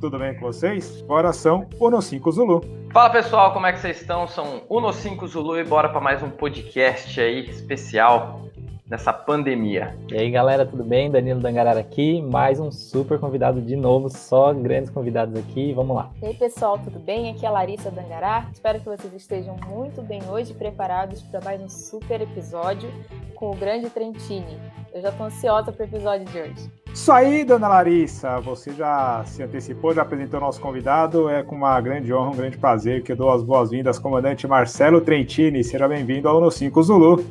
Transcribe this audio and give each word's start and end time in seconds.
tudo 0.00 0.18
bem 0.18 0.34
com 0.34 0.40
vocês? 0.40 1.02
Bora 1.02 1.32
são 1.32 1.66
Uno 1.80 2.00
5 2.00 2.32
Zulu. 2.32 2.64
Fala 2.92 3.10
pessoal, 3.10 3.52
como 3.52 3.66
é 3.66 3.72
que 3.72 3.80
vocês 3.80 4.00
estão? 4.00 4.26
São 4.26 4.62
Uno 4.68 4.92
5 4.92 5.26
Zulu 5.26 5.58
e 5.58 5.64
bora 5.64 5.88
para 5.88 6.00
mais 6.00 6.22
um 6.22 6.30
podcast 6.30 7.20
aí 7.20 7.48
especial 7.48 8.40
nessa 8.88 9.12
pandemia. 9.12 9.96
E 10.10 10.16
aí 10.16 10.30
galera, 10.30 10.64
tudo 10.64 10.82
bem? 10.82 11.10
Danilo 11.10 11.40
Dangarara 11.40 11.80
aqui, 11.80 12.22
mais 12.22 12.58
um 12.58 12.70
super 12.70 13.18
convidado 13.18 13.60
de 13.60 13.76
novo, 13.76 14.08
só 14.08 14.54
grandes 14.54 14.90
convidados 14.90 15.36
aqui, 15.36 15.72
vamos 15.74 15.94
lá. 15.94 16.10
E 16.22 16.26
aí 16.26 16.34
pessoal, 16.34 16.78
tudo 16.78 16.98
bem? 16.98 17.30
Aqui 17.30 17.44
é 17.44 17.48
a 17.48 17.52
Larissa 17.52 17.90
Dangará, 17.90 18.48
espero 18.52 18.78
que 18.78 18.86
vocês 18.86 19.12
estejam 19.12 19.56
muito 19.68 20.00
bem 20.00 20.22
hoje, 20.30 20.54
preparados 20.54 21.22
para 21.22 21.40
mais 21.42 21.60
um 21.60 21.68
super 21.68 22.22
episódio 22.22 22.90
com 23.34 23.50
o 23.50 23.54
grande 23.54 23.90
Trentini. 23.90 24.58
Eu 24.94 25.02
já 25.02 25.12
tô 25.12 25.24
ansiosa 25.24 25.70
pro 25.70 25.84
episódio 25.84 26.24
de 26.26 26.38
hoje. 26.38 26.87
Isso 26.98 27.12
aí, 27.12 27.44
dona 27.44 27.68
Larissa, 27.68 28.40
você 28.40 28.72
já 28.72 29.22
se 29.24 29.40
antecipou, 29.40 29.94
já 29.94 30.02
apresentou 30.02 30.40
nosso 30.40 30.60
convidado, 30.60 31.30
é 31.30 31.44
com 31.44 31.54
uma 31.54 31.80
grande 31.80 32.12
honra, 32.12 32.30
um 32.30 32.36
grande 32.36 32.58
prazer 32.58 33.04
que 33.04 33.12
eu 33.12 33.16
dou 33.16 33.30
as 33.30 33.40
boas-vindas, 33.40 34.00
comandante 34.00 34.48
Marcelo 34.48 35.00
Trentini, 35.00 35.62
seja 35.62 35.86
bem-vindo 35.86 36.28
ao 36.28 36.40
No 36.40 36.50
5 36.50 36.82
Zulu. 36.82 37.24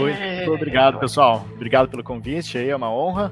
Muito 0.00 0.52
obrigado, 0.52 0.98
pessoal. 0.98 1.44
Obrigado 1.54 1.90
pelo 1.90 2.02
convite. 2.02 2.56
Aí, 2.56 2.70
é 2.70 2.74
uma 2.74 2.90
honra. 2.90 3.30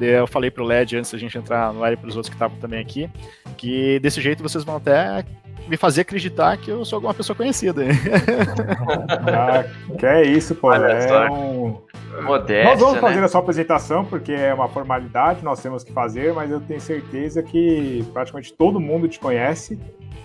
Eu 0.00 0.28
falei 0.28 0.48
pro 0.48 0.62
LED 0.62 0.96
antes 0.96 1.10
da 1.10 1.18
gente 1.18 1.36
entrar 1.36 1.72
no 1.72 1.82
ar 1.82 1.92
e 1.92 1.96
para 1.96 2.08
os 2.08 2.14
outros 2.14 2.30
que 2.30 2.36
estavam 2.36 2.56
também 2.58 2.80
aqui, 2.80 3.10
que 3.58 3.98
desse 3.98 4.20
jeito 4.20 4.42
vocês 4.42 4.64
vão 4.64 4.76
até 4.76 5.24
me 5.68 5.76
fazer 5.76 6.00
acreditar 6.00 6.56
que 6.56 6.70
eu 6.70 6.84
sou 6.84 6.96
alguma 6.96 7.12
pessoa 7.12 7.36
conhecida. 7.36 7.82
ah, 9.28 9.64
que 9.98 10.06
é 10.06 10.22
isso, 10.22 10.54
pô. 10.54 10.72
é 10.72 11.30
um... 11.30 11.76
Modéstia, 12.22 12.64
nós 12.64 12.80
vamos 12.80 12.98
fazer 12.98 13.20
né? 13.20 13.26
a 13.26 13.28
sua 13.28 13.40
apresentação, 13.40 14.04
porque 14.04 14.32
é 14.32 14.52
uma 14.52 14.68
formalidade, 14.68 15.44
nós 15.44 15.62
temos 15.62 15.84
que 15.84 15.92
fazer, 15.92 16.32
mas 16.32 16.50
eu 16.50 16.60
tenho 16.60 16.80
certeza 16.80 17.42
que 17.42 18.04
praticamente 18.12 18.52
todo 18.52 18.80
mundo 18.80 19.06
te 19.06 19.20
conhece. 19.20 19.78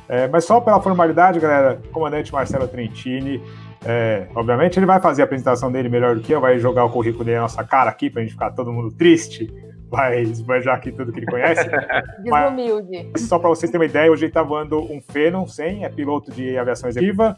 É, 0.08 0.28
mas 0.28 0.46
só 0.46 0.60
pela 0.60 0.82
formalidade, 0.82 1.40
galera, 1.40 1.82
comandante 1.92 2.32
Marcelo 2.32 2.68
Trentini, 2.68 3.42
é, 3.86 4.28
obviamente 4.34 4.80
ele 4.80 4.86
vai 4.86 5.00
fazer 5.00 5.22
a 5.22 5.26
apresentação 5.26 5.72
dele 5.72 5.90
melhor 5.90 6.16
do 6.16 6.22
que 6.22 6.34
eu, 6.34 6.42
vai 6.42 6.58
jogar 6.58 6.86
o 6.86 6.90
currículo 6.90 7.26
dele 7.26 7.38
na 7.38 7.44
nossa 7.44 7.64
cara 7.64 7.90
aqui 7.90 8.10
pra 8.10 8.22
gente 8.22 8.32
ficar 8.32 8.52
todo 8.52 8.72
mundo 8.72 8.92
triste, 8.92 9.54
vai 9.94 10.22
esbanjar 10.22 10.76
aqui 10.76 10.92
tudo 10.92 11.12
que 11.12 11.20
ele 11.20 11.28
conhece. 11.28 11.70
Desumilde. 12.24 13.12
Só 13.18 13.38
para 13.38 13.50
vocês 13.50 13.72
terem 13.72 13.86
uma 13.86 13.90
ideia, 13.90 14.12
hoje 14.12 14.26
ele 14.26 14.32
tá 14.32 14.42
voando 14.42 14.82
um 14.82 15.00
Phenom 15.00 15.46
100, 15.46 15.86
é 15.86 15.90
piloto 15.90 16.32
de 16.32 16.58
aviação 16.58 16.90
executiva, 16.90 17.38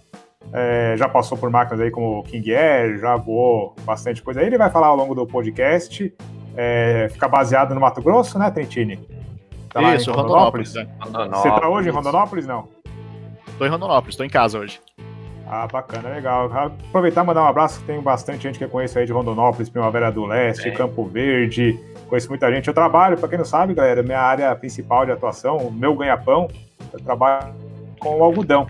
é, 0.53 0.95
já 0.97 1.09
passou 1.09 1.37
por 1.37 1.49
máquinas 1.49 1.81
aí 1.81 1.91
como 1.91 2.23
King 2.23 2.55
Air, 2.55 2.97
já 2.99 3.17
voou 3.17 3.75
bastante 3.83 4.23
coisa 4.23 4.39
aí, 4.39 4.47
ele 4.47 4.57
vai 4.57 4.69
falar 4.69 4.87
ao 4.87 4.95
longo 4.95 5.13
do 5.13 5.27
podcast, 5.27 6.13
é, 6.55 7.09
fica 7.11 7.27
baseado 7.27 7.75
no 7.75 7.81
Mato 7.81 8.01
Grosso, 8.01 8.39
né, 8.39 8.49
Trentini? 8.49 9.05
Tá 9.73 9.81
lá 9.81 9.95
Isso, 9.95 10.09
em 10.09 10.13
Rondonópolis. 10.13 10.73
Rondonópolis. 10.73 11.05
Rondonópolis. 11.05 11.41
Você 11.41 11.61
tá 11.61 11.69
hoje 11.69 11.89
em 11.89 11.91
Rondonópolis, 11.91 12.47
não? 12.47 12.69
Tô 13.57 13.65
em 13.65 13.69
Rondonópolis, 13.69 14.15
tô 14.15 14.23
em 14.23 14.29
casa 14.29 14.59
hoje. 14.59 14.79
Ah, 15.47 15.67
bacana, 15.67 16.09
legal. 16.09 16.51
Aproveitar 16.51 17.23
e 17.23 17.27
mandar 17.27 17.43
um 17.43 17.47
abraço, 17.47 17.81
tem 17.83 18.01
bastante 18.01 18.43
gente 18.43 18.57
que 18.57 18.63
eu 18.63 18.69
conheço 18.69 18.97
aí 18.97 19.05
de 19.05 19.11
Rondonópolis, 19.11 19.69
Primavera 19.69 20.11
do 20.11 20.25
Leste, 20.25 20.69
é. 20.69 20.71
Campo 20.71 21.05
Verde, 21.05 21.79
conheço 22.07 22.29
muita 22.29 22.51
gente. 22.51 22.67
Eu 22.67 22.73
trabalho, 22.73 23.17
para 23.17 23.29
quem 23.29 23.37
não 23.37 23.45
sabe, 23.45 23.73
galera, 23.73 24.01
minha 24.01 24.19
área 24.19 24.55
principal 24.55 25.05
de 25.05 25.11
atuação, 25.11 25.57
o 25.57 25.71
meu 25.71 25.95
ganha-pão, 25.95 26.47
eu 26.91 26.99
trabalho 26.99 27.53
com 27.99 28.23
algodão. 28.23 28.67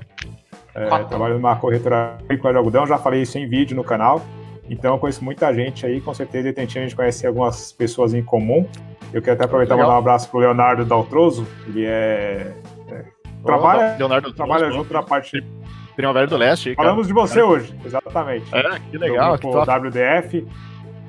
É, 0.74 0.88
trabalho 1.06 1.36
numa 1.36 1.56
corretora 1.56 2.18
agrícola 2.22 2.54
de 2.54 2.58
algodão, 2.58 2.86
já 2.86 2.98
falei 2.98 3.22
isso 3.22 3.38
em 3.38 3.48
vídeo 3.48 3.76
no 3.76 3.84
canal. 3.84 4.22
Então 4.70 4.96
eu 4.96 5.00
conheço 5.00 5.24
muita 5.24 5.54
gente 5.54 5.86
aí, 5.86 6.02
com 6.02 6.14
certeza 6.14 6.52
tentando 6.52 6.80
a 6.80 6.82
gente 6.82 6.96
conhecer 6.96 7.28
algumas 7.28 7.72
pessoas 7.72 8.14
em 8.14 8.22
comum. 8.22 8.68
Eu 9.14 9.22
quero 9.22 9.36
até 9.36 9.46
aproveitar 9.46 9.76
e 9.76 9.78
mandar 9.78 9.94
um 9.94 9.98
abraço 9.98 10.30
pro 10.30 10.40
Leonardo 10.40 10.84
Daltroso, 10.84 11.48
ele 11.68 11.86
é. 11.86 12.52
é 12.90 13.06
trabalha, 13.46 13.96
Leonardo 13.98 14.34
trabalha 14.34 14.70
junto 14.72 14.92
na 14.92 15.04
parte 15.04 15.42
Primavera 15.96 16.28
do 16.28 16.38
Leste. 16.38 16.76
Falamos 16.76 17.08
de 17.08 17.14
você 17.14 17.36
cara. 17.36 17.48
hoje, 17.48 17.76
exatamente. 17.86 18.54
É, 18.54 18.80
que 18.92 18.98
legal. 18.98 19.40
Com 19.40 19.50
o 19.50 19.62
WDF. 19.62 20.46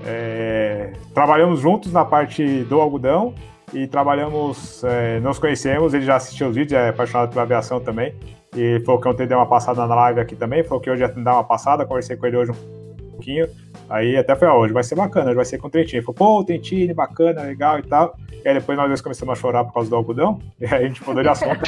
É, 0.05 0.93
trabalhamos 1.15 1.61
juntos 1.61 1.93
na 1.93 2.05
parte 2.05 2.63
do 2.65 2.81
algodão 2.81 3.35
e 3.73 3.87
trabalhamos, 3.87 4.85
é, 4.85 5.19
nos 5.21 5.39
conhecemos, 5.39 5.95
ele 5.95 6.05
já 6.05 6.17
assistiu 6.17 6.49
os 6.49 6.55
vídeos, 6.55 6.81
é 6.81 6.91
apaixonado 6.91 7.31
pela 7.31 7.43
aviação 7.43 7.81
também. 7.81 8.15
E 8.57 8.81
falou 8.85 9.01
que 9.01 9.09
ontem 9.09 9.27
deu 9.27 9.39
uma 9.39 9.47
passada 9.47 9.87
na 9.87 9.95
live 9.95 10.21
aqui 10.21 10.37
também, 10.37 10.63
falou 10.63 10.81
que 10.81 10.91
hoje 10.91 11.03
ia 11.03 11.09
dar 11.09 11.35
uma 11.35 11.45
passada, 11.45 11.85
conversei 11.85 12.17
com 12.17 12.27
ele 12.27 12.37
hoje 12.37 12.53
um 12.53 13.11
pouquinho. 13.11 13.49
Aí 13.89 14.17
até 14.17 14.35
foi, 14.35 14.49
ó, 14.49 14.59
hoje 14.59 14.73
vai 14.73 14.83
ser 14.83 14.97
bacana, 14.97 15.27
hoje 15.27 15.37
vai 15.37 15.45
ser 15.45 15.59
com 15.59 15.69
o 15.69 15.71
Trentini. 15.71 16.03
Falou, 16.03 16.15
pô, 16.15 16.45
Trentini, 16.45 16.93
bacana, 16.93 17.43
legal 17.43 17.79
e 17.79 17.83
tal. 17.83 18.17
E 18.45 18.49
aí 18.49 18.55
depois 18.55 18.77
nós 18.77 18.89
dois 18.89 19.01
começamos 19.01 19.39
a 19.39 19.41
chorar 19.41 19.65
por 19.65 19.75
causa 19.75 19.89
do 19.89 19.97
algodão, 19.97 20.41
e 20.59 20.67
aí 20.67 20.85
a 20.85 20.89
gente 20.89 21.05
mudou 21.07 21.23
de 21.23 21.29
assunto. 21.29 21.61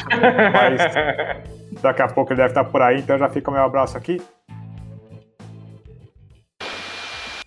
mas 0.53 1.81
daqui 1.81 2.03
a 2.03 2.09
pouco 2.09 2.33
ele 2.33 2.39
deve 2.39 2.51
estar 2.51 2.65
por 2.65 2.83
aí, 2.83 2.99
então 2.99 3.19
já 3.19 3.29
fica 3.29 3.51
o 3.51 3.55
meu 3.55 3.62
abraço 3.62 3.97
aqui. 3.97 4.21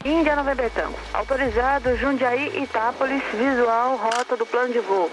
Índia 0.04 0.36
Nova 0.36 0.56
Betão. 0.56 0.92
Autorizado 1.14 1.96
Jundiaí, 1.96 2.64
Itápolis, 2.64 3.22
visual, 3.38 3.98
rota 3.98 4.36
do 4.36 4.46
plano 4.46 4.74
de 4.74 4.80
voo. 4.80 5.12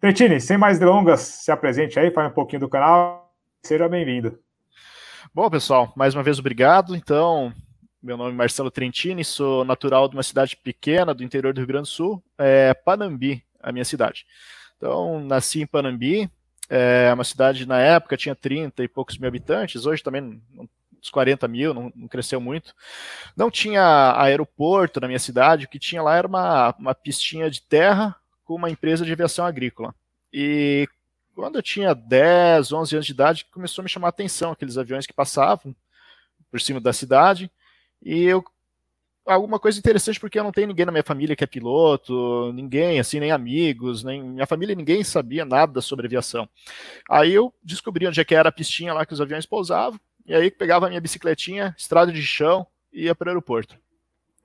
Trentini, 0.00 0.40
sem 0.40 0.56
mais 0.56 0.78
delongas, 0.78 1.20
se 1.20 1.50
apresente 1.50 1.98
aí, 1.98 2.10
fale 2.10 2.28
um 2.28 2.32
pouquinho 2.32 2.60
do 2.60 2.68
canal. 2.68 3.30
Seja 3.62 3.88
bem-vindo. 3.88 4.38
Bom, 5.34 5.50
pessoal, 5.50 5.92
mais 5.96 6.14
uma 6.14 6.22
vez 6.22 6.38
obrigado. 6.38 6.94
Então, 6.94 7.52
meu 8.02 8.16
nome 8.16 8.30
é 8.30 8.34
Marcelo 8.34 8.70
Trentini, 8.70 9.24
sou 9.24 9.64
natural 9.64 10.08
de 10.08 10.16
uma 10.16 10.22
cidade 10.22 10.56
pequena 10.56 11.12
do 11.12 11.22
interior 11.22 11.52
do 11.52 11.58
Rio 11.58 11.66
Grande 11.66 11.88
do 11.88 11.92
Sul, 11.92 12.22
é 12.38 12.72
Panambi, 12.72 13.44
a 13.62 13.70
minha 13.70 13.84
cidade. 13.84 14.26
Então, 14.76 15.20
nasci 15.20 15.60
em 15.60 15.66
Panambi, 15.66 16.30
é 16.68 17.12
uma 17.12 17.24
cidade 17.24 17.66
na 17.66 17.78
época 17.78 18.16
tinha 18.16 18.34
30 18.34 18.82
e 18.82 18.88
poucos 18.88 19.18
mil 19.18 19.28
habitantes, 19.28 19.84
hoje 19.84 20.02
também 20.02 20.42
uns 21.02 21.10
40 21.10 21.46
mil, 21.46 21.74
não, 21.74 21.92
não, 21.94 22.08
cresceu 22.08 22.40
muito. 22.40 22.74
Não 23.36 23.50
tinha 23.50 24.14
aeroporto 24.18 25.00
na 25.00 25.06
minha 25.06 25.18
cidade, 25.18 25.66
o 25.66 25.68
que 25.68 25.78
tinha 25.78 26.02
lá 26.02 26.16
era 26.16 26.26
uma, 26.26 26.74
uma 26.78 26.94
pistinha 26.94 27.50
de 27.50 27.60
terra 27.60 28.16
com 28.44 28.54
uma 28.54 28.70
empresa 28.70 29.04
de 29.04 29.12
aviação 29.12 29.44
agrícola. 29.44 29.94
E 30.32 30.88
quando 31.34 31.56
eu 31.56 31.62
tinha 31.62 31.94
10, 31.94 32.72
11 32.72 32.96
anos 32.96 33.06
de 33.06 33.12
idade, 33.12 33.46
começou 33.50 33.82
a 33.82 33.84
me 33.84 33.90
chamar 33.90 34.08
a 34.08 34.10
atenção 34.10 34.52
aqueles 34.52 34.78
aviões 34.78 35.06
que 35.06 35.12
passavam 35.12 35.74
por 36.50 36.60
cima 36.60 36.80
da 36.80 36.92
cidade. 36.92 37.50
E 38.02 38.24
eu 38.24 38.44
alguma 39.26 39.58
coisa 39.58 39.78
interessante 39.78 40.18
porque 40.18 40.38
eu 40.38 40.44
não 40.44 40.52
tenho 40.52 40.66
ninguém 40.66 40.86
na 40.86 40.92
minha 40.92 41.04
família 41.04 41.36
que 41.36 41.44
é 41.44 41.46
piloto, 41.46 42.52
ninguém, 42.52 42.98
assim, 42.98 43.20
nem 43.20 43.30
amigos, 43.30 44.02
nem 44.02 44.22
minha 44.22 44.46
família, 44.46 44.74
ninguém 44.74 45.04
sabia 45.04 45.44
nada 45.44 45.80
sobre 45.80 46.06
aviação. 46.06 46.48
Aí 47.08 47.32
eu 47.32 47.54
descobri 47.62 48.06
onde 48.06 48.20
é 48.20 48.24
que 48.24 48.34
era 48.34 48.48
a 48.48 48.52
pistinha 48.52 48.92
lá 48.92 49.06
que 49.06 49.12
os 49.12 49.20
aviões 49.20 49.46
pousavam, 49.46 50.00
e 50.26 50.34
aí 50.34 50.50
pegava 50.50 50.86
a 50.86 50.88
minha 50.88 51.00
bicicletinha, 51.00 51.74
estrada 51.78 52.12
de 52.12 52.22
chão, 52.22 52.66
e 52.92 53.04
ia 53.04 53.14
para 53.14 53.26
o 53.26 53.30
aeroporto. 53.30 53.76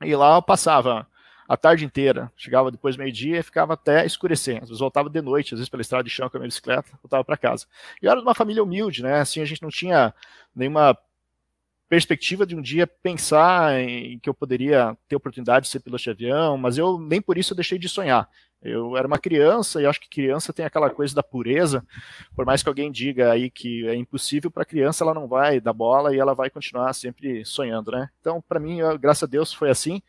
E 0.01 0.15
lá 0.15 0.35
eu 0.35 0.41
passava 0.41 1.07
a 1.47 1.55
tarde 1.55 1.85
inteira, 1.85 2.31
chegava 2.35 2.71
depois 2.71 2.97
meio-dia 2.97 3.39
e 3.39 3.43
ficava 3.43 3.73
até 3.73 4.05
escurecer. 4.05 4.57
Às 4.57 4.69
vezes 4.69 4.79
voltava 4.79 5.09
de 5.09 5.21
noite, 5.21 5.53
às 5.53 5.59
vezes 5.59 5.69
pela 5.69 5.81
estrada 5.81 6.03
de 6.03 6.09
chão 6.09 6.29
com 6.29 6.37
a 6.37 6.39
minha 6.39 6.47
bicicleta, 6.47 6.89
voltava 7.01 7.23
para 7.23 7.37
casa. 7.37 7.65
E 8.01 8.05
eu 8.05 8.11
era 8.11 8.19
de 8.19 8.25
uma 8.25 8.35
família 8.35 8.63
humilde, 8.63 9.03
né? 9.03 9.19
Assim, 9.19 9.41
a 9.41 9.45
gente 9.45 9.61
não 9.61 9.69
tinha 9.69 10.13
nenhuma 10.55 10.97
perspectiva 11.87 12.45
de 12.45 12.55
um 12.55 12.61
dia 12.61 12.87
pensar 12.87 13.79
em 13.79 14.17
que 14.19 14.29
eu 14.29 14.33
poderia 14.33 14.97
ter 15.07 15.15
oportunidade 15.15 15.65
de 15.65 15.71
ser 15.71 15.79
piloto 15.79 16.03
de 16.03 16.09
avião, 16.09 16.57
mas 16.57 16.77
eu 16.77 16.99
nem 16.99 17.21
por 17.21 17.37
isso 17.37 17.53
eu 17.53 17.55
deixei 17.55 17.77
de 17.77 17.87
sonhar. 17.87 18.27
Eu 18.61 18.97
era 18.97 19.05
uma 19.05 19.19
criança 19.19 19.79
e 19.79 19.85
acho 19.85 20.01
que 20.01 20.09
criança 20.09 20.51
tem 20.51 20.65
aquela 20.65 20.89
coisa 20.89 21.13
da 21.13 21.21
pureza. 21.21 21.85
Por 22.35 22.45
mais 22.45 22.63
que 22.63 22.69
alguém 22.69 22.91
diga 22.91 23.31
aí 23.31 23.51
que 23.51 23.87
é 23.87 23.93
impossível 23.93 24.49
para 24.49 24.65
criança, 24.65 25.03
ela 25.03 25.13
não 25.13 25.27
vai 25.27 25.61
dar 25.61 25.73
bola 25.73 26.15
e 26.15 26.19
ela 26.19 26.33
vai 26.33 26.49
continuar 26.49 26.91
sempre 26.93 27.45
sonhando, 27.45 27.91
né? 27.91 28.09
Então, 28.19 28.41
para 28.41 28.59
mim, 28.59 28.79
graças 28.99 29.21
a 29.21 29.27
Deus, 29.27 29.53
foi 29.53 29.69
assim. 29.69 30.01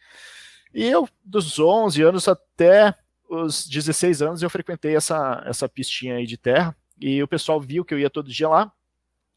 E 0.72 0.84
eu, 0.84 1.06
dos 1.22 1.58
11 1.58 2.02
anos 2.02 2.28
até 2.28 2.94
os 3.28 3.68
16 3.68 4.22
anos, 4.22 4.42
eu 4.42 4.48
frequentei 4.48 4.96
essa, 4.96 5.42
essa 5.44 5.68
pistinha 5.68 6.16
aí 6.16 6.26
de 6.26 6.38
terra 6.38 6.74
e 6.98 7.22
o 7.22 7.28
pessoal 7.28 7.60
viu 7.60 7.84
que 7.84 7.92
eu 7.92 7.98
ia 7.98 8.08
todo 8.08 8.30
dia 8.30 8.48
lá. 8.48 8.72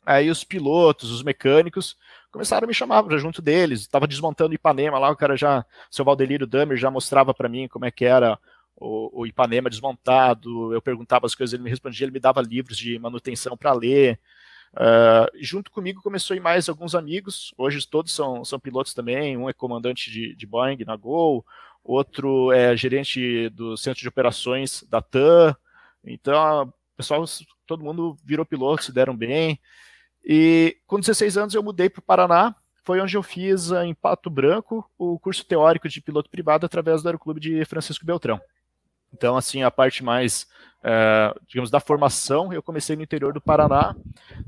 Aí 0.05 0.29
os 0.29 0.43
pilotos, 0.43 1.11
os 1.11 1.23
mecânicos, 1.23 1.97
começaram 2.31 2.65
a 2.65 2.67
me 2.67 2.73
chamar 2.73 3.03
para 3.03 3.17
junto 3.17 3.41
deles. 3.41 3.81
Estava 3.81 4.07
desmontando 4.07 4.53
Ipanema 4.53 4.97
lá, 4.97 5.09
o 5.09 5.15
cara 5.15 5.35
já, 5.35 5.65
seu 5.89 6.05
Valdelírio 6.05 6.47
Damer 6.47 6.77
já 6.77 6.89
mostrava 6.89 7.33
para 7.33 7.49
mim 7.49 7.67
como 7.67 7.85
é 7.85 7.91
que 7.91 8.05
era 8.05 8.39
o, 8.75 9.21
o, 9.21 9.27
Ipanema 9.27 9.69
desmontado. 9.69 10.73
Eu 10.73 10.81
perguntava 10.81 11.25
as 11.25 11.35
coisas, 11.35 11.53
ele 11.53 11.63
me 11.63 11.69
respondia, 11.69 12.05
ele 12.05 12.13
me 12.13 12.19
dava 12.19 12.41
livros 12.41 12.77
de 12.77 12.97
manutenção 12.97 13.57
para 13.57 13.73
ler. 13.73 14.19
Uh, 14.73 15.25
junto 15.41 15.71
comigo 15.71 16.01
começou 16.01 16.33
a 16.33 16.37
ir 16.37 16.39
mais 16.39 16.69
alguns 16.69 16.95
amigos. 16.95 17.53
Hoje 17.57 17.85
todos 17.87 18.13
são, 18.13 18.45
são 18.45 18.59
pilotos 18.59 18.93
também. 18.93 19.35
Um 19.37 19.49
é 19.49 19.53
comandante 19.53 20.11
de, 20.11 20.35
de 20.35 20.47
Boeing 20.47 20.83
na 20.85 20.95
Gol, 20.95 21.45
outro 21.83 22.51
é 22.51 22.75
gerente 22.75 23.49
do 23.49 23.75
centro 23.75 24.01
de 24.01 24.07
operações 24.07 24.83
da 24.89 25.01
TAM. 25.01 25.55
Então, 26.03 26.73
pessoal, 26.95 27.23
todo 27.65 27.83
mundo 27.83 28.17
virou 28.23 28.45
piloto, 28.45 28.83
se 28.83 28.93
deram 28.93 29.15
bem. 29.15 29.59
E 30.23 30.77
com 30.85 30.99
16 30.99 31.37
anos 31.37 31.53
eu 31.53 31.63
mudei 31.63 31.89
para 31.89 31.99
o 31.99 32.03
Paraná, 32.03 32.55
foi 32.83 32.99
onde 32.99 33.15
eu 33.15 33.23
fiz 33.23 33.71
em 33.71 33.93
Pato 33.93 34.29
Branco 34.29 34.89
o 34.97 35.19
curso 35.19 35.45
teórico 35.45 35.87
de 35.87 36.01
piloto 36.01 36.29
privado 36.29 36.65
através 36.65 37.01
do 37.01 37.07
Aeroclube 37.07 37.39
de 37.39 37.63
Francisco 37.65 38.05
Beltrão. 38.05 38.41
Então, 39.13 39.35
assim, 39.35 39.63
a 39.63 39.71
parte 39.71 40.03
mais, 40.03 40.47
é, 40.83 41.33
digamos, 41.47 41.69
da 41.69 41.79
formação, 41.79 42.53
eu 42.53 42.61
comecei 42.61 42.95
no 42.95 43.01
interior 43.01 43.33
do 43.33 43.41
Paraná, 43.41 43.95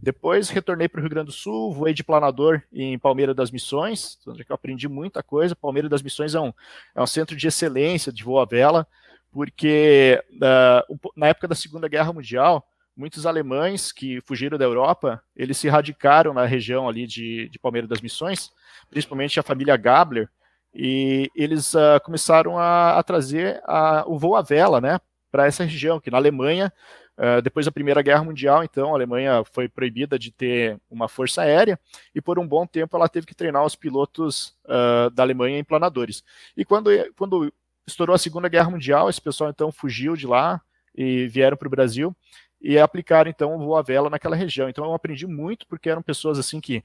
depois 0.02 0.50
retornei 0.50 0.88
para 0.88 1.00
o 1.00 1.02
Rio 1.02 1.10
Grande 1.10 1.28
do 1.28 1.32
Sul, 1.32 1.74
voei 1.74 1.94
de 1.94 2.04
planador 2.04 2.62
em 2.72 2.98
Palmeira 2.98 3.34
das 3.34 3.52
Missões, 3.52 4.20
onde 4.28 4.46
eu 4.48 4.56
aprendi 4.56 4.88
muita 4.88 5.24
coisa. 5.24 5.56
Palmeira 5.56 5.90
das 5.90 6.02
Missões 6.02 6.36
é 6.36 6.40
um, 6.40 6.54
é 6.96 7.02
um 7.02 7.08
centro 7.08 7.36
de 7.36 7.48
excelência 7.48 8.12
de 8.12 8.24
voo 8.24 8.40
à 8.40 8.46
vela, 8.46 8.88
porque 9.32 10.24
uh, 10.34 11.12
na 11.16 11.28
época 11.28 11.48
da 11.48 11.56
Segunda 11.56 11.88
Guerra 11.88 12.14
Mundial, 12.14 12.68
muitos 12.96 13.26
alemães 13.26 13.92
que 13.92 14.22
fugiram 14.22 14.58
da 14.58 14.66
Europa, 14.66 15.22
eles 15.36 15.58
se 15.58 15.70
radicaram 15.70 16.34
na 16.34 16.46
região 16.46 16.88
ali 16.88 17.08
de, 17.08 17.50
de 17.50 17.60
Palmeira 17.60 17.88
das 17.88 18.02
Missões, 18.02 18.52
principalmente 18.90 19.40
a 19.40 19.44
família 19.44 19.78
Gabler, 19.78 20.30
e 20.74 21.30
eles 21.36 21.74
uh, 21.74 22.00
começaram 22.04 22.58
a, 22.58 22.98
a 22.98 23.04
trazer 23.04 23.62
a, 23.66 24.04
o 24.08 24.18
voo 24.18 24.36
à 24.36 24.42
vela, 24.42 24.80
né, 24.80 25.00
para 25.32 25.46
essa 25.46 25.64
região, 25.64 26.00
que 26.00 26.12
na 26.12 26.18
Alemanha, 26.18 26.72
uh, 27.18 27.42
depois 27.42 27.66
da 27.66 27.72
Primeira 27.72 28.02
Guerra 28.02 28.24
Mundial, 28.24 28.64
então, 28.64 28.92
a 28.92 28.98
Alemanha 28.98 29.44
foi 29.52 29.68
proibida 29.68 30.18
de 30.18 30.32
ter 30.32 30.80
uma 30.90 31.08
força 31.08 31.42
aérea, 31.42 31.80
e 32.14 32.22
por 32.22 32.40
um 32.40 32.48
bom 32.48 32.66
tempo 32.66 32.96
ela 32.96 33.10
teve 33.10 33.26
que 33.26 33.36
treinar 33.36 33.66
os 33.66 33.76
pilotos 33.76 34.56
uh, 34.66 35.10
da 35.12 35.24
Alemanha 35.24 35.58
em 35.58 35.64
planadores. 35.64 36.24
E 36.56 36.64
quando, 36.64 36.90
quando 37.18 37.52
estourou 37.86 38.14
a 38.14 38.20
Segunda 38.20 38.48
Guerra 38.48 38.70
Mundial, 38.70 39.10
esse 39.10 39.22
pessoal 39.22 39.50
então 39.50 39.72
fugiu 39.72 40.16
de 40.16 40.28
lá 40.28 40.62
e 40.96 41.28
vieram 41.28 41.58
para 41.58 41.68
o 41.68 41.72
Brasil, 41.72 42.16
e 42.62 42.78
aplicaram 42.78 43.30
então 43.30 43.58
o 43.58 43.76
à 43.76 43.82
vela 43.82 44.10
naquela 44.10 44.36
região. 44.36 44.70
Então 44.70 44.86
eu 44.86 44.94
aprendi 44.94 45.26
muito 45.28 45.68
porque 45.68 45.90
eram 45.90 46.02
pessoas 46.02 46.38
assim 46.40 46.60
que 46.62 46.84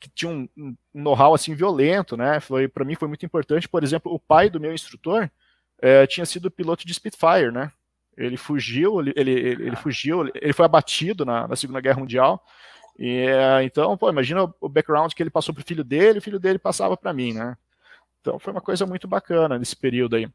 que 0.00 0.26
um, 0.26 0.48
know-how 0.94 1.34
assim 1.34 1.54
violento, 1.54 2.16
né? 2.16 2.40
Foi 2.40 2.68
para 2.68 2.84
mim 2.84 2.94
foi 2.94 3.08
muito 3.08 3.26
importante. 3.26 3.68
Por 3.68 3.82
exemplo, 3.82 4.12
o 4.12 4.18
pai 4.18 4.48
do 4.48 4.60
meu 4.60 4.72
instrutor 4.72 5.30
é, 5.80 6.06
tinha 6.06 6.24
sido 6.26 6.50
piloto 6.50 6.86
de 6.86 6.94
Spitfire, 6.94 7.50
né? 7.52 7.72
Ele 8.16 8.36
fugiu, 8.36 9.00
ele, 9.00 9.12
ele, 9.16 9.32
ele 9.32 9.76
fugiu, 9.76 10.28
ele 10.34 10.52
foi 10.52 10.64
abatido 10.64 11.24
na, 11.24 11.46
na 11.48 11.56
Segunda 11.56 11.80
Guerra 11.80 12.00
Mundial. 12.00 12.44
E, 12.98 13.26
é, 13.28 13.62
então, 13.62 13.96
pô, 13.96 14.10
imagina 14.10 14.52
o 14.60 14.68
background 14.68 15.12
que 15.12 15.22
ele 15.22 15.30
passou 15.30 15.54
para 15.54 15.62
o 15.62 15.66
filho 15.66 15.84
dele, 15.84 16.18
o 16.18 16.22
filho 16.22 16.40
dele 16.40 16.58
passava 16.58 16.96
para 16.96 17.12
mim, 17.12 17.32
né? 17.32 17.56
Então 18.20 18.38
foi 18.38 18.52
uma 18.52 18.60
coisa 18.60 18.84
muito 18.86 19.06
bacana 19.08 19.58
nesse 19.58 19.76
período 19.76 20.16
aí. 20.16 20.28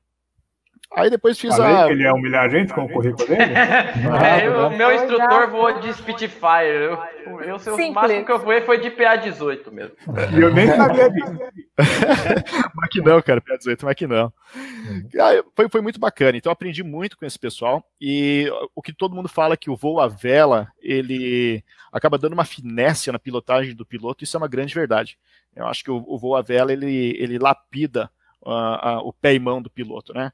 Aí 0.96 1.10
depois 1.10 1.40
fiz 1.40 1.56
Falei 1.56 1.76
a. 1.76 1.86
Que 1.88 1.94
ele 1.94 2.04
é 2.04 2.14
humilhar 2.14 2.46
a 2.46 2.50
gente 2.50 2.74
com 2.74 2.84
o 2.84 2.90
currículo 2.90 3.28
dele? 3.28 3.42
é, 3.56 4.50
o 4.50 4.70
meu 4.70 4.94
instrutor 4.94 5.50
voou 5.50 5.80
de 5.80 5.92
Spitfire. 5.94 7.00
Eu, 7.26 7.42
eu 7.42 7.60
sei, 7.60 7.74
o 7.74 7.94
máximo 7.94 8.26
que 8.26 8.32
eu 8.32 8.40
voei 8.40 8.62
foi 8.62 8.80
de 8.80 8.92
PA-18 8.92 9.72
mesmo. 9.72 9.96
E 10.38 10.40
eu 10.40 10.54
nem 10.54 10.68
sabia 10.68 11.10
disso. 11.10 11.34
mas 12.76 12.90
que 12.92 13.02
não, 13.02 13.22
cara, 13.22 13.42
PA-18, 13.42 13.80
mas 13.84 13.96
que 13.96 14.06
não. 14.06 14.32
Uhum. 14.56 15.10
Foi, 15.56 15.68
foi 15.68 15.82
muito 15.82 16.00
bacana. 16.00 16.38
Então 16.38 16.52
aprendi 16.52 16.84
muito 16.84 17.18
com 17.18 17.26
esse 17.26 17.40
pessoal. 17.40 17.84
E 18.00 18.48
o 18.76 18.82
que 18.82 18.94
todo 18.94 19.16
mundo 19.16 19.28
fala 19.28 19.58
que 19.58 19.72
o 19.72 19.76
voo 19.76 20.00
à 20.00 20.08
vela, 20.08 20.68
ele 20.80 21.64
acaba 21.92 22.20
dando 22.20 22.34
uma 22.34 22.46
finesse 22.46 23.12
na 23.12 23.18
pilotagem 23.18 23.76
do 23.76 23.86
piloto, 23.86 24.24
isso 24.24 24.38
é 24.38 24.40
uma 24.40 24.48
grande 24.48 24.76
verdade. 24.76 25.18
Eu 25.56 25.68
acho 25.68 25.84
que 25.84 25.92
o, 25.92 26.04
o 26.08 26.20
voo 26.20 26.36
à 26.36 26.42
vela, 26.42 26.72
ele, 26.72 27.16
ele 27.20 27.40
lapida 27.40 28.12
uh, 28.42 29.00
uh, 29.00 29.08
o 29.08 29.14
pé 29.14 29.34
e 29.34 29.40
mão 29.40 29.62
do 29.62 29.70
piloto, 29.70 30.14
né? 30.14 30.32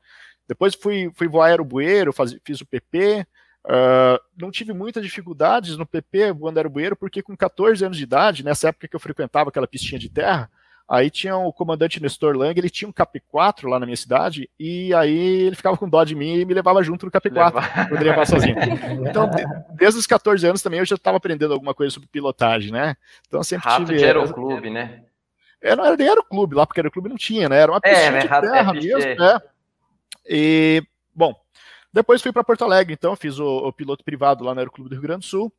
Depois 0.50 0.74
fui, 0.74 1.12
fui 1.14 1.28
voar 1.28 1.50
aerobueiro, 1.50 2.12
faz, 2.12 2.36
fiz 2.44 2.60
o 2.60 2.66
PP. 2.66 3.24
Uh, 3.64 3.72
ah, 3.72 4.20
não 4.36 4.50
tive 4.50 4.74
muitas 4.74 5.04
dificuldades 5.04 5.78
no 5.78 5.86
PP 5.86 6.32
voando 6.32 6.58
aerobueiro, 6.58 6.96
porque 6.96 7.22
com 7.22 7.38
14 7.38 7.86
anos 7.86 7.98
de 7.98 8.04
idade, 8.04 8.44
nessa 8.44 8.70
época 8.70 8.88
que 8.88 8.96
eu 8.96 9.00
frequentava 9.00 9.50
aquela 9.50 9.68
pistinha 9.68 10.00
de 10.00 10.10
terra, 10.10 10.50
aí 10.90 11.12
tinha 11.12 11.38
o 11.38 11.54
comandante 11.54 12.02
Nestor 12.02 12.36
Lang, 12.36 12.58
ele 12.58 12.70
tinha 12.70 12.90
um 12.90 12.92
KP4 12.92 13.70
lá 13.70 13.80
na 13.80 13.86
minha 13.86 13.96
cidade, 13.96 14.50
e 14.60 14.92
aí 14.96 15.42
ele 15.44 15.56
ficava 15.56 15.78
com 15.78 15.88
dó 15.88 16.04
de 16.04 16.16
mim 16.16 16.40
e 16.40 16.46
me 16.46 16.54
levava 16.56 16.82
junto 16.82 17.06
no 17.06 17.12
KP4, 17.12 17.90
poderia 17.90 18.16
voar 18.16 18.26
sozinho. 18.26 18.56
Então, 19.08 19.30
desde 19.76 20.00
os 20.00 20.08
14 20.08 20.48
anos 20.48 20.64
também 20.64 20.80
eu 20.80 20.86
já 20.86 20.96
estava 20.96 21.18
aprendendo 21.18 21.54
alguma 21.54 21.76
coisa 21.76 21.94
sobre 21.94 22.10
pilotagem, 22.10 22.72
né? 22.72 22.96
Então 23.28 23.44
sempre 23.44 23.70
Rato 23.70 23.86
tive... 23.86 24.00
de 24.00 24.06
aeroclube, 24.06 24.72
né? 24.72 25.04
É, 25.62 25.76
não 25.76 25.86
era 25.86 25.96
nem 25.96 26.08
aeroclube 26.08 26.56
lá, 26.56 26.66
porque 26.66 26.80
aeroclube 26.80 27.10
não 27.10 27.18
tinha, 27.18 27.48
né? 27.48 27.60
Era 27.60 27.72
uma 27.72 27.82
piscina 27.82 28.02
é, 28.02 28.12
né? 28.12 28.20
de 28.22 28.28
terra 28.28 28.72
é, 28.72 28.74
mesmo, 28.74 29.16
né? 29.16 29.40
E, 30.28 30.84
bom, 31.14 31.34
depois 31.92 32.22
fui 32.22 32.32
para 32.32 32.44
Porto 32.44 32.64
Alegre, 32.64 32.94
então 32.94 33.16
fiz 33.16 33.40
o, 33.40 33.68
o, 33.68 33.74
piloto 33.74 34.04
privado 34.04 34.44
lá 34.44 34.54
no 34.54 34.60
Aeroclube 34.60 34.90
do 34.90 34.96
Rio 34.96 35.02
Grande 35.02 35.22
do 35.22 35.30
Sul. 35.30 35.54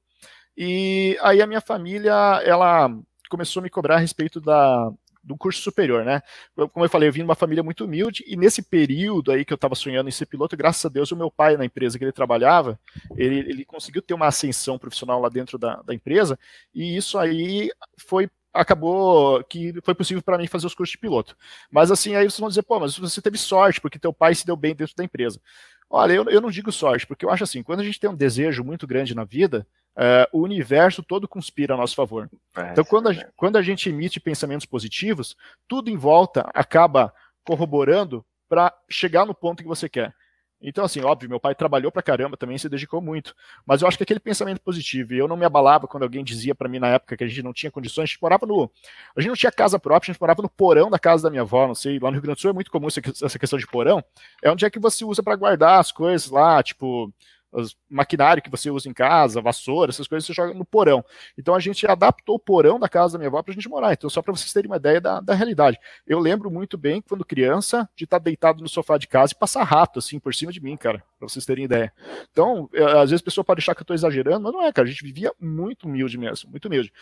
E 0.56 1.18
aí 1.22 1.42
a 1.42 1.46
minha 1.46 1.60
família, 1.60 2.12
ela 2.44 2.90
começou 3.28 3.60
a 3.60 3.64
me 3.64 3.70
cobrar 3.70 3.96
a 3.96 3.98
respeito 3.98 4.40
da, 4.40 4.90
do 5.22 5.36
curso 5.36 5.60
superior, 5.62 6.04
né? 6.04 6.22
Como 6.54 6.84
eu 6.84 6.88
falei, 6.88 7.08
eu 7.08 7.12
vim 7.12 7.20
de 7.20 7.24
uma 7.24 7.34
família 7.34 7.62
muito 7.62 7.84
humilde 7.84 8.24
e 8.26 8.36
nesse 8.36 8.62
período 8.62 9.32
aí 9.32 9.44
que 9.44 9.52
eu 9.52 9.56
estava 9.56 9.74
sonhando 9.74 10.08
em 10.08 10.12
ser 10.12 10.26
piloto, 10.26 10.56
graças 10.56 10.84
a 10.84 10.88
Deus, 10.88 11.12
o 11.12 11.16
meu 11.16 11.30
pai 11.30 11.56
na 11.56 11.64
empresa 11.64 11.98
que 11.98 12.04
ele 12.04 12.12
trabalhava, 12.12 12.78
ele, 13.16 13.38
ele 13.38 13.64
conseguiu 13.64 14.02
ter 14.02 14.14
uma 14.14 14.26
ascensão 14.26 14.78
profissional 14.78 15.20
lá 15.20 15.28
dentro 15.28 15.58
da, 15.58 15.82
da 15.82 15.94
empresa 15.94 16.38
e 16.74 16.96
isso 16.96 17.18
aí 17.18 17.70
foi 17.98 18.28
acabou 18.52 19.42
que 19.44 19.74
foi 19.82 19.94
possível 19.94 20.22
para 20.22 20.38
mim 20.38 20.46
fazer 20.46 20.66
os 20.66 20.74
cursos 20.74 20.92
de 20.92 20.98
piloto. 20.98 21.36
Mas 21.70 21.90
assim, 21.90 22.14
aí 22.14 22.24
vocês 22.24 22.40
vão 22.40 22.48
dizer, 22.48 22.62
pô, 22.62 22.80
mas 22.80 22.96
você 22.96 23.22
teve 23.22 23.38
sorte, 23.38 23.80
porque 23.80 23.98
teu 23.98 24.12
pai 24.12 24.34
se 24.34 24.46
deu 24.46 24.56
bem 24.56 24.74
dentro 24.74 24.94
da 24.96 25.04
empresa. 25.04 25.40
Olha, 25.88 26.12
eu, 26.12 26.24
eu 26.28 26.40
não 26.40 26.50
digo 26.50 26.70
sorte, 26.70 27.06
porque 27.06 27.24
eu 27.24 27.30
acho 27.30 27.44
assim, 27.44 27.62
quando 27.62 27.80
a 27.80 27.84
gente 27.84 27.98
tem 27.98 28.08
um 28.08 28.14
desejo 28.14 28.62
muito 28.62 28.86
grande 28.86 29.14
na 29.14 29.24
vida, 29.24 29.66
uh, 29.96 30.38
o 30.38 30.42
universo 30.42 31.02
todo 31.02 31.28
conspira 31.28 31.74
a 31.74 31.76
nosso 31.76 31.96
favor. 31.96 32.30
É, 32.56 32.72
então, 32.72 32.84
quando 32.84 33.08
a, 33.08 33.14
é. 33.14 33.28
quando 33.36 33.56
a 33.56 33.62
gente 33.62 33.88
emite 33.88 34.20
pensamentos 34.20 34.66
positivos, 34.66 35.36
tudo 35.66 35.90
em 35.90 35.96
volta 35.96 36.48
acaba 36.54 37.12
corroborando 37.44 38.24
para 38.48 38.72
chegar 38.88 39.26
no 39.26 39.34
ponto 39.34 39.62
que 39.62 39.68
você 39.68 39.88
quer. 39.88 40.14
Então, 40.62 40.84
assim, 40.84 41.00
óbvio, 41.00 41.28
meu 41.28 41.40
pai 41.40 41.54
trabalhou 41.54 41.90
pra 41.90 42.02
caramba 42.02 42.36
também, 42.36 42.58
se 42.58 42.68
dedicou 42.68 43.00
muito. 43.00 43.34
Mas 43.66 43.80
eu 43.80 43.88
acho 43.88 43.96
que 43.96 44.02
aquele 44.02 44.20
pensamento 44.20 44.60
positivo, 44.60 45.14
e 45.14 45.18
eu 45.18 45.26
não 45.26 45.36
me 45.36 45.44
abalava 45.44 45.86
quando 45.86 46.02
alguém 46.02 46.22
dizia 46.22 46.54
para 46.54 46.68
mim 46.68 46.78
na 46.78 46.88
época 46.88 47.16
que 47.16 47.24
a 47.24 47.26
gente 47.26 47.42
não 47.42 47.52
tinha 47.52 47.70
condições, 47.70 48.04
a 48.04 48.06
gente 48.06 48.20
morava 48.20 48.46
no. 48.46 48.70
A 49.16 49.20
gente 49.20 49.30
não 49.30 49.36
tinha 49.36 49.50
casa 49.50 49.78
própria, 49.78 50.10
a 50.10 50.12
gente 50.12 50.20
morava 50.20 50.42
no 50.42 50.50
porão 50.50 50.90
da 50.90 50.98
casa 50.98 51.22
da 51.22 51.30
minha 51.30 51.42
avó, 51.42 51.66
não 51.66 51.74
sei, 51.74 51.98
lá 51.98 52.10
no 52.10 52.12
Rio 52.12 52.22
Grande 52.22 52.36
do 52.36 52.40
Sul 52.40 52.50
é 52.50 52.54
muito 52.54 52.70
comum 52.70 52.88
essa 52.88 53.38
questão 53.38 53.58
de 53.58 53.66
porão. 53.66 54.04
É 54.42 54.50
onde 54.50 54.64
é 54.64 54.70
que 54.70 54.78
você 54.78 55.04
usa 55.04 55.22
para 55.22 55.36
guardar 55.36 55.80
as 55.80 55.90
coisas 55.90 56.30
lá, 56.30 56.62
tipo, 56.62 57.12
os 57.52 57.76
maquinário 57.88 58.42
que 58.42 58.50
você 58.50 58.70
usa 58.70 58.88
em 58.88 58.92
casa, 58.92 59.40
vassoura, 59.40 59.90
essas 59.90 60.06
coisas 60.06 60.26
você 60.26 60.32
joga 60.32 60.54
no 60.54 60.64
porão. 60.64 61.04
Então 61.36 61.54
a 61.54 61.60
gente 61.60 61.86
adaptou 61.86 62.36
o 62.36 62.38
porão 62.38 62.78
da 62.78 62.88
casa 62.88 63.14
da 63.14 63.18
minha 63.18 63.28
avó 63.28 63.42
para 63.42 63.52
a 63.52 63.54
gente 63.54 63.68
morar. 63.68 63.92
Então, 63.92 64.08
só 64.08 64.22
para 64.22 64.32
vocês 64.32 64.52
terem 64.52 64.70
uma 64.70 64.76
ideia 64.76 65.00
da, 65.00 65.20
da 65.20 65.34
realidade. 65.34 65.78
Eu 66.06 66.18
lembro 66.18 66.50
muito 66.50 66.78
bem, 66.78 67.02
quando 67.02 67.24
criança, 67.24 67.88
de 67.96 68.04
estar 68.04 68.18
tá 68.18 68.24
deitado 68.24 68.62
no 68.62 68.68
sofá 68.68 68.96
de 68.98 69.08
casa 69.08 69.32
e 69.32 69.38
passar 69.38 69.64
rato, 69.64 69.98
assim, 69.98 70.18
por 70.18 70.34
cima 70.34 70.52
de 70.52 70.60
mim, 70.60 70.76
cara, 70.76 71.02
para 71.18 71.28
vocês 71.28 71.44
terem 71.44 71.64
ideia. 71.64 71.92
Então, 72.30 72.68
é, 72.72 72.82
às 72.82 73.10
vezes 73.10 73.22
a 73.22 73.24
pessoa 73.24 73.44
pode 73.44 73.60
achar 73.60 73.74
que 73.74 73.80
eu 73.80 73.84
estou 73.84 73.94
exagerando, 73.94 74.40
mas 74.40 74.52
não 74.52 74.62
é, 74.62 74.72
cara. 74.72 74.86
A 74.86 74.90
gente 74.90 75.04
vivia 75.04 75.32
muito 75.40 75.86
humilde 75.86 76.16
mesmo, 76.18 76.50
muito 76.50 76.66
humilde. 76.66 76.92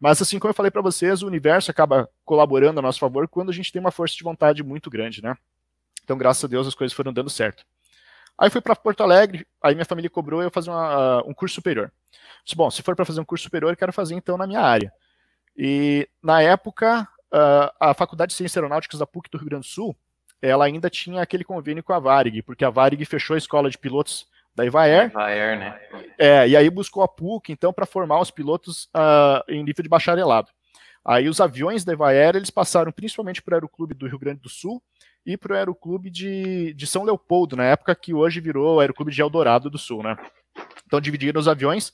Mas, 0.00 0.22
assim, 0.22 0.38
como 0.38 0.50
eu 0.50 0.54
falei 0.54 0.70
para 0.70 0.82
vocês, 0.82 1.22
o 1.22 1.26
universo 1.26 1.70
acaba 1.70 2.08
colaborando 2.24 2.78
a 2.78 2.82
nosso 2.82 3.00
favor 3.00 3.26
quando 3.26 3.50
a 3.50 3.52
gente 3.52 3.72
tem 3.72 3.80
uma 3.80 3.90
força 3.90 4.14
de 4.14 4.22
vontade 4.22 4.62
muito 4.62 4.88
grande, 4.88 5.22
né? 5.22 5.36
Então, 6.04 6.16
graças 6.16 6.44
a 6.44 6.48
Deus, 6.48 6.66
as 6.66 6.74
coisas 6.74 6.94
foram 6.94 7.12
dando 7.12 7.28
certo. 7.28 7.64
Aí 8.38 8.50
fui 8.50 8.60
para 8.60 8.76
Porto 8.76 9.02
Alegre, 9.02 9.46
aí 9.60 9.74
minha 9.74 9.84
família 9.84 10.08
cobrou 10.08 10.42
eu 10.42 10.50
fazer 10.50 10.70
uma, 10.70 11.22
um 11.26 11.34
curso 11.34 11.56
superior. 11.56 11.92
Disse, 12.44 12.56
bom, 12.56 12.70
se 12.70 12.82
for 12.82 12.94
para 12.94 13.04
fazer 13.04 13.20
um 13.20 13.24
curso 13.24 13.44
superior, 13.44 13.72
eu 13.72 13.76
quero 13.76 13.92
fazer 13.92 14.14
então 14.14 14.38
na 14.38 14.46
minha 14.46 14.60
área. 14.60 14.92
E 15.56 16.08
na 16.22 16.40
época, 16.40 17.06
a 17.80 17.92
Faculdade 17.94 18.30
de 18.30 18.36
Ciências 18.36 18.56
Aeronáuticas 18.56 19.00
da 19.00 19.06
PUC 19.06 19.28
do 19.28 19.38
Rio 19.38 19.48
Grande 19.48 19.66
do 19.66 19.70
Sul, 19.70 19.96
ela 20.40 20.64
ainda 20.64 20.88
tinha 20.88 21.20
aquele 21.20 21.42
convênio 21.42 21.82
com 21.82 21.92
a 21.92 21.98
Varig, 21.98 22.42
porque 22.42 22.64
a 22.64 22.70
Varig 22.70 23.04
fechou 23.04 23.34
a 23.34 23.38
escola 23.38 23.68
de 23.68 23.76
pilotos 23.76 24.28
da 24.54 24.64
Ivaer. 24.64 25.10
Ivaer, 25.10 25.58
né? 25.58 25.80
É, 26.16 26.48
e 26.48 26.56
aí 26.56 26.70
buscou 26.70 27.02
a 27.02 27.08
PUC, 27.08 27.52
então, 27.52 27.72
para 27.72 27.86
formar 27.86 28.20
os 28.20 28.30
pilotos 28.30 28.84
uh, 28.94 29.42
em 29.48 29.62
nível 29.64 29.82
de 29.82 29.88
bacharelado. 29.88 30.50
Aí 31.04 31.28
os 31.28 31.40
aviões 31.40 31.84
da 31.84 31.92
Ivaer, 31.92 32.36
eles 32.36 32.50
passaram 32.50 32.92
principalmente 32.92 33.42
para 33.42 33.52
o 33.52 33.56
Aeroclube 33.56 33.94
do 33.94 34.06
Rio 34.06 34.18
Grande 34.18 34.40
do 34.40 34.48
Sul, 34.48 34.82
e 35.28 35.36
para 35.36 35.52
o 35.52 35.56
Aeroclube 35.56 36.08
de, 36.08 36.72
de 36.72 36.86
São 36.86 37.04
Leopoldo, 37.04 37.54
na 37.54 37.64
época 37.64 37.94
que 37.94 38.14
hoje 38.14 38.40
virou 38.40 38.76
o 38.76 38.80
Aeroclube 38.80 39.12
de 39.12 39.20
Eldorado 39.20 39.68
do 39.68 39.76
Sul, 39.76 40.02
né? 40.02 40.16
Então 40.86 40.98
dividiram 41.02 41.38
os 41.38 41.46
aviões. 41.46 41.92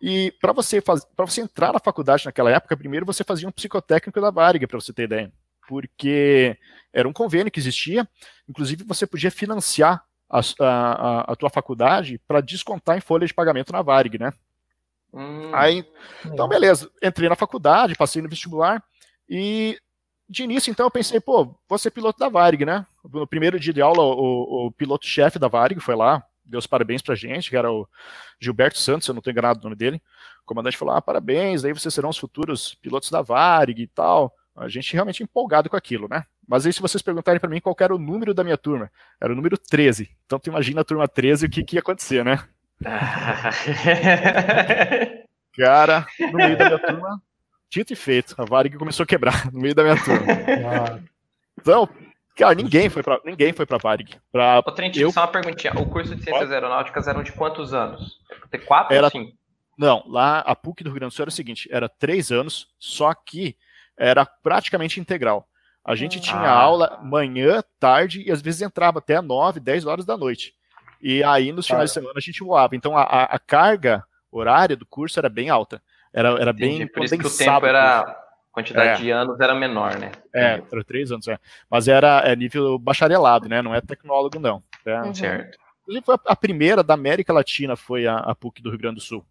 E 0.00 0.32
para 0.40 0.54
você, 0.54 0.80
faz, 0.80 1.06
você 1.14 1.42
entrar 1.42 1.74
na 1.74 1.78
faculdade 1.78 2.24
naquela 2.24 2.50
época, 2.50 2.74
primeiro 2.74 3.04
você 3.04 3.22
fazia 3.22 3.46
um 3.46 3.52
psicotécnico 3.52 4.18
da 4.18 4.30
Varig, 4.30 4.66
para 4.66 4.80
você 4.80 4.90
ter 4.90 5.02
ideia. 5.02 5.30
Porque 5.68 6.56
era 6.94 7.06
um 7.06 7.12
convênio 7.12 7.52
que 7.52 7.60
existia, 7.60 8.08
inclusive 8.48 8.84
você 8.84 9.06
podia 9.06 9.30
financiar 9.30 10.02
a, 10.30 10.40
a, 10.58 11.32
a 11.32 11.36
tua 11.36 11.50
faculdade 11.50 12.18
para 12.26 12.40
descontar 12.40 12.96
em 12.96 13.02
folha 13.02 13.26
de 13.26 13.34
pagamento 13.34 13.70
na 13.70 13.82
Varig, 13.82 14.18
né? 14.18 14.32
Hum. 15.12 15.54
Aí, 15.54 15.84
então, 16.24 16.48
beleza, 16.48 16.90
entrei 17.02 17.28
na 17.28 17.36
faculdade, 17.36 17.94
passei 17.96 18.22
no 18.22 18.30
vestibular 18.30 18.82
e 19.28 19.78
de 20.32 20.42
início, 20.42 20.70
então, 20.70 20.86
eu 20.86 20.90
pensei, 20.90 21.20
pô, 21.20 21.54
vou 21.68 21.78
ser 21.78 21.90
piloto 21.90 22.18
da 22.18 22.28
Varig, 22.28 22.64
né? 22.64 22.86
No 23.04 23.26
primeiro 23.26 23.60
dia 23.60 23.72
de 23.72 23.82
aula, 23.82 24.02
o, 24.02 24.66
o 24.66 24.72
piloto-chefe 24.72 25.38
da 25.38 25.46
Varig 25.46 25.78
foi 25.78 25.94
lá, 25.94 26.24
deu 26.44 26.58
os 26.58 26.66
parabéns 26.66 27.02
pra 27.02 27.14
gente, 27.14 27.50
que 27.50 27.56
era 27.56 27.70
o 27.70 27.86
Gilberto 28.40 28.78
Santos, 28.78 29.06
eu 29.06 29.14
não 29.14 29.18
estou 29.18 29.30
enganado 29.30 29.60
o 29.60 29.64
nome 29.64 29.76
dele. 29.76 30.02
O 30.42 30.46
comandante 30.46 30.76
falou, 30.76 30.94
ah, 30.94 31.02
parabéns, 31.02 31.62
daí 31.62 31.72
vocês 31.72 31.92
serão 31.92 32.08
os 32.08 32.18
futuros 32.18 32.74
pilotos 32.76 33.10
da 33.10 33.20
Varig 33.20 33.82
e 33.82 33.86
tal. 33.86 34.34
A 34.56 34.68
gente 34.68 34.92
realmente 34.92 35.22
empolgado 35.22 35.68
com 35.68 35.76
aquilo, 35.76 36.08
né? 36.08 36.24
Mas 36.48 36.66
aí, 36.66 36.72
se 36.72 36.80
vocês 36.80 37.02
perguntarem 37.02 37.40
para 37.40 37.48
mim 37.48 37.60
qual 37.60 37.76
era 37.78 37.94
o 37.94 37.98
número 37.98 38.34
da 38.34 38.42
minha 38.42 38.58
turma, 38.58 38.90
era 39.20 39.32
o 39.32 39.36
número 39.36 39.56
13. 39.56 40.10
Então, 40.26 40.38
tu 40.38 40.50
imagina 40.50 40.80
a 40.80 40.84
turma 40.84 41.06
13 41.06 41.46
o 41.46 41.50
que, 41.50 41.62
que 41.62 41.76
ia 41.76 41.80
acontecer, 41.80 42.24
né? 42.24 42.44
Cara, 45.56 46.06
no 46.18 46.32
meio 46.32 46.58
da 46.58 46.66
minha 46.66 46.78
turma, 46.78 47.22
dito 47.72 47.92
e 47.92 47.96
feito, 47.96 48.34
a 48.36 48.44
Varig 48.44 48.76
começou 48.76 49.04
a 49.04 49.06
quebrar 49.06 49.46
no 49.50 49.58
meio 49.60 49.74
da 49.74 49.82
minha 49.82 49.96
turma. 49.96 51.02
Então, 51.58 51.88
cara, 52.36 52.54
ninguém 52.54 52.88
foi 52.90 53.02
pra, 53.02 53.18
ninguém 53.24 53.52
foi 53.52 53.64
pra 53.64 53.78
Varig. 53.78 54.16
Pra, 54.30 54.58
Ô, 54.64 54.70
Trentinho, 54.72 55.04
eu... 55.06 55.12
só 55.12 55.20
uma 55.22 55.28
perguntinha. 55.28 55.72
O 55.80 55.86
curso 55.88 56.14
de 56.14 56.22
Ciências 56.22 56.50
Aeronáuticas 56.52 57.08
eram 57.08 57.22
de 57.22 57.32
quantos 57.32 57.72
anos? 57.72 58.18
Tem 58.50 58.60
quatro 58.60 58.94
Era- 58.94 59.06
ou 59.06 59.10
cinco? 59.10 59.32
Não, 59.78 60.04
lá 60.06 60.40
a 60.40 60.54
PUC 60.54 60.84
do 60.84 60.90
Rio 60.90 60.96
Grande 61.00 61.12
do 61.12 61.16
Sul 61.16 61.22
era 61.22 61.30
o 61.30 61.32
seguinte: 61.32 61.66
era 61.72 61.88
três 61.88 62.30
anos, 62.30 62.68
só 62.78 63.14
que 63.14 63.56
era 63.96 64.26
praticamente 64.26 65.00
integral. 65.00 65.48
A 65.84 65.94
gente 65.96 66.20
tinha 66.20 66.36
Ah. 66.38 66.52
aula 66.60 67.00
manhã, 67.02 67.62
tarde 67.80 68.22
e 68.22 68.30
às 68.30 68.42
vezes 68.42 68.60
entrava 68.62 68.98
até 68.98 69.20
9, 69.20 69.58
10 69.58 69.86
horas 69.86 70.04
da 70.04 70.16
noite. 70.16 70.52
E 71.00 71.24
aí 71.24 71.50
nos 71.52 71.66
finais 71.66 71.90
de 71.90 71.94
semana 71.94 72.14
a 72.16 72.20
gente 72.20 72.44
voava. 72.44 72.76
Então 72.76 72.96
a- 72.96 73.02
a 73.24 73.38
carga 73.38 74.04
horária 74.30 74.76
do 74.76 74.86
curso 74.86 75.18
era 75.18 75.28
bem 75.28 75.48
alta. 75.48 75.82
Era, 76.12 76.30
era 76.40 76.52
bem. 76.52 76.86
Por 76.86 77.04
isso 77.04 77.14
que 77.14 77.20
o 77.20 77.24
condensado 77.24 77.60
tempo 77.60 77.66
era. 77.66 78.18
quantidade 78.50 78.88
É. 78.88 78.94
de 78.96 79.10
anos 79.10 79.40
era 79.40 79.54
menor, 79.54 79.98
né? 79.98 80.12
É, 80.34 80.62
era 80.70 80.84
três 80.84 81.10
anos, 81.10 81.26
é. 81.26 81.38
Mas 81.70 81.88
era 81.88 82.22
é, 82.24 82.36
nível 82.36 82.78
bacharelado, 82.78 83.48
né? 83.48 83.62
Não 83.62 83.74
é 83.74 83.80
tecnólogo, 83.80 84.38
não. 84.38 84.62
É. 84.84 85.00
Uhum. 85.00 85.14
Certo. 85.14 85.58
Foi 86.04 86.16
a, 86.26 86.36
primeira 86.36 86.82
da 86.82 86.94
América 86.94 87.32
Latina 87.32 87.76
foi 87.76 88.06
a, 88.06 88.16
a 88.16 88.34
PUC 88.34 88.62
do 88.62 88.70
Rio 88.70 88.78
Grande 88.78 88.96
do 88.96 89.00
Sul. 89.00 89.24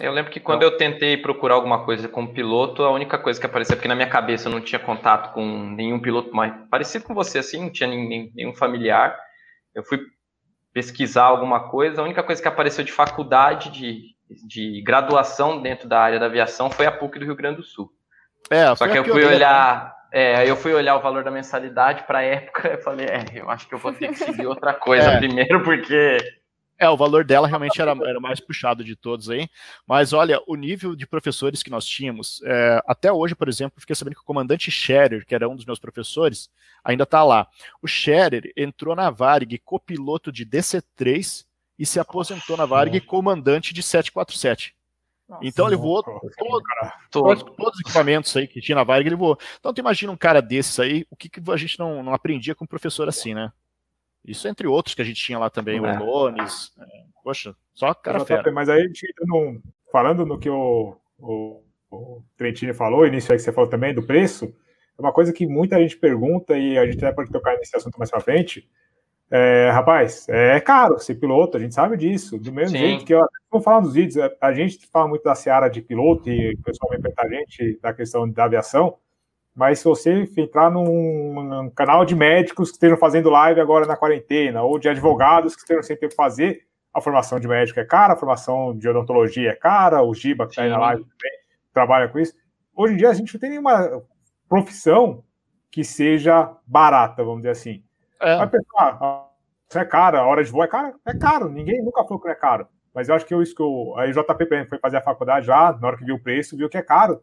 Eu 0.00 0.10
lembro 0.10 0.32
que 0.32 0.40
quando 0.40 0.62
eu 0.62 0.78
tentei 0.78 1.18
procurar 1.18 1.54
alguma 1.54 1.84
coisa 1.84 2.08
como 2.08 2.32
piloto, 2.32 2.82
a 2.82 2.90
única 2.90 3.18
coisa 3.18 3.38
que 3.38 3.44
aparecia, 3.44 3.76
porque 3.76 3.88
na 3.88 3.94
minha 3.94 4.08
cabeça 4.08 4.48
eu 4.48 4.52
não 4.52 4.60
tinha 4.60 4.78
contato 4.78 5.34
com 5.34 5.44
nenhum 5.44 6.00
piloto 6.00 6.34
mais 6.34 6.54
parecido 6.70 7.04
com 7.04 7.14
você, 7.14 7.40
assim, 7.40 7.60
não 7.60 7.70
tinha 7.70 7.88
nenhum 7.88 8.54
familiar. 8.54 9.14
Eu 9.74 9.84
fui 9.84 10.00
pesquisar 10.72 11.24
alguma 11.24 11.68
coisa, 11.68 12.00
a 12.00 12.04
única 12.04 12.22
coisa 12.22 12.40
que 12.40 12.48
apareceu 12.48 12.82
de 12.82 12.90
faculdade, 12.90 13.70
de, 13.70 14.11
de 14.44 14.82
graduação 14.82 15.60
dentro 15.60 15.88
da 15.88 16.00
área 16.00 16.18
da 16.18 16.26
aviação 16.26 16.70
foi 16.70 16.86
a 16.86 16.92
PUC 16.92 17.18
do 17.18 17.24
Rio 17.24 17.36
Grande 17.36 17.56
do 17.56 17.62
Sul. 17.62 17.92
É, 18.50 18.74
Só 18.74 18.88
que 18.88 18.98
eu 18.98 19.04
fui 19.04 19.24
olhar, 19.24 19.94
é, 20.12 20.48
eu 20.48 20.56
fui 20.56 20.74
olhar 20.74 20.96
o 20.96 21.00
valor 21.00 21.24
da 21.24 21.30
mensalidade 21.30 22.04
para 22.06 22.18
a 22.18 22.22
época, 22.22 22.68
eu 22.74 22.78
falei, 22.82 23.06
é, 23.06 23.24
eu 23.34 23.48
acho 23.48 23.68
que 23.68 23.74
eu 23.74 23.78
vou 23.78 23.92
ter 23.92 24.08
que 24.08 24.16
seguir 24.16 24.46
outra 24.46 24.74
coisa 24.74 25.12
É. 25.12 25.18
primeiro, 25.18 25.62
porque 25.62 26.18
É, 26.78 26.88
o 26.88 26.96
valor 26.96 27.24
dela 27.24 27.46
realmente 27.46 27.80
era, 27.80 27.92
era 27.92 28.18
o 28.18 28.22
mais 28.22 28.40
puxado 28.40 28.82
de 28.82 28.96
todos 28.96 29.30
aí. 29.30 29.48
Mas 29.86 30.12
olha, 30.12 30.40
o 30.48 30.56
nível 30.56 30.96
de 30.96 31.06
professores 31.06 31.62
que 31.62 31.70
nós 31.70 31.86
tínhamos, 31.86 32.42
é, 32.44 32.82
até 32.86 33.12
hoje, 33.12 33.36
por 33.36 33.48
exemplo, 33.48 33.80
fiquei 33.80 33.94
sabendo 33.94 34.14
que 34.16 34.22
o 34.22 34.24
comandante 34.24 34.68
Scherer, 34.70 35.24
que 35.24 35.34
era 35.34 35.48
um 35.48 35.54
dos 35.54 35.64
meus 35.64 35.78
professores, 35.78 36.50
ainda 36.82 37.04
está 37.04 37.22
lá. 37.22 37.46
O 37.80 37.86
Scherer 37.86 38.52
entrou 38.56 38.96
na 38.96 39.10
Varig 39.10 39.58
copiloto 39.64 40.32
de 40.32 40.44
DC-3 40.44 41.44
e 41.82 41.86
se 41.86 41.98
aposentou 41.98 42.56
na 42.56 42.64
Varig 42.64 43.00
comandante 43.00 43.74
de 43.74 43.82
747. 43.82 44.74
Nossa. 45.28 45.44
Então 45.44 45.66
ele 45.66 45.76
voou 45.76 46.02
todo- 46.02 46.20
todos, 46.36 46.62
todo, 47.10 47.44
todos 47.56 47.74
os 47.74 47.80
equipamentos 47.80 48.36
aí 48.36 48.46
que 48.46 48.60
tinha 48.60 48.76
na 48.76 48.84
Varig, 48.84 49.08
ele 49.08 49.16
voou. 49.16 49.36
Então 49.58 49.74
tu 49.74 49.78
imagina 49.80 50.12
um 50.12 50.16
cara 50.16 50.40
desses 50.40 50.78
aí, 50.78 51.04
o 51.10 51.16
que, 51.16 51.28
que 51.28 51.40
a 51.50 51.56
gente 51.56 51.78
não, 51.78 52.02
não 52.02 52.14
aprendia 52.14 52.54
com 52.54 52.64
um 52.64 52.68
professor 52.68 53.08
assim, 53.08 53.34
né? 53.34 53.52
Isso 54.24 54.46
entre 54.46 54.68
outros 54.68 54.94
que 54.94 55.02
a 55.02 55.04
gente 55.04 55.20
tinha 55.20 55.38
lá 55.38 55.50
também, 55.50 55.80
o 55.80 55.86
É. 55.86 55.98
Lones. 55.98 56.72
é, 56.78 56.84
poxa, 57.24 57.56
só 57.74 57.92
cara 57.94 58.18
JP, 58.20 58.26
fera. 58.28 58.52
Mas 58.52 58.68
aí 58.68 58.80
a 58.82 58.86
gente 58.86 59.04
entra 59.10 59.24
num, 59.26 59.60
falando 59.90 60.24
no 60.24 60.38
que 60.38 60.48
o, 60.48 60.96
o, 61.18 61.62
o 61.90 62.22
Trentini 62.36 62.72
falou, 62.72 63.04
início 63.06 63.32
aí 63.32 63.38
que 63.38 63.42
você 63.42 63.52
falou 63.52 63.68
também 63.68 63.92
do 63.92 64.02
preço, 64.06 64.44
é 64.96 65.00
uma 65.02 65.12
coisa 65.12 65.32
que 65.32 65.46
muita 65.48 65.80
gente 65.80 65.96
pergunta 65.96 66.56
e 66.56 66.78
a 66.78 66.86
gente 66.86 67.04
até 67.04 67.12
pode 67.12 67.32
tocar 67.32 67.56
nesse 67.56 67.76
assunto 67.76 67.98
mais 67.98 68.10
pra 68.10 68.20
frente. 68.20 68.68
É, 69.34 69.70
rapaz, 69.70 70.28
é 70.28 70.60
caro 70.60 70.98
ser 70.98 71.14
piloto, 71.14 71.56
a 71.56 71.60
gente 71.60 71.74
sabe 71.74 71.96
disso. 71.96 72.38
Do 72.38 72.52
mesmo 72.52 72.76
Sim. 72.76 72.82
jeito 72.84 73.04
que 73.06 73.14
eu 73.14 73.26
vou 73.50 73.62
falar 73.62 73.80
nos 73.80 73.94
vídeos, 73.94 74.18
a- 74.38 74.52
gente 74.52 74.86
fala 74.92 75.08
muito 75.08 75.22
da 75.22 75.34
seara 75.34 75.68
de 75.68 75.80
piloto 75.80 76.28
e 76.28 76.52
o 76.52 76.62
pessoal 76.62 76.90
vem 76.90 77.00
perguntar 77.00 77.24
a 77.24 77.28
gente 77.30 77.78
da 77.80 77.94
questão 77.94 78.28
da 78.28 78.44
aviação. 78.44 78.98
Mas 79.54 79.78
se 79.78 79.86
você 79.86 80.28
entrar 80.36 80.70
num, 80.70 81.42
num 81.42 81.70
canal 81.70 82.04
de 82.04 82.14
médicos 82.14 82.68
que 82.68 82.74
estejam 82.74 82.98
fazendo 82.98 83.30
live 83.30 83.58
agora 83.58 83.86
na 83.86 83.96
quarentena, 83.96 84.62
ou 84.62 84.78
de 84.78 84.90
advogados 84.90 85.54
que 85.54 85.62
estejam 85.62 85.82
sem 85.82 85.96
ter 85.96 86.08
que 86.08 86.14
fazer, 86.14 86.66
a 86.92 87.00
formação 87.00 87.40
de 87.40 87.48
médico 87.48 87.80
é 87.80 87.84
cara, 87.86 88.12
a 88.12 88.16
formação 88.16 88.76
de 88.76 88.86
odontologia 88.86 89.50
é 89.52 89.54
cara, 89.54 90.02
o 90.02 90.12
Giba 90.12 90.44
que 90.44 90.52
está 90.52 90.62
aí 90.64 90.68
na 90.68 90.78
live 90.78 91.02
também 91.04 91.38
trabalha 91.72 92.06
com 92.08 92.18
isso. 92.18 92.34
Hoje 92.76 92.92
em 92.92 92.96
dia 92.98 93.08
a 93.08 93.14
gente 93.14 93.32
não 93.32 93.40
tem 93.40 93.48
nenhuma 93.48 94.02
profissão 94.46 95.24
que 95.70 95.82
seja 95.82 96.54
barata, 96.66 97.24
vamos 97.24 97.38
dizer 97.38 97.50
assim. 97.50 97.82
É, 98.22 98.36
Vai 98.36 98.48
pensar, 98.48 98.98
ah, 99.00 99.26
isso 99.68 99.78
é 99.78 99.84
caro, 99.84 100.18
a 100.18 100.22
hora 100.26 100.44
de 100.44 100.50
voo 100.50 100.62
é 100.62 100.68
caro? 100.68 100.94
É 101.06 101.16
caro, 101.16 101.48
ninguém 101.48 101.82
nunca 101.82 102.02
falou 102.04 102.20
que 102.20 102.26
não 102.26 102.32
é 102.32 102.36
caro. 102.36 102.66
Mas 102.94 103.08
eu 103.08 103.14
acho 103.14 103.24
que 103.26 103.34
eu, 103.34 103.42
isso 103.42 103.54
que 103.54 103.62
eu, 103.62 103.94
aí 103.96 104.10
o 104.10 104.14
JP 104.14 104.66
foi 104.68 104.78
fazer 104.78 104.98
a 104.98 105.02
faculdade 105.02 105.46
já, 105.46 105.72
na 105.80 105.88
hora 105.88 105.96
que 105.96 106.04
viu 106.04 106.16
o 106.16 106.22
preço, 106.22 106.56
viu 106.56 106.68
que 106.68 106.76
é 106.76 106.82
caro. 106.82 107.22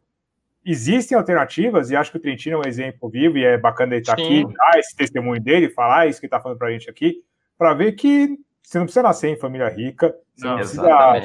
Existem 0.66 1.18
alternativas, 1.18 1.90
e 1.90 1.96
acho 1.96 2.12
que 2.12 2.18
o 2.18 2.20
Trentino 2.22 2.58
é 2.58 2.60
um 2.60 2.68
exemplo 2.68 3.10
vivo, 3.10 3.38
e 3.38 3.46
é 3.46 3.58
bacana 3.58 3.94
ele 3.94 4.02
estar 4.02 4.18
Sim. 4.18 4.44
aqui, 4.44 4.54
dar 4.54 4.80
esse 4.80 4.96
testemunho 4.96 5.42
dele, 5.42 5.70
falar 5.70 6.08
isso 6.08 6.20
que 6.20 6.26
ele 6.26 6.30
está 6.30 6.42
falando 6.42 6.58
para 6.58 6.68
a 6.68 6.72
gente 6.72 6.90
aqui, 6.90 7.24
para 7.58 7.74
ver 7.74 7.94
que 7.94 8.38
você 8.62 8.78
não 8.78 8.86
precisa 8.86 9.04
nascer 9.04 9.30
em 9.30 9.40
família 9.40 9.70
rica, 9.70 10.16
você 10.36 10.46
não, 10.46 10.52
Não, 10.52 10.58
precisa 10.60 10.82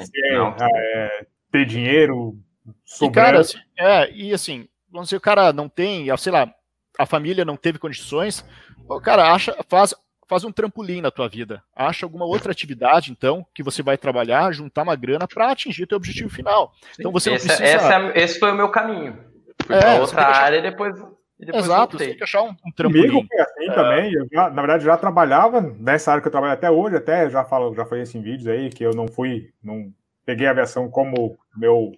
ser, 0.06 0.32
Não. 0.32 0.56
é, 0.60 1.26
ter 1.50 1.66
dinheiro 1.66 2.38
e 2.66 2.72
sobrando. 2.84 3.14
cara, 3.14 3.40
assim, 3.40 3.58
é, 3.78 4.10
e 4.12 4.32
assim, 4.32 4.68
vamos 4.90 5.08
dizer, 5.08 5.16
o 5.16 5.20
cara 5.20 5.52
não 5.52 5.68
tem, 5.68 6.14
sei 6.16 6.32
lá, 6.32 6.52
a 6.98 7.06
família 7.06 7.44
não 7.44 7.56
teve 7.56 7.78
condições, 7.78 8.44
o 8.88 9.00
cara 9.00 9.32
acha, 9.32 9.56
faz, 9.68 9.94
faz 10.28 10.44
um 10.44 10.52
trampolim 10.52 11.00
na 11.00 11.10
tua 11.10 11.28
vida. 11.28 11.62
Acha 11.74 12.06
alguma 12.06 12.24
outra 12.24 12.52
atividade, 12.52 13.10
então, 13.10 13.44
que 13.54 13.62
você 13.62 13.82
vai 13.82 13.98
trabalhar, 13.98 14.52
juntar 14.52 14.82
uma 14.82 14.96
grana 14.96 15.26
para 15.26 15.50
atingir 15.50 15.86
teu 15.86 15.96
objetivo 15.96 16.30
final. 16.30 16.72
Então 16.98 17.10
você 17.12 17.30
não 17.30 17.36
esse, 17.36 17.46
precisa. 17.46 17.68
essa 17.68 17.94
é- 17.94 18.18
esse 18.22 18.38
foi 18.38 18.52
o 18.52 18.54
meu 18.54 18.68
caminho. 18.70 19.18
Fui 19.66 19.74
É, 19.76 20.00
outra 20.00 20.16
que 20.16 20.30
achar- 20.30 20.44
área 20.44 20.56
e 20.58 20.62
depois, 20.62 20.94
e 21.38 21.46
depois 21.46 21.64
Exato, 21.64 21.92
você 21.92 22.04
voltei. 22.04 22.06
tem 22.08 22.16
que 22.16 22.24
achar 22.24 22.42
um, 22.42 22.48
um 22.50 22.54
Comigo 22.54 22.74
trampolim. 22.76 23.26
foi 23.28 23.38
assim 23.40 23.70
É. 23.70 23.72
também. 23.74 24.12
Eu 24.12 24.26
já, 24.32 24.50
na 24.50 24.62
verdade, 24.62 24.84
já 24.84 24.96
trabalhava 24.96 25.60
nessa 25.60 26.10
área 26.12 26.22
que 26.22 26.28
eu 26.28 26.32
trabalho 26.32 26.52
até 26.52 26.70
hoje, 26.70 26.96
até 26.96 27.28
já 27.30 27.44
falo, 27.44 27.74
já 27.74 27.84
falei 27.84 28.04
isso 28.04 28.16
em 28.16 28.22
vídeos 28.22 28.46
aí, 28.48 28.70
que 28.70 28.84
eu 28.84 28.92
não 28.94 29.08
fui, 29.08 29.50
não 29.62 29.92
peguei 30.24 30.46
a 30.46 30.50
aviação 30.50 30.88
como 30.90 31.36
meu 31.56 31.92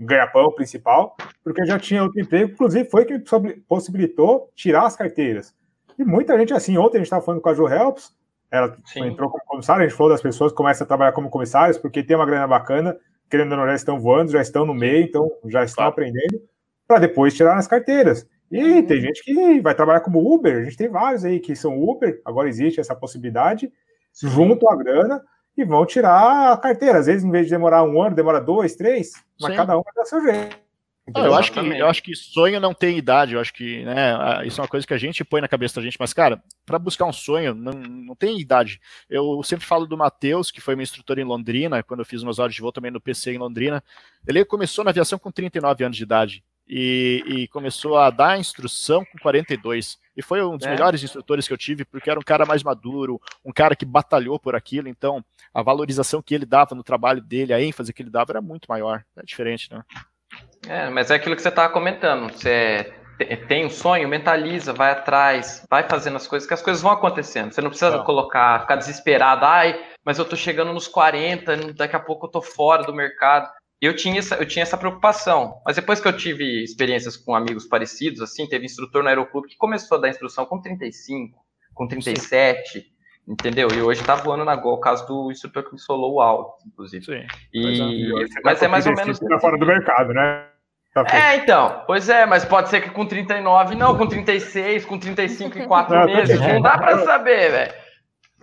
ganha-pão 0.00 0.50
principal, 0.52 1.14
porque 1.44 1.64
já 1.66 1.78
tinha 1.78 2.02
outro 2.02 2.20
emprego, 2.20 2.52
inclusive 2.52 2.88
foi 2.88 3.04
que 3.04 3.22
possibilitou 3.68 4.50
tirar 4.54 4.86
as 4.86 4.96
carteiras. 4.96 5.54
E 5.98 6.04
muita 6.04 6.38
gente 6.38 6.54
assim, 6.54 6.78
ontem 6.78 6.96
a 6.96 7.00
gente 7.00 7.06
estava 7.06 7.22
falando 7.22 7.42
com 7.42 7.50
a 7.50 7.54
Jo 7.54 7.68
Helps, 7.68 8.12
ela 8.50 8.74
Sim. 8.86 9.06
entrou 9.06 9.28
como 9.30 9.44
comissária, 9.44 9.84
a 9.84 9.88
gente 9.88 9.96
falou 9.96 10.12
das 10.12 10.22
pessoas 10.22 10.52
que 10.52 10.56
começam 10.56 10.84
a 10.84 10.88
trabalhar 10.88 11.12
como 11.12 11.28
comissários, 11.28 11.76
porque 11.76 12.02
tem 12.02 12.16
uma 12.16 12.24
grana 12.24 12.46
bacana, 12.46 12.96
querendo 13.28 13.52
ou 13.52 13.58
não, 13.58 13.66
já 13.66 13.74
estão 13.74 14.00
voando, 14.00 14.32
já 14.32 14.40
estão 14.40 14.64
no 14.64 14.74
meio, 14.74 15.04
então 15.04 15.30
já 15.46 15.62
estão 15.62 15.82
Claro. 15.82 15.92
aprendendo, 15.92 16.40
para 16.88 16.98
depois 16.98 17.34
tirar 17.34 17.56
as 17.58 17.68
carteiras. 17.68 18.26
E 18.50 18.82
tem 18.82 19.00
gente 19.00 19.22
que 19.22 19.60
vai 19.60 19.74
trabalhar 19.74 20.00
como 20.00 20.34
Uber, 20.34 20.56
a 20.56 20.64
gente 20.64 20.76
tem 20.76 20.88
vários 20.88 21.24
aí 21.24 21.38
que 21.38 21.54
são 21.54 21.78
Uber, 21.80 22.20
agora 22.24 22.48
existe 22.48 22.80
essa 22.80 22.96
possibilidade, 22.96 23.70
juntam 24.20 24.68
a 24.68 24.76
grana 24.76 25.22
e 25.60 25.64
vão 25.64 25.84
tirar 25.86 26.52
a 26.52 26.56
carteira. 26.56 26.98
Às 26.98 27.06
vezes, 27.06 27.24
em 27.24 27.30
vez 27.30 27.46
de 27.46 27.50
demorar 27.50 27.84
um 27.84 28.00
ano, 28.00 28.16
demora 28.16 28.40
dois, 28.40 28.74
três, 28.74 29.12
mas 29.40 29.52
Sim. 29.52 29.56
cada 29.56 29.78
um 29.78 29.82
vai 29.82 29.94
dar 29.94 30.04
seu 30.04 30.22
jeito. 30.22 30.56
Não, 31.14 31.26
eu, 31.26 31.34
acho 31.34 31.52
que, 31.52 31.58
eu 31.58 31.86
acho 31.88 32.02
que 32.02 32.14
sonho 32.14 32.60
não 32.60 32.72
tem 32.72 32.96
idade, 32.96 33.34
eu 33.34 33.40
acho 33.40 33.52
que 33.52 33.84
né, 33.84 34.46
isso 34.46 34.60
é 34.60 34.62
uma 34.62 34.68
coisa 34.68 34.86
que 34.86 34.94
a 34.94 34.98
gente 34.98 35.24
põe 35.24 35.40
na 35.40 35.48
cabeça 35.48 35.76
da 35.76 35.82
gente, 35.82 35.96
mas, 35.98 36.12
cara, 36.12 36.42
para 36.64 36.78
buscar 36.78 37.04
um 37.04 37.12
sonho 37.12 37.54
não, 37.54 37.72
não 37.72 38.14
tem 38.14 38.38
idade. 38.38 38.80
Eu 39.08 39.42
sempre 39.42 39.66
falo 39.66 39.86
do 39.86 39.96
Matheus, 39.96 40.50
que 40.50 40.60
foi 40.60 40.76
meu 40.76 40.82
instrutor 40.82 41.18
em 41.18 41.24
Londrina, 41.24 41.82
quando 41.82 42.00
eu 42.00 42.06
fiz 42.06 42.22
umas 42.22 42.38
horas 42.38 42.54
de 42.54 42.60
voo 42.60 42.70
também 42.70 42.90
no 42.90 43.00
PC 43.00 43.32
em 43.32 43.38
Londrina. 43.38 43.82
Ele 44.26 44.44
começou 44.44 44.84
na 44.84 44.90
aviação 44.90 45.18
com 45.18 45.32
39 45.32 45.84
anos 45.84 45.96
de 45.96 46.02
idade 46.02 46.44
e, 46.68 47.24
e 47.26 47.48
começou 47.48 47.96
a 47.96 48.10
dar 48.10 48.38
instrução 48.38 49.04
com 49.04 49.18
42. 49.18 49.98
E 50.20 50.22
foi 50.22 50.42
um 50.44 50.58
dos 50.58 50.66
É. 50.66 50.70
melhores 50.70 51.02
instrutores 51.02 51.48
que 51.48 51.52
eu 51.54 51.56
tive, 51.56 51.82
porque 51.82 52.10
era 52.10 52.20
um 52.20 52.22
cara 52.22 52.44
mais 52.44 52.62
maduro, 52.62 53.18
um 53.42 53.50
cara 53.50 53.74
que 53.74 53.86
batalhou 53.86 54.38
por 54.38 54.54
aquilo, 54.54 54.86
então 54.86 55.24
a 55.52 55.62
valorização 55.62 56.20
que 56.20 56.34
ele 56.34 56.44
dava 56.44 56.74
no 56.74 56.84
trabalho 56.84 57.22
dele, 57.22 57.54
a 57.54 57.60
ênfase 57.60 57.90
que 57.90 58.02
ele 58.02 58.10
dava 58.10 58.32
era 58.32 58.42
muito 58.42 58.66
maior. 58.68 59.02
É 59.16 59.22
diferente, 59.24 59.72
né? 59.72 59.82
É, 60.68 60.90
mas 60.90 61.10
é 61.10 61.14
aquilo 61.14 61.34
que 61.34 61.40
você 61.40 61.48
estava 61.48 61.72
comentando. 61.72 62.30
Você 62.30 62.92
te- 63.18 63.36
tem 63.48 63.64
um 63.64 63.70
sonho, 63.70 64.06
mentaliza, 64.08 64.74
vai 64.74 64.92
atrás, 64.92 65.64
vai 65.70 65.88
fazendo 65.88 66.16
as 66.16 66.26
coisas, 66.26 66.46
que 66.46 66.52
as 66.52 66.60
coisas 66.62 66.82
vão 66.82 66.92
acontecendo. 66.92 67.50
Você 67.50 67.62
não 67.62 67.70
precisa 67.70 67.96
Não. 67.96 68.04
colocar, 68.04 68.60
ficar 68.60 68.76
desesperado, 68.76 69.46
ai, 69.46 69.82
mas 70.04 70.18
eu 70.18 70.24
tô 70.26 70.36
chegando 70.36 70.72
nos 70.74 70.86
40, 70.86 71.56
daqui 71.72 71.96
a 71.96 72.00
pouco 72.00 72.26
eu 72.26 72.30
tô 72.30 72.42
fora 72.42 72.82
do 72.82 72.92
mercado. 72.92 73.50
Eu 73.80 73.96
tinha, 73.96 74.18
essa, 74.18 74.34
eu 74.34 74.46
tinha 74.46 74.62
essa 74.62 74.76
preocupação, 74.76 75.60
mas 75.64 75.76
depois 75.76 76.00
que 76.00 76.06
eu 76.06 76.14
tive 76.14 76.62
experiências 76.62 77.16
com 77.16 77.34
amigos 77.34 77.64
parecidos, 77.64 78.20
assim, 78.20 78.46
teve 78.46 78.66
instrutor 78.66 79.02
no 79.02 79.08
aeroclube 79.08 79.48
que 79.48 79.56
começou 79.56 79.96
a 79.96 80.00
dar 80.02 80.10
instrução 80.10 80.44
com 80.44 80.60
35, 80.60 81.38
com 81.72 81.88
37, 81.88 82.84
entendeu? 83.26 83.68
E 83.74 83.80
hoje 83.80 84.04
tá 84.04 84.16
voando 84.16 84.44
na 84.44 84.54
Gol, 84.54 84.74
o 84.74 84.80
caso 84.80 85.06
do 85.06 85.30
instrutor 85.30 85.64
que 85.64 85.72
me 85.72 85.78
solou 85.78 86.16
o 86.16 86.20
alto, 86.20 86.62
inclusive. 86.66 87.04
Sim. 87.04 87.26
E, 87.54 88.12
hoje 88.12 88.30
você 88.30 88.40
mas 88.44 88.62
é 88.62 88.68
mais 88.68 88.84
ou 88.84 88.92
menos. 88.92 89.18
35 89.18 89.28
tá 89.30 89.40
fora 89.40 89.58
do 89.58 89.66
mercado, 89.66 90.12
né? 90.12 90.46
Tá 90.92 91.06
é, 91.12 91.36
então. 91.36 91.84
Pois 91.86 92.08
é, 92.08 92.26
mas 92.26 92.44
pode 92.44 92.68
ser 92.68 92.80
que 92.82 92.90
com 92.90 93.06
39 93.06 93.76
não, 93.76 93.96
com 93.96 94.06
36, 94.06 94.84
com 94.84 94.98
35 94.98 95.58
e 95.58 95.66
4 95.66 95.94
não, 95.94 96.04
meses. 96.04 96.38
Não 96.38 96.60
dá 96.60 96.76
para 96.76 96.98
saber, 97.04 97.50
velho. 97.50 97.72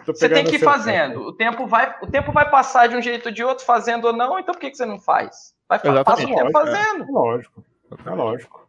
Você 0.07 0.29
tem 0.29 0.45
que 0.45 0.55
ir 0.55 0.59
fazendo. 0.59 1.21
O 1.21 1.33
tempo, 1.33 1.67
vai, 1.67 1.95
o 2.01 2.07
tempo 2.07 2.31
vai 2.31 2.49
passar 2.49 2.87
de 2.87 2.95
um 2.95 3.01
jeito 3.01 3.27
ou 3.27 3.31
de 3.31 3.43
outro, 3.43 3.65
fazendo 3.65 4.05
ou 4.05 4.13
não, 4.13 4.39
então 4.39 4.53
por 4.53 4.59
que, 4.59 4.71
que 4.71 4.77
você 4.77 4.85
não 4.85 4.99
faz? 4.99 5.53
Vai 5.67 5.79
passar 5.79 6.13
o 6.13 6.17
tempo 6.17 6.51
fazendo. 6.51 7.03
É 7.03 7.11
lógico. 7.11 7.65
É 8.05 8.09
lógico. 8.09 8.67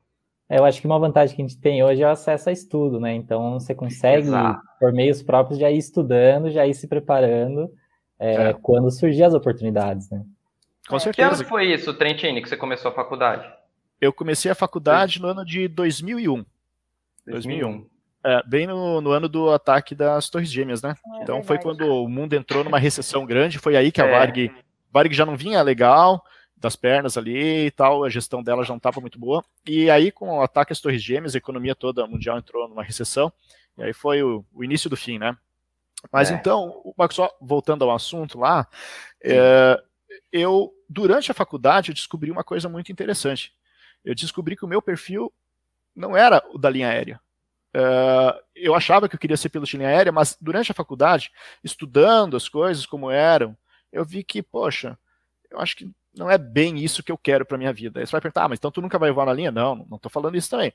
É, 0.49 0.59
eu 0.59 0.65
acho 0.65 0.81
que 0.81 0.87
uma 0.87 0.99
vantagem 0.99 1.37
que 1.37 1.43
a 1.43 1.47
gente 1.47 1.61
tem 1.61 1.83
hoje 1.85 2.03
é 2.03 2.07
o 2.07 2.11
acesso 2.11 2.49
a 2.49 2.53
estudo, 2.53 2.99
né? 2.99 3.13
Então 3.15 3.61
você 3.61 3.75
consegue, 3.75 4.29
Exato. 4.29 4.61
por 4.81 4.93
meios 4.93 5.23
próprios, 5.23 5.59
já 5.59 5.71
ir 5.71 5.77
estudando, 5.77 6.51
já 6.51 6.67
ir 6.67 6.75
se 6.75 6.89
preparando 6.89 7.71
é, 8.19 8.49
é. 8.49 8.53
quando 8.55 8.91
surgir 8.91 9.25
as 9.25 9.35
oportunidades, 9.35 10.09
né? 10.11 10.25
Com 10.89 10.99
certeza. 10.99 11.29
Que 11.29 11.35
ano 11.35 11.45
foi 11.45 11.67
isso, 11.67 11.93
Trentini, 11.93 12.41
que 12.41 12.49
você 12.49 12.57
começou 12.57 12.91
a 12.91 12.95
faculdade? 12.95 13.47
Eu 14.01 14.13
comecei 14.13 14.51
a 14.51 14.55
faculdade 14.55 15.21
no 15.21 15.29
ano 15.29 15.45
de 15.45 15.69
2001. 15.69 16.45
2001. 17.27 17.87
É, 18.29 18.43
bem 18.47 18.67
no, 18.67 19.01
no, 19.01 19.11
ano 19.11 19.27
do 19.27 19.51
ataque 19.51 19.95
das 19.95 20.29
Torres 20.29 20.51
Gêmeas, 20.51 20.83
né? 20.83 20.95
É 21.15 21.23
então 21.23 21.43
foi 21.43 21.59
quando 21.59 21.87
o 21.87 22.07
mundo 22.07 22.35
entrou 22.35 22.63
numa 22.63 22.79
recessão 22.79 23.25
grande, 23.25 23.59
foi 23.59 23.75
aí 23.75 23.91
que 23.91 24.03
a 24.03 24.05
é. 24.05 24.11
Varg, 24.11 24.53
Varg 24.93 25.15
já 25.15 25.25
não 25.25 25.35
vinha 25.35 25.63
legal, 25.63 26.23
das 26.55 26.77
pernas 26.77 27.17
ali 27.17 27.67
e 27.67 27.71
tal, 27.71 28.05
a 28.05 28.11
gestão 28.11 28.43
dela 28.43 28.63
já 28.65 28.69
não 28.69 28.77
estava 28.77 29.01
muito 29.01 29.19
boa. 29.19 29.43
E 29.67 29.89
aí, 29.89 30.13
com 30.13 30.29
o 30.29 30.43
ataque 30.43 30.75
às 30.75 30.81
Torres 30.81 31.03
Gêmeas, 31.03 31.35
a 31.35 31.39
economia 31.39 31.75
toda 31.75 32.07
mundial 32.07 32.37
entrou 32.37 32.69
numa 32.69 32.83
recessão, 32.83 33.33
e 33.79 33.83
aí 33.83 33.95
foi 33.95 34.23
o, 34.23 34.45
o 34.53 34.63
início 34.63 34.91
do 34.91 34.97
fim, 34.97 35.19
né? 35.19 35.35
Mas 36.13 36.31
é. 36.31 36.35
então, 36.35 36.83
só 37.11 37.35
voltando 37.41 37.83
ao 37.83 37.95
assunto 37.95 38.39
lá, 38.39 38.69
é, 39.25 39.83
eu, 40.31 40.71
durante 40.87 41.31
a 41.31 41.35
faculdade, 41.35 41.91
eu 41.91 41.95
descobri 41.95 42.31
uma 42.31 42.45
coisa 42.45 42.69
muito 42.69 42.93
interessante. 42.93 43.55
Eu 44.05 44.15
descobri 44.15 44.55
que 44.55 44.67
o 44.67 44.69
meu 44.69 44.83
perfil 44.83 45.33
não 45.97 46.15
era 46.15 46.45
o 46.53 46.59
da 46.59 46.69
linha 46.69 46.91
aérea. 46.91 47.19
Uh, 47.75 48.39
eu 48.57 48.75
achava 48.75 49.09
que 49.09 49.15
eu 49.15 49.21
queria 49.21 49.37
ser 49.37 49.51
piloto 49.51 49.71
de 49.71 49.77
linha 49.77 49.89
aérea, 49.89 50.11
mas 50.11 50.37
durante 50.41 50.73
a 50.73 50.75
faculdade, 50.75 51.31
estudando 51.63 52.37
as 52.37 52.49
coisas 52.49 52.87
como 52.87 53.11
eram, 53.11 53.57
eu 53.93 54.05
vi 54.05 54.25
que, 54.25 54.43
poxa, 54.43 54.99
eu 55.51 55.61
acho 55.61 55.77
que 55.77 55.91
não 56.15 56.31
é 56.31 56.37
bem 56.37 56.79
isso 56.79 57.03
que 57.03 57.13
eu 57.13 57.19
quero 57.19 57.47
para 57.47 57.59
minha 57.59 57.73
vida. 57.73 58.01
Aí 58.01 58.07
você 58.07 58.13
vai 58.13 58.21
perguntar, 58.21 58.45
ah, 58.45 58.49
mas 58.49 58.59
então 58.59 58.71
tu 58.71 58.83
nunca 58.83 58.99
vai 58.99 59.11
voar 59.11 59.27
na 59.27 59.33
linha? 59.33 59.51
Não, 59.51 59.87
não 59.89 59.97
estou 59.97 60.11
falando 60.11 60.37
isso 60.37 60.51
também. 60.51 60.73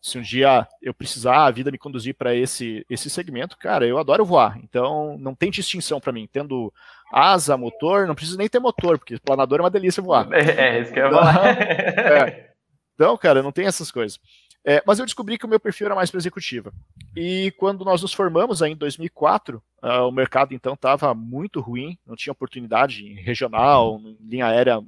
Se 0.00 0.18
um 0.18 0.22
dia 0.22 0.66
eu 0.82 0.92
precisar, 0.92 1.46
a 1.46 1.50
vida 1.50 1.70
me 1.70 1.78
conduzir 1.78 2.14
para 2.14 2.34
esse, 2.34 2.84
esse 2.90 3.08
segmento, 3.08 3.56
cara, 3.56 3.86
eu 3.86 3.98
adoro 3.98 4.24
voar. 4.24 4.58
Então 4.62 5.16
não 5.18 5.34
tem 5.34 5.50
distinção 5.50 6.00
para 6.00 6.12
mim. 6.12 6.28
Tendo 6.30 6.72
asa, 7.12 7.56
motor, 7.56 8.06
não 8.06 8.14
precisa 8.14 8.36
nem 8.36 8.48
ter 8.48 8.58
motor, 8.58 8.98
porque 8.98 9.18
planador 9.18 9.60
é 9.60 9.62
uma 9.62 9.70
delícia 9.70 10.02
voar. 10.02 10.28
É, 10.32 10.76
é 10.78 10.80
isso 10.80 10.92
que 10.92 10.98
eu 10.98 11.04
ia 11.04 11.10
falar. 11.10 11.46
é. 11.56 12.52
Então, 12.94 13.16
cara, 13.16 13.42
não 13.42 13.52
tem 13.52 13.66
essas 13.66 13.90
coisas. 13.90 14.20
É, 14.64 14.82
mas 14.86 14.98
eu 14.98 15.04
descobri 15.04 15.36
que 15.36 15.44
o 15.44 15.48
meu 15.48 15.58
perfil 15.58 15.86
era 15.86 15.94
mais 15.94 16.10
para 16.10 16.18
executiva. 16.18 16.72
E 17.16 17.52
quando 17.56 17.84
nós 17.84 18.00
nos 18.00 18.12
formamos 18.12 18.62
aí 18.62 18.72
em 18.72 18.76
2004, 18.76 19.58
uh, 19.58 19.62
ah, 19.82 20.06
o 20.06 20.12
mercado 20.12 20.54
então 20.54 20.74
estava 20.74 21.12
muito 21.14 21.60
ruim, 21.60 21.98
não 22.06 22.14
tinha 22.14 22.32
oportunidade 22.32 23.04
em 23.04 23.14
regional, 23.14 24.00
em 24.00 24.16
linha 24.20 24.46
aérea, 24.46 24.80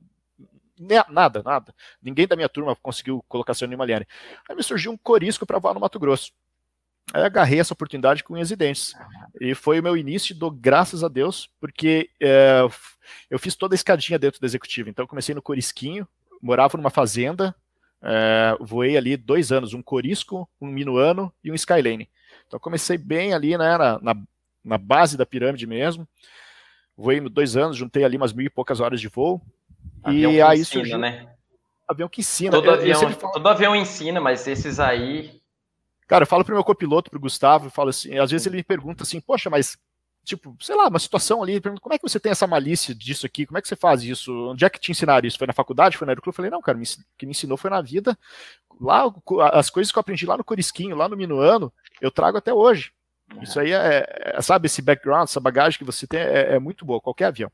nada, 1.08 1.42
nada. 1.42 1.74
Ninguém 2.00 2.26
da 2.26 2.36
minha 2.36 2.48
turma 2.48 2.76
conseguiu 2.76 3.24
colocação 3.28 3.66
em 3.66 3.70
nenhuma 3.70 3.84
linha 3.84 3.96
aérea. 3.96 4.08
Aí 4.48 4.54
me 4.54 4.62
surgiu 4.62 4.92
um 4.92 4.96
corisco 4.96 5.44
para 5.44 5.58
voar 5.58 5.74
no 5.74 5.80
Mato 5.80 5.98
Grosso. 5.98 6.32
Aí 7.12 7.22
agarrei 7.22 7.60
essa 7.60 7.74
oportunidade 7.74 8.24
com 8.24 8.34
unhas 8.34 8.50
e 8.50 8.56
dentes. 8.56 8.94
E 9.40 9.54
foi 9.54 9.80
o 9.80 9.82
meu 9.82 9.96
início 9.96 10.34
do 10.34 10.50
graças 10.50 11.04
a 11.04 11.08
Deus, 11.08 11.50
porque 11.60 12.10
é, 12.20 12.60
eu 13.28 13.38
fiz 13.38 13.54
toda 13.54 13.74
a 13.74 13.76
escadinha 13.76 14.18
dentro 14.18 14.40
da 14.40 14.46
executiva. 14.46 14.88
Então 14.88 15.06
comecei 15.06 15.34
no 15.34 15.42
Corisquinho, 15.42 16.08
morava 16.40 16.78
numa 16.78 16.90
fazenda, 16.90 17.54
é, 18.04 18.56
voei 18.60 18.96
ali 18.98 19.16
dois 19.16 19.50
anos, 19.50 19.72
um 19.72 19.82
Corisco, 19.82 20.48
um 20.60 20.66
Minuano 20.66 21.32
e 21.42 21.50
um 21.50 21.54
Skylane. 21.54 22.10
Então 22.46 22.60
comecei 22.60 22.98
bem 22.98 23.32
ali 23.32 23.56
né, 23.56 23.78
na, 23.78 23.98
na, 24.00 24.16
na 24.62 24.78
base 24.78 25.16
da 25.16 25.24
pirâmide 25.24 25.66
mesmo. 25.66 26.06
Voei 26.96 27.18
dois 27.20 27.56
anos, 27.56 27.78
juntei 27.78 28.04
ali 28.04 28.18
umas 28.18 28.32
mil 28.32 28.46
e 28.46 28.50
poucas 28.50 28.78
horas 28.78 29.00
de 29.00 29.08
voo. 29.08 29.40
Avião 30.02 30.30
e 30.30 30.42
aí 30.42 30.60
ensina, 30.60 30.82
surgiu... 30.82 30.98
né? 30.98 31.28
Avião 31.88 32.08
que 32.08 32.20
ensina. 32.20 32.52
Todo, 32.52 32.70
avião, 32.70 33.12
todo 33.12 33.48
avião 33.48 33.74
ensina, 33.74 34.20
mas 34.20 34.46
esses 34.46 34.78
aí. 34.78 35.40
Cara, 36.06 36.24
eu 36.24 36.26
falo 36.26 36.44
pro 36.44 36.54
meu 36.54 36.62
copiloto, 36.62 37.10
pro 37.10 37.18
Gustavo, 37.18 37.66
eu 37.66 37.70
falo 37.70 37.88
assim, 37.88 38.18
às 38.18 38.30
vezes 38.30 38.46
ele 38.46 38.58
me 38.58 38.62
pergunta 38.62 39.02
assim, 39.02 39.20
poxa, 39.20 39.48
mas 39.48 39.78
tipo, 40.24 40.56
sei 40.60 40.74
lá, 40.74 40.88
uma 40.88 40.98
situação 40.98 41.42
ali, 41.42 41.60
como 41.60 41.94
é 41.94 41.98
que 41.98 42.02
você 42.02 42.18
tem 42.18 42.32
essa 42.32 42.46
malícia 42.46 42.94
disso 42.94 43.26
aqui? 43.26 43.46
Como 43.46 43.58
é 43.58 43.62
que 43.62 43.68
você 43.68 43.76
faz 43.76 44.02
isso? 44.02 44.32
Onde 44.50 44.64
é 44.64 44.70
que 44.70 44.80
te 44.80 44.90
ensinaram 44.90 45.26
isso? 45.26 45.38
Foi 45.38 45.46
na 45.46 45.52
faculdade? 45.52 45.96
Foi 45.96 46.06
na 46.06 46.12
aeroclube? 46.12 46.32
Eu 46.32 46.36
falei, 46.36 46.50
não, 46.50 46.62
cara, 46.62 46.78
me, 46.78 46.84
que 47.18 47.26
me 47.26 47.30
ensinou 47.32 47.56
foi 47.56 47.70
na 47.70 47.80
vida. 47.80 48.18
Lá, 48.80 49.04
as 49.52 49.70
coisas 49.70 49.92
que 49.92 49.98
eu 49.98 50.00
aprendi 50.00 50.26
lá 50.26 50.36
no 50.36 50.44
Corisquinho, 50.44 50.96
lá 50.96 51.08
no 51.08 51.16
Minuano, 51.16 51.72
eu 52.00 52.10
trago 52.10 52.38
até 52.38 52.52
hoje. 52.52 52.92
Isso 53.42 53.58
aí 53.60 53.72
é, 53.72 54.06
é 54.36 54.42
sabe, 54.42 54.66
esse 54.66 54.82
background, 54.82 55.28
essa 55.28 55.40
bagagem 55.40 55.78
que 55.78 55.84
você 55.84 56.06
tem 56.06 56.20
é, 56.20 56.54
é, 56.54 56.58
muito 56.58 56.84
boa, 56.84 57.00
qualquer 57.00 57.26
avião. 57.26 57.50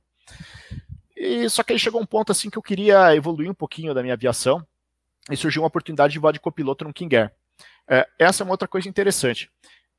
E 1.16 1.48
só 1.48 1.62
que 1.62 1.72
aí 1.72 1.78
chegou 1.78 2.00
um 2.00 2.06
ponto 2.06 2.32
assim 2.32 2.48
que 2.48 2.56
eu 2.56 2.62
queria 2.62 3.14
evoluir 3.14 3.50
um 3.50 3.54
pouquinho 3.54 3.92
da 3.92 4.02
minha 4.02 4.14
aviação 4.14 4.66
e 5.30 5.36
surgiu 5.36 5.62
uma 5.62 5.68
oportunidade 5.68 6.12
de 6.12 6.18
voar 6.18 6.32
de 6.32 6.40
copiloto 6.40 6.84
no 6.84 6.92
King 6.92 7.16
Air. 7.16 7.32
É, 7.88 8.08
essa 8.18 8.42
é 8.42 8.44
uma 8.44 8.52
outra 8.52 8.68
coisa 8.68 8.88
interessante. 8.88 9.50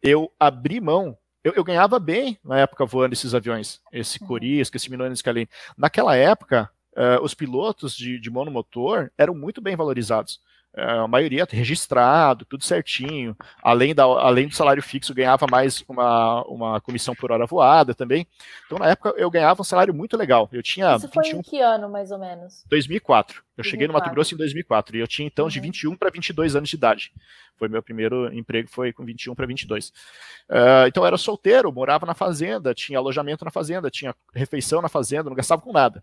Eu 0.02 0.32
abri 0.40 0.82
mão 0.82 1.18
eu, 1.44 1.54
eu, 1.54 1.64
ganhava 1.64 2.00
bem 2.00 2.38
na 2.44 2.60
época 2.60 2.86
voando 2.86 3.14
esses 3.14 3.34
aviões, 3.34 3.80
esse 3.92 4.22
uhum. 4.22 4.28
Corisco, 4.28 4.78
esse 4.78 4.90
Minone 4.90 5.16
Scalene. 5.16 5.50
Naquela 5.78 6.16
época, 6.16 6.70
uh, 6.94 7.24
os 7.24 7.34
pilotos 7.34 7.96
de, 7.96 8.20
de 8.20 8.30
monomotor 8.30 9.10
eram 9.18 9.34
muito 9.34 9.62
bem 9.62 9.76
valorizados. 9.76 10.40
Uh, 10.74 11.04
a 11.04 11.08
maioria 11.08 11.46
registrado, 11.50 12.46
tudo 12.46 12.64
certinho. 12.64 13.36
Além, 13.62 13.94
da, 13.94 14.04
além 14.04 14.48
do 14.48 14.56
salário 14.56 14.82
fixo, 14.82 15.14
ganhava 15.14 15.46
mais 15.50 15.84
uma, 15.88 16.44
uma 16.44 16.82
comissão 16.82 17.14
por 17.14 17.32
hora 17.32 17.46
voada 17.46 17.94
também. 17.94 18.26
Então, 18.66 18.78
na 18.78 18.88
época, 18.88 19.14
eu 19.18 19.30
ganhava 19.30 19.62
um 19.62 19.66
salário 19.66 19.94
muito 19.94 20.16
legal. 20.16 20.48
Eu 20.52 20.64
tinha. 20.64 20.96
Isso 20.96 21.08
21... 21.08 21.12
foi 21.12 21.30
em 21.30 21.42
que 21.42 21.60
ano, 21.60 21.90
mais 21.90 22.12
ou 22.12 22.18
menos? 22.18 22.64
2004. 22.70 23.38
Eu 23.58 23.64
2004. 23.64 23.70
cheguei 23.70 23.88
no 23.88 23.94
Mato 23.94 24.10
Grosso 24.12 24.34
em 24.34 24.38
2004 24.38 24.96
e 24.96 25.00
eu 25.02 25.08
tinha 25.08 25.28
então 25.28 25.46
uhum. 25.46 25.52
de 25.52 25.60
21 25.60 25.96
para 25.98 26.10
22 26.10 26.56
anos 26.56 26.70
de 26.70 26.76
idade. 26.78 27.12
Foi 27.58 27.68
meu 27.68 27.84
primeiro 27.84 28.34
emprego, 28.34 28.70
foi 28.70 28.94
com 28.94 29.04
21 29.04 29.36
para 29.36 29.46
22. 29.46 29.90
Uh, 29.90 30.88
então 30.88 31.04
eu 31.04 31.08
era 31.08 31.18
solteiro, 31.18 31.72
morava 31.72 32.06
na 32.06 32.14
fazenda, 32.14 32.74
tinha 32.74 32.98
alojamento 32.98 33.44
na 33.44 33.52
fazenda, 33.52 33.92
tinha 33.92 34.16
refeição 34.34 34.82
na 34.82 34.90
fazenda, 34.90 35.30
não 35.30 35.36
gastava 35.36 35.62
com 35.62 35.74
nada. 35.74 36.02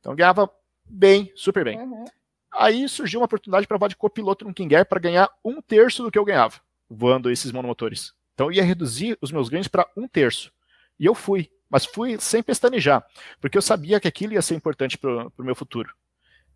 Então 0.00 0.16
ganhava 0.16 0.50
bem, 0.84 1.30
super 1.36 1.64
bem. 1.64 1.78
Uhum. 1.78 2.04
Aí 2.52 2.88
surgiu 2.88 3.20
uma 3.20 3.26
oportunidade 3.26 3.66
para 3.66 3.78
voar 3.78 3.88
de 3.88 3.96
copiloto 3.96 4.44
no 4.44 4.54
King 4.54 4.74
Air 4.74 4.86
para 4.86 5.00
ganhar 5.00 5.30
um 5.44 5.60
terço 5.60 6.02
do 6.02 6.10
que 6.10 6.18
eu 6.18 6.24
ganhava 6.24 6.60
voando 6.90 7.30
esses 7.30 7.52
monomotores. 7.52 8.12
Então 8.34 8.48
eu 8.48 8.52
ia 8.52 8.64
reduzir 8.64 9.16
os 9.20 9.30
meus 9.30 9.48
ganhos 9.48 9.68
para 9.68 9.86
um 9.96 10.08
terço. 10.08 10.52
E 10.98 11.06
eu 11.06 11.14
fui, 11.14 11.48
mas 11.68 11.84
fui 11.84 12.18
sem 12.18 12.42
pestanejar, 12.42 13.04
porque 13.40 13.56
eu 13.56 13.62
sabia 13.62 14.00
que 14.00 14.08
aquilo 14.08 14.32
ia 14.32 14.42
ser 14.42 14.56
importante 14.56 14.98
para 14.98 15.28
o 15.38 15.44
meu 15.44 15.54
futuro. 15.54 15.94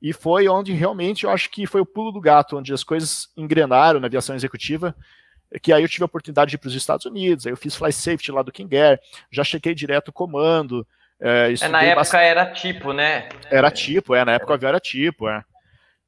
E 0.02 0.12
foi 0.12 0.48
onde 0.48 0.72
realmente 0.72 1.24
eu 1.24 1.30
acho 1.30 1.48
que 1.50 1.66
foi 1.66 1.80
o 1.80 1.86
pulo 1.86 2.10
do 2.10 2.20
gato, 2.20 2.58
onde 2.58 2.74
as 2.74 2.82
coisas 2.82 3.28
engrenaram 3.36 4.00
na 4.00 4.06
aviação 4.06 4.34
executiva, 4.34 4.94
que 5.62 5.72
aí 5.72 5.82
eu 5.82 5.88
tive 5.88 6.02
a 6.02 6.06
oportunidade 6.06 6.50
de 6.50 6.56
ir 6.56 6.58
para 6.58 6.68
os 6.68 6.74
Estados 6.74 7.06
Unidos, 7.06 7.46
aí 7.46 7.52
eu 7.52 7.56
fiz 7.56 7.76
fly 7.76 7.92
safety 7.92 8.32
lá 8.32 8.42
do 8.42 8.52
King 8.52 8.76
Air, 8.76 9.00
já 9.30 9.44
chequei 9.44 9.74
direto 9.74 10.08
o 10.08 10.12
comando. 10.12 10.86
É, 11.20 11.54
é 11.58 11.68
na 11.68 11.82
época 11.82 12.00
bastante... 12.00 12.24
era 12.24 12.52
tipo, 12.52 12.92
né? 12.92 13.28
Era 13.50 13.70
tipo, 13.70 14.14
é, 14.14 14.24
na 14.24 14.32
época 14.32 14.50
o 14.50 14.54
avião 14.54 14.68
era 14.68 14.80
tipo, 14.80 15.28
é. 15.28 15.42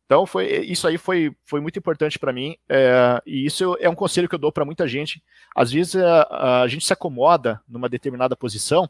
Então 0.06 0.24
foi 0.24 0.46
isso 0.60 0.86
aí 0.86 0.96
foi, 0.96 1.36
foi 1.44 1.60
muito 1.60 1.78
importante 1.78 2.18
para 2.18 2.32
mim 2.32 2.56
é, 2.68 3.20
e 3.26 3.44
isso 3.44 3.76
é 3.80 3.90
um 3.90 3.94
conselho 3.94 4.28
que 4.28 4.34
eu 4.34 4.38
dou 4.38 4.52
para 4.52 4.64
muita 4.64 4.86
gente. 4.88 5.22
Às 5.54 5.70
vezes 5.72 5.96
a, 5.96 6.62
a, 6.62 6.68
gente 6.68 6.86
se 6.86 6.92
acomoda 6.92 7.60
numa 7.68 7.88
determinada 7.88 8.36
posição 8.36 8.88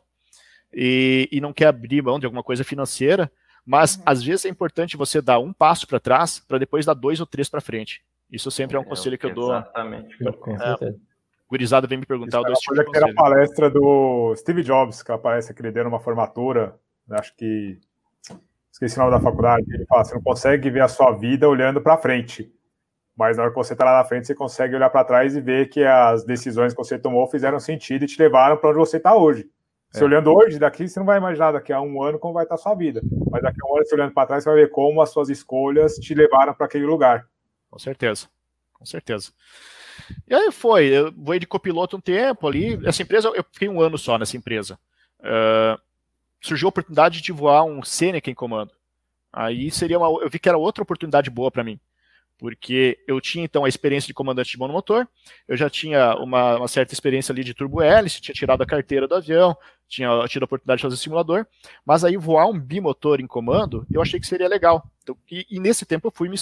e, 0.73 1.29
e 1.33 1.41
não 1.41 1.53
quer 1.53 1.69
abrir 1.69 2.03
mão 2.03 2.21
de 2.21 2.27
alguma 2.27 2.43
coisa 2.43 2.63
financeira 2.63 3.31
mas 3.67 3.97
uhum. 3.97 4.03
às 4.07 4.23
vezes 4.23 4.45
é 4.45 4.49
importante 4.49 4.97
você 4.97 5.21
dar 5.21 5.41
um 5.41 5.53
passo 5.53 5.89
para 5.89 5.99
trás 5.99 6.39
para 6.39 6.57
depois 6.57 6.87
dar 6.87 6.95
dois 6.95 7.19
ou 7.19 7.27
três 7.27 7.49
para 7.49 7.61
frente. 7.61 8.01
Isso 8.31 8.51
sempre 8.51 8.77
é 8.77 8.79
um 8.79 8.85
é, 8.85 8.87
conselho 8.87 9.19
que 9.19 9.27
eu 9.27 9.35
dou. 9.35 9.51
Exatamente. 9.51 10.17
É, 10.23 10.95
Gurizada 11.49 11.87
vem 11.87 11.99
me 11.99 12.07
perguntar 12.07 12.39
Isso 12.39 12.45
o 12.45 12.47
dois 12.47 12.59
tipos 12.61 12.79
de 12.79 12.85
que 12.85 12.97
era 12.97 13.11
a 13.11 13.15
palestra 13.15 13.69
do 13.69 14.35
Steve 14.37 14.63
Jobs, 14.63 15.03
que 15.03 15.11
aparece 15.11 15.53
que 15.53 15.61
ele 15.61 15.73
deu 15.73 15.85
numa 15.85 16.01
formatura, 16.01 16.79
acho 17.11 17.35
que 17.37 17.79
esqueci 18.77 18.99
o 18.99 19.01
nome 19.01 19.13
da 19.13 19.21
faculdade, 19.21 19.65
ele 19.73 19.87
fala, 19.87 20.05
você 20.05 20.15
não 20.15 20.23
consegue 20.23 20.69
ver 20.69 20.83
a 20.83 20.89
sua 20.89 21.13
vida 21.13 21.49
olhando 21.49 21.81
para 21.81 21.97
frente, 21.97 22.53
mas 23.17 23.37
na 23.37 23.45
hora 23.45 23.53
que 23.53 23.57
você 23.57 23.73
está 23.73 23.87
lá 23.87 23.97
na 23.97 24.05
frente, 24.05 24.27
você 24.27 24.35
consegue 24.35 24.77
olhar 24.77 24.91
para 24.91 25.05
trás 25.05 25.35
e 25.35 25.41
ver 25.41 25.71
que 25.71 25.83
as 25.83 26.25
decisões 26.25 26.75
que 26.75 26.79
você 26.79 26.99
tomou 26.99 27.27
fizeram 27.27 27.59
sentido 27.59 28.05
e 28.05 28.07
te 28.07 28.21
levaram 28.21 28.59
para 28.59 28.69
onde 28.69 28.79
você 28.79 28.99
está 28.99 29.17
hoje. 29.17 29.49
Se 29.91 30.03
é. 30.03 30.05
olhando 30.05 30.31
hoje, 30.31 30.59
daqui 30.59 30.87
você 30.87 30.99
não 30.99 31.07
vai 31.07 31.17
imaginar 31.17 31.53
daqui 31.53 31.73
a 31.73 31.81
um 31.81 32.03
ano 32.03 32.19
como 32.19 32.35
vai 32.35 32.45
estar 32.45 32.57
a 32.57 32.59
sua 32.59 32.75
vida. 32.75 33.01
Mas 33.31 33.43
daqui 33.43 33.59
a 33.63 33.67
um 33.67 33.77
ano, 33.77 33.87
se 33.87 33.95
olhando 33.95 34.13
para 34.13 34.27
trás, 34.27 34.45
você 34.45 34.51
vai 34.51 34.59
ver 34.59 34.71
como 34.71 35.01
as 35.01 35.09
suas 35.09 35.31
escolhas 35.31 35.95
te 35.95 36.15
levaram 36.15 36.53
para 36.53 36.67
aquele 36.67 36.85
lugar. 36.85 37.27
Com 37.71 37.79
certeza. 37.79 38.29
Com 38.75 38.85
certeza. 38.85 39.33
E 40.29 40.35
aí 40.35 40.53
foi, 40.53 40.89
eu 40.89 41.11
voei 41.17 41.39
de 41.39 41.47
copiloto 41.47 41.97
um 41.97 42.01
tempo 42.01 42.47
ali. 42.47 42.79
Essa 42.85 43.03
empresa, 43.03 43.29
eu 43.29 43.45
fiquei 43.51 43.71
um 43.71 43.81
ano 43.81 43.97
só 43.97 44.19
nessa 44.19 44.37
empresa. 44.37 44.79
Uh, 45.21 45.81
surgiu 46.47 46.69
a 46.69 46.71
oportunidade 46.71 47.21
de 47.21 47.33
voar 47.33 47.65
um 47.65 47.83
Seneca 47.83 48.31
em 48.31 48.35
comando. 48.35 48.73
Aí 49.33 49.71
seria 49.71 49.99
uma, 49.99 50.23
eu 50.23 50.31
vi 50.31 50.39
que 50.39 50.49
era 50.49 50.57
outra 50.57 50.83
oportunidade 50.83 51.31
boa 51.31 51.51
para 51.51 51.65
mim 51.65 51.79
porque 52.39 52.99
eu 53.07 53.21
tinha 53.21 53.45
então 53.45 53.65
a 53.65 53.69
experiência 53.69 54.07
de 54.07 54.15
comandante 54.15 54.51
de 54.51 54.59
monomotor, 54.59 55.07
eu 55.49 55.57
já 55.57 55.71
tinha 55.71 56.15
uma, 56.17 56.57
uma, 56.57 56.69
certa 56.69 56.93
experiência 56.93 57.33
ali 57.33 57.43
de 57.43 57.55
turbo 57.55 57.81
hélice, 57.81 58.21
tinha 58.21 58.35
tirado 58.35 58.63
a 58.63 58.67
carteira 58.67 59.09
do 59.09 59.15
avião, 59.15 59.57
tinha 59.89 60.09
tido 60.29 60.43
a 60.43 60.47
oportunidade 60.47 60.79
de 60.79 60.83
fazer 60.83 60.97
simulador, 60.97 61.47
mas 61.85 62.05
aí 62.05 62.17
voar 62.17 62.47
um 62.47 62.59
bimotor 62.59 63.21
em 63.21 63.27
comando, 63.27 63.87
eu 63.91 64.03
achei 64.03 64.21
que 64.21 64.27
seria 64.27 64.49
legal. 64.49 64.91
Então, 65.03 65.17
e, 65.31 65.47
e, 65.49 65.61
nesse 65.61 65.87
tempo 65.87 66.09
eu 66.09 66.13
fui 66.13 66.29
me, 66.29 66.37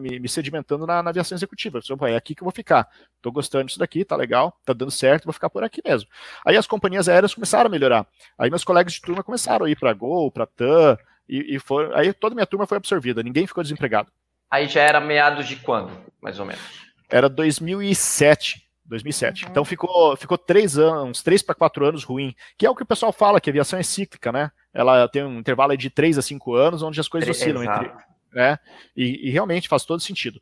me, 0.00 0.18
me 0.18 0.28
sedimentando 0.28 0.86
na, 0.86 1.02
na, 1.02 1.10
aviação 1.10 1.36
executiva. 1.36 1.80
Eu 1.86 2.06
é 2.06 2.16
aqui 2.16 2.34
que 2.34 2.42
eu 2.42 2.46
vou 2.46 2.52
ficar. 2.52 2.88
Estou 3.16 3.30
gostando 3.30 3.66
disso 3.66 3.78
daqui, 3.78 4.04
tá 4.04 4.16
legal, 4.16 4.58
tá 4.64 4.72
dando 4.72 4.90
certo, 4.90 5.24
vou 5.24 5.34
ficar 5.34 5.50
por 5.50 5.62
aqui 5.62 5.82
mesmo. 5.84 6.08
Aí 6.44 6.56
as 6.56 6.66
companhias 6.66 7.08
aéreas 7.08 7.34
começaram 7.34 7.68
a 7.68 7.70
melhorar. 7.70 8.06
Aí 8.38 8.48
meus 8.48 8.64
colegas 8.64 8.94
de 8.94 9.02
turma 9.02 9.22
começaram 9.22 9.66
a 9.66 9.70
ir 9.70 9.78
para 9.78 9.92
Gol, 9.92 10.32
para 10.32 10.46
TAM, 10.46 10.96
e, 11.28 11.56
e 11.56 11.58
foram, 11.58 11.94
aí 11.94 12.12
toda 12.12 12.34
a 12.34 12.36
minha 12.36 12.46
turma 12.46 12.66
foi 12.66 12.76
absorvida, 12.78 13.22
ninguém 13.22 13.46
ficou 13.46 13.62
desempregado. 13.62 14.10
Aí 14.50 14.68
já 14.68 14.80
era 14.82 15.00
meados 15.00 15.46
de 15.46 15.56
quando, 15.56 15.92
mais 16.20 16.38
ou 16.38 16.46
menos? 16.46 16.62
Era 17.10 17.28
2007. 17.28 18.66
2007. 18.84 19.44
Uhum. 19.44 19.50
Então 19.50 19.64
ficou, 19.64 20.16
ficou 20.16 20.38
três 20.38 20.78
anos, 20.78 21.22
três 21.22 21.42
para 21.42 21.54
quatro 21.54 21.84
anos 21.84 22.04
ruim, 22.04 22.34
que 22.56 22.64
é 22.64 22.70
o 22.70 22.74
que 22.74 22.82
o 22.82 22.86
pessoal 22.86 23.12
fala, 23.12 23.40
que 23.40 23.50
a 23.50 23.52
aviação 23.52 23.78
é 23.78 23.82
cíclica, 23.82 24.30
né? 24.30 24.50
Ela 24.72 25.08
tem 25.08 25.24
um 25.24 25.38
intervalo 25.38 25.76
de 25.76 25.90
três 25.90 26.18
a 26.18 26.22
cinco 26.22 26.54
anos, 26.54 26.82
onde 26.82 27.00
as 27.00 27.08
coisas 27.08 27.28
oscilam 27.28 27.64
entre. 27.64 27.90
Né? 28.32 28.58
E, 28.96 29.28
e, 29.28 29.30
realmente 29.30 29.68
faz 29.68 29.84
todo 29.84 30.00
sentido. 30.00 30.40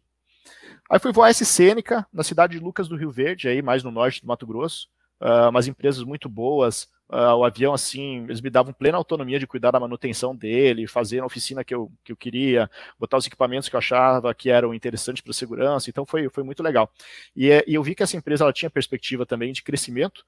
Aí 0.90 0.98
fui 0.98 1.12
voar 1.12 1.30
essa 1.30 1.44
Sêneca, 1.44 2.06
na 2.12 2.22
cidade 2.22 2.58
de 2.58 2.64
Lucas 2.64 2.88
do 2.88 2.96
Rio 2.96 3.10
Verde, 3.10 3.48
aí 3.48 3.62
mais 3.62 3.82
no 3.84 3.90
norte 3.90 4.20
do 4.20 4.26
Mato 4.26 4.46
Grosso. 4.46 4.88
Uh, 5.20 5.48
umas 5.48 5.68
empresas 5.68 6.02
muito 6.02 6.28
boas, 6.28 6.88
Uh, 7.08 7.36
o 7.36 7.44
avião, 7.44 7.74
assim, 7.74 8.24
eles 8.24 8.40
me 8.40 8.48
davam 8.48 8.72
plena 8.72 8.96
autonomia 8.96 9.38
de 9.38 9.46
cuidar 9.46 9.70
da 9.70 9.78
manutenção 9.78 10.34
dele, 10.34 10.86
fazer 10.86 11.20
a 11.20 11.26
oficina 11.26 11.62
que 11.62 11.74
eu, 11.74 11.92
que 12.02 12.10
eu 12.10 12.16
queria, 12.16 12.70
botar 12.98 13.18
os 13.18 13.26
equipamentos 13.26 13.68
que 13.68 13.76
eu 13.76 13.78
achava 13.78 14.34
que 14.34 14.48
eram 14.48 14.72
interessantes 14.72 15.22
para 15.22 15.32
segurança, 15.32 15.90
então 15.90 16.06
foi, 16.06 16.28
foi 16.30 16.42
muito 16.42 16.62
legal. 16.62 16.90
E, 17.36 17.50
é, 17.50 17.62
e, 17.66 17.74
eu 17.74 17.82
vi 17.82 17.94
que 17.94 18.02
essa 18.02 18.16
empresa 18.16 18.44
ela 18.44 18.52
tinha 18.52 18.70
perspectiva 18.70 19.26
também 19.26 19.52
de 19.52 19.62
crescimento, 19.62 20.24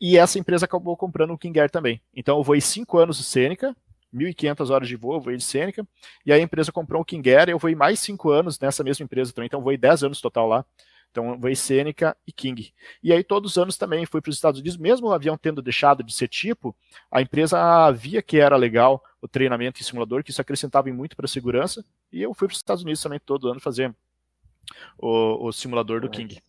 e 0.00 0.16
essa 0.16 0.38
empresa 0.38 0.66
acabou 0.66 0.96
comprando 0.96 1.32
o 1.32 1.38
King 1.38 1.58
Air 1.58 1.70
também. 1.70 2.00
Então 2.14 2.38
eu 2.38 2.44
voei 2.44 2.60
cinco 2.60 2.96
anos 2.96 3.18
de 3.18 3.24
Sêneca, 3.24 3.76
1.500 4.14 4.70
horas 4.70 4.88
de 4.88 4.94
voo, 4.94 5.20
voei 5.20 5.36
de 5.36 5.42
Sêneca, 5.42 5.84
e 6.24 6.32
aí 6.32 6.40
a 6.40 6.44
empresa 6.44 6.70
comprou 6.70 7.02
o 7.02 7.04
King 7.04 7.28
Air, 7.28 7.48
eu 7.48 7.58
voei 7.58 7.74
mais 7.74 7.98
cinco 7.98 8.30
anos 8.30 8.58
nessa 8.60 8.84
mesma 8.84 9.02
empresa 9.02 9.32
também, 9.32 9.46
então 9.46 9.60
voei 9.60 9.76
10 9.76 10.04
anos 10.04 10.20
total 10.20 10.46
lá. 10.46 10.64
Então, 11.14 11.38
veio 11.38 11.54
Seneca 11.54 12.16
e 12.26 12.32
King. 12.32 12.74
E 13.00 13.12
aí, 13.12 13.22
todos 13.22 13.52
os 13.52 13.56
anos 13.56 13.76
também 13.76 14.04
fui 14.04 14.20
para 14.20 14.30
os 14.30 14.34
Estados 14.34 14.58
Unidos, 14.58 14.76
mesmo 14.76 15.06
o 15.06 15.12
avião 15.12 15.38
tendo 15.38 15.62
deixado 15.62 16.02
de 16.02 16.12
ser 16.12 16.26
tipo, 16.26 16.74
a 17.08 17.22
empresa 17.22 17.88
via 17.92 18.20
que 18.20 18.38
era 18.38 18.56
legal 18.56 19.00
o 19.22 19.28
treinamento 19.28 19.80
em 19.80 19.84
simulador, 19.84 20.24
que 20.24 20.32
isso 20.32 20.40
acrescentava 20.40 20.92
muito 20.92 21.14
para 21.14 21.26
a 21.26 21.28
segurança, 21.28 21.84
e 22.12 22.20
eu 22.20 22.34
fui 22.34 22.48
para 22.48 22.54
os 22.54 22.58
Estados 22.58 22.82
Unidos 22.82 23.00
também 23.00 23.20
todo 23.24 23.48
ano 23.48 23.60
fazer 23.60 23.94
o, 24.98 25.46
o 25.46 25.52
simulador 25.52 26.00
do 26.00 26.10
King. 26.10 26.42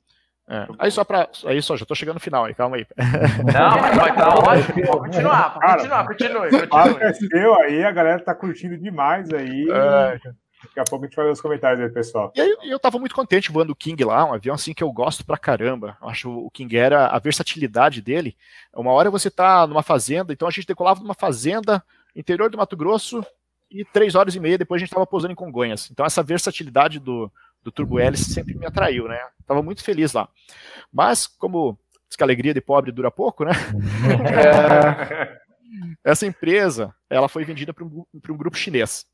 É. 0.50 0.68
Aí 0.80 0.90
só 0.90 1.04
para. 1.04 1.30
Aí 1.46 1.62
só, 1.62 1.78
já 1.78 1.84
estou 1.84 1.96
chegando 1.96 2.16
no 2.16 2.20
final 2.20 2.46
aí, 2.46 2.56
calma 2.56 2.78
aí. 2.78 2.88
Não, 2.98 3.82
mas 3.82 3.98
vai 3.98 4.10
estar 4.10 4.30
ótimo. 4.38 4.86
Pode 4.88 5.00
continuar, 5.00 5.54
pode 5.54 5.74
continuar, 5.74 6.08
continue. 6.08 6.50
continue. 6.70 7.64
aí, 7.64 7.84
a 7.84 7.92
galera 7.92 8.20
tá 8.20 8.34
curtindo 8.34 8.78
demais 8.78 9.32
aí. 9.32 9.68
É. 9.70 10.45
Daqui 10.66 10.80
a 10.80 10.84
pouco 10.84 11.06
a 11.06 11.08
gente 11.08 11.16
vai 11.16 11.26
ver 11.26 11.32
os 11.32 11.42
comentários 11.42 11.82
aí, 11.82 11.90
pessoal. 11.90 12.32
E 12.36 12.42
aí 12.42 12.58
eu 12.64 12.80
tava 12.80 13.00
muito 13.00 13.16
contente 13.16 13.52
voando 13.52 13.72
o 13.72 13.76
King 13.76 14.04
lá, 14.04 14.26
um 14.26 14.34
avião 14.34 14.56
assim 14.56 14.74
que 14.74 14.84
eu 14.84 14.92
gosto 14.92 15.26
pra 15.26 15.38
caramba. 15.38 15.98
Eu 16.02 16.10
acho 16.10 16.30
o 16.30 16.50
King 16.52 16.78
era 16.78 17.08
a 17.08 17.20
versatilidade 17.20 18.02
dele. 18.02 18.36
Uma 18.74 18.92
hora 18.92 19.10
você 19.10 19.30
tá 19.30 19.66
numa 19.68 19.84
fazenda, 19.84 20.34
então 20.34 20.48
a 20.48 20.52
gente 20.52 20.68
decolava 20.68 21.02
numa 21.02 21.14
fazenda, 21.14 21.84
interior 22.16 22.50
do 22.50 22.58
Mato 22.58 22.76
Grosso, 22.76 23.26
e 23.70 23.84
três 23.84 24.16
horas 24.16 24.36
e 24.36 24.40
meia 24.40 24.58
depois 24.58 24.82
a 24.82 24.86
gente 24.86 24.94
tava 24.94 25.08
pousando 25.08 25.34
em 25.34 25.36
Congonhas. 25.36 25.90
Então 25.92 26.06
essa 26.06 26.24
versatilidade 26.24 27.00
do, 27.00 27.32
do 27.64 27.72
Turbo 27.72 28.00
Hélice 28.00 28.32
sempre 28.32 28.56
me 28.56 28.66
atraiu, 28.66 29.08
né? 29.08 29.20
Tava 29.46 29.62
muito 29.62 29.84
feliz 29.84 30.14
lá. 30.14 30.30
Mas, 30.94 31.28
como 31.28 31.78
diz 32.08 32.16
que 32.16 32.24
a 32.24 32.26
alegria 32.26 32.54
de 32.54 32.62
pobre 32.62 32.92
dura 32.92 33.10
pouco, 33.12 33.44
né? 33.44 33.52
é, 34.32 35.40
essa 36.04 36.26
empresa, 36.26 36.94
ela 37.10 37.28
foi 37.28 37.44
vendida 37.44 37.74
para 37.74 37.84
um, 37.84 38.06
um, 38.14 38.38
grupo 38.38 38.58
chinês. 38.58 39.06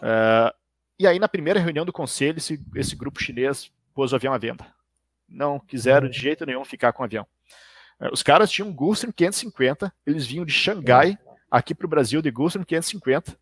É, 0.00 0.54
e 0.98 1.06
aí, 1.06 1.18
na 1.18 1.28
primeira 1.28 1.60
reunião 1.60 1.84
do 1.84 1.92
conselho, 1.92 2.38
esse, 2.38 2.60
esse 2.74 2.96
grupo 2.96 3.22
chinês 3.22 3.70
pôs 3.94 4.12
o 4.12 4.16
avião 4.16 4.32
à 4.32 4.38
venda. 4.38 4.66
Não 5.28 5.58
quiseram 5.58 6.08
de 6.08 6.18
jeito 6.18 6.46
nenhum 6.46 6.64
ficar 6.64 6.92
com 6.92 7.02
o 7.02 7.04
avião. 7.04 7.26
É, 8.00 8.08
os 8.12 8.22
caras 8.22 8.50
tinham 8.50 8.68
um 8.68 8.74
Gulfstream 8.74 9.12
550, 9.12 9.92
eles 10.06 10.26
vinham 10.26 10.44
de 10.44 10.52
Xangai 10.52 11.18
aqui 11.50 11.74
para 11.74 11.86
o 11.86 11.88
Brasil 11.88 12.22
de 12.22 12.30
Gulfstream 12.30 12.64
550, 12.64 13.36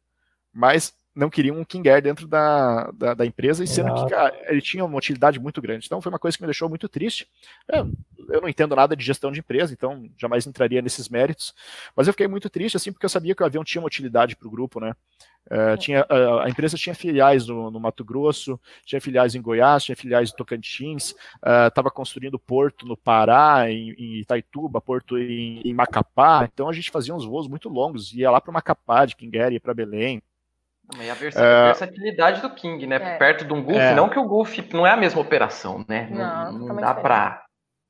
mas 0.53 0.95
não 1.15 1.31
queriam 1.31 1.57
um 1.59 1.65
King 1.65 1.89
Air 1.89 2.03
dentro 2.03 2.27
da, 2.27 2.91
da, 2.91 3.15
da 3.15 3.27
empresa, 3.27 3.63
e 3.63 3.69
sendo 3.69 3.95
que 3.95 4.11
cara, 4.11 4.35
ele 4.49 4.61
tinha 4.61 4.85
uma 4.85 4.99
utilidade 4.99 5.39
muito 5.39 5.63
grande. 5.63 5.87
Então 5.87 6.03
foi 6.03 6.11
uma 6.11 6.19
coisa 6.19 6.37
que 6.37 6.43
me 6.43 6.49
deixou 6.49 6.69
muito 6.69 6.89
triste. 6.89 7.29
É, 7.71 7.79
eu 7.79 8.41
não 8.41 8.49
entendo 8.49 8.75
nada 8.75 8.97
de 8.97 9.05
gestão 9.05 9.31
de 9.31 9.39
empresa, 9.39 9.73
então 9.73 10.11
jamais 10.19 10.45
entraria 10.47 10.83
nesses 10.83 11.09
méritos. 11.09 11.55
Mas 11.95 12.09
eu 12.09 12.13
fiquei 12.13 12.27
muito 12.27 12.51
triste, 12.51 12.77
assim, 12.77 12.93
porque 12.93 13.07
eu 13.07 13.11
sabia 13.11 13.35
que 13.35 13.43
o 13.43 13.47
avião 13.47 13.63
tinha 13.63 13.81
uma 13.81 13.87
utilidade 13.87 14.35
para 14.35 14.49
o 14.49 14.51
grupo, 14.51 14.81
né? 14.81 14.95
Uh, 15.51 15.77
tinha, 15.77 16.07
uh, 16.11 16.39
a 16.41 16.49
empresa 16.49 16.77
tinha 16.77 16.95
filiais 16.95 17.47
no, 17.47 17.71
no, 17.71 17.79
Mato 17.79 18.03
Grosso, 18.03 18.59
tinha 18.85 19.01
filiais 19.01 19.35
em 19.35 19.43
Goiás, 19.43 19.85
tinha 19.85 19.95
filiais 19.95 20.31
em 20.31 20.37
Tocantins, 20.37 21.15
estava 21.69 21.89
uh, 21.89 21.93
construindo 21.93 22.39
porto 22.39 22.87
no 22.87 22.97
Pará, 22.97 23.71
em, 23.71 23.91
em 23.93 24.21
Itaituba, 24.21 24.81
porto 24.81 25.19
em, 25.19 25.61
em, 25.63 25.75
Macapá. 25.75 26.49
Então 26.51 26.69
a 26.69 26.73
gente 26.73 26.91
fazia 26.91 27.15
uns 27.15 27.27
voos 27.27 27.47
muito 27.47 27.69
longos, 27.69 28.13
ia 28.15 28.31
lá 28.31 28.41
para 28.41 28.53
Macapá, 28.53 29.05
de 29.05 29.15
Quinguera, 29.17 29.53
ia 29.53 29.61
para 29.61 29.75
Belém. 29.75 30.23
E 30.99 31.11
a 31.11 31.15
versatilidade 31.15 32.43
do 32.43 32.51
King, 32.51 32.87
né? 32.87 32.97
É. 32.97 33.17
Perto 33.17 33.45
de 33.45 33.53
um 33.53 33.63
Golf, 33.63 33.79
é. 33.79 33.95
não 33.95 34.09
que 34.09 34.19
o 34.19 34.29
Golf 34.29 34.59
não 34.73 34.87
é 34.87 34.91
a 34.91 34.97
mesma 34.97 35.21
operação, 35.21 35.85
né? 35.89 36.09
Não, 36.11 36.53
não, 36.53 36.69
não 36.69 36.77
dá 36.77 36.95
para 36.95 37.45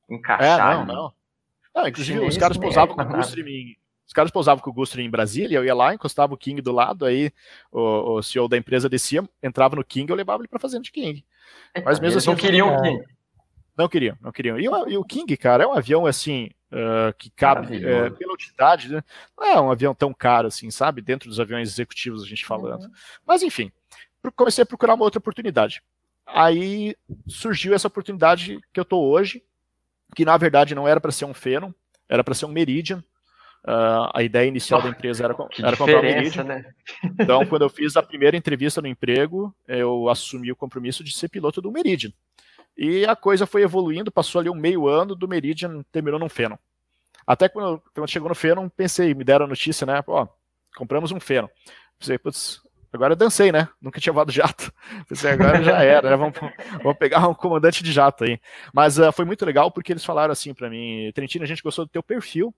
encaixar. 0.08 0.72
É, 0.72 0.74
não, 0.76 0.84
não. 0.84 1.12
não. 1.74 1.88
inclusive, 1.88 2.20
os 2.20 2.36
caras 2.36 2.56
pousavam 2.56 2.94
com 2.94 3.02
o 3.02 3.06
Gulfstream 3.06 3.48
em, 3.48 3.76
os 4.06 4.12
caras 4.12 4.30
pousavam 4.30 4.62
com 4.62 4.70
o 4.70 4.72
Gulfstream 4.72 5.06
em 5.06 5.10
Brasília, 5.10 5.56
eu 5.56 5.64
ia 5.64 5.74
lá, 5.74 5.94
encostava 5.94 6.34
o 6.34 6.36
King 6.36 6.60
do 6.60 6.72
lado, 6.72 7.04
aí 7.06 7.32
o, 7.72 8.16
o 8.16 8.22
CEO 8.22 8.48
da 8.48 8.56
empresa 8.56 8.88
descia, 8.88 9.26
entrava 9.42 9.76
no 9.76 9.84
King, 9.84 10.10
eu 10.10 10.16
levava 10.16 10.42
ele 10.42 10.48
para 10.48 10.58
fazenda 10.58 10.82
de 10.82 10.92
King. 10.92 11.24
Mas 11.84 11.98
mesmo 11.98 12.14
Eles 12.14 12.16
assim. 12.16 12.28
Não 12.28 12.36
queriam 12.36 12.76
o 12.76 12.82
King. 12.82 13.04
Não 13.76 13.88
queriam, 13.88 14.16
não 14.20 14.32
queriam. 14.32 14.60
E 14.60 14.68
o, 14.68 14.88
e 14.88 14.96
o 14.96 15.04
King, 15.04 15.36
cara, 15.36 15.64
é 15.64 15.66
um 15.66 15.72
avião 15.72 16.06
assim, 16.06 16.50
uh, 16.70 17.12
que 17.18 17.28
cabe 17.30 17.78
uh, 17.78 18.12
pela 18.12 18.32
utilidade, 18.32 18.92
né? 18.92 19.02
não 19.36 19.46
é 19.46 19.60
um 19.60 19.70
avião 19.70 19.94
tão 19.94 20.14
caro 20.14 20.46
assim, 20.46 20.70
sabe? 20.70 21.00
Dentro 21.00 21.28
dos 21.28 21.40
aviões 21.40 21.68
executivos, 21.68 22.22
a 22.22 22.26
gente 22.26 22.46
falando. 22.46 22.84
Uhum. 22.84 22.90
Mas 23.26 23.42
enfim, 23.42 23.72
comecei 24.36 24.62
a 24.62 24.66
procurar 24.66 24.94
uma 24.94 25.04
outra 25.04 25.18
oportunidade. 25.18 25.82
Aí 26.26 26.96
surgiu 27.26 27.74
essa 27.74 27.88
oportunidade 27.88 28.60
que 28.72 28.80
eu 28.80 28.84
tô 28.84 29.00
hoje, 29.00 29.42
que 30.14 30.24
na 30.24 30.36
verdade 30.36 30.74
não 30.74 30.86
era 30.86 31.00
para 31.00 31.12
ser 31.12 31.24
um 31.24 31.34
Phenom, 31.34 31.72
era 32.08 32.22
para 32.22 32.34
ser 32.34 32.46
um 32.46 32.50
Meridian. 32.52 33.02
Uh, 33.66 34.12
a 34.12 34.22
ideia 34.22 34.46
inicial 34.46 34.78
oh, 34.80 34.82
da 34.82 34.90
empresa 34.90 35.24
era, 35.24 35.34
era 35.58 35.74
comprar 35.74 35.98
um 36.00 36.02
Meridian. 36.02 36.44
Né? 36.44 36.66
Então, 37.18 37.44
quando 37.48 37.62
eu 37.62 37.70
fiz 37.70 37.96
a 37.96 38.02
primeira 38.02 38.36
entrevista 38.36 38.82
no 38.82 38.88
emprego, 38.88 39.54
eu 39.66 40.10
assumi 40.10 40.52
o 40.52 40.56
compromisso 40.56 41.02
de 41.02 41.16
ser 41.16 41.30
piloto 41.30 41.62
do 41.62 41.72
Meridian. 41.72 42.12
E 42.76 43.06
a 43.06 43.16
coisa 43.16 43.46
foi 43.46 43.62
evoluindo, 43.62 44.12
passou 44.12 44.38
ali 44.38 44.50
um 44.50 44.54
meio 44.54 44.86
ano 44.86 45.14
do 45.14 45.26
Meridian, 45.26 45.82
terminou 45.90 46.20
num 46.20 46.28
Phenom. 46.28 46.58
Até 47.26 47.48
quando, 47.48 47.82
quando 47.94 48.10
chegou 48.10 48.28
no 48.28 48.34
Phenom, 48.34 48.68
pensei, 48.68 49.14
me 49.14 49.24
deram 49.24 49.46
a 49.46 49.48
notícia, 49.48 49.86
né? 49.86 50.02
Ó, 50.06 50.26
compramos 50.76 51.10
um 51.10 51.18
Phenom. 51.18 51.48
Pensei, 51.98 52.18
putz, 52.18 52.60
agora 52.92 53.12
eu 53.12 53.16
dancei, 53.16 53.50
né? 53.50 53.66
Nunca 53.80 53.98
tinha 53.98 54.12
voado 54.12 54.30
jato. 54.30 54.70
Pensei, 55.08 55.30
agora 55.30 55.62
já 55.62 55.82
era, 55.82 56.10
né? 56.10 56.16
Vamos, 56.16 56.38
vamos 56.82 56.98
pegar 56.98 57.26
um 57.26 57.34
comandante 57.34 57.82
de 57.82 57.92
jato 57.92 58.24
aí. 58.24 58.38
Mas 58.74 58.98
uh, 58.98 59.10
foi 59.10 59.24
muito 59.24 59.46
legal 59.46 59.70
porque 59.70 59.92
eles 59.92 60.04
falaram 60.04 60.32
assim 60.32 60.52
para 60.52 60.68
mim, 60.68 61.10
Trentino, 61.14 61.44
a 61.44 61.48
gente 61.48 61.62
gostou 61.62 61.86
do 61.86 61.90
teu 61.90 62.02
perfil, 62.02 62.54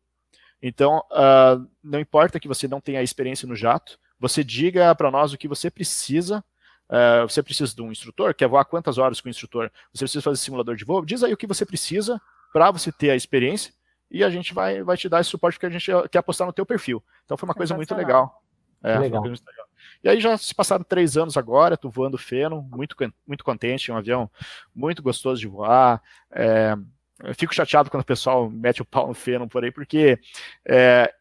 então 0.62 1.02
uh, 1.10 1.66
não 1.82 2.00
importa 2.00 2.40
que 2.40 2.48
você 2.48 2.66
não 2.66 2.80
tenha 2.80 3.02
experiência 3.02 3.46
no 3.46 3.56
jato, 3.56 3.98
você 4.18 4.42
diga 4.42 4.94
para 4.94 5.10
nós 5.10 5.32
o 5.32 5.38
que 5.38 5.48
você 5.48 5.70
precisa 5.70 6.44
Uh, 6.88 7.28
você 7.28 7.42
precisa 7.42 7.74
de 7.74 7.82
um 7.82 7.90
instrutor, 7.90 8.32
quer 8.32 8.46
voar 8.46 8.64
quantas 8.64 8.96
horas 8.96 9.20
com 9.20 9.26
o 9.26 9.30
instrutor? 9.30 9.70
Você 9.92 10.04
precisa 10.04 10.22
fazer 10.22 10.36
simulador 10.36 10.76
de 10.76 10.84
voo? 10.84 11.04
Diz 11.04 11.24
aí 11.24 11.32
o 11.32 11.36
que 11.36 11.46
você 11.46 11.66
precisa 11.66 12.20
para 12.52 12.70
você 12.70 12.92
ter 12.92 13.10
a 13.10 13.16
experiência 13.16 13.72
e 14.10 14.22
a 14.22 14.30
gente 14.30 14.54
vai, 14.54 14.82
vai 14.82 14.96
te 14.96 15.08
dar 15.08 15.20
esse 15.20 15.30
suporte 15.30 15.54
porque 15.54 15.66
a 15.66 15.70
gente 15.78 15.90
quer 16.10 16.18
apostar 16.18 16.46
no 16.46 16.52
teu 16.52 16.64
perfil. 16.64 17.02
Então 17.24 17.36
foi 17.36 17.48
uma 17.48 17.54
coisa 17.54 17.74
muito 17.74 17.92
legal. 17.94 18.40
É, 18.82 18.98
legal. 18.98 19.20
muito 19.20 19.44
legal. 19.44 19.66
E 20.04 20.08
aí 20.08 20.20
já 20.20 20.38
se 20.38 20.54
passaram 20.54 20.84
três 20.84 21.16
anos 21.16 21.36
agora, 21.36 21.76
tô 21.76 21.90
voando 21.90 22.16
Feno, 22.16 22.62
muito, 22.62 22.94
muito 23.26 23.42
contente, 23.42 23.90
um 23.90 23.96
avião 23.96 24.30
muito 24.72 25.02
gostoso 25.02 25.40
de 25.40 25.48
voar. 25.48 26.00
É, 26.30 26.76
eu 27.22 27.34
fico 27.34 27.54
chateado 27.54 27.90
quando 27.90 28.02
o 28.02 28.06
pessoal 28.06 28.50
mete 28.50 28.82
o 28.82 28.84
pau 28.84 29.08
no 29.08 29.14
Feno 29.14 29.48
por 29.48 29.64
aí, 29.64 29.70
porque 29.70 30.18
é, 30.64 31.12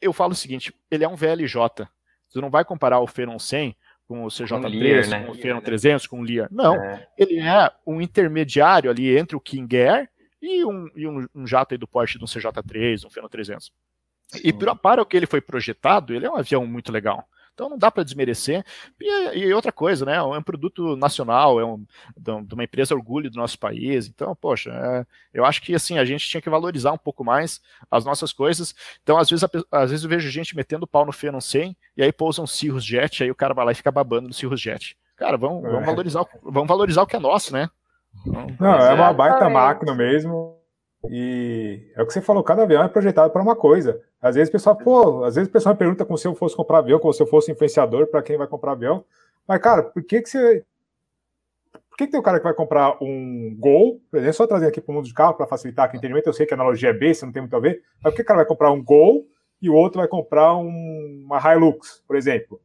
eu 0.00 0.12
falo 0.12 0.32
o 0.32 0.36
seguinte, 0.36 0.74
ele 0.90 1.04
é 1.04 1.08
um 1.08 1.16
VLJ. 1.16 1.86
Você 2.28 2.40
não 2.40 2.50
vai 2.50 2.64
comparar 2.64 3.00
o 3.00 3.06
Fenon 3.06 3.38
100 3.38 3.76
com 4.08 4.24
o 4.24 4.28
CJ3, 4.28 4.60
com, 4.60 4.68
Lear, 4.68 5.08
né? 5.08 5.24
com 5.24 5.32
o 5.32 5.34
Phenom 5.34 5.60
300, 5.60 6.06
com 6.06 6.20
o 6.20 6.22
Lear. 6.22 6.48
Não, 6.50 6.74
é. 6.76 7.06
ele 7.16 7.38
é 7.38 7.70
um 7.86 8.00
intermediário 8.00 8.90
ali 8.90 9.16
entre 9.16 9.36
o 9.36 9.40
King 9.40 9.76
Air 9.76 10.08
e 10.40 10.64
um, 10.64 10.88
e 10.96 11.06
um, 11.06 11.26
um 11.34 11.46
jato 11.46 11.74
aí 11.74 11.78
do 11.78 11.86
Porsche 11.86 12.18
de 12.18 12.24
um 12.24 12.26
CJ3, 12.26 13.04
um 13.04 13.10
Phenom 13.10 13.28
300. 13.28 13.72
Sim. 14.28 14.40
E 14.42 14.52
para 14.52 15.02
o 15.02 15.06
que 15.06 15.16
ele 15.16 15.26
foi 15.26 15.40
projetado, 15.40 16.14
ele 16.14 16.26
é 16.26 16.30
um 16.30 16.36
avião 16.36 16.66
muito 16.66 16.90
legal. 16.90 17.28
Então 17.62 17.70
não 17.70 17.78
dá 17.78 17.92
para 17.92 18.02
desmerecer. 18.02 18.64
E, 19.00 19.38
e, 19.38 19.54
outra 19.54 19.70
coisa, 19.70 20.04
né? 20.04 20.16
É 20.16 20.22
um 20.22 20.42
produto 20.42 20.96
nacional, 20.96 21.60
é 21.60 21.64
um, 21.64 21.84
de 22.16 22.54
uma 22.54 22.64
empresa 22.64 22.92
orgulho 22.92 23.30
do 23.30 23.38
nosso 23.38 23.56
país. 23.56 24.08
Então, 24.08 24.34
poxa, 24.34 24.70
é, 24.72 25.06
eu 25.32 25.44
acho 25.44 25.62
que 25.62 25.72
assim 25.72 25.96
a 25.96 26.04
gente 26.04 26.28
tinha 26.28 26.40
que 26.40 26.50
valorizar 26.50 26.90
um 26.90 26.98
pouco 26.98 27.22
mais 27.22 27.60
as 27.88 28.04
nossas 28.04 28.32
coisas. 28.32 28.74
Então, 29.00 29.16
às 29.16 29.30
vezes, 29.30 29.44
às 29.70 29.90
vezes 29.90 30.02
eu 30.02 30.10
vejo 30.10 30.28
gente 30.28 30.56
metendo 30.56 30.88
pau 30.88 31.06
no 31.06 31.12
100 31.12 31.76
e 31.96 32.02
aí 32.02 32.12
pousam 32.12 32.42
um 32.42 32.48
Cirrus 32.48 32.84
Jet, 32.84 33.22
aí 33.22 33.30
o 33.30 33.34
cara 33.34 33.54
vai 33.54 33.64
lá 33.64 33.70
e 33.70 33.76
fica 33.76 33.92
babando 33.92 34.26
no 34.26 34.34
Cirrus 34.34 34.60
Jet. 34.60 34.96
Cara, 35.16 35.36
vamos, 35.36 35.62
vamos, 35.62 35.82
é. 35.82 35.86
valorizar, 35.86 36.24
vamos 36.42 36.68
valorizar 36.68 37.02
o 37.02 37.06
que 37.06 37.14
é 37.14 37.20
nosso, 37.20 37.52
né? 37.52 37.70
Não, 38.58 38.70
é 38.70 38.92
uma 38.92 39.12
baita 39.12 39.48
máquina 39.48 39.94
mesmo. 39.94 40.61
E 41.10 41.90
é 41.96 42.02
o 42.02 42.06
que 42.06 42.12
você 42.12 42.20
falou, 42.20 42.44
cada 42.44 42.62
avião 42.62 42.82
é 42.82 42.88
projetado 42.88 43.32
para 43.32 43.42
uma 43.42 43.56
coisa. 43.56 44.00
Às 44.20 44.36
vezes 44.36 44.48
o 44.48 44.52
pessoal, 44.52 44.76
pô, 44.76 45.24
às 45.24 45.34
vezes 45.34 45.48
o 45.48 45.52
pessoal 45.52 45.74
me 45.74 45.78
pergunta 45.78 46.04
como 46.04 46.16
se 46.16 46.28
eu 46.28 46.34
fosse 46.34 46.54
comprar 46.54 46.78
avião, 46.78 46.98
como 47.00 47.12
se 47.12 47.22
eu 47.22 47.26
fosse 47.26 47.50
influenciador 47.50 48.06
para 48.06 48.22
quem 48.22 48.36
vai 48.36 48.46
comprar 48.46 48.72
avião. 48.72 49.04
Mas, 49.46 49.60
cara, 49.60 49.82
por 49.82 50.02
que, 50.02 50.22
que 50.22 50.28
você. 50.28 50.64
Por 51.72 51.98
que, 51.98 52.06
que 52.06 52.12
tem 52.12 52.20
um 52.20 52.22
cara 52.22 52.38
que 52.38 52.44
vai 52.44 52.54
comprar 52.54 52.96
um 53.02 53.54
Gol? 53.58 54.00
Por 54.10 54.16
exemplo, 54.18 54.34
só 54.34 54.46
trazer 54.46 54.66
aqui 54.66 54.80
para 54.80 54.92
o 54.92 54.94
mundo 54.94 55.06
de 55.06 55.12
carro 55.12 55.34
para 55.34 55.46
facilitar 55.46 55.86
aqui 55.86 55.96
o 55.96 55.98
entendimento. 55.98 56.26
Eu 56.26 56.32
sei 56.32 56.46
que 56.46 56.54
a 56.54 56.56
analogia 56.56 56.90
é 56.90 56.92
besta, 56.92 57.26
não 57.26 57.32
tem 57.32 57.42
muito 57.42 57.56
a 57.56 57.60
ver. 57.60 57.82
Mas 58.02 58.12
por 58.12 58.16
que 58.16 58.22
o 58.22 58.24
cara 58.24 58.38
vai 58.38 58.46
comprar 58.46 58.70
um 58.70 58.82
Gol 58.82 59.26
e 59.60 59.68
o 59.68 59.74
outro 59.74 59.98
vai 59.98 60.08
comprar 60.08 60.56
um, 60.56 61.24
uma 61.26 61.38
Hilux, 61.38 62.02
por 62.06 62.16
exemplo? 62.16 62.60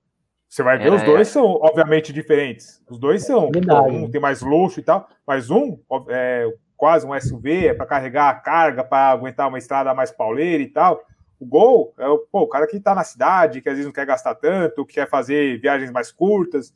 Você 0.47 0.63
vai 0.63 0.78
ver, 0.78 0.88
é, 0.88 0.95
os 0.95 1.04
dois 1.04 1.28
é. 1.28 1.32
são, 1.32 1.45
obviamente, 1.45 2.13
diferentes. 2.13 2.82
Os 2.89 2.97
dois 2.97 3.26
são. 3.26 3.50
Um 3.50 4.10
tem 4.10 4.21
mais 4.21 4.41
luxo 4.41 4.80
e 4.80 4.84
tal, 4.84 5.10
mas 5.26 5.50
um 5.50 5.78
é 6.08 6.50
quase 6.78 7.06
um 7.06 7.20
SUV, 7.20 7.68
é 7.68 7.74
para 7.74 7.86
carregar 7.86 8.30
a 8.30 8.36
carga, 8.36 8.84
para 8.84 9.10
aguentar 9.10 9.48
uma 9.50 9.58
estrada 9.58 9.94
mais 9.94 10.12
pauleira 10.12 10.63
e 10.63 10.68
tal. 10.68 11.04
O 11.40 11.46
Gol 11.46 11.94
é 11.98 12.08
o, 12.08 12.20
pô, 12.20 12.42
o 12.42 12.48
cara 12.48 12.68
que 12.68 12.78
está 12.78 12.96
na 12.96 13.04
cidade, 13.04 13.62
que 13.62 13.68
às 13.68 13.76
vezes 13.76 13.86
não 13.86 13.94
quer 13.94 14.06
gastar 14.06 14.36
tanto, 14.36 14.86
que 14.86 14.96
quer 14.96 15.10
fazer 15.10 15.60
viagens 15.60 15.92
mais 15.92 16.12
curtas. 16.12 16.74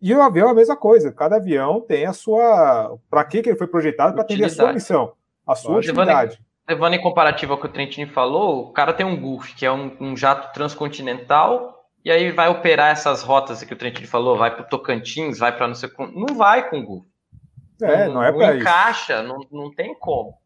E 0.00 0.14
o 0.14 0.22
avião 0.22 0.48
é 0.48 0.50
a 0.52 0.54
mesma 0.54 0.76
coisa. 0.76 1.10
Cada 1.10 1.36
avião 1.36 1.80
tem 1.80 2.06
a 2.06 2.12
sua. 2.12 2.96
Para 3.10 3.24
que, 3.24 3.38
ele 3.38 3.56
foi 3.56 3.66
projetado? 3.66 4.12
Para 4.12 4.22
atender 4.22 4.44
a 4.44 4.48
sua 4.48 4.72
missão, 4.72 5.12
a 5.46 5.54
sua 5.54 5.76
levando 5.76 5.98
utilidade. 5.98 6.36
Em, 6.68 6.72
levando 6.72 6.94
em 6.94 7.00
comparativo 7.00 7.52
ao 7.52 7.60
que 7.60 7.66
o 7.66 7.72
Trentini 7.72 8.06
falou, 8.06 8.68
o 8.68 8.72
cara 8.72 8.92
tem 8.92 9.04
um 9.04 9.20
Gulf, 9.20 9.54
que 9.56 9.66
é 9.66 9.72
um, 9.72 9.96
um 10.00 10.16
jato 10.16 10.52
transcontinental 10.52 11.78
e 12.04 12.10
aí 12.10 12.30
vai 12.30 12.48
operar 12.48 12.90
essas 12.90 13.22
rotas 13.22 13.62
que 13.62 13.74
o 13.74 13.76
Trentini 13.76 14.06
falou, 14.06 14.38
vai 14.38 14.54
para 14.54 14.64
o 14.64 14.68
Tocantins, 14.68 15.38
vai 15.38 15.54
para 15.54 15.68
não 15.68 15.74
sei 15.74 15.88
como. 15.88 16.12
Não 16.18 16.34
vai 16.34 16.68
com 16.70 16.78
o 16.78 16.82
Google. 16.82 17.06
É, 17.82 18.06
não, 18.06 18.14
não 18.14 18.22
é 18.22 18.32
para 18.32 18.56
encaixa, 18.56 19.22
não, 19.22 19.38
não 19.50 19.74
tem 19.74 19.94
como. 19.98 20.36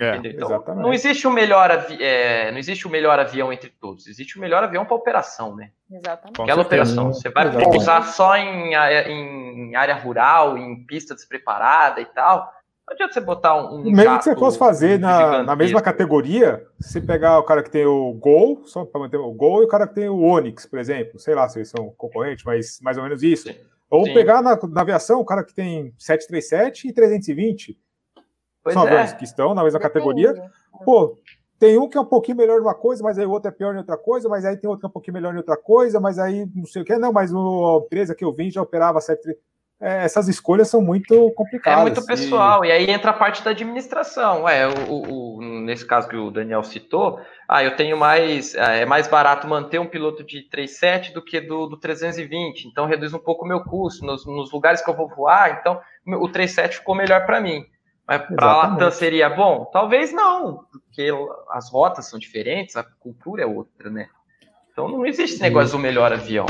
É, 0.00 0.16
então, 0.16 0.64
não 0.76 0.94
existe 0.94 1.26
o 1.26 1.30
melhor 1.30 1.70
é, 2.00 2.50
não 2.50 2.58
existe 2.58 2.86
o 2.86 2.90
melhor 2.90 3.20
avião 3.20 3.52
entre 3.52 3.68
todos. 3.68 4.06
Existe 4.06 4.38
o 4.38 4.40
melhor 4.40 4.64
avião 4.64 4.86
para 4.86 4.96
operação, 4.96 5.54
né? 5.54 5.72
Exatamente. 5.92 6.40
Aquela 6.40 6.62
operação. 6.62 7.12
Você 7.12 7.28
vai 7.28 7.44
Exatamente. 7.44 7.70
pousar 7.70 8.02
só 8.04 8.34
em, 8.34 8.72
em 8.72 9.76
área 9.76 9.94
rural, 9.94 10.56
em 10.56 10.86
pista 10.86 11.14
despreparada 11.14 12.00
e 12.00 12.06
tal. 12.06 12.50
Não 12.88 12.94
adianta 12.94 13.12
você 13.12 13.20
botar 13.20 13.54
um. 13.54 13.80
um 13.80 13.92
Mesmo 13.92 14.18
que 14.18 14.24
você 14.24 14.34
fosse 14.34 14.58
fazer 14.58 14.98
na, 14.98 15.42
na 15.42 15.54
mesma 15.54 15.82
categoria, 15.82 16.66
se 16.80 17.00
pegar 17.00 17.38
o 17.38 17.44
cara 17.44 17.62
que 17.62 17.70
tem 17.70 17.84
o 17.84 18.12
Gol, 18.14 18.62
só 18.64 18.86
para 18.86 19.02
manter 19.02 19.18
o 19.18 19.30
Gol, 19.32 19.62
e 19.62 19.66
o 19.66 19.68
cara 19.68 19.86
que 19.86 19.94
tem 19.94 20.08
o 20.08 20.20
Onix, 20.20 20.64
por 20.64 20.78
exemplo, 20.78 21.18
sei 21.18 21.34
lá 21.34 21.48
se 21.48 21.58
eles 21.58 21.68
são 21.68 21.90
concorrentes, 21.96 22.44
mas 22.44 22.80
mais 22.80 22.96
ou 22.96 23.04
menos 23.04 23.22
isso. 23.22 23.48
Sim. 23.48 23.56
Ou 23.90 24.04
Sim. 24.04 24.14
pegar 24.14 24.40
na, 24.40 24.56
na, 24.56 24.80
aviação 24.80 25.20
o 25.20 25.24
cara 25.24 25.42
que 25.42 25.52
tem 25.52 25.92
737 25.98 26.88
e 26.88 26.92
320. 26.92 27.78
Pois 28.62 28.74
são 28.74 28.86
é. 28.86 28.86
aviões 28.86 29.12
que 29.14 29.24
estão 29.24 29.52
na 29.52 29.64
mesma 29.64 29.80
categoria. 29.80 30.32
Pô, 30.84 31.18
tem 31.58 31.76
um 31.76 31.88
que 31.88 31.98
é 31.98 32.00
um 32.00 32.06
pouquinho 32.06 32.36
melhor 32.36 32.58
em 32.58 32.62
uma 32.62 32.74
coisa, 32.74 33.02
mas 33.02 33.18
aí 33.18 33.26
o 33.26 33.30
outro 33.30 33.48
é 33.48 33.52
pior 33.52 33.74
em 33.74 33.78
outra 33.78 33.96
coisa, 33.96 34.28
mas 34.28 34.44
aí 34.44 34.56
tem 34.56 34.70
outro 34.70 34.80
que 34.80 34.86
é 34.86 34.88
um 34.88 34.92
pouquinho 34.92 35.14
melhor 35.14 35.34
em 35.34 35.38
outra 35.38 35.56
coisa, 35.56 35.98
mas 35.98 36.18
aí 36.18 36.48
não 36.54 36.66
sei 36.66 36.82
o 36.82 36.84
que. 36.84 36.96
Não, 36.96 37.12
mas 37.12 37.34
a 37.34 37.36
empresa 37.84 38.14
que 38.14 38.24
eu 38.24 38.32
vim 38.32 38.50
já 38.50 38.62
operava 38.62 39.00
737 39.00 39.49
é, 39.80 40.04
essas 40.04 40.28
escolhas 40.28 40.68
são 40.68 40.82
muito 40.82 41.30
complicadas. 41.30 41.80
É 41.80 41.82
muito 41.82 42.04
pessoal, 42.04 42.62
e, 42.64 42.68
e 42.68 42.72
aí 42.72 42.90
entra 42.90 43.12
a 43.12 43.14
parte 43.14 43.42
da 43.42 43.50
administração. 43.50 44.46
É, 44.46 44.68
o, 44.68 45.38
o, 45.38 45.40
nesse 45.40 45.86
caso 45.86 46.06
que 46.06 46.16
o 46.16 46.30
Daniel 46.30 46.62
citou, 46.62 47.18
ah, 47.48 47.64
eu 47.64 47.74
tenho 47.74 47.96
mais. 47.96 48.54
É, 48.54 48.82
é 48.82 48.86
mais 48.86 49.08
barato 49.08 49.48
manter 49.48 49.78
um 49.78 49.86
piloto 49.86 50.22
de 50.22 50.42
37 50.42 51.14
do 51.14 51.22
que 51.22 51.40
do, 51.40 51.66
do 51.66 51.78
320, 51.78 52.66
então 52.66 52.84
reduz 52.84 53.14
um 53.14 53.18
pouco 53.18 53.46
o 53.46 53.48
meu 53.48 53.64
custo. 53.64 54.04
Nos, 54.04 54.26
nos 54.26 54.52
lugares 54.52 54.82
que 54.82 54.90
eu 54.90 54.94
vou 54.94 55.08
voar, 55.08 55.58
então 55.58 55.80
o 56.06 56.28
37 56.28 56.78
ficou 56.78 56.94
melhor 56.94 57.24
para 57.24 57.40
mim. 57.40 57.64
Mas 58.06 58.22
para 58.22 58.46
a 58.46 58.56
Latam 58.56 58.90
seria 58.90 59.30
bom? 59.30 59.64
Talvez 59.72 60.12
não, 60.12 60.64
porque 60.72 61.10
as 61.50 61.70
rotas 61.70 62.06
são 62.10 62.18
diferentes, 62.18 62.76
a 62.76 62.82
cultura 62.82 63.44
é 63.44 63.46
outra, 63.46 63.88
né? 63.88 64.08
Então 64.72 64.88
não 64.88 65.06
existe 65.06 65.34
esse 65.34 65.42
negócio 65.42 65.72
do 65.72 65.78
melhor 65.78 66.12
avião. 66.12 66.44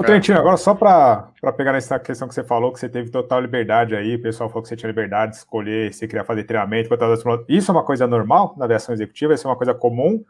Ô, 0.00 0.04
Trentino, 0.04 0.38
agora 0.38 0.56
só 0.56 0.74
para 0.74 1.30
pegar 1.56 1.72
nessa 1.72 1.98
questão 1.98 2.26
que 2.26 2.34
você 2.34 2.42
falou, 2.42 2.72
que 2.72 2.80
você 2.80 2.88
teve 2.88 3.10
total 3.10 3.40
liberdade 3.40 3.94
aí, 3.94 4.16
o 4.16 4.22
pessoal 4.22 4.48
falou 4.48 4.62
que 4.62 4.68
você 4.68 4.76
tinha 4.76 4.88
liberdade 4.88 5.32
de 5.32 5.38
escolher 5.38 5.92
se 5.92 6.08
queria 6.08 6.24
fazer 6.24 6.44
treinamento, 6.44 6.88
isso 7.48 7.70
é 7.70 7.74
uma 7.74 7.84
coisa 7.84 8.06
normal 8.06 8.54
na 8.56 8.64
aviação 8.64 8.94
executiva, 8.94 9.34
isso 9.34 9.46
é 9.46 9.50
uma 9.50 9.56
coisa 9.56 9.74
comum, 9.74 10.24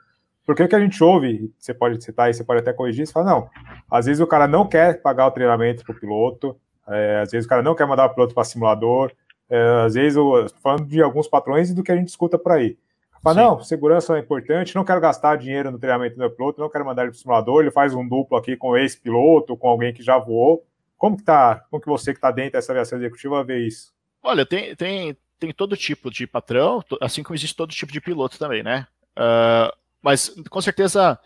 porque 0.44 0.64
o 0.64 0.68
que 0.68 0.74
a 0.74 0.80
gente 0.80 1.02
ouve, 1.02 1.52
você 1.56 1.72
pode 1.72 2.02
citar 2.02 2.26
aí, 2.26 2.34
você 2.34 2.42
pode 2.42 2.60
até 2.60 2.72
corrigir, 2.72 3.06
você 3.06 3.12
fala, 3.12 3.30
não, 3.30 3.48
às 3.90 4.06
vezes 4.06 4.20
o 4.20 4.26
cara 4.26 4.48
não 4.48 4.66
quer 4.66 5.00
pagar 5.00 5.26
o 5.26 5.30
treinamento 5.30 5.84
para 5.84 5.94
o 5.94 6.00
piloto, 6.00 6.56
é, 6.88 7.20
às 7.22 7.30
vezes 7.30 7.46
o 7.46 7.48
cara 7.48 7.62
não 7.62 7.76
quer 7.76 7.86
mandar 7.86 8.06
o 8.06 8.10
piloto 8.10 8.34
para 8.34 8.44
simulador, 8.44 9.12
é, 9.48 9.84
às 9.84 9.94
vezes, 9.94 10.16
eu, 10.16 10.46
falando 10.62 10.86
de 10.86 11.02
alguns 11.02 11.28
patrões 11.28 11.70
e 11.70 11.74
do 11.74 11.82
que 11.82 11.92
a 11.92 11.96
gente 11.96 12.08
escuta 12.08 12.38
por 12.38 12.52
aí. 12.52 12.76
Fala, 13.22 13.40
não, 13.40 13.62
segurança 13.62 14.16
é 14.16 14.20
importante, 14.20 14.74
não 14.74 14.84
quero 14.84 15.00
gastar 15.00 15.36
dinheiro 15.36 15.70
no 15.70 15.78
treinamento 15.78 16.16
do 16.16 16.18
meu 16.18 16.30
piloto, 16.30 16.60
não 16.60 16.68
quero 16.68 16.84
mandar 16.84 17.02
ele 17.02 17.12
para 17.12 17.16
o 17.16 17.20
simulador, 17.20 17.62
ele 17.62 17.70
faz 17.70 17.94
um 17.94 18.06
duplo 18.06 18.36
aqui 18.36 18.56
com 18.56 18.76
esse 18.76 19.00
piloto, 19.00 19.56
com 19.56 19.68
alguém 19.68 19.94
que 19.94 20.02
já 20.02 20.18
voou. 20.18 20.66
Como 20.98 21.16
que 21.16 21.22
tá, 21.22 21.64
como 21.70 21.80
que 21.80 21.88
você 21.88 22.12
que 22.12 22.18
está 22.18 22.30
dentro 22.30 22.52
dessa 22.52 22.72
aviação 22.72 22.98
executiva 22.98 23.44
vê 23.44 23.66
isso? 23.66 23.92
Olha, 24.22 24.44
tem, 24.44 24.74
tem, 24.74 25.16
tem 25.38 25.52
todo 25.52 25.76
tipo 25.76 26.10
de 26.10 26.26
patrão, 26.26 26.82
assim 27.00 27.22
como 27.22 27.36
existe 27.36 27.56
todo 27.56 27.70
tipo 27.70 27.92
de 27.92 28.00
piloto 28.00 28.38
também, 28.38 28.62
né? 28.62 28.86
Uh, 29.16 29.72
mas 30.00 30.34
com 30.50 30.60
certeza 30.60 31.18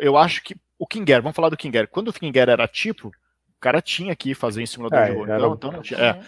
eu 0.00 0.16
acho 0.16 0.42
que 0.42 0.56
o 0.78 0.86
Kinger, 0.86 1.22
vamos 1.22 1.34
falar 1.34 1.48
do 1.48 1.56
Kinger. 1.56 1.88
Quando 1.88 2.08
o 2.08 2.12
Kinger 2.12 2.48
era 2.48 2.68
tipo, 2.68 3.08
o 3.08 3.60
cara 3.60 3.80
tinha 3.80 4.14
que 4.14 4.34
fazer 4.34 4.62
em 4.62 4.66
simulador 4.66 4.98
é, 4.98 5.06
de 5.06 5.14
voo. 5.14 5.24
Então, 5.24 5.72
então, 5.80 5.98
é. 5.98 6.20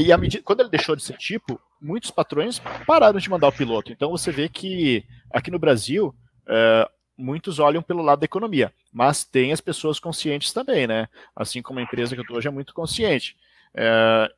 E 0.00 0.12
a 0.12 0.18
medida, 0.18 0.42
quando 0.42 0.60
ele 0.60 0.70
deixou 0.70 0.96
de 0.96 1.02
ser 1.02 1.16
tipo, 1.16 1.60
muitos 1.80 2.10
patrões 2.10 2.60
pararam 2.86 3.18
de 3.18 3.30
mandar 3.30 3.48
o 3.48 3.52
piloto. 3.52 3.92
Então 3.92 4.10
você 4.10 4.30
vê 4.30 4.48
que 4.48 5.04
aqui 5.30 5.50
no 5.50 5.58
Brasil 5.58 6.14
é, 6.48 6.88
muitos 7.16 7.58
olham 7.58 7.82
pelo 7.82 8.02
lado 8.02 8.20
da 8.20 8.24
economia, 8.24 8.72
mas 8.92 9.24
tem 9.24 9.52
as 9.52 9.60
pessoas 9.60 9.98
conscientes 9.98 10.52
também, 10.52 10.86
né? 10.86 11.08
Assim 11.34 11.62
como 11.62 11.78
a 11.78 11.82
empresa 11.82 12.14
que 12.14 12.20
eu 12.20 12.22
estou 12.22 12.36
hoje 12.36 12.48
é 12.48 12.50
muito 12.50 12.74
consciente. 12.74 13.36
É, 13.74 14.30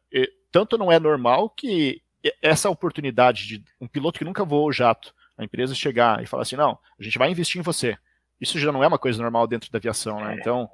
tanto 0.50 0.76
não 0.76 0.92
é 0.92 0.98
normal 0.98 1.48
que 1.48 2.02
essa 2.40 2.70
oportunidade 2.70 3.46
de 3.46 3.64
um 3.80 3.88
piloto 3.88 4.18
que 4.18 4.24
nunca 4.24 4.44
voou 4.44 4.68
o 4.68 4.72
jato, 4.72 5.14
a 5.36 5.44
empresa 5.44 5.74
chegar 5.74 6.22
e 6.22 6.26
falar 6.26 6.42
assim, 6.42 6.56
não, 6.56 6.78
a 6.98 7.02
gente 7.02 7.18
vai 7.18 7.30
investir 7.30 7.58
em 7.58 7.64
você. 7.64 7.96
Isso 8.40 8.58
já 8.58 8.70
não 8.70 8.84
é 8.84 8.86
uma 8.86 8.98
coisa 8.98 9.20
normal 9.22 9.46
dentro 9.46 9.70
da 9.70 9.78
aviação, 9.78 10.20
né? 10.20 10.36
Então, 10.38 10.68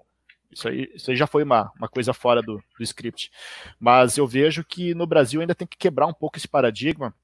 isso 0.50 0.68
aí, 0.68 0.90
isso 0.94 1.10
aí 1.10 1.16
já 1.16 1.26
foi 1.26 1.42
uma, 1.42 1.70
uma 1.76 1.88
coisa 1.88 2.12
fora 2.12 2.42
do, 2.42 2.62
do 2.76 2.82
script. 2.82 3.30
Mas 3.78 4.16
eu 4.16 4.26
vejo 4.26 4.64
que 4.64 4.94
no 4.94 5.06
Brasil 5.06 5.40
ainda 5.40 5.54
tem 5.54 5.66
que 5.66 5.76
quebrar 5.76 6.06
um 6.06 6.12
pouco 6.12 6.36
esse 6.36 6.48
paradigma 6.48 7.14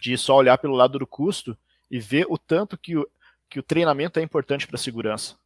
de 0.00 0.16
só 0.18 0.36
olhar 0.36 0.58
pelo 0.58 0.74
lado 0.74 0.98
do 0.98 1.06
custo 1.06 1.56
e 1.90 1.98
ver 1.98 2.26
o 2.28 2.36
tanto 2.36 2.76
que 2.76 2.96
o, 2.96 3.08
que 3.48 3.58
o 3.58 3.62
treinamento 3.62 4.18
é 4.18 4.22
importante 4.22 4.66
para 4.66 4.76
a 4.76 4.78
segurança. 4.78 5.36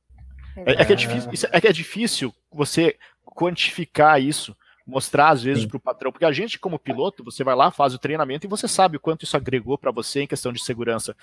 É, 0.57 0.83
é, 0.83 0.85
que 0.85 0.93
é, 0.93 0.97
difícil, 0.97 1.49
é 1.53 1.61
que 1.61 1.69
é 1.69 1.73
difícil 1.73 2.35
você 2.51 2.97
quantificar 3.25 4.21
isso, 4.21 4.57
mostrar 4.85 5.29
às 5.29 5.43
vezes 5.43 5.67
para 5.67 5.77
o 5.77 5.81
patrão, 5.81 6.11
porque 6.11 6.25
a 6.25 6.33
gente, 6.33 6.59
como 6.59 6.79
piloto, 6.79 7.23
você 7.23 7.45
vai 7.45 7.55
lá, 7.55 7.71
faz 7.71 7.95
o 7.95 7.99
treinamento 7.99 8.47
e 8.47 8.49
você 8.49 8.67
sabe 8.67 8.97
o 8.97 9.01
quanto 9.01 9.25
isso 9.25 9.37
agregou 9.37 9.79
para 9.79 9.93
você 9.93 10.23
em 10.23 10.27
questão 10.27 10.53
de 10.53 10.64
segurança. 10.64 11.14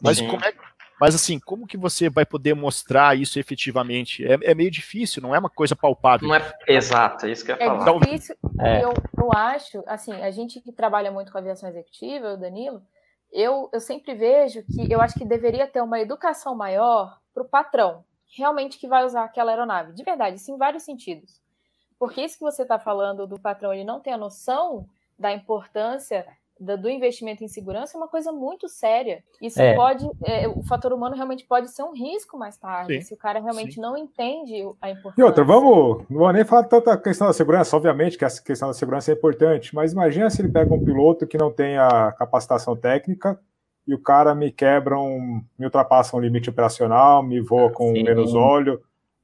Mas 0.00 0.20
como 0.20 0.44
é, 0.44 0.54
mas 1.00 1.14
assim, 1.14 1.38
como 1.40 1.66
que 1.66 1.76
você 1.76 2.08
vai 2.08 2.24
poder 2.24 2.54
mostrar 2.54 3.16
isso 3.18 3.38
efetivamente? 3.38 4.24
É, 4.24 4.38
é 4.42 4.54
meio 4.54 4.70
difícil, 4.70 5.22
não 5.22 5.34
é 5.34 5.38
uma 5.38 5.50
coisa 5.50 5.74
palpável. 5.74 6.28
Não 6.28 6.34
é 6.34 6.54
exato, 6.68 7.26
é 7.26 7.30
isso 7.30 7.44
que 7.44 7.52
eu 7.52 7.56
ia 7.56 7.62
é 7.62 7.66
falar. 7.66 7.90
É 7.90 7.98
difícil, 7.98 8.36
é. 8.60 8.84
Eu, 8.84 8.92
eu 9.18 9.32
acho, 9.32 9.82
assim, 9.86 10.12
a 10.12 10.30
gente 10.30 10.60
que 10.60 10.72
trabalha 10.72 11.10
muito 11.10 11.32
com 11.32 11.38
aviação 11.38 11.68
executiva, 11.68 12.34
o 12.34 12.36
Danilo, 12.36 12.82
eu, 13.32 13.68
eu 13.72 13.80
sempre 13.80 14.14
vejo 14.14 14.62
que 14.62 14.92
eu 14.92 15.00
acho 15.00 15.18
que 15.18 15.24
deveria 15.24 15.66
ter 15.66 15.82
uma 15.82 16.00
educação 16.00 16.54
maior 16.54 17.18
para 17.32 17.42
o 17.42 17.48
patrão, 17.48 18.04
realmente 18.36 18.78
que 18.78 18.86
vai 18.86 19.04
usar 19.04 19.24
aquela 19.24 19.50
aeronave. 19.50 19.92
De 19.92 20.04
verdade, 20.04 20.36
isso 20.36 20.52
em 20.52 20.56
vários 20.56 20.84
sentidos. 20.84 21.42
Porque 21.98 22.22
isso 22.22 22.38
que 22.38 22.44
você 22.44 22.62
está 22.62 22.78
falando 22.78 23.26
do 23.26 23.38
patrão, 23.38 23.72
ele 23.72 23.84
não 23.84 24.00
tem 24.00 24.12
a 24.12 24.18
noção 24.18 24.86
da 25.18 25.32
importância 25.32 26.26
do 26.60 26.88
investimento 26.88 27.42
em 27.42 27.48
segurança 27.48 27.96
é 27.96 27.98
uma 27.98 28.08
coisa 28.08 28.30
muito 28.32 28.68
séria. 28.68 29.22
Isso 29.42 29.60
é. 29.60 29.74
pode, 29.74 30.08
é, 30.24 30.48
o 30.48 30.62
fator 30.62 30.92
humano 30.92 31.16
realmente 31.16 31.44
pode 31.46 31.70
ser 31.70 31.82
um 31.82 31.92
risco 31.92 32.38
mais 32.38 32.56
tarde, 32.56 32.94
sim, 32.94 33.00
se 33.00 33.14
o 33.14 33.16
cara 33.16 33.40
realmente 33.40 33.74
sim. 33.74 33.80
não 33.80 33.96
entende 33.96 34.54
a 34.80 34.90
importância. 34.90 35.20
E 35.20 35.24
outra, 35.24 35.44
vamos, 35.44 36.04
não 36.08 36.20
vou 36.20 36.32
nem 36.32 36.44
falar 36.44 36.64
tanto 36.64 36.90
a 36.90 36.96
questão 36.96 37.26
da 37.26 37.32
segurança, 37.32 37.76
obviamente 37.76 38.16
que 38.16 38.24
a 38.24 38.30
questão 38.30 38.68
da 38.68 38.74
segurança 38.74 39.10
é 39.10 39.14
importante, 39.14 39.74
mas 39.74 39.92
imagina 39.92 40.30
se 40.30 40.40
ele 40.40 40.52
pega 40.52 40.72
um 40.72 40.84
piloto 40.84 41.26
que 41.26 41.36
não 41.36 41.50
tem 41.50 41.76
a 41.76 42.12
capacitação 42.12 42.76
técnica 42.76 43.38
e 43.86 43.94
o 43.94 43.98
cara 43.98 44.34
me 44.34 44.50
quebra 44.50 44.98
um, 44.98 45.42
me 45.58 45.66
ultrapassa 45.66 46.16
um 46.16 46.20
limite 46.20 46.48
operacional, 46.48 47.22
me 47.22 47.40
voa 47.40 47.70
com 47.70 47.92
sim. 47.92 48.02
menos 48.02 48.34
óleo. 48.34 48.80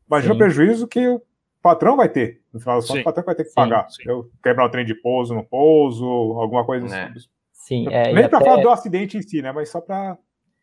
Imagina 0.07 0.35
Sim. 0.35 0.37
o 0.37 0.39
prejuízo 0.39 0.89
que 0.89 1.09
o 1.09 1.23
patrão 1.63 1.97
vai 1.97 2.09
ter. 2.09 2.40
No 2.53 2.61
final 2.61 2.77
das 2.77 2.87
contas, 2.89 3.03
o 3.03 3.05
patrão 3.05 3.25
vai 3.25 3.35
ter 3.35 3.45
que 3.45 3.51
sim, 3.51 3.55
pagar. 3.55 3.89
Sim. 3.91 4.03
Eu 4.07 4.31
quebrar 4.43 4.67
o 4.67 4.71
trem 4.71 4.85
de 4.85 4.95
pouso 4.95 5.35
no 5.35 5.45
pouso, 5.45 6.05
alguma 6.05 6.65
coisa 6.65 6.87
é. 6.95 7.05
assim. 7.05 7.29
Sim, 7.53 7.87
é, 7.89 8.13
Nem 8.13 8.29
para 8.29 8.39
até... 8.39 8.51
falar 8.51 8.63
do 8.63 8.71
acidente 8.71 9.17
em 9.17 9.23
si, 9.23 9.43
né? 9.43 9.53
Mas 9.53 9.71
só 9.71 9.81
para 9.81 10.19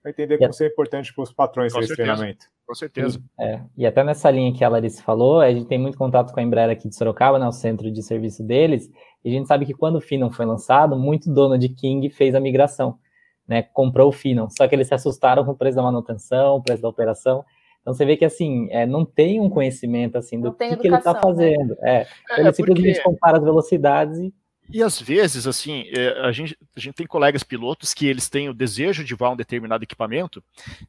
entender 0.06 0.38
como 0.38 0.50
isso 0.50 0.64
é 0.64 0.68
importante 0.68 1.14
para 1.14 1.24
os 1.24 1.32
patrões 1.32 1.74
esse 1.76 1.96
treinamento. 1.96 2.46
Com 2.68 2.76
certeza. 2.76 3.22
É, 3.40 3.62
e 3.78 3.86
até 3.86 4.04
nessa 4.04 4.30
linha 4.30 4.54
que 4.54 4.62
a 4.62 4.68
Larissa 4.68 5.02
falou, 5.02 5.40
a 5.40 5.50
gente 5.54 5.68
tem 5.68 5.80
muito 5.80 5.98
contato 5.98 6.34
com 6.34 6.40
a 6.40 6.44
Embraer 6.44 6.70
aqui 6.70 6.90
de 6.90 6.96
Sorocaba, 6.96 7.40
né, 7.40 7.48
o 7.48 7.52
centro 7.54 7.90
de 7.90 8.04
serviço 8.04 8.44
deles, 8.44 8.92
e 9.24 9.30
a 9.30 9.32
gente 9.32 9.48
sabe 9.48 9.66
que 9.66 9.74
quando 9.74 9.96
o 9.96 10.02
Finon 10.02 10.30
foi 10.30 10.46
lançado, 10.46 10.98
muito 10.98 11.34
dono 11.34 11.58
de 11.58 11.70
King 11.70 12.10
fez 12.10 12.36
a 12.36 12.42
migração, 12.42 13.00
né, 13.48 13.62
comprou 13.62 14.10
o 14.10 14.12
Finon, 14.12 14.50
só 14.50 14.68
que 14.68 14.76
eles 14.76 14.90
se 14.90 14.94
assustaram 14.94 15.46
com 15.46 15.52
o 15.52 15.58
preço 15.58 15.78
da 15.78 15.84
manutenção, 15.84 16.58
o 16.58 16.62
preço 16.62 16.82
da 16.82 16.90
operação, 16.90 17.46
então 17.88 17.94
você 17.94 18.04
vê 18.04 18.18
que 18.18 18.26
assim, 18.26 18.68
é, 18.70 18.86
não 18.86 19.06
tem 19.06 19.40
um 19.40 19.50
conhecimento 19.50 20.18
assim 20.18 20.42
do 20.42 20.52
que, 20.52 20.76
que, 20.76 20.88
ele 20.88 20.98
está 20.98 21.14
né? 21.14 21.22
fazendo. 21.24 21.70
Né? 21.80 22.02
É, 22.02 22.08
é, 22.32 22.42
ele 22.42 22.52
simplesmente 22.52 22.96
porque... 22.96 23.10
compara 23.10 23.38
as 23.38 23.44
velocidades 23.46 24.20
e 24.20 24.34
e 24.70 24.84
às 24.84 25.00
vezes, 25.00 25.48
assim, 25.48 25.86
é, 25.96 26.20
a 26.28 26.32
gente, 26.34 26.58
a 26.76 26.80
gente 26.82 26.96
tem 26.96 27.08
colegas 27.08 27.42
pilotos 27.42 27.94
que 27.94 28.06
eles 28.06 28.28
têm 28.28 28.50
o 28.50 28.54
desejo 28.54 29.02
de 29.02 29.16
voar 29.16 29.32
um 29.32 29.36
determinado 29.38 29.82
equipamento 29.82 30.44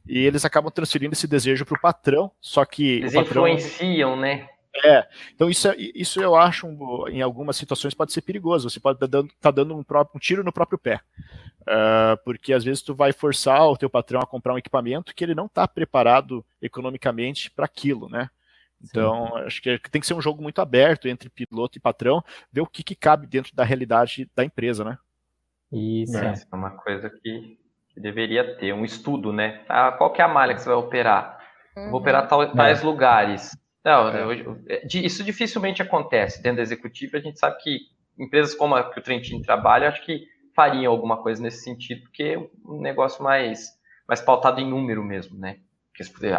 e 0.05 0.19
eles 0.19 0.43
acabam 0.43 0.69
transferindo 0.69 1.13
esse 1.13 1.25
desejo 1.25 1.65
para 1.65 1.77
o 1.77 1.81
patrão, 1.81 2.29
só 2.41 2.65
que. 2.65 2.97
Eles 2.97 3.13
patrão, 3.13 3.47
influenciam, 3.47 4.17
né? 4.17 4.49
É, 4.83 5.07
então 5.33 5.49
isso, 5.49 5.67
é, 5.67 5.75
isso 5.77 6.21
eu 6.21 6.35
acho, 6.35 6.67
um, 6.67 7.07
em 7.07 7.21
algumas 7.21 7.57
situações, 7.57 7.93
pode 7.93 8.13
ser 8.13 8.21
perigoso. 8.21 8.69
Você 8.69 8.79
pode 8.79 8.97
estar 8.97 9.07
tá 9.07 9.11
dando, 9.11 9.33
tá 9.39 9.51
dando 9.51 9.75
um, 9.75 9.83
próprio, 9.83 10.17
um, 10.17 10.19
tiro 10.19 10.43
no 10.43 10.53
próprio 10.53 10.77
pé. 10.77 11.01
Uh, 11.61 12.17
porque 12.23 12.53
às 12.53 12.63
vezes 12.63 12.81
tu 12.81 12.95
vai 12.95 13.11
forçar 13.11 13.67
o 13.67 13.77
teu 13.77 13.89
patrão 13.89 14.19
a 14.21 14.25
comprar 14.25 14.53
um 14.53 14.57
equipamento 14.57 15.13
que 15.13 15.23
ele 15.23 15.35
não 15.35 15.45
está 15.45 15.67
preparado 15.67 16.43
economicamente 16.61 17.51
para 17.51 17.65
aquilo, 17.65 18.09
né? 18.09 18.29
Então, 18.81 19.27
Sim. 19.27 19.39
acho 19.39 19.61
que 19.61 19.91
tem 19.91 19.99
que 19.99 20.07
ser 20.07 20.13
um 20.13 20.21
jogo 20.21 20.41
muito 20.41 20.61
aberto 20.61 21.07
entre 21.07 21.29
piloto 21.29 21.77
e 21.77 21.81
patrão, 21.81 22.23
ver 22.51 22.61
o 22.61 22.67
que, 22.67 22.81
que 22.81 22.95
cabe 22.95 23.27
dentro 23.27 23.53
da 23.53 23.63
realidade 23.63 24.29
da 24.33 24.43
empresa, 24.43 24.85
né? 24.85 24.97
Isso. 25.71 26.17
É, 26.17 26.33
é 26.51 26.55
uma 26.55 26.71
coisa 26.71 27.09
que, 27.09 27.57
que, 27.93 27.99
deveria 27.99 28.55
ter, 28.55 28.73
um 28.73 28.85
estudo, 28.85 29.33
né? 29.33 29.63
Ah, 29.67 29.91
qual 29.91 30.13
que 30.13 30.21
é 30.21 30.25
a 30.25 30.29
malha 30.29 30.55
que 30.55 30.61
você 30.61 30.69
vai 30.69 30.77
operar? 30.77 31.39
Uhum. 31.75 31.91
Vou 31.91 31.99
operar 31.99 32.27
tal, 32.27 32.51
tais 32.53 32.81
é. 32.81 32.85
lugares. 32.85 33.57
Não, 33.89 34.07
é. 34.67 34.85
isso 34.93 35.23
dificilmente 35.23 35.81
acontece. 35.81 36.43
Dentro 36.43 36.57
da 36.57 36.61
executiva, 36.61 37.17
a 37.17 37.19
gente 37.19 37.39
sabe 37.39 37.57
que 37.63 37.79
empresas 38.19 38.53
como 38.53 38.75
a 38.75 38.83
que 38.83 38.99
o 38.99 39.01
Trentin 39.03 39.41
trabalha, 39.41 39.87
acho 39.87 40.05
que 40.05 40.27
fariam 40.55 40.91
alguma 40.91 41.17
coisa 41.17 41.41
nesse 41.41 41.63
sentido, 41.63 42.03
porque 42.03 42.23
é 42.23 42.37
um 42.69 42.79
negócio 42.79 43.23
mais, 43.23 43.69
mais 44.07 44.21
pautado 44.21 44.61
em 44.61 44.69
número 44.69 45.03
mesmo, 45.03 45.39
né? 45.39 45.57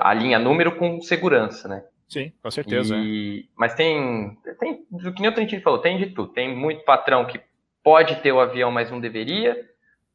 Alinha 0.00 0.38
número 0.38 0.76
com 0.76 1.00
segurança, 1.00 1.66
né? 1.66 1.82
Sim, 2.08 2.32
com 2.40 2.50
certeza. 2.52 2.96
E, 2.96 3.48
mas 3.56 3.74
tem, 3.74 4.38
tem, 4.60 4.86
o 4.92 5.12
que 5.12 5.20
nem 5.20 5.30
o 5.30 5.34
Trentino 5.34 5.62
falou, 5.62 5.80
tem 5.80 5.98
de 5.98 6.06
tudo. 6.06 6.32
Tem 6.32 6.54
muito 6.54 6.84
patrão 6.84 7.26
que 7.26 7.40
pode 7.82 8.16
ter 8.22 8.30
o 8.30 8.40
avião, 8.40 8.70
mas 8.70 8.90
não 8.90 9.00
deveria, 9.00 9.56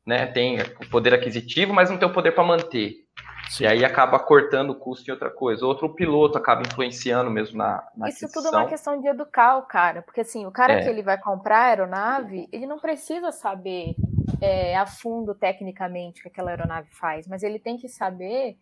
né? 0.05 0.25
Tem 0.25 0.57
o 0.59 0.89
poder 0.89 1.13
aquisitivo, 1.13 1.73
mas 1.73 1.89
não 1.89 1.97
tem 1.97 2.07
o 2.07 2.13
poder 2.13 2.31
para 2.31 2.43
manter. 2.45 3.04
Sim. 3.49 3.63
E 3.63 3.67
aí 3.67 3.85
acaba 3.85 4.19
cortando 4.19 4.71
o 4.71 4.75
custo 4.75 5.09
em 5.09 5.13
outra 5.13 5.29
coisa. 5.29 5.65
Outro 5.65 5.93
piloto 5.93 6.37
acaba 6.37 6.61
influenciando 6.61 7.29
mesmo 7.29 7.57
na, 7.57 7.87
na 7.95 8.09
Isso 8.09 8.25
aquisição. 8.25 8.43
tudo 8.43 8.55
é 8.55 8.59
uma 8.59 8.69
questão 8.69 8.99
de 8.99 9.07
educar 9.07 9.57
o 9.57 9.63
cara, 9.63 10.01
porque 10.01 10.21
assim, 10.21 10.45
o 10.45 10.51
cara 10.51 10.73
é. 10.73 10.83
que 10.83 10.89
ele 10.89 11.01
vai 11.01 11.17
comprar 11.17 11.59
a 11.59 11.65
aeronave, 11.65 12.47
ele 12.51 12.65
não 12.65 12.79
precisa 12.79 13.31
saber 13.31 13.95
é, 14.41 14.75
a 14.75 14.85
fundo 14.85 15.33
tecnicamente 15.33 16.19
o 16.19 16.23
que 16.23 16.29
aquela 16.29 16.51
aeronave 16.51 16.89
faz, 16.91 17.27
mas 17.27 17.43
ele 17.43 17.59
tem 17.59 17.77
que 17.77 17.87
saber 17.87 18.57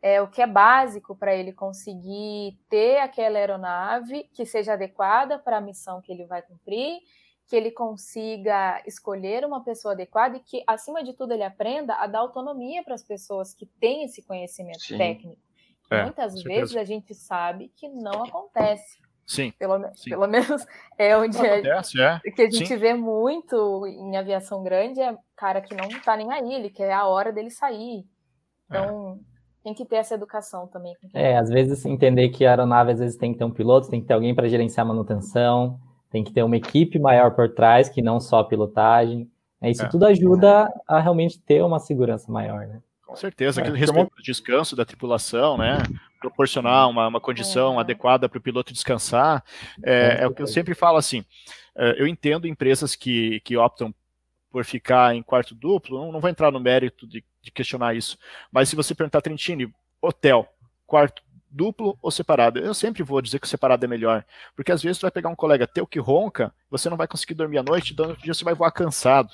é, 0.00 0.20
o 0.22 0.28
que 0.28 0.40
é 0.40 0.46
básico 0.46 1.16
para 1.16 1.34
ele 1.34 1.52
conseguir 1.52 2.58
ter 2.68 2.98
aquela 2.98 3.38
aeronave 3.38 4.24
que 4.32 4.46
seja 4.46 4.74
adequada 4.74 5.38
para 5.38 5.58
a 5.58 5.60
missão 5.60 6.00
que 6.00 6.12
ele 6.12 6.24
vai 6.24 6.42
cumprir, 6.42 6.98
que 7.48 7.56
ele 7.56 7.70
consiga 7.70 8.82
escolher 8.86 9.44
uma 9.44 9.64
pessoa 9.64 9.94
adequada 9.94 10.36
e 10.36 10.40
que, 10.40 10.62
acima 10.66 11.02
de 11.02 11.14
tudo, 11.14 11.32
ele 11.32 11.42
aprenda 11.42 11.94
a 11.94 12.06
dar 12.06 12.18
autonomia 12.18 12.84
para 12.84 12.94
as 12.94 13.02
pessoas 13.02 13.54
que 13.54 13.64
têm 13.64 14.04
esse 14.04 14.22
conhecimento 14.22 14.82
Sim. 14.82 14.98
técnico. 14.98 15.40
É, 15.90 16.02
Muitas 16.02 16.42
vezes 16.42 16.76
a 16.76 16.84
gente 16.84 17.14
sabe 17.14 17.72
que 17.74 17.88
não 17.88 18.22
acontece. 18.24 18.98
Sim. 19.26 19.50
Pelo, 19.58 19.78
sim. 19.94 20.10
pelo 20.10 20.26
menos 20.26 20.66
é 20.98 21.16
onde 21.16 21.38
acontece, 21.38 22.00
é, 22.00 22.20
é. 22.24 22.30
que 22.30 22.42
a 22.42 22.50
gente 22.50 22.66
sim. 22.66 22.76
vê 22.76 22.92
muito 22.92 23.86
em 23.86 24.16
aviação 24.16 24.62
grande 24.62 25.00
é 25.00 25.16
cara 25.34 25.62
que 25.62 25.74
não 25.74 25.88
está 25.88 26.16
nem 26.16 26.30
aí, 26.30 26.52
ele 26.52 26.68
quer 26.68 26.92
a 26.92 27.06
hora 27.06 27.32
dele 27.32 27.50
sair. 27.50 28.06
Então, 28.66 29.18
é 29.34 29.38
tem 29.64 29.74
que 29.74 29.84
ter 29.84 29.96
essa 29.96 30.14
educação 30.14 30.66
também. 30.66 30.94
É, 31.12 31.36
às 31.36 31.50
vezes 31.50 31.84
entender 31.84 32.30
que 32.30 32.46
a 32.46 32.50
aeronave 32.50 32.92
às 32.92 33.00
vezes 33.00 33.16
tem 33.16 33.32
que 33.32 33.38
ter 33.38 33.44
um 33.44 33.50
piloto, 33.50 33.90
tem 33.90 34.00
que 34.00 34.06
ter 34.06 34.14
alguém 34.14 34.34
para 34.34 34.48
gerenciar 34.48 34.86
a 34.86 34.88
manutenção, 34.88 35.78
tem 36.10 36.24
que 36.24 36.32
ter 36.32 36.42
uma 36.42 36.56
equipe 36.56 36.98
maior 36.98 37.32
por 37.32 37.48
trás, 37.50 37.88
que 37.88 38.02
não 38.02 38.20
só 38.20 38.40
a 38.40 38.44
pilotagem. 38.44 39.30
É, 39.60 39.70
isso 39.70 39.84
é. 39.84 39.88
tudo 39.88 40.06
ajuda 40.06 40.72
a 40.86 41.00
realmente 41.00 41.38
ter 41.40 41.62
uma 41.62 41.78
segurança 41.78 42.30
maior, 42.30 42.66
né? 42.66 42.80
Com 43.06 43.16
certeza, 43.16 43.60
aquele 43.60 43.76
é. 43.76 43.80
respeito 43.80 44.12
ao 44.16 44.22
descanso 44.22 44.76
da 44.76 44.84
tripulação, 44.84 45.56
né? 45.56 45.78
Proporcionar 46.20 46.88
uma, 46.88 47.08
uma 47.08 47.20
condição 47.20 47.78
é. 47.78 47.80
adequada 47.80 48.28
para 48.28 48.38
o 48.38 48.42
piloto 48.42 48.72
descansar. 48.72 49.42
É, 49.82 50.18
é, 50.20 50.26
o 50.26 50.34
que 50.34 50.42
eu 50.42 50.46
sempre 50.46 50.74
falo 50.74 50.98
assim. 50.98 51.24
É, 51.76 52.00
eu 52.00 52.06
entendo 52.06 52.46
empresas 52.46 52.94
que, 52.94 53.40
que 53.40 53.56
optam 53.56 53.94
por 54.50 54.64
ficar 54.64 55.14
em 55.14 55.22
quarto 55.22 55.54
duplo, 55.54 55.98
não, 55.98 56.12
não 56.12 56.20
vou 56.20 56.30
entrar 56.30 56.50
no 56.50 56.60
mérito 56.60 57.06
de, 57.06 57.24
de 57.42 57.50
questionar 57.50 57.94
isso, 57.94 58.18
mas 58.50 58.68
se 58.68 58.76
você 58.76 58.94
perguntar 58.94 59.20
Trentini, 59.20 59.72
hotel, 60.00 60.48
quarto 60.86 61.22
duplo 61.50 61.98
ou 62.02 62.10
separado? 62.10 62.58
Eu 62.58 62.74
sempre 62.74 63.02
vou 63.02 63.20
dizer 63.20 63.38
que 63.38 63.46
o 63.46 63.50
separado 63.50 63.84
é 63.84 63.88
melhor, 63.88 64.24
porque 64.54 64.72
às 64.72 64.82
vezes 64.82 64.98
tu 64.98 65.02
vai 65.02 65.10
pegar 65.10 65.28
um 65.28 65.36
colega 65.36 65.66
teu 65.66 65.86
que 65.86 65.98
ronca, 65.98 66.52
você 66.70 66.88
não 66.88 66.96
vai 66.96 67.08
conseguir 67.08 67.34
dormir 67.34 67.58
à 67.58 67.62
noite, 67.62 67.92
então 67.92 68.14
dia 68.14 68.34
você 68.34 68.44
vai 68.44 68.54
voar 68.54 68.70
cansado, 68.70 69.32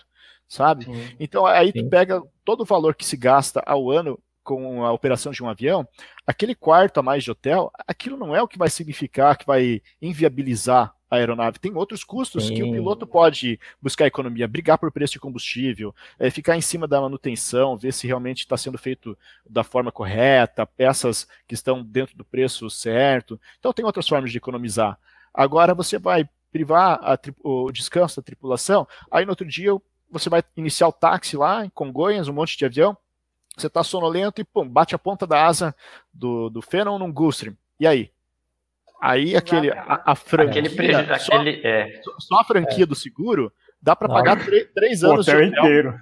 sabe? 0.48 0.85
Sim. 0.85 1.16
Então 1.18 1.46
aí 1.46 1.72
Sim. 1.72 1.85
tu 1.85 1.90
pega 1.90 2.22
todo 2.44 2.62
o 2.62 2.66
valor 2.66 2.94
que 2.94 3.05
se 3.05 3.16
gasta 3.16 3.62
ao 3.66 3.90
ano 3.90 4.18
com 4.42 4.85
a 4.85 4.92
operação 4.92 5.33
de 5.33 5.42
um 5.42 5.48
avião, 5.48 5.88
aquele 6.27 6.55
quarto 6.55 7.00
a 7.00 7.03
mais 7.03 7.24
de 7.24 7.31
hotel, 7.31 7.72
aquilo 7.88 8.18
não 8.18 8.37
é 8.37 8.42
o 8.42 8.48
que 8.48 8.59
vai 8.59 8.68
significar, 8.68 9.38
que 9.38 9.46
vai 9.46 9.81
inviabilizar 10.03 10.94
a 11.14 11.18
aeronave. 11.18 11.59
Tem 11.59 11.74
outros 11.74 12.05
custos 12.05 12.46
Sim. 12.46 12.55
que 12.55 12.62
o 12.62 12.70
piloto 12.70 13.07
pode 13.07 13.59
buscar 13.81 14.07
economia, 14.07 14.48
brigar 14.48 14.79
por 14.79 14.92
preço 14.92 15.14
de 15.14 15.20
combustível, 15.20 15.94
é, 16.18 16.31
ficar 16.31 16.57
em 16.57 16.61
cima 16.61 16.87
da 16.87 17.00
manutenção, 17.00 17.77
ver 17.77 17.92
se 17.92 18.07
realmente 18.07 18.40
está 18.40 18.57
sendo 18.57 18.79
feito 18.79 19.16
da 19.48 19.64
forma 19.64 19.90
correta, 19.90 20.66
peças 20.66 21.27
que 21.46 21.55
estão 21.55 21.83
dentro 21.83 22.16
do 22.16 22.24
preço 22.24 22.68
certo. 22.68 23.40
Então 23.59 23.72
tem 23.72 23.85
outras 23.85 24.09
formas 24.09 24.31
de 24.31 24.38
economizar. 24.38 24.98
Agora 25.33 25.74
você 25.74 25.98
vai 25.98 26.29
privar 26.53 27.00
a, 27.03 27.18
o 27.42 27.72
descanso 27.72 28.16
da 28.16 28.22
tripulação, 28.22 28.87
aí 29.11 29.24
no 29.24 29.33
outro 29.33 29.46
dia 29.46 29.72
você 30.11 30.31
vai 30.31 30.42
iniciar 30.57 30.87
o 30.87 30.92
táxi 30.92 31.37
lá 31.37 31.66
em 31.66 31.70
Congonhas, 31.70 32.29
um 32.29 32.33
monte 32.33 32.57
de 32.57 32.64
avião, 32.64 32.96
você 33.57 33.66
está 33.66 33.83
sonolento 33.83 34.40
e 34.40 34.44
pum, 34.44 34.68
bate 34.68 34.94
a 34.94 34.98
ponta 34.98 35.27
da 35.27 35.44
asa 35.44 35.74
do, 36.12 36.48
do 36.48 36.62
Phenom 36.62 36.98
num 36.98 37.12
Gulfstream. 37.12 37.57
E 37.79 37.87
aí? 37.87 38.11
Aí 39.05 39.37
aquele, 39.37 39.71
a, 39.71 40.01
a 40.07 40.14
franquia, 40.14 40.62
aquele, 40.62 41.19
só, 41.19 41.35
aquele, 41.35 41.61
é. 41.62 42.01
só, 42.19 42.40
a 42.40 42.45
franquia 42.45 42.85
é. 42.85 42.87
do 42.87 42.95
seguro 42.95 43.53
dá 43.83 43.95
para 43.95 44.09
pagar 44.09 44.38
três 44.75 45.05
anos 45.05 45.29
o 45.29 45.31
hotel, 45.31 45.47
hotel. 45.47 45.59
inteiro. 45.59 46.01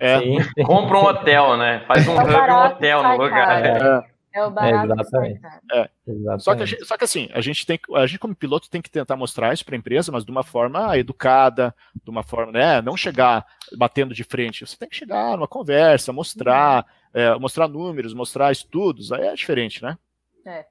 É. 0.00 0.18
Compra 0.66 0.98
um 0.98 1.04
hotel, 1.04 1.56
né? 1.56 1.84
Faz 1.86 2.08
um, 2.08 2.20
é 2.20 2.52
um 2.52 2.66
hotel 2.66 3.02
no 3.04 3.16
lugar. 3.18 3.64
É. 3.64 4.10
É 4.32 4.44
o 4.44 4.50
barato. 4.50 4.90
É, 4.90 4.94
exatamente. 4.94 5.40
É. 5.72 5.90
exatamente. 6.08 6.42
Só, 6.42 6.56
que 6.56 6.66
gente, 6.66 6.84
só 6.84 6.96
que 6.96 7.04
assim, 7.04 7.28
a 7.32 7.40
gente 7.40 7.64
tem 7.64 7.78
a 7.94 8.06
gente 8.06 8.18
como 8.18 8.34
piloto 8.34 8.68
tem 8.68 8.82
que 8.82 8.90
tentar 8.90 9.14
mostrar 9.14 9.54
isso 9.54 9.64
para 9.64 9.76
a 9.76 9.78
empresa, 9.78 10.10
mas 10.10 10.24
de 10.24 10.30
uma 10.32 10.42
forma 10.42 10.98
educada, 10.98 11.72
de 12.02 12.10
uma 12.10 12.24
forma, 12.24 12.50
né, 12.50 12.82
não 12.82 12.96
chegar 12.96 13.46
batendo 13.76 14.12
de 14.12 14.24
frente. 14.24 14.66
Você 14.66 14.76
tem 14.76 14.88
que 14.88 14.96
chegar 14.96 15.36
numa 15.36 15.48
conversa, 15.48 16.12
mostrar, 16.12 16.84
é, 17.14 17.32
mostrar 17.38 17.68
números, 17.68 18.12
mostrar 18.12 18.50
estudos, 18.50 19.12
aí 19.12 19.26
é 19.26 19.34
diferente, 19.34 19.82
né? 19.82 19.96
É. 20.44 20.64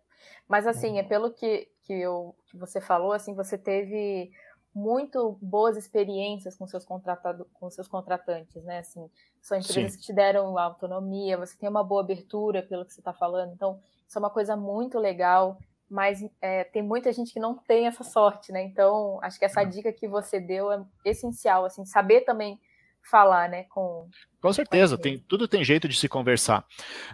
Mas 0.49 0.65
assim, 0.65 0.97
é 0.97 1.03
pelo 1.03 1.31
que, 1.31 1.69
que, 1.83 1.93
eu, 1.93 2.35
que 2.47 2.57
você 2.57 2.81
falou, 2.81 3.13
assim, 3.13 3.35
você 3.35 3.55
teve 3.55 4.31
muito 4.73 5.37
boas 5.41 5.77
experiências 5.77 6.57
com 6.57 6.67
seus 6.67 6.83
contratado, 6.83 7.47
com 7.53 7.69
seus 7.69 7.87
contratantes, 7.87 8.63
né? 8.63 8.79
Assim, 8.79 9.07
são 9.41 9.57
empresas 9.57 9.93
Sim. 9.93 9.99
que 9.99 10.05
te 10.05 10.13
deram 10.13 10.57
autonomia, 10.57 11.37
você 11.37 11.55
tem 11.55 11.69
uma 11.69 11.83
boa 11.83 12.01
abertura 12.01 12.63
pelo 12.63 12.83
que 12.83 12.93
você 12.93 12.99
está 12.99 13.13
falando, 13.13 13.53
então 13.53 13.79
isso 14.07 14.17
é 14.17 14.19
uma 14.19 14.29
coisa 14.31 14.57
muito 14.57 14.97
legal. 14.97 15.57
Mas 15.87 16.23
é, 16.39 16.63
tem 16.65 16.83
muita 16.83 17.11
gente 17.11 17.33
que 17.33 17.39
não 17.39 17.55
tem 17.55 17.87
essa 17.87 18.03
sorte, 18.03 18.51
né? 18.51 18.61
Então 18.61 19.19
acho 19.23 19.39
que 19.39 19.45
essa 19.45 19.63
uhum. 19.63 19.69
dica 19.69 19.91
que 19.91 20.07
você 20.07 20.39
deu 20.39 20.71
é 20.71 20.85
essencial, 21.03 21.65
assim, 21.65 21.83
saber 21.83 22.21
também 22.21 22.59
falar, 23.03 23.49
né? 23.49 23.63
Com, 23.69 24.07
com 24.41 24.53
certeza, 24.53 24.97
tem, 24.97 25.17
tudo 25.17 25.47
tem 25.47 25.63
jeito 25.63 25.87
de 25.87 25.97
se 25.97 26.07
conversar. 26.07 26.63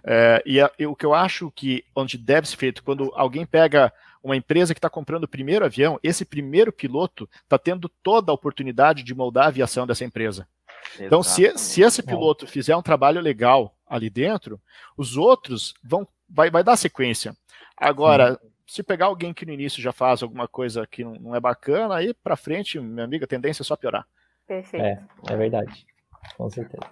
É, 0.04 0.44
e, 0.46 0.62
a, 0.62 0.72
e, 0.78 0.86
o 0.86 0.96
que 0.96 1.06
eu 1.06 1.14
acho 1.14 1.52
que 1.52 1.84
onde 1.96 2.18
deve 2.18 2.48
ser 2.48 2.58
feito, 2.58 2.84
quando 2.84 3.12
alguém 3.16 3.46
pega 3.46 3.92
uma 4.24 4.36
empresa 4.36 4.74
que 4.74 4.80
está 4.80 4.90
comprando 4.90 5.26
o 5.26 5.30
primeiro 5.30 5.66
avião, 5.66 6.00
esse 6.02 6.26
primeiro 6.26 6.72
piloto 6.72 7.30
está 7.44 7.58
tendo 7.58 7.90
toda 8.02 8.32
a 8.32 8.36
oportunidade 8.36 9.04
de 9.04 9.14
moldar 9.14 9.46
a 9.46 9.48
aviação 9.48 9.86
dessa 9.86 10.04
empresa. 10.04 10.48
Então, 11.00 11.22
se, 11.22 11.58
se 11.58 11.82
esse 11.82 12.02
piloto 12.02 12.48
fizer 12.48 12.76
um 12.76 12.82
trabalho 12.82 13.20
legal 13.22 13.76
ali 13.88 14.10
dentro, 14.10 14.60
os 14.98 15.18
outros 15.18 15.74
vão 15.84 16.08
vai, 16.30 16.50
vai 16.50 16.64
dar 16.64 16.76
sequência. 16.76 17.36
Agora, 17.78 18.34
Sim. 18.34 18.50
se 18.68 18.84
pegar 18.84 19.08
alguém 19.08 19.34
que 19.34 19.46
no 19.46 19.52
início 19.52 19.82
já 19.82 19.92
faz 19.92 20.24
alguma 20.24 20.48
coisa 20.48 20.88
que 20.88 21.04
não 21.04 21.36
é 21.36 21.40
bacana, 21.40 21.96
aí 21.96 22.14
para 22.14 22.36
frente, 22.36 22.80
minha 22.80 23.06
amiga, 23.06 23.26
a 23.26 23.28
tendência 23.28 23.62
é 23.62 23.66
só 23.66 23.76
piorar. 23.76 24.08
Perfeito. 24.48 24.86
É, 24.86 25.00
é 25.30 25.36
verdade. 25.36 25.86
Com 26.38 26.50
certeza. 26.50 26.84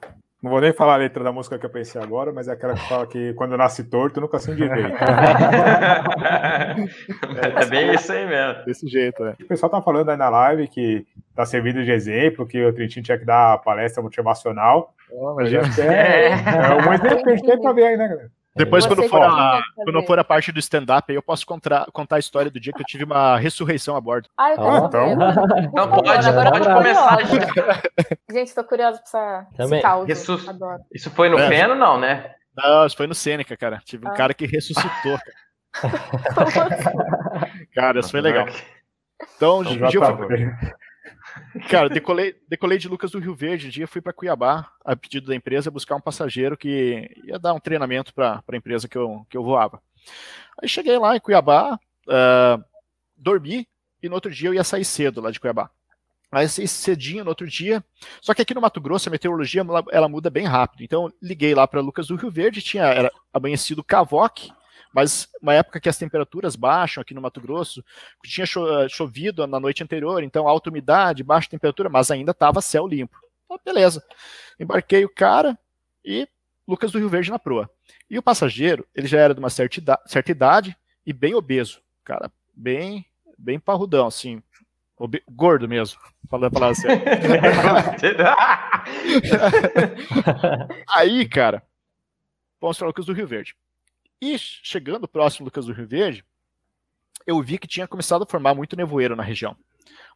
Não 0.44 0.52
vou 0.52 0.60
nem 0.60 0.74
falar 0.74 0.96
a 0.96 0.98
letra 0.98 1.24
da 1.24 1.32
música 1.32 1.58
que 1.58 1.66
eu 1.66 1.70
pensei 1.70 2.02
agora, 2.02 2.34
mas 2.34 2.50
é 2.50 2.52
aquela 2.52 2.74
que 2.74 2.90
fala 2.90 3.08
que 3.08 3.34
quando 3.36 3.56
nasce 3.56 3.86
torto, 3.86 4.20
nunca 4.20 4.40
se 4.40 4.52
endireita. 4.52 4.98
é 7.62 7.66
bem 7.68 7.94
isso 7.94 8.12
aí 8.12 8.28
mesmo. 8.28 8.66
Desse 8.66 8.86
jeito, 8.86 9.24
é. 9.24 9.38
O 9.40 9.48
pessoal 9.48 9.70
tá 9.70 9.82
falando 9.82 10.10
aí 10.10 10.18
na 10.18 10.28
live 10.28 10.68
que 10.68 11.08
tá 11.34 11.46
servindo 11.46 11.82
de 11.82 11.92
exemplo, 11.92 12.46
que 12.46 12.62
o 12.62 12.74
Trintinho 12.74 13.06
tinha 13.06 13.18
que 13.18 13.24
dar 13.24 13.58
palestra 13.60 14.04
motivacional. 14.04 14.94
Oh, 15.10 15.34
mas 15.34 15.48
é, 15.54 15.60
é, 15.60 16.32
é 16.32 16.90
um 16.90 16.92
exemplo 16.92 17.24
que 17.24 17.30
a 17.30 17.36
gente 17.38 17.48
tem 17.48 17.62
pra 17.62 17.72
ver 17.72 17.86
aí, 17.86 17.96
né, 17.96 18.10
galera? 18.10 18.32
Depois, 18.56 18.86
quando 18.86 19.04
for, 19.10 19.22
a, 19.22 19.64
quando 19.76 20.04
for 20.04 20.20
a 20.20 20.24
parte 20.24 20.52
do 20.52 20.60
stand-up, 20.60 21.12
eu 21.12 21.24
posso 21.24 21.46
contar, 21.46 21.88
contar 21.92 22.18
a 22.18 22.20
história 22.20 22.52
do 22.52 22.60
dia 22.60 22.72
que 22.72 22.82
eu 22.82 22.86
tive 22.86 23.04
uma 23.04 23.36
ressurreição 23.38 23.96
a 23.96 24.02
bordo. 24.02 24.30
Ah, 24.38 24.52
eu 24.52 24.62
ah, 24.62 24.84
então. 24.86 25.16
Não, 25.74 25.90
pode, 25.90 26.28
agora 26.28 26.52
pode 26.52 26.68
começar. 26.72 27.18
Gente, 28.32 28.54
tô 28.54 28.64
curioso 28.64 29.00
pra 29.12 29.48
esse 29.58 29.82
caos. 29.82 30.08
Ressus... 30.08 30.46
Isso 30.94 31.10
foi 31.10 31.30
no 31.30 31.40
é. 31.40 31.48
Feno, 31.48 31.74
não, 31.74 32.00
né? 32.00 32.36
Não, 32.56 32.86
isso 32.86 32.96
foi 32.96 33.08
no 33.08 33.16
Sêneca, 33.16 33.58
cara. 33.58 33.82
Tive 33.84 34.06
um 34.06 34.12
ah. 34.12 34.14
cara 34.14 34.34
que 34.36 34.46
ressuscitou. 34.46 35.18
cara, 37.74 37.98
isso 38.02 38.12
foi 38.12 38.22
legal. 38.22 38.46
Então, 39.36 39.60
um 39.60 39.64
dia 39.64 40.00
eu 40.00 40.18
fui... 40.18 40.52
Cara, 41.70 41.90
decolei, 41.90 42.36
decolei 42.48 42.78
de 42.78 42.88
Lucas 42.88 43.12
do 43.12 43.20
Rio 43.20 43.36
Verde, 43.36 43.68
um 43.68 43.70
dia 43.70 43.88
fui 43.88 44.02
para 44.02 44.14
Cuiabá, 44.14 44.70
a 44.84 44.96
pedido 44.96 45.28
da 45.28 45.36
empresa, 45.36 45.72
buscar 45.72 45.96
um 45.96 46.02
passageiro 46.02 46.58
que 46.58 47.10
ia 47.24 47.40
dar 47.40 47.54
um 47.54 47.60
treinamento 47.60 48.14
para 48.14 48.44
a 48.48 48.56
empresa 48.56 48.88
que 48.88 48.98
eu, 48.98 49.26
que 49.30 49.38
eu 49.38 49.44
voava. 49.44 49.82
Aí 50.62 50.68
cheguei 50.68 50.98
lá 50.98 51.16
em 51.16 51.20
Cuiabá, 51.20 51.80
uh, 52.08 52.64
dormi, 53.16 53.68
e 54.02 54.10
no 54.10 54.16
outro 54.16 54.32
dia 54.32 54.50
eu 54.50 54.54
ia 54.54 54.64
sair 54.64 54.86
cedo 54.86 55.22
lá 55.22 55.32
de 55.32 55.40
Cuiabá. 55.40 55.70
Aí 56.32 56.50
saí 56.50 56.68
cedinho 56.68 57.24
no 57.24 57.30
outro 57.30 57.48
dia, 57.48 57.84
só 58.20 58.34
que 58.34 58.42
aqui 58.42 58.56
no 58.56 58.62
Mato 58.62 58.82
Grosso 58.82 59.08
a 59.08 59.12
meteorologia 59.12 59.62
ela, 59.62 59.84
ela 59.92 60.10
muda 60.10 60.32
bem 60.32 60.46
rápido. 60.46 60.84
Então 60.84 61.14
liguei 61.22 61.54
lá 61.54 61.68
para 61.68 61.80
Lucas 61.80 62.08
do 62.08 62.16
Rio 62.16 62.32
Verde, 62.32 62.62
tinha 62.62 62.86
era 62.86 63.12
amanhecido 63.32 63.84
Cavoque, 63.84 64.52
mas 64.94 65.28
uma 65.42 65.54
época 65.54 65.80
que 65.80 65.90
as 65.90 65.98
temperaturas 65.98 66.56
baixam 66.56 67.02
aqui 67.02 67.14
no 67.14 67.22
Mato 67.22 67.42
Grosso, 67.42 67.84
tinha 68.24 68.46
eh, 68.46 68.88
chovido 68.88 69.46
na 69.48 69.60
noite 69.60 69.84
anterior, 69.84 70.24
então 70.24 70.48
alta 70.48 70.70
umidade, 70.70 71.24
baixa 71.24 71.50
temperatura, 71.50 71.90
mas 71.90 72.12
ainda 72.12 72.32
estava 72.32 72.62
céu 72.62 72.86
limpo. 72.86 73.18
Então, 73.46 73.60
beleza. 73.66 74.04
Embarquei 74.60 75.04
o 75.04 75.10
cara 75.10 75.58
e 76.06 76.28
Lucas 76.68 76.92
do 76.92 77.00
Rio 77.00 77.10
Verde 77.10 77.32
na 77.32 77.40
proa. 77.40 77.68
E 78.10 78.20
o 78.20 78.24
passageiro, 78.24 78.86
ele 78.94 79.08
já 79.08 79.20
era 79.20 79.34
de 79.34 79.40
uma 79.40 79.50
certa 79.50 79.80
idade, 79.80 80.02
certa 80.06 80.32
idade 80.32 80.78
e 81.06 81.12
bem 81.12 81.34
obeso. 81.34 81.82
Cara, 82.04 82.32
bem, 82.54 83.06
bem 83.38 83.60
parrudão, 83.60 84.08
assim. 84.08 84.42
Gordo 85.30 85.68
mesmo, 85.68 86.00
falando 86.30 86.46
a 86.46 86.52
palavra 86.52 86.76
certa. 86.76 87.04
Aí, 90.96 91.28
cara, 91.28 91.64
vamos 92.62 92.78
para 92.78 92.88
Lucas 92.88 93.06
do 93.06 93.14
Rio 93.14 93.28
Verde. 93.28 93.56
E 94.22 94.38
chegando 94.38 95.08
próximo 95.08 95.46
do 95.46 95.48
Lucas 95.48 95.66
do 95.66 95.74
Rio 95.74 95.88
Verde, 95.88 96.26
eu 97.26 97.42
vi 97.42 97.58
que 97.58 97.68
tinha 97.68 97.88
começado 97.88 98.24
a 98.24 98.28
formar 98.28 98.54
muito 98.54 98.76
nevoeiro 98.76 99.16
na 99.16 99.24
região. 99.24 99.56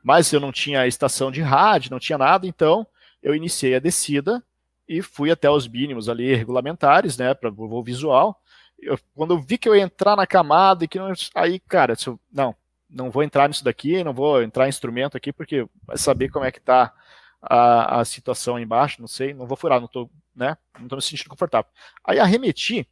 Mas 0.03 0.31
eu 0.31 0.39
não 0.39 0.51
tinha 0.51 0.87
estação 0.87 1.31
de 1.31 1.41
rádio, 1.41 1.91
não 1.91 1.99
tinha 1.99 2.17
nada, 2.17 2.47
então 2.47 2.85
eu 3.21 3.35
iniciei 3.35 3.75
a 3.75 3.79
descida 3.79 4.43
e 4.87 5.01
fui 5.01 5.29
até 5.29 5.49
os 5.49 5.67
mínimos 5.67 6.07
ali 6.07 6.33
regulamentares, 6.33 7.17
né, 7.17 7.33
para 7.33 7.49
voo 7.49 7.83
visual. 7.83 8.41
Eu, 8.79 8.97
quando 9.15 9.33
eu 9.33 9.41
vi 9.41 9.57
que 9.57 9.67
eu 9.67 9.75
ia 9.75 9.83
entrar 9.83 10.15
na 10.15 10.27
camada 10.27 10.85
e 10.85 10.87
que 10.87 10.99
não, 10.99 11.11
aí, 11.35 11.59
cara, 11.59 11.93
eu, 12.05 12.19
não, 12.31 12.55
não 12.89 13.11
vou 13.11 13.23
entrar 13.23 13.47
nisso 13.47 13.63
daqui, 13.63 14.03
não 14.03 14.13
vou 14.13 14.41
entrar 14.41 14.65
em 14.65 14.69
instrumento 14.69 15.17
aqui 15.17 15.33
porque 15.33 15.67
vai 15.85 15.97
saber 15.97 16.29
como 16.29 16.45
é 16.45 16.51
que 16.51 16.61
tá 16.61 16.93
a, 17.41 17.99
a 17.99 18.05
situação 18.05 18.59
embaixo, 18.59 19.01
não 19.01 19.07
sei, 19.07 19.33
não 19.33 19.45
vou 19.45 19.57
furar, 19.57 19.81
não 19.81 19.87
tô, 19.87 20.09
né, 20.35 20.57
não 20.79 20.87
tô 20.87 20.95
me 20.95 21.01
sentindo 21.01 21.29
confortável. 21.29 21.69
Aí 22.03 22.19
arremeti 22.19 22.87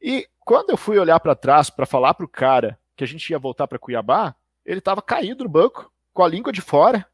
e 0.00 0.28
quando 0.46 0.70
eu 0.70 0.76
fui 0.76 0.96
olhar 0.96 1.18
para 1.18 1.34
trás 1.34 1.68
para 1.68 1.84
falar 1.84 2.14
pro 2.14 2.28
cara 2.28 2.78
que 2.94 3.02
a 3.02 3.06
gente 3.06 3.28
ia 3.28 3.38
voltar 3.38 3.66
para 3.66 3.80
Cuiabá, 3.80 4.32
ele 4.64 4.80
tava 4.80 5.02
caído 5.02 5.42
no 5.42 5.50
banco, 5.50 5.92
com 6.14 6.22
a 6.22 6.28
língua 6.28 6.52
de 6.52 6.60
fora. 6.60 7.04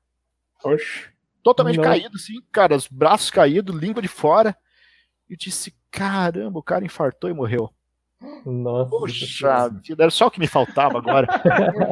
Oxe. 0.62 1.09
Totalmente 1.43 1.78
Não. 1.78 1.83
caído, 1.83 2.14
assim, 2.14 2.35
cara, 2.53 2.76
os 2.76 2.87
braços 2.87 3.30
caídos, 3.30 3.74
língua 3.74 4.03
de 4.03 4.07
fora. 4.07 4.55
E 5.28 5.35
disse: 5.35 5.74
caramba, 5.91 6.59
o 6.59 6.62
cara 6.62 6.85
infartou 6.85 7.30
e 7.30 7.33
morreu. 7.33 7.72
Nossa. 8.45 8.91
Poxa 8.91 9.68
vida, 9.83 10.05
era 10.05 10.11
só 10.11 10.26
o 10.26 10.30
que 10.30 10.39
me 10.39 10.47
faltava 10.47 10.99
agora. 10.99 11.26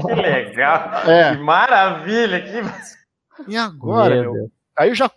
que 0.07 0.15
legal. 0.15 1.11
É. 1.11 1.35
Que 1.35 1.43
maravilha. 1.43 2.43
Que... 2.43 3.51
E 3.51 3.57
agora, 3.57 4.15
meu? 4.15 4.35
meu? 4.35 4.53
Aí 4.79 4.91
eu 4.91 4.95
já 4.95 5.11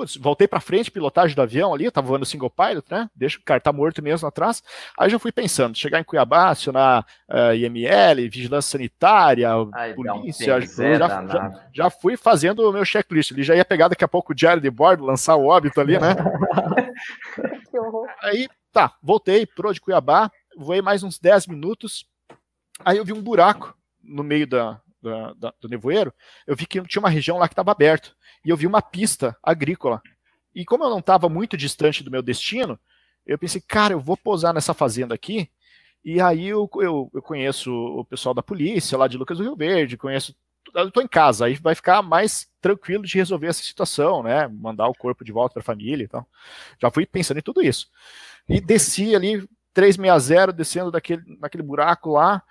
putz, 0.00 0.16
voltei 0.16 0.48
para 0.48 0.60
frente, 0.60 0.90
pilotagem 0.90 1.36
do 1.36 1.42
avião 1.42 1.74
ali, 1.74 1.84
eu 1.84 1.92
tava 1.92 2.06
voando 2.06 2.24
single 2.24 2.48
pilot, 2.48 2.90
né? 2.90 3.10
Deixa 3.14 3.38
o 3.38 3.42
cara 3.42 3.60
tá 3.60 3.70
morto 3.70 4.02
mesmo 4.02 4.26
atrás. 4.26 4.62
Aí 4.98 5.10
já 5.10 5.18
fui 5.18 5.30
pensando, 5.30 5.76
chegar 5.76 6.00
em 6.00 6.04
Cuiabá, 6.04 6.48
acionar 6.48 7.04
uh, 7.28 7.50
eh, 7.50 7.58
IML, 7.58 8.30
vigilância 8.30 8.70
sanitária, 8.70 9.50
Ai, 9.74 9.92
polícia, 9.92 10.56
um 10.56 10.60
já, 10.62 11.26
já, 11.26 11.68
já, 11.70 11.90
fui 11.90 12.16
fazendo 12.16 12.66
o 12.66 12.72
meu 12.72 12.82
checklist. 12.84 13.32
Ele 13.32 13.42
já 13.42 13.54
ia 13.54 13.64
pegar 13.64 13.88
daqui 13.88 14.02
a 14.02 14.08
pouco 14.08 14.32
o 14.32 14.34
diário 14.34 14.62
de 14.62 14.70
bordo, 14.70 15.04
lançar 15.04 15.36
o 15.36 15.46
óbito 15.46 15.78
ali, 15.80 15.98
né? 15.98 16.16
Aí, 18.22 18.48
tá, 18.72 18.94
voltei 19.02 19.44
pro 19.44 19.72
de 19.72 19.82
Cuiabá, 19.82 20.30
voei 20.56 20.80
mais 20.80 21.02
uns 21.02 21.18
10 21.18 21.46
minutos. 21.46 22.06
Aí 22.82 22.96
eu 22.96 23.04
vi 23.04 23.12
um 23.12 23.22
buraco 23.22 23.76
no 24.02 24.22
meio 24.22 24.46
da, 24.46 24.80
da, 25.02 25.32
da, 25.34 25.54
do 25.60 25.68
nevoeiro, 25.68 26.12
eu 26.46 26.56
vi 26.56 26.66
que 26.66 26.80
tinha 26.82 27.00
uma 27.00 27.10
região 27.10 27.38
lá 27.38 27.48
que 27.48 27.52
estava 27.52 27.72
aberto 27.72 28.16
e 28.44 28.50
eu 28.50 28.56
vi 28.56 28.66
uma 28.66 28.82
pista 28.82 29.36
agrícola. 29.42 30.02
E 30.54 30.64
como 30.64 30.84
eu 30.84 30.90
não 30.90 30.98
estava 30.98 31.28
muito 31.28 31.56
distante 31.56 32.02
do 32.02 32.10
meu 32.10 32.22
destino, 32.22 32.78
eu 33.26 33.38
pensei, 33.38 33.60
cara, 33.60 33.94
eu 33.94 34.00
vou 34.00 34.16
posar 34.16 34.52
nessa 34.52 34.74
fazenda 34.74 35.14
aqui. 35.14 35.48
E 36.04 36.20
aí 36.20 36.48
eu, 36.48 36.68
eu, 36.76 37.10
eu 37.12 37.22
conheço 37.22 37.72
o 37.72 38.04
pessoal 38.04 38.34
da 38.34 38.42
polícia 38.42 38.96
lá 38.96 39.06
de 39.06 39.18
Lucas 39.18 39.38
do 39.38 39.44
Rio 39.44 39.56
Verde, 39.56 39.96
conheço. 39.96 40.34
Eu 40.74 40.88
estou 40.88 41.02
em 41.02 41.08
casa, 41.08 41.46
aí 41.46 41.54
vai 41.54 41.74
ficar 41.74 42.02
mais 42.02 42.48
tranquilo 42.60 43.04
de 43.04 43.16
resolver 43.16 43.48
essa 43.48 43.62
situação, 43.62 44.22
né? 44.22 44.46
Mandar 44.48 44.88
o 44.88 44.94
corpo 44.94 45.24
de 45.24 45.32
volta 45.32 45.54
para 45.54 45.62
a 45.62 45.64
família 45.64 46.04
e 46.04 46.08
tal. 46.08 46.26
Já 46.80 46.90
fui 46.90 47.06
pensando 47.06 47.38
em 47.38 47.42
tudo 47.42 47.62
isso. 47.62 47.88
E 48.48 48.60
desci 48.60 49.14
ali 49.14 49.48
360, 49.72 50.52
descendo 50.52 50.90
daquele, 50.90 51.22
naquele 51.40 51.62
buraco 51.62 52.10
lá. 52.10 52.42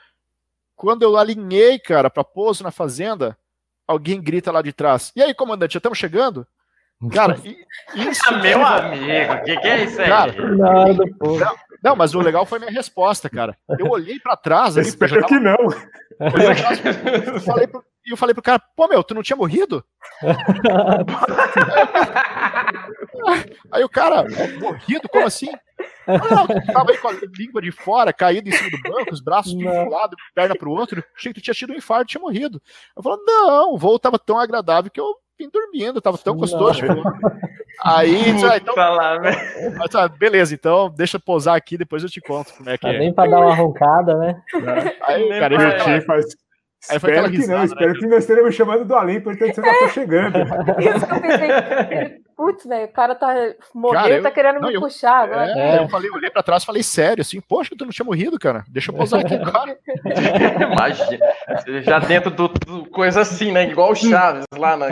Quando 0.80 1.04
eu 1.04 1.16
alinhei, 1.18 1.78
cara, 1.78 2.10
para 2.10 2.24
pouso 2.24 2.64
na 2.64 2.72
fazenda, 2.72 3.38
alguém 3.86 4.22
grita 4.22 4.50
lá 4.50 4.62
de 4.62 4.72
trás. 4.72 5.12
E 5.14 5.22
aí, 5.22 5.34
comandante, 5.34 5.74
já 5.74 5.78
estamos 5.78 5.98
chegando? 5.98 6.48
Cara, 7.12 7.38
isso. 7.94 8.22
Ah, 8.26 8.38
meu 8.38 8.66
amigo, 8.66 9.34
o 9.34 9.44
que, 9.44 9.58
que, 9.58 9.68
é 9.68 9.84
isso 9.84 10.02
aí? 10.02 10.08
Cara, 10.08 10.32
não, 10.56 10.96
não, 11.84 11.98
mas 11.98 12.16
o 12.16 12.22
legal 12.22 12.46
foi 12.46 12.60
minha 12.60 12.72
resposta, 12.72 13.30
cara. 13.30 13.58
Eu 13.78 13.90
olhei 13.90 14.22
para 14.22 14.38
trás. 14.38 14.78
Ali, 14.78 14.88
Espero 14.88 15.16
tava... 15.16 15.28
que 15.28 15.38
não. 15.38 15.58
Eu 17.34 17.42
falei 17.42 17.68
pro, 17.68 17.84
e 18.06 18.12
eu 18.12 18.18
falei 18.18 18.34
pro 18.34 18.42
cara, 18.42 18.64
pô, 18.74 18.88
meu, 18.88 19.04
tu 19.04 19.14
não 19.14 19.22
tinha 19.22 19.36
morrido? 19.36 19.84
aí 23.70 23.84
o 23.84 23.90
cara, 23.90 24.24
morrido? 24.62 25.10
Como 25.10 25.28
assim? 25.28 25.52
Não, 26.08 26.48
tava 26.74 26.92
aí 26.92 26.98
com 26.98 27.08
a 27.08 27.14
língua 27.38 27.62
de 27.62 27.72
fora, 27.72 28.12
caído 28.12 28.50
em 28.50 28.52
cima 28.52 28.70
do 28.72 28.82
banco, 28.82 29.14
os 29.14 29.22
braços 29.22 29.56
de 29.56 29.68
um 29.68 29.90
lado, 29.90 30.16
perna 30.34 30.56
pro 30.56 30.72
outro. 30.72 31.04
Achei 31.16 31.32
que 31.32 31.40
tu 31.40 31.44
tinha 31.44 31.54
tido 31.54 31.74
um 31.74 31.76
infarto, 31.76 32.06
tinha 32.06 32.22
morrido. 32.22 32.62
Eu 32.96 33.04
falei, 33.04 33.20
não, 33.26 33.74
o 33.74 33.78
voo 33.78 34.00
tava 34.00 34.18
tão 34.18 34.40
agradável 34.40 34.90
que 34.92 35.00
eu 35.00 35.16
vim 35.38 35.50
dormindo, 35.50 36.02
tava 36.02 36.18
tão 36.18 36.36
gostoso. 36.36 36.82
Aí, 37.82 38.38
já, 38.40 38.58
então, 38.58 38.76
falar, 38.76 39.22
né? 39.22 39.32
mas, 39.78 40.18
beleza, 40.18 40.54
então 40.54 40.90
deixa 40.90 41.16
eu 41.16 41.22
pousar 41.22 41.56
aqui, 41.56 41.78
depois 41.78 42.04
eu 42.04 42.10
te 42.10 42.20
conto 42.20 42.54
como 42.58 42.70
é 42.70 42.78
que 42.78 42.88
é. 42.88 43.00
Nem 43.00 43.14
pra 43.14 43.26
dar 43.26 43.40
uma 43.40 43.56
roncada, 43.56 44.18
né? 44.18 44.42
Aí, 45.02 45.30
cara, 45.40 45.54
eu 45.96 46.02
faz, 46.02 46.26
Aí 46.90 46.96
espero 46.96 47.30
que 47.30 47.38
risada, 47.38 47.58
não, 47.58 47.66
espero 47.66 47.94
né? 47.94 48.00
que 48.00 48.08
não 48.08 48.18
esteja 48.18 48.44
me 48.44 48.52
chamando 48.52 48.86
do 48.86 48.96
além, 48.96 49.20
portanto 49.20 49.54
você 49.54 49.62
já 49.62 49.80
tá 49.80 49.90
chegando. 49.90 50.38
Isso 50.80 51.08
que 51.08 51.14
eu 51.14 51.22
pensei. 51.22 52.22
Putz, 52.40 52.66
velho, 52.66 52.86
o 52.86 52.94
cara 52.94 53.16
tá 53.16 53.36
morreu 53.76 54.00
cara, 54.00 54.16
eu, 54.16 54.24
tá 54.24 54.32
querendo 54.32 54.62
não, 54.62 54.70
me 54.70 54.76
eu, 54.76 54.80
puxar 54.80 55.26
agora. 55.26 55.52
É, 55.60 55.76
é. 55.76 55.84
Eu 55.84 55.90
falei, 55.90 56.10
olhei 56.10 56.30
pra 56.30 56.42
trás 56.42 56.64
falei 56.64 56.82
sério, 56.82 57.20
assim, 57.20 57.42
poxa, 57.42 57.76
tu 57.78 57.84
não 57.84 57.92
tinha 57.92 58.06
morrido, 58.06 58.40
cara. 58.40 58.64
Deixa 58.70 58.92
eu 58.92 58.96
pousar 58.96 59.20
aqui 59.20 59.36
agora. 59.36 59.78
Imagina, 60.72 61.26
já 61.82 62.00
dentro 62.00 62.32
do, 62.32 62.48
do, 62.48 62.86
coisa 62.92 63.20
assim, 63.20 63.52
né? 63.52 63.70
Igual 63.70 63.92
o 63.92 63.96
Chaves 63.96 64.46
lá 64.58 64.78
na. 64.78 64.88
É, 64.88 64.92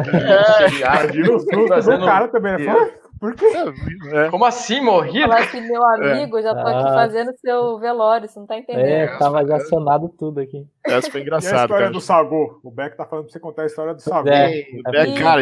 Imagina 1.56 1.96
o 1.96 2.06
cara 2.06 2.28
também, 2.28 2.58
né? 2.66 2.92
Por 3.18 3.34
quê? 3.34 3.46
É. 4.12 4.30
Como 4.30 4.44
assim, 4.44 4.82
morrido? 4.82 5.30
Falar 5.30 5.48
que 5.48 5.62
meu 5.62 5.84
amigo, 5.86 6.38
é. 6.38 6.42
já 6.42 6.54
tô 6.54 6.68
aqui 6.68 6.90
ah. 6.90 6.94
fazendo 6.94 7.32
seu 7.38 7.80
velório, 7.80 8.28
você 8.28 8.38
não 8.38 8.46
tá 8.46 8.58
entendendo. 8.58 8.86
É, 8.86 9.18
tava 9.18 9.48
já 9.48 9.56
acionado 9.56 10.10
tudo 10.10 10.42
aqui. 10.42 10.68
Essa 10.86 11.10
foi 11.10 11.22
engraçado. 11.22 11.54
E 11.54 11.56
a 11.56 11.62
história 11.62 11.86
cara. 11.86 11.94
do 11.94 12.02
Sagu? 12.02 12.60
O 12.62 12.70
Beck 12.70 12.98
tá 12.98 13.06
falando 13.06 13.24
pra 13.24 13.32
você 13.32 13.40
contar 13.40 13.64
a 13.64 13.68
história 13.68 13.94
do 13.94 14.02
Sagu. 14.02 14.28
É, 14.28 14.66
Beck, 14.92 15.18
cara, 15.18 15.42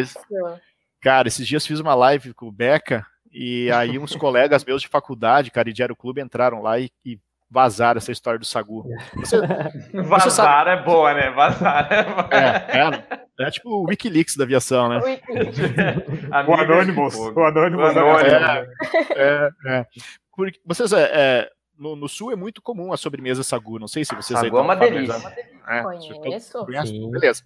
cara, 1.06 1.28
esses 1.28 1.48
dias 1.48 1.68
fiz 1.68 1.80
uma 1.80 1.94
live 1.94 2.34
com 2.34 2.48
o 2.48 2.52
Beca 2.52 3.06
e 3.32 3.72
aí 3.72 4.00
uns 4.00 4.16
colegas 4.18 4.66
meus 4.66 4.82
de 4.82 4.88
faculdade, 4.88 5.52
cara, 5.52 5.70
e 5.70 5.74
de 5.74 5.84
Aeroclube 5.84 6.20
entraram 6.20 6.64
lá 6.64 6.80
e, 6.80 6.90
e 7.06 7.20
vazar 7.48 7.96
essa 7.96 8.12
história 8.12 8.40
do 8.40 8.46
Sagu. 8.46 8.84
Você, 9.14 9.38
vazar 9.94 10.32
sabe... 10.32 10.72
é 10.72 10.84
boa, 10.84 11.14
né? 11.14 11.30
Vazar 11.30 11.94
é 11.94 12.04
boa. 12.04 12.30
É, 12.32 13.44
é, 13.44 13.46
é 13.46 13.52
tipo 13.52 13.70
o 13.70 13.84
Wikileaks 13.88 14.36
da 14.36 14.46
aviação, 14.46 14.90
né? 14.90 14.98
o 16.48 16.54
Anonymous. 16.56 17.16
O 17.16 17.40
Anonymous. 17.40 17.96
É, 17.96 18.68
é, 19.16 19.50
é. 19.68 19.86
Porque, 20.36 20.60
vocês, 20.66 20.92
é, 20.92 21.12
é, 21.14 21.50
no, 21.78 21.96
no, 21.96 22.10
sul 22.10 22.32
é 22.32 22.36
muito 22.36 22.64
comum 22.64 22.92
a 22.92 22.98
sobremesa 22.98 23.44
Sagu, 23.44 23.78
não 23.78 23.88
sei 23.88 24.04
se 24.04 24.16
vocês 24.16 24.40
Sagu 24.40 24.58
é 24.58 24.62
uma 24.62 24.76
delícia. 24.76 25.22
É, 25.68 25.84
Conheço. 25.84 26.66
Beleza. 27.12 27.44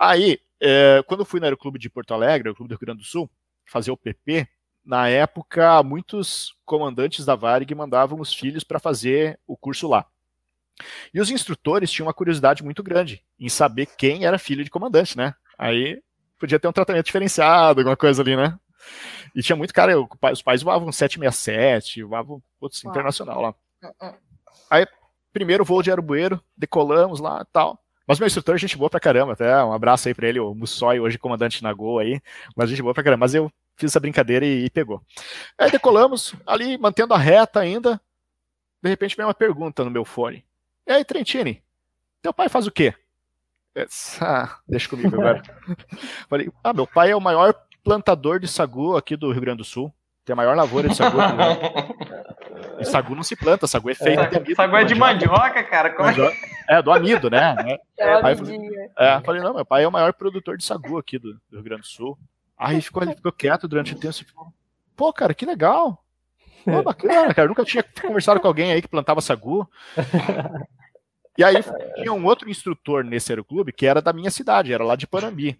Aí, 0.00 0.40
é, 0.62 1.02
quando 1.06 1.20
eu 1.20 1.26
fui 1.26 1.40
no 1.40 1.46
Aeroclube 1.46 1.78
de 1.78 1.90
Porto 1.90 2.14
Alegre, 2.14 2.48
o 2.48 2.54
Clube 2.54 2.68
do 2.68 2.72
Rio 2.72 2.86
Grande 2.86 3.00
do 3.00 3.06
Sul, 3.06 3.28
fazer 3.66 3.90
o 3.90 3.96
PP, 3.96 4.46
na 4.84 5.08
época, 5.08 5.82
muitos 5.82 6.54
comandantes 6.64 7.24
da 7.24 7.34
Varig 7.34 7.74
mandavam 7.74 8.20
os 8.20 8.32
filhos 8.32 8.64
para 8.64 8.80
fazer 8.80 9.38
o 9.46 9.56
curso 9.56 9.88
lá. 9.88 10.06
E 11.12 11.20
os 11.20 11.30
instrutores 11.30 11.90
tinham 11.90 12.06
uma 12.06 12.14
curiosidade 12.14 12.64
muito 12.64 12.82
grande 12.82 13.22
em 13.38 13.48
saber 13.48 13.86
quem 13.86 14.24
era 14.24 14.38
filho 14.38 14.64
de 14.64 14.70
comandante, 14.70 15.16
né? 15.16 15.34
Aí 15.58 16.02
podia 16.38 16.58
ter 16.58 16.66
um 16.66 16.72
tratamento 16.72 17.06
diferenciado, 17.06 17.80
alguma 17.80 17.96
coisa 17.96 18.22
ali, 18.22 18.36
né? 18.36 18.58
E 19.34 19.42
tinha 19.42 19.56
muito 19.56 19.72
cara, 19.72 19.94
os 20.32 20.42
pais 20.42 20.62
voavam 20.62 20.90
767, 20.90 22.02
voavam 22.02 22.42
outros 22.60 22.84
internacional 22.84 23.40
lá. 23.40 23.50
Uh, 23.82 24.06
uh. 24.08 24.14
Aí, 24.68 24.86
primeiro 25.32 25.64
voo 25.64 25.82
de 25.82 25.90
aerobueiro, 25.90 26.42
decolamos 26.56 27.20
lá 27.20 27.42
e 27.42 27.52
tal. 27.52 27.81
Mas 28.06 28.18
meu 28.18 28.26
instrutor, 28.26 28.58
gente 28.58 28.76
boa 28.76 28.90
pra 28.90 29.00
caramba, 29.00 29.32
até 29.32 29.62
um 29.64 29.72
abraço 29.72 30.08
aí 30.08 30.14
pra 30.14 30.28
ele, 30.28 30.40
o 30.40 30.54
Mussoi, 30.54 30.98
hoje 30.98 31.18
comandante 31.18 31.62
na 31.62 31.72
Gol 31.72 31.98
aí, 31.98 32.20
mas 32.56 32.68
gente 32.68 32.82
boa 32.82 32.94
pra 32.94 33.02
caramba. 33.02 33.20
Mas 33.20 33.34
eu 33.34 33.50
fiz 33.76 33.90
essa 33.90 34.00
brincadeira 34.00 34.44
e, 34.44 34.64
e, 34.64 34.70
pegou. 34.70 35.02
Aí 35.56 35.70
decolamos, 35.70 36.34
ali 36.46 36.76
mantendo 36.78 37.14
a 37.14 37.18
reta 37.18 37.60
ainda. 37.60 38.00
De 38.82 38.88
repente 38.88 39.16
vem 39.16 39.24
uma 39.24 39.34
pergunta 39.34 39.84
no 39.84 39.90
meu 39.90 40.04
fone. 40.04 40.44
E 40.86 40.92
aí, 40.92 41.04
Trentini, 41.04 41.62
teu 42.20 42.34
pai 42.34 42.48
faz 42.48 42.66
o 42.66 42.72
quê? 42.72 42.94
Ah, 44.20 44.58
deixa 44.68 44.88
comigo 44.88 45.14
agora. 45.14 45.42
Falei, 46.28 46.50
ah, 46.62 46.72
meu 46.72 46.86
pai 46.86 47.10
é 47.10 47.16
o 47.16 47.20
maior 47.20 47.54
plantador 47.84 48.38
de 48.38 48.48
sagu 48.48 48.96
aqui 48.96 49.16
do 49.16 49.30
Rio 49.32 49.40
Grande 49.40 49.58
do 49.58 49.64
Sul. 49.64 49.92
Tem 50.24 50.34
a 50.34 50.36
maior 50.36 50.56
lavoura 50.56 50.88
de 50.88 50.96
sagu. 50.96 51.18
e 52.78 52.84
sagu 52.84 53.14
não 53.14 53.22
se 53.22 53.34
planta, 53.34 53.66
sagu 53.66 53.90
é 53.90 53.94
feito 53.94 54.20
é. 54.20 54.54
Sagu 54.54 54.76
é 54.76 54.84
de 54.84 54.94
mandioca, 54.94 55.62
cara. 55.64 55.90
Como 55.90 56.08
é? 56.08 56.12
mandioca. 56.12 56.36
É, 56.36 56.51
do 56.82 56.92
amido, 56.92 57.30
né? 57.30 57.56
É, 57.98 58.14
Aí, 58.14 58.36
é, 58.96 59.20
falei, 59.20 59.40
não, 59.40 59.54
meu 59.54 59.64
pai 59.64 59.84
é 59.84 59.88
o 59.88 59.92
maior 59.92 60.12
produtor 60.12 60.56
de 60.56 60.64
sagu 60.64 60.98
aqui 60.98 61.20
do, 61.20 61.34
do 61.34 61.52
Rio 61.52 61.62
Grande 61.62 61.82
do 61.82 61.86
Sul. 61.86 62.18
Aí 62.58 62.82
ficou, 62.82 63.00
ele 63.02 63.14
ficou 63.14 63.30
quieto 63.30 63.68
durante 63.68 63.94
o 63.94 63.98
tempo 63.98 64.14
e 64.20 64.24
falou, 64.24 64.52
pô, 64.96 65.12
cara, 65.12 65.32
que 65.32 65.46
legal. 65.46 66.04
Pô, 66.64 66.82
bacana, 66.82 67.32
cara. 67.32 67.46
Eu 67.46 67.48
nunca 67.50 67.64
tinha 67.64 67.84
conversado 68.02 68.40
com 68.40 68.48
alguém 68.48 68.72
aí 68.72 68.82
que 68.82 68.88
plantava 68.88 69.20
sagu. 69.20 69.68
E 71.36 71.42
aí 71.42 71.56
tinha 71.96 72.12
um 72.12 72.24
outro 72.26 72.50
instrutor 72.50 73.04
nesse 73.04 73.32
aeroclube 73.32 73.72
que 73.72 73.86
era 73.86 74.02
da 74.02 74.12
minha 74.12 74.30
cidade, 74.30 74.72
era 74.72 74.84
lá 74.84 74.96
de 74.96 75.06
Panambi. 75.06 75.58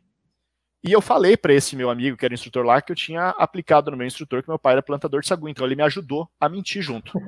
E 0.84 0.90
eu 0.90 1.00
falei 1.00 1.36
para 1.36 1.54
esse 1.54 1.76
meu 1.76 1.88
amigo, 1.88 2.16
que 2.16 2.24
era 2.24 2.34
instrutor 2.34 2.64
lá, 2.64 2.82
que 2.82 2.90
eu 2.90 2.96
tinha 2.96 3.28
aplicado 3.30 3.90
no 3.90 3.96
meu 3.96 4.06
instrutor 4.06 4.42
que 4.42 4.48
meu 4.48 4.58
pai 4.58 4.72
era 4.72 4.82
plantador 4.82 5.20
de 5.20 5.28
sagu, 5.28 5.48
então 5.48 5.64
ele 5.64 5.76
me 5.76 5.82
ajudou 5.82 6.28
a 6.40 6.48
mentir 6.48 6.82
junto. 6.82 7.12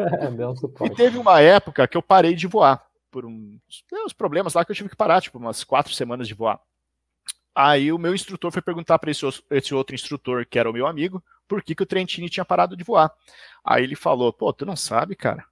É, 0.80 0.86
e 0.86 0.90
teve 0.90 1.18
uma 1.18 1.40
época 1.40 1.86
que 1.86 1.96
eu 1.96 2.02
parei 2.02 2.34
de 2.34 2.46
voar, 2.46 2.84
por 3.14 3.24
um, 3.24 3.56
uns 4.04 4.12
problemas 4.12 4.54
lá 4.54 4.64
que 4.64 4.72
eu 4.72 4.74
tive 4.74 4.88
que 4.88 4.96
parar, 4.96 5.22
tipo 5.22 5.38
umas 5.38 5.62
quatro 5.62 5.94
semanas 5.94 6.26
de 6.26 6.34
voar. 6.34 6.58
Aí 7.54 7.92
o 7.92 7.98
meu 7.98 8.12
instrutor 8.12 8.50
foi 8.50 8.60
perguntar 8.60 8.98
para 8.98 9.08
esse, 9.08 9.24
esse, 9.52 9.72
outro 9.72 9.94
instrutor, 9.94 10.44
que 10.44 10.58
era 10.58 10.68
o 10.68 10.72
meu 10.72 10.84
amigo, 10.84 11.22
por 11.46 11.62
que, 11.62 11.76
que 11.76 11.82
o 11.84 11.86
Trentini 11.86 12.28
tinha 12.28 12.44
parado 12.44 12.76
de 12.76 12.82
voar. 12.82 13.12
Aí 13.64 13.84
ele 13.84 13.94
falou, 13.94 14.32
pô, 14.32 14.52
tu 14.52 14.66
não 14.66 14.74
sabe, 14.74 15.14
cara? 15.14 15.44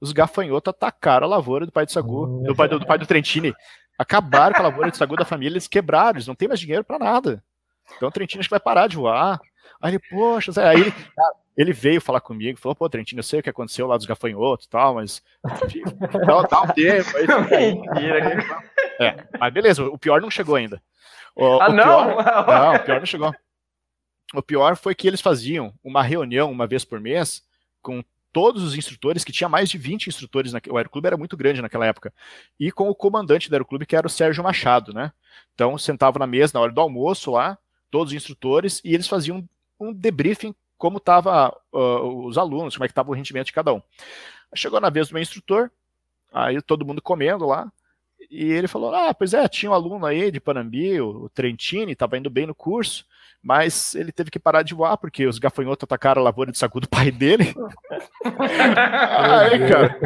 Os 0.00 0.12
gafanhotos 0.12 0.70
atacaram 0.70 1.26
a 1.26 1.30
lavoura 1.30 1.66
do 1.66 1.72
pai 1.72 1.84
do 1.84 1.90
Sagu, 1.90 2.44
do 2.46 2.54
pai 2.54 2.68
do, 2.68 2.78
do 2.78 2.86
pai 2.86 2.98
do 2.98 3.06
Trentini. 3.06 3.52
Acabaram 3.98 4.54
com 4.54 4.60
a 4.60 4.68
lavoura 4.68 4.92
de 4.92 4.96
sagu 4.96 5.16
da 5.16 5.24
família, 5.24 5.54
eles 5.54 5.66
quebraram, 5.66 6.12
eles 6.16 6.26
não 6.28 6.36
tem 6.36 6.46
mais 6.46 6.60
dinheiro 6.60 6.84
para 6.84 7.00
nada. 7.00 7.42
Então 7.96 8.08
o 8.08 8.12
Trentino 8.12 8.40
acho 8.40 8.48
que 8.48 8.54
vai 8.54 8.60
parar 8.60 8.86
de 8.86 8.96
voar. 8.96 9.40
Aí 9.80 9.92
ele, 9.92 10.02
poxa, 10.08 10.52
aí 10.68 10.80
ele, 10.80 10.94
ele 11.56 11.72
veio 11.72 12.00
falar 12.00 12.20
comigo, 12.20 12.58
falou, 12.58 12.74
pô, 12.74 12.88
Trentino, 12.88 13.20
eu 13.20 13.24
sei 13.24 13.40
o 13.40 13.42
que 13.42 13.50
aconteceu 13.50 13.86
lá 13.86 13.96
dos 13.96 14.06
gafanhotos 14.06 14.66
e 14.66 14.68
tal, 14.68 14.94
mas 14.94 15.22
dá, 15.42 16.42
dá 16.42 16.62
um 16.62 16.68
tempo. 16.68 17.10
É, 19.00 19.26
mas 19.38 19.52
beleza, 19.52 19.84
o 19.84 19.98
pior 19.98 20.20
não 20.20 20.30
chegou 20.30 20.56
ainda. 20.56 20.82
O, 21.34 21.44
ah, 21.60 21.68
o 21.68 21.72
não? 21.72 22.06
Pior, 22.06 22.46
não, 22.46 22.74
o 22.74 22.78
pior 22.80 22.98
não 22.98 23.06
chegou. 23.06 23.34
O 24.34 24.42
pior 24.42 24.76
foi 24.76 24.94
que 24.94 25.06
eles 25.06 25.20
faziam 25.20 25.74
uma 25.84 26.02
reunião 26.02 26.50
uma 26.50 26.66
vez 26.66 26.84
por 26.84 27.00
mês 27.00 27.42
com 27.82 28.02
todos 28.32 28.62
os 28.62 28.74
instrutores, 28.74 29.24
que 29.24 29.32
tinha 29.32 29.48
mais 29.48 29.68
de 29.68 29.76
20 29.76 30.06
instrutores, 30.06 30.52
na, 30.52 30.60
o 30.70 30.76
aeroclube 30.78 31.06
era 31.06 31.16
muito 31.18 31.36
grande 31.36 31.60
naquela 31.60 31.86
época, 31.86 32.12
e 32.58 32.72
com 32.72 32.88
o 32.88 32.94
comandante 32.94 33.50
do 33.50 33.52
aeroclube, 33.52 33.84
que 33.84 33.94
era 33.94 34.06
o 34.06 34.10
Sérgio 34.10 34.42
Machado, 34.42 34.94
né? 34.94 35.12
Então, 35.54 35.76
sentava 35.76 36.18
na 36.18 36.26
mesa 36.26 36.52
na 36.54 36.60
hora 36.60 36.72
do 36.72 36.80
almoço 36.80 37.32
lá, 37.32 37.58
todos 37.90 38.12
os 38.12 38.16
instrutores, 38.16 38.80
e 38.82 38.94
eles 38.94 39.06
faziam 39.06 39.46
um 39.78 39.92
debriefing 39.92 40.54
como 40.82 40.98
estavam 40.98 41.56
uh, 41.72 42.26
os 42.26 42.36
alunos, 42.36 42.74
como 42.74 42.84
é 42.84 42.88
que 42.88 42.90
estava 42.90 43.08
o 43.08 43.14
rendimento 43.14 43.46
de 43.46 43.52
cada 43.52 43.72
um. 43.72 43.80
Chegou 44.52 44.80
na 44.80 44.90
vez 44.90 45.06
do 45.06 45.14
meu 45.14 45.22
instrutor, 45.22 45.70
aí 46.32 46.60
todo 46.60 46.84
mundo 46.84 47.00
comendo 47.00 47.46
lá, 47.46 47.72
e 48.30 48.50
ele 48.52 48.68
falou, 48.68 48.94
ah, 48.94 49.12
pois 49.12 49.34
é, 49.34 49.46
tinha 49.48 49.70
um 49.70 49.74
aluno 49.74 50.06
aí 50.06 50.30
de 50.30 50.40
Panambi, 50.40 51.00
o, 51.00 51.24
o 51.24 51.28
Trentini, 51.28 51.92
estava 51.92 52.16
indo 52.16 52.30
bem 52.30 52.46
no 52.46 52.54
curso, 52.54 53.06
mas 53.42 53.94
ele 53.94 54.12
teve 54.12 54.30
que 54.30 54.38
parar 54.38 54.62
de 54.62 54.74
voar 54.74 54.96
porque 54.96 55.26
os 55.26 55.38
gafanhotos 55.38 55.84
atacaram 55.84 56.22
a 56.22 56.24
lavoura 56.24 56.52
de 56.52 56.58
sagu 56.58 56.78
do 56.80 56.88
pai 56.88 57.10
dele. 57.10 57.52
aí, 58.24 59.68
cara, 59.68 59.98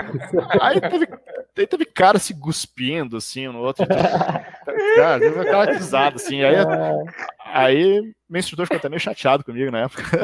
aí 0.61 0.81
teve, 0.81 1.07
aí 1.59 1.67
teve 1.67 1.85
cara 1.85 2.19
se 2.19 2.33
cuspindo 2.33 3.19
assim 3.19 3.47
um 3.47 3.53
no 3.53 3.59
outro. 3.61 3.87
Cara, 3.87 5.21
teve 5.21 5.41
aquela 5.41 5.67
risada 5.67 6.17
assim. 6.17 6.43
Aí, 6.43 6.55
aí 7.45 8.15
meu 8.29 8.39
instrutor 8.39 8.67
ficou 8.67 8.79
até 8.79 8.89
meio 8.89 9.01
chateado 9.01 9.45
comigo 9.45 9.71
na 9.71 9.81
época. 9.81 10.03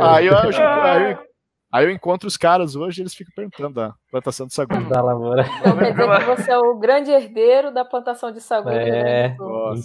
aí, 0.00 0.26
eu, 0.26 0.36
aí 0.38 1.18
Aí 1.74 1.86
eu 1.86 1.90
encontro 1.90 2.28
os 2.28 2.36
caras 2.36 2.76
hoje 2.76 3.00
e 3.00 3.02
eles 3.02 3.16
ficam 3.16 3.32
perguntando 3.34 3.74
da 3.74 3.94
plantação 4.08 4.46
de 4.46 4.54
sagu. 4.54 4.72
Da 4.88 5.02
lavoura. 5.02 5.44
Então 5.58 5.76
quer 5.76 5.90
dizer 5.90 6.18
que 6.20 6.24
você 6.24 6.52
é 6.52 6.56
o 6.56 6.78
grande 6.78 7.10
herdeiro 7.10 7.74
da 7.74 7.84
plantação 7.84 8.30
de 8.30 8.40
sagu. 8.40 8.68
É, 8.70 9.34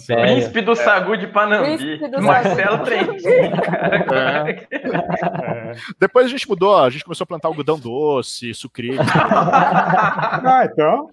príncipe 0.06 0.60
do 0.60 0.76
sagu 0.76 1.16
de 1.16 1.26
Panambi. 1.26 1.98
Do 2.08 2.22
Marcelo 2.22 2.84
Trentin. 2.84 3.26
É. 3.26 4.50
É. 4.52 5.72
Depois 5.98 6.26
a 6.26 6.28
gente 6.28 6.48
mudou, 6.48 6.76
a 6.76 6.90
gente 6.90 7.02
começou 7.02 7.24
a 7.24 7.26
plantar 7.26 7.48
algodão 7.48 7.76
doce, 7.76 8.54
sucrilhos. 8.54 9.04
ah, 9.10 10.62
então... 10.70 11.08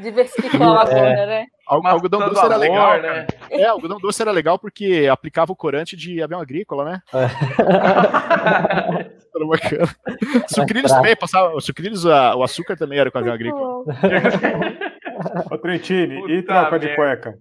Diversificou 0.00 0.66
a 0.66 0.84
lavoura, 0.84 0.98
é. 0.98 1.26
né? 1.26 1.46
Al 1.70 1.86
algodão 1.86 2.18
doce 2.18 2.44
era 2.44 2.56
legal, 2.56 3.00
né? 3.00 3.26
É, 3.48 3.64
algodão 3.66 3.98
doce 4.00 4.20
era 4.20 4.32
legal 4.32 4.58
porque 4.58 5.06
aplicava 5.10 5.52
o 5.52 5.56
corante 5.56 5.96
de 5.96 6.20
avião 6.20 6.40
agrícola, 6.40 6.84
né? 6.84 7.02
É. 7.14 7.26
era 9.32 9.46
bacana. 9.46 9.86
Sucrilhos 10.48 10.90
também, 10.90 11.14
passava. 11.14 11.60
Sucrilhos, 11.60 12.04
a, 12.06 12.34
o 12.34 12.42
açúcar 12.42 12.76
também 12.76 12.98
era 12.98 13.08
com 13.08 13.18
avião 13.18 13.32
agrícola. 13.32 13.84
Ô, 15.48 15.58
Trentini, 15.58 16.32
e 16.32 16.42
troca 16.42 16.76
de 16.76 16.92
cueca? 16.96 17.38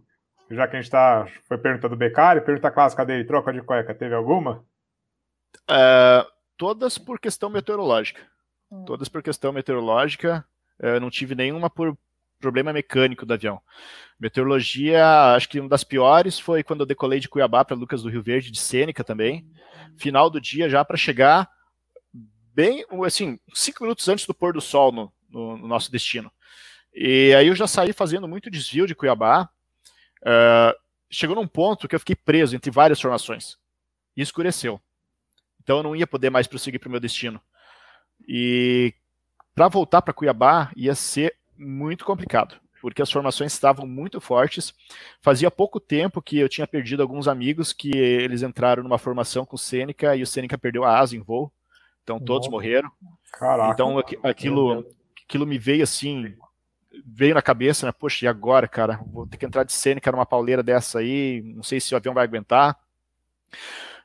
Já 0.52 0.68
que 0.68 0.78
a 0.78 0.82
gente 0.82 0.92
tá, 0.92 1.26
foi 1.48 1.58
pergunta 1.58 1.90
do 1.90 1.96
Becari, 1.96 2.42
pergunta 2.42 2.70
clássica 2.70 3.04
dele, 3.04 3.24
troca 3.24 3.52
de 3.52 3.64
cueca, 3.64 3.96
teve 3.96 4.14
alguma? 4.14 4.64
Uh, 5.68 6.24
todas 6.56 7.00
por 7.00 7.20
questão 7.20 7.50
meteorológica. 7.50 8.22
Hum. 8.72 8.86
Todas 8.86 9.10
por 9.10 9.24
questão 9.24 9.52
meteorológica. 9.52 10.46
Uh, 10.80 11.00
não 11.00 11.10
tive 11.10 11.34
nenhuma 11.34 11.68
por 11.68 11.98
problema 12.40 12.74
mecânico 12.74 13.26
do 13.26 13.34
avião. 13.34 13.62
Meteorologia, 14.20 15.34
acho 15.36 15.48
que 15.48 15.60
uma 15.60 15.70
das 15.70 15.84
piores 15.84 16.40
foi 16.40 16.64
quando 16.64 16.82
eu 16.82 16.86
decolei 16.86 17.20
de 17.20 17.30
Cuiabá 17.30 17.64
para 17.64 17.76
Lucas 17.76 18.04
do 18.04 18.10
Rio 18.10 18.22
Verde, 18.22 18.52
de 18.52 18.60
Sêneca 18.60 19.04
também. 19.04 19.48
Final 19.98 20.30
do 20.30 20.42
dia 20.42 20.70
já 20.70 20.84
para 20.84 20.98
chegar 20.98 21.50
bem, 22.54 22.84
assim, 23.06 23.40
cinco 23.54 23.84
minutos 23.84 24.08
antes 24.10 24.26
do 24.26 24.34
pôr 24.34 24.54
do 24.54 24.60
sol 24.60 24.92
no, 24.92 25.14
no, 25.30 25.58
no, 25.58 25.68
nosso 25.68 25.90
destino. 25.90 26.30
E 26.94 27.34
aí 27.34 27.48
eu 27.48 27.56
já 27.56 27.68
saí 27.68 27.94
fazendo 27.94 28.28
muito 28.28 28.52
desvio 28.52 28.86
de 28.86 28.96
Cuiabá. 28.96 29.50
Uh, 30.22 30.76
chegou 31.10 31.36
num 31.36 31.48
ponto 31.48 31.88
que 31.88 31.96
eu 31.96 32.00
fiquei 32.00 32.18
preso 32.18 32.56
entre 32.56 32.70
várias 32.70 33.00
formações. 33.00 33.58
E 34.18 34.22
escureceu. 34.22 34.82
Então 35.62 35.78
eu 35.78 35.84
não 35.84 35.96
ia 35.96 36.06
poder 36.06 36.30
mais 36.30 36.48
prosseguir 36.48 36.80
para 36.82 36.90
o 36.90 36.92
meu 36.92 37.00
destino. 37.00 37.40
E 38.28 38.94
para 39.56 39.70
voltar 39.70 40.02
para 40.02 40.14
Cuiabá 40.14 40.72
ia 40.76 40.96
ser 40.96 41.39
muito 41.60 42.06
complicado, 42.06 42.56
porque 42.82 43.02
as 43.02 43.12
formações 43.12 43.54
estavam 43.54 43.86
muito 43.86 44.22
fortes. 44.22 44.74
Fazia 45.22 45.52
pouco 45.52 45.80
tempo 45.80 46.22
que 46.22 46.38
eu 46.40 46.48
tinha 46.48 46.66
perdido 46.66 47.02
alguns 47.02 47.28
amigos 47.28 47.74
que 47.74 47.92
eles 47.96 48.42
entraram 48.42 48.82
numa 48.82 48.98
formação 48.98 49.46
com 49.46 49.56
o 49.56 49.60
Sêneca 49.60 50.16
e 50.16 50.24
o 50.24 50.28
Sêneca 50.28 50.58
perdeu 50.58 50.86
a 50.86 50.98
asa 50.98 51.16
em 51.16 51.22
voo. 51.22 51.52
Então 52.04 52.20
todos 52.20 52.48
Nossa. 52.48 52.52
morreram. 52.52 52.90
Caraca. 53.34 53.74
Então 53.74 54.00
aquilo, 54.24 54.86
aquilo 55.26 55.46
me 55.46 55.60
veio 55.60 55.84
assim, 55.84 56.34
veio 57.06 57.36
na 57.36 57.42
cabeça, 57.42 57.86
né? 57.86 57.92
Poxa, 57.92 58.26
e 58.26 58.28
agora, 58.28 58.68
cara? 58.68 59.00
Vou 59.12 59.28
ter 59.28 59.38
que 59.38 59.46
entrar 59.46 59.64
de 59.64 59.74
Sêneca 59.74 60.12
numa 60.12 60.26
pauleira 60.26 60.64
dessa 60.64 61.00
aí, 61.00 61.42
não 61.56 61.64
sei 61.64 61.80
se 61.80 61.94
o 61.94 61.98
avião 61.98 62.14
vai 62.14 62.24
aguentar. 62.24 62.78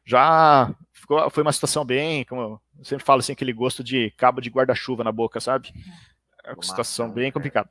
Já 0.04 0.74
ficou, 0.92 1.30
foi 1.30 1.42
uma 1.42 1.52
situação 1.52 1.84
bem, 1.84 2.24
como 2.24 2.40
eu 2.42 2.60
sempre 2.82 3.04
falo 3.04 3.20
assim, 3.20 3.32
aquele 3.32 3.52
gosto 3.52 3.82
de 3.84 4.10
cabo 4.16 4.40
de 4.40 4.50
guarda-chuva 4.50 5.04
na 5.04 5.12
boca, 5.12 5.40
sabe? 5.40 5.72
É 6.44 6.52
uma 6.52 6.62
situação 6.62 7.10
bem 7.10 7.32
complicada. 7.32 7.68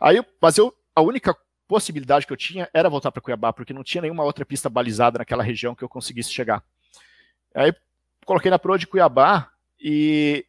Aí, 0.00 0.24
mas 0.40 0.56
eu, 0.56 0.74
a 0.94 1.02
única 1.02 1.36
possibilidade 1.66 2.26
que 2.26 2.32
eu 2.32 2.36
tinha 2.36 2.68
era 2.72 2.88
voltar 2.88 3.10
para 3.10 3.22
Cuiabá, 3.22 3.52
porque 3.52 3.72
não 3.72 3.82
tinha 3.82 4.02
nenhuma 4.02 4.24
outra 4.24 4.44
pista 4.44 4.68
balizada 4.68 5.18
naquela 5.18 5.42
região 5.42 5.74
que 5.74 5.82
eu 5.82 5.88
conseguisse 5.88 6.30
chegar. 6.30 6.62
Aí 7.54 7.74
coloquei 8.24 8.50
na 8.50 8.58
proa 8.58 8.78
de 8.78 8.86
Cuiabá 8.86 9.50
e 9.80 10.46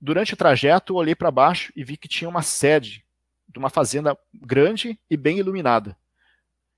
durante 0.00 0.34
o 0.34 0.36
trajeto 0.36 0.94
olhei 0.94 1.14
para 1.14 1.30
baixo 1.30 1.72
e 1.74 1.84
vi 1.84 1.96
que 1.96 2.08
tinha 2.08 2.28
uma 2.28 2.42
sede 2.42 3.04
de 3.48 3.58
uma 3.58 3.70
fazenda 3.70 4.16
grande 4.34 4.98
e 5.10 5.16
bem 5.16 5.38
iluminada. 5.38 5.96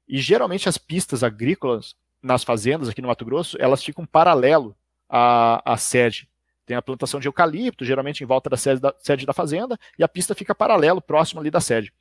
E 0.08 0.18
geralmente 0.18 0.68
as 0.68 0.78
pistas 0.78 1.22
agrícolas 1.22 1.94
nas 2.22 2.44
fazendas 2.44 2.88
aqui 2.88 3.00
no 3.00 3.08
Mato 3.08 3.24
Grosso, 3.24 3.56
elas 3.60 3.82
ficam 3.82 4.04
paralelo 4.04 4.76
à, 5.08 5.72
à 5.72 5.76
sede. 5.76 6.28
Tem 6.66 6.76
a 6.76 6.82
plantação 6.82 7.18
de 7.18 7.28
eucalipto, 7.28 7.84
geralmente 7.84 8.22
em 8.22 8.26
volta 8.26 8.48
da 8.48 8.56
sede, 8.56 8.80
da 8.80 8.94
sede 8.98 9.26
da 9.26 9.32
fazenda, 9.32 9.78
e 9.98 10.04
a 10.04 10.08
pista 10.08 10.34
fica 10.34 10.54
paralelo, 10.54 11.00
próximo 11.00 11.40
ali 11.40 11.50
da 11.50 11.60
sede. 11.60 11.92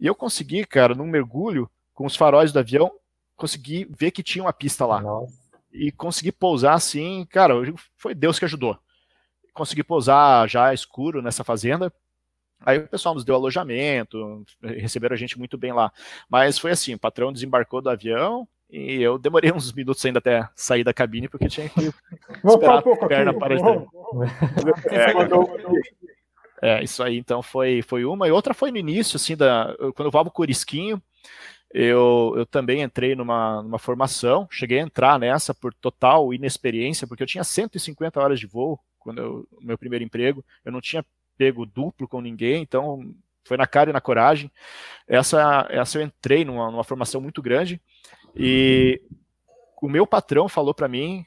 E 0.00 0.06
eu 0.06 0.14
consegui, 0.14 0.64
cara, 0.64 0.94
num 0.94 1.06
mergulho, 1.06 1.70
com 1.92 2.06
os 2.06 2.16
faróis 2.16 2.52
do 2.52 2.58
avião, 2.58 2.90
consegui 3.36 3.86
ver 3.90 4.10
que 4.10 4.22
tinha 4.22 4.44
uma 4.44 4.52
pista 4.52 4.86
lá. 4.86 5.00
Nossa. 5.00 5.34
E 5.72 5.92
consegui 5.92 6.32
pousar 6.32 6.74
assim, 6.74 7.26
cara, 7.26 7.54
foi 7.96 8.14
Deus 8.14 8.38
que 8.38 8.44
ajudou. 8.44 8.78
Consegui 9.52 9.82
pousar 9.82 10.48
já 10.48 10.72
escuro 10.72 11.20
nessa 11.20 11.44
fazenda, 11.44 11.92
Aí 12.60 12.78
o 12.78 12.88
pessoal 12.88 13.14
nos 13.14 13.24
deu 13.24 13.34
alojamento, 13.34 14.44
receberam 14.60 15.14
a 15.14 15.18
gente 15.18 15.38
muito 15.38 15.56
bem 15.56 15.72
lá. 15.72 15.92
Mas 16.28 16.58
foi 16.58 16.72
assim, 16.72 16.94
o 16.94 16.98
patrão 16.98 17.32
desembarcou 17.32 17.80
do 17.80 17.88
avião 17.88 18.48
e 18.70 19.02
eu 19.02 19.18
demorei 19.18 19.50
uns 19.50 19.72
minutos 19.72 20.04
ainda 20.04 20.18
até 20.18 20.48
sair 20.54 20.84
da 20.84 20.92
cabine 20.92 21.28
porque 21.28 21.48
tinha 21.48 21.68
que 21.68 21.90
esperar 22.44 22.78
a 22.78 23.06
perna 23.06 23.32
para 23.32 23.54
é, 26.60 26.80
é, 26.80 26.84
isso 26.84 27.02
aí 27.02 27.16
então 27.16 27.42
foi, 27.42 27.82
foi 27.82 28.04
uma. 28.04 28.28
E 28.28 28.30
outra 28.30 28.52
foi 28.52 28.70
no 28.70 28.76
início, 28.76 29.16
assim, 29.16 29.36
da, 29.36 29.74
quando 29.94 30.06
eu 30.06 30.10
voava 30.10 30.28
o 30.28 30.32
Corisquinho, 30.32 31.00
eu, 31.72 32.34
eu 32.36 32.46
também 32.46 32.82
entrei 32.82 33.14
numa, 33.14 33.62
numa 33.62 33.78
formação, 33.78 34.48
cheguei 34.50 34.80
a 34.80 34.82
entrar 34.82 35.18
nessa 35.18 35.54
por 35.54 35.72
total 35.74 36.34
inexperiência, 36.34 37.06
porque 37.06 37.22
eu 37.22 37.26
tinha 37.26 37.44
150 37.44 38.20
horas 38.20 38.40
de 38.40 38.46
voo 38.46 38.80
quando 38.98 39.18
eu, 39.18 39.48
meu 39.60 39.78
primeiro 39.78 40.04
emprego, 40.04 40.44
eu 40.64 40.72
não 40.72 40.80
tinha 40.80 41.04
pego 41.36 41.64
duplo 41.64 42.08
com 42.08 42.20
ninguém, 42.20 42.62
então 42.62 43.14
foi 43.44 43.56
na 43.56 43.66
cara 43.66 43.90
e 43.90 43.92
na 43.92 44.00
coragem. 44.00 44.50
Essa, 45.06 45.66
essa 45.70 45.98
eu 45.98 46.02
entrei 46.02 46.44
numa, 46.44 46.70
numa 46.70 46.84
formação 46.84 47.20
muito 47.20 47.40
grande 47.40 47.80
e 48.34 49.00
o 49.80 49.88
meu 49.88 50.06
patrão 50.06 50.48
falou 50.48 50.74
para 50.74 50.88
mim, 50.88 51.24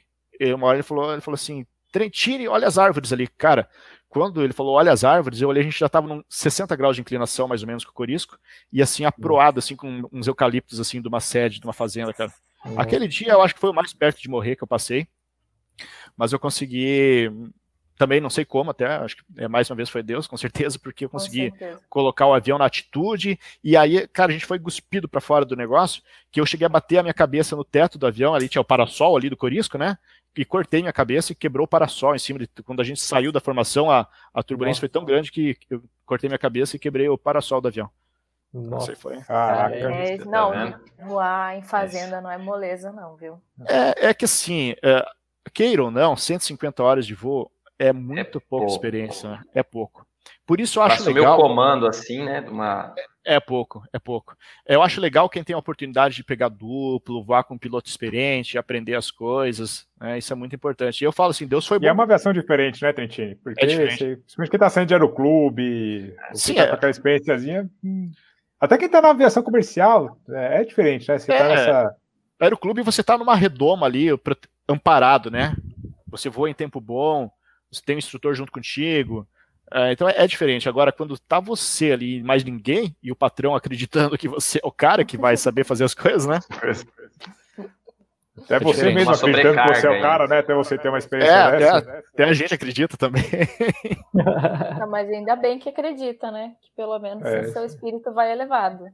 uma 0.54 0.66
hora 0.66 0.76
ele 0.76 0.82
falou, 0.82 1.12
ele 1.12 1.20
falou 1.20 1.36
assim, 1.36 1.66
Trentini, 1.90 2.48
olha 2.48 2.66
as 2.66 2.78
árvores 2.78 3.12
ali. 3.12 3.26
Cara, 3.26 3.68
quando 4.08 4.42
ele 4.42 4.52
falou, 4.52 4.74
olha 4.74 4.92
as 4.92 5.04
árvores, 5.04 5.40
eu 5.40 5.48
olhei, 5.48 5.62
a 5.62 5.64
gente 5.64 5.78
já 5.78 5.86
estava 5.86 6.06
num 6.06 6.22
60 6.28 6.74
graus 6.76 6.96
de 6.96 7.02
inclinação, 7.02 7.48
mais 7.48 7.62
ou 7.62 7.66
menos, 7.66 7.84
com 7.84 7.90
o 7.90 7.94
corisco, 7.94 8.38
e 8.72 8.82
assim, 8.82 9.04
aproado, 9.04 9.58
assim, 9.58 9.76
com 9.76 10.08
uns 10.12 10.26
eucaliptos, 10.26 10.80
assim, 10.80 11.00
de 11.00 11.08
uma 11.08 11.20
sede, 11.20 11.60
de 11.60 11.66
uma 11.66 11.72
fazenda, 11.72 12.12
cara. 12.12 12.32
Uhum. 12.64 12.78
Aquele 12.78 13.08
dia 13.08 13.32
eu 13.32 13.42
acho 13.42 13.54
que 13.54 13.60
foi 13.60 13.70
o 13.70 13.74
mais 13.74 13.92
perto 13.92 14.20
de 14.20 14.28
morrer 14.28 14.56
que 14.56 14.62
eu 14.62 14.68
passei, 14.68 15.06
mas 16.16 16.32
eu 16.32 16.38
consegui 16.38 17.30
também 17.96 18.20
não 18.20 18.30
sei 18.30 18.44
como, 18.44 18.70
até 18.70 18.86
acho 18.86 19.16
que 19.16 19.22
é, 19.36 19.46
mais 19.46 19.68
uma 19.70 19.76
vez 19.76 19.88
foi 19.88 20.02
Deus, 20.02 20.26
com 20.26 20.36
certeza, 20.36 20.78
porque 20.78 21.04
eu 21.04 21.10
consegui 21.10 21.52
colocar 21.88 22.26
o 22.26 22.34
avião 22.34 22.58
na 22.58 22.64
atitude 22.64 23.38
e 23.62 23.76
aí, 23.76 24.06
cara, 24.08 24.30
a 24.30 24.32
gente 24.32 24.46
foi 24.46 24.58
cuspido 24.58 25.08
para 25.08 25.20
fora 25.20 25.44
do 25.44 25.56
negócio, 25.56 26.02
que 26.30 26.40
eu 26.40 26.46
cheguei 26.46 26.66
a 26.66 26.70
bater 26.70 26.98
a 26.98 27.02
minha 27.02 27.14
cabeça 27.14 27.54
no 27.54 27.64
teto 27.64 27.98
do 27.98 28.06
avião, 28.06 28.34
ali 28.34 28.48
tinha 28.48 28.62
o 28.62 28.64
parasol 28.64 29.16
ali 29.16 29.28
do 29.28 29.36
Corisco, 29.36 29.78
né? 29.78 29.98
E 30.36 30.44
cortei 30.44 30.80
minha 30.80 30.92
cabeça 30.92 31.32
e 31.32 31.34
quebrou 31.34 31.64
o 31.64 31.68
parasol 31.68 32.14
em 32.14 32.18
cima 32.18 32.38
de 32.38 32.48
quando 32.64 32.80
a 32.80 32.84
gente 32.84 33.00
saiu 33.00 33.30
da 33.30 33.40
formação, 33.40 33.90
a, 33.90 34.08
a 34.32 34.42
turbulência 34.42 34.78
Nossa. 34.78 34.80
foi 34.80 34.88
tão 34.88 35.04
grande 35.04 35.30
que 35.30 35.56
eu 35.68 35.82
cortei 36.06 36.28
minha 36.28 36.38
cabeça 36.38 36.76
e 36.76 36.78
quebrei 36.78 37.08
o 37.08 37.18
parasol 37.18 37.60
do 37.60 37.68
avião. 37.68 37.90
Nossa, 38.52 38.94
foi. 38.94 39.20
Caraca. 39.22 39.76
É, 39.76 40.18
não, 40.18 40.52
tá 40.52 40.80
voar 41.06 41.56
em 41.56 41.62
fazenda 41.62 42.20
não 42.20 42.30
é 42.30 42.36
moleza, 42.36 42.92
não, 42.92 43.16
viu? 43.16 43.40
É, 43.66 44.08
é 44.08 44.14
que 44.14 44.26
assim, 44.26 44.74
é, 44.82 45.04
queira 45.54 45.84
ou 45.84 45.90
não, 45.90 46.16
150 46.16 46.82
horas 46.82 47.06
de 47.06 47.14
voo 47.14 47.50
é 47.82 47.92
muito 47.92 48.38
é 48.38 48.40
pouca 48.40 48.48
pouco. 48.48 48.66
experiência, 48.66 49.30
né? 49.30 49.40
é 49.54 49.62
pouco. 49.62 50.06
Por 50.46 50.60
isso 50.60 50.78
eu 50.78 50.82
acho 50.84 51.10
legal. 51.10 51.38
o 51.38 51.42
comando 51.42 51.86
assim, 51.86 52.24
né? 52.24 52.40
Uma... 52.40 52.94
É, 53.24 53.36
é, 53.36 53.40
pouco, 53.40 53.82
é 53.92 53.98
pouco. 53.98 54.36
Eu 54.66 54.82
acho 54.82 55.00
legal 55.00 55.28
quem 55.28 55.42
tem 55.42 55.54
a 55.54 55.58
oportunidade 55.58 56.14
de 56.14 56.24
pegar 56.24 56.48
duplo, 56.48 57.24
voar 57.24 57.44
com 57.44 57.54
um 57.54 57.58
piloto 57.58 57.88
experiente, 57.88 58.58
aprender 58.58 58.94
as 58.94 59.10
coisas. 59.10 59.86
Né? 60.00 60.18
Isso 60.18 60.32
é 60.32 60.36
muito 60.36 60.54
importante. 60.54 61.00
E 61.00 61.04
eu 61.04 61.12
falo 61.12 61.30
assim, 61.30 61.46
Deus 61.46 61.66
foi 61.66 61.78
bom. 61.78 61.86
E 61.86 61.88
é 61.88 61.92
uma 61.92 62.06
versão 62.06 62.32
diferente, 62.32 62.82
né, 62.82 62.92
Trentini? 62.92 63.34
Porque 63.36 63.64
é 63.64 63.68
você, 63.68 64.16
principalmente 64.16 64.50
quem 64.50 64.60
tá 64.60 64.70
saindo 64.70 64.88
de 64.88 64.94
aeroclube, 64.94 66.14
Sim, 66.34 66.54
tá 66.54 66.62
é. 66.62 66.66
com 66.68 66.74
aquela 66.74 66.90
experiênciazinha. 66.90 67.70
Hum, 67.82 68.10
até 68.60 68.78
quem 68.78 68.88
tá 68.88 69.00
na 69.00 69.10
aviação 69.10 69.42
comercial 69.42 70.18
é, 70.28 70.60
é 70.60 70.64
diferente, 70.64 71.08
né? 71.08 71.18
Você 71.18 71.26
tá 71.26 71.34
é, 71.34 71.38
tá 71.38 71.48
nessa. 71.48 71.96
Aeroclube 72.40 72.82
você 72.82 73.02
tá 73.02 73.16
numa 73.16 73.36
redoma 73.36 73.86
ali, 73.86 74.08
amparado, 74.68 75.30
né? 75.30 75.56
Você 76.08 76.28
voa 76.28 76.50
em 76.50 76.54
tempo 76.54 76.80
bom 76.80 77.30
você 77.72 77.82
tem 77.84 77.96
um 77.96 77.98
instrutor 77.98 78.34
junto 78.34 78.52
contigo. 78.52 79.26
Uh, 79.72 79.90
então 79.90 80.08
é, 80.08 80.14
é, 80.16 80.26
diferente. 80.26 80.68
Agora, 80.68 80.92
quando 80.92 81.18
tá 81.18 81.40
você 81.40 81.92
ali 81.92 82.18
e 82.18 82.22
mais 82.22 82.44
ninguém, 82.44 82.94
e 83.02 83.10
o 83.10 83.16
patrão 83.16 83.54
acreditando 83.54 84.18
que 84.18 84.28
você 84.28 84.58
é 84.58 84.66
o 84.66 84.70
cara 84.70 85.04
que 85.04 85.16
vai 85.16 85.36
saber 85.36 85.64
fazer 85.64 85.84
as 85.84 85.94
coisas, 85.94 86.26
né? 86.26 86.40
É 88.48 88.58
você 88.58 88.90
mesmo 88.90 89.12
acreditando 89.12 89.62
que 89.62 89.74
você 89.74 89.86
é 89.86 89.90
o 89.90 90.00
cara, 90.00 90.26
né? 90.26 90.38
Até 90.38 90.54
você 90.54 90.78
ter 90.78 90.88
uma 90.88 90.98
experiência 90.98 91.32
é, 91.32 91.58
dessa. 91.58 91.78
Até, 91.78 91.92
né? 91.92 92.02
até 92.12 92.24
a 92.24 92.32
gente 92.32 92.54
acredita 92.54 92.96
também. 92.96 93.22
Não, 94.78 94.88
mas 94.88 95.08
ainda 95.08 95.36
bem 95.36 95.58
que 95.58 95.68
acredita, 95.68 96.30
né? 96.30 96.52
Que 96.60 96.70
pelo 96.74 96.98
menos 96.98 97.24
é. 97.24 97.40
o 97.40 97.52
seu 97.52 97.64
espírito 97.64 98.12
vai 98.12 98.32
elevado. 98.32 98.84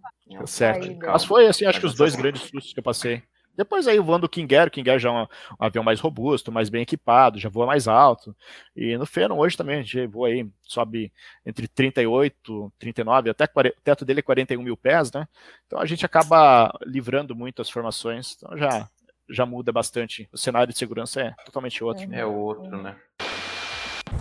Certo. 0.45 0.97
Mas 1.07 1.25
foi 1.25 1.47
assim, 1.47 1.67
acho 1.67 1.81
que 1.81 1.87
os 1.87 1.95
dois 1.95 2.15
grandes 2.17 2.43
sustos 2.43 2.73
que 2.73 2.81
eu 2.81 2.85
passei. 2.85 3.23
Depois 3.59 3.89
aí 3.89 3.99
voando 3.99 4.25
o 4.25 4.29
King 4.29 4.55
Air, 4.55 4.69
o 4.69 4.71
King 4.71 4.89
Air 4.89 5.01
já 5.01 5.09
é 5.09 5.13
um, 5.13 5.23
um, 5.23 5.27
avião 5.59 5.83
mais 5.83 5.99
robusto, 5.99 6.53
mais 6.53 6.69
bem 6.69 6.83
equipado, 6.83 7.41
já 7.41 7.49
voa 7.49 7.67
mais 7.67 7.89
alto. 7.89 8.33
E 8.77 8.97
no 8.97 9.05
Phenom 9.05 9.37
hoje 9.37 9.57
também 9.57 9.81
a 9.81 9.83
gente 9.83 10.07
voa 10.07 10.29
aí, 10.29 10.49
sobe 10.63 11.13
entre 11.45 11.67
38, 11.67 12.73
39, 12.79 13.31
até 13.31 13.49
40, 13.49 13.77
o 13.77 13.83
teto 13.83 14.05
dele 14.05 14.21
é 14.21 14.23
41 14.23 14.63
mil 14.63 14.77
pés, 14.77 15.11
né? 15.11 15.27
Então 15.67 15.81
a 15.81 15.87
gente 15.87 16.07
acaba 16.07 16.73
livrando 16.87 17.35
muito 17.35 17.61
as 17.61 17.69
formações, 17.69 18.37
então 18.37 18.57
já, 18.57 18.89
já 19.29 19.45
muda 19.45 19.73
bastante. 19.73 20.29
O 20.33 20.39
cenário 20.39 20.73
de 20.73 20.79
segurança 20.79 21.21
é 21.21 21.35
totalmente 21.45 21.83
outro. 21.83 22.07
É 22.15 22.25
outro, 22.25 22.81
né? 22.81 22.95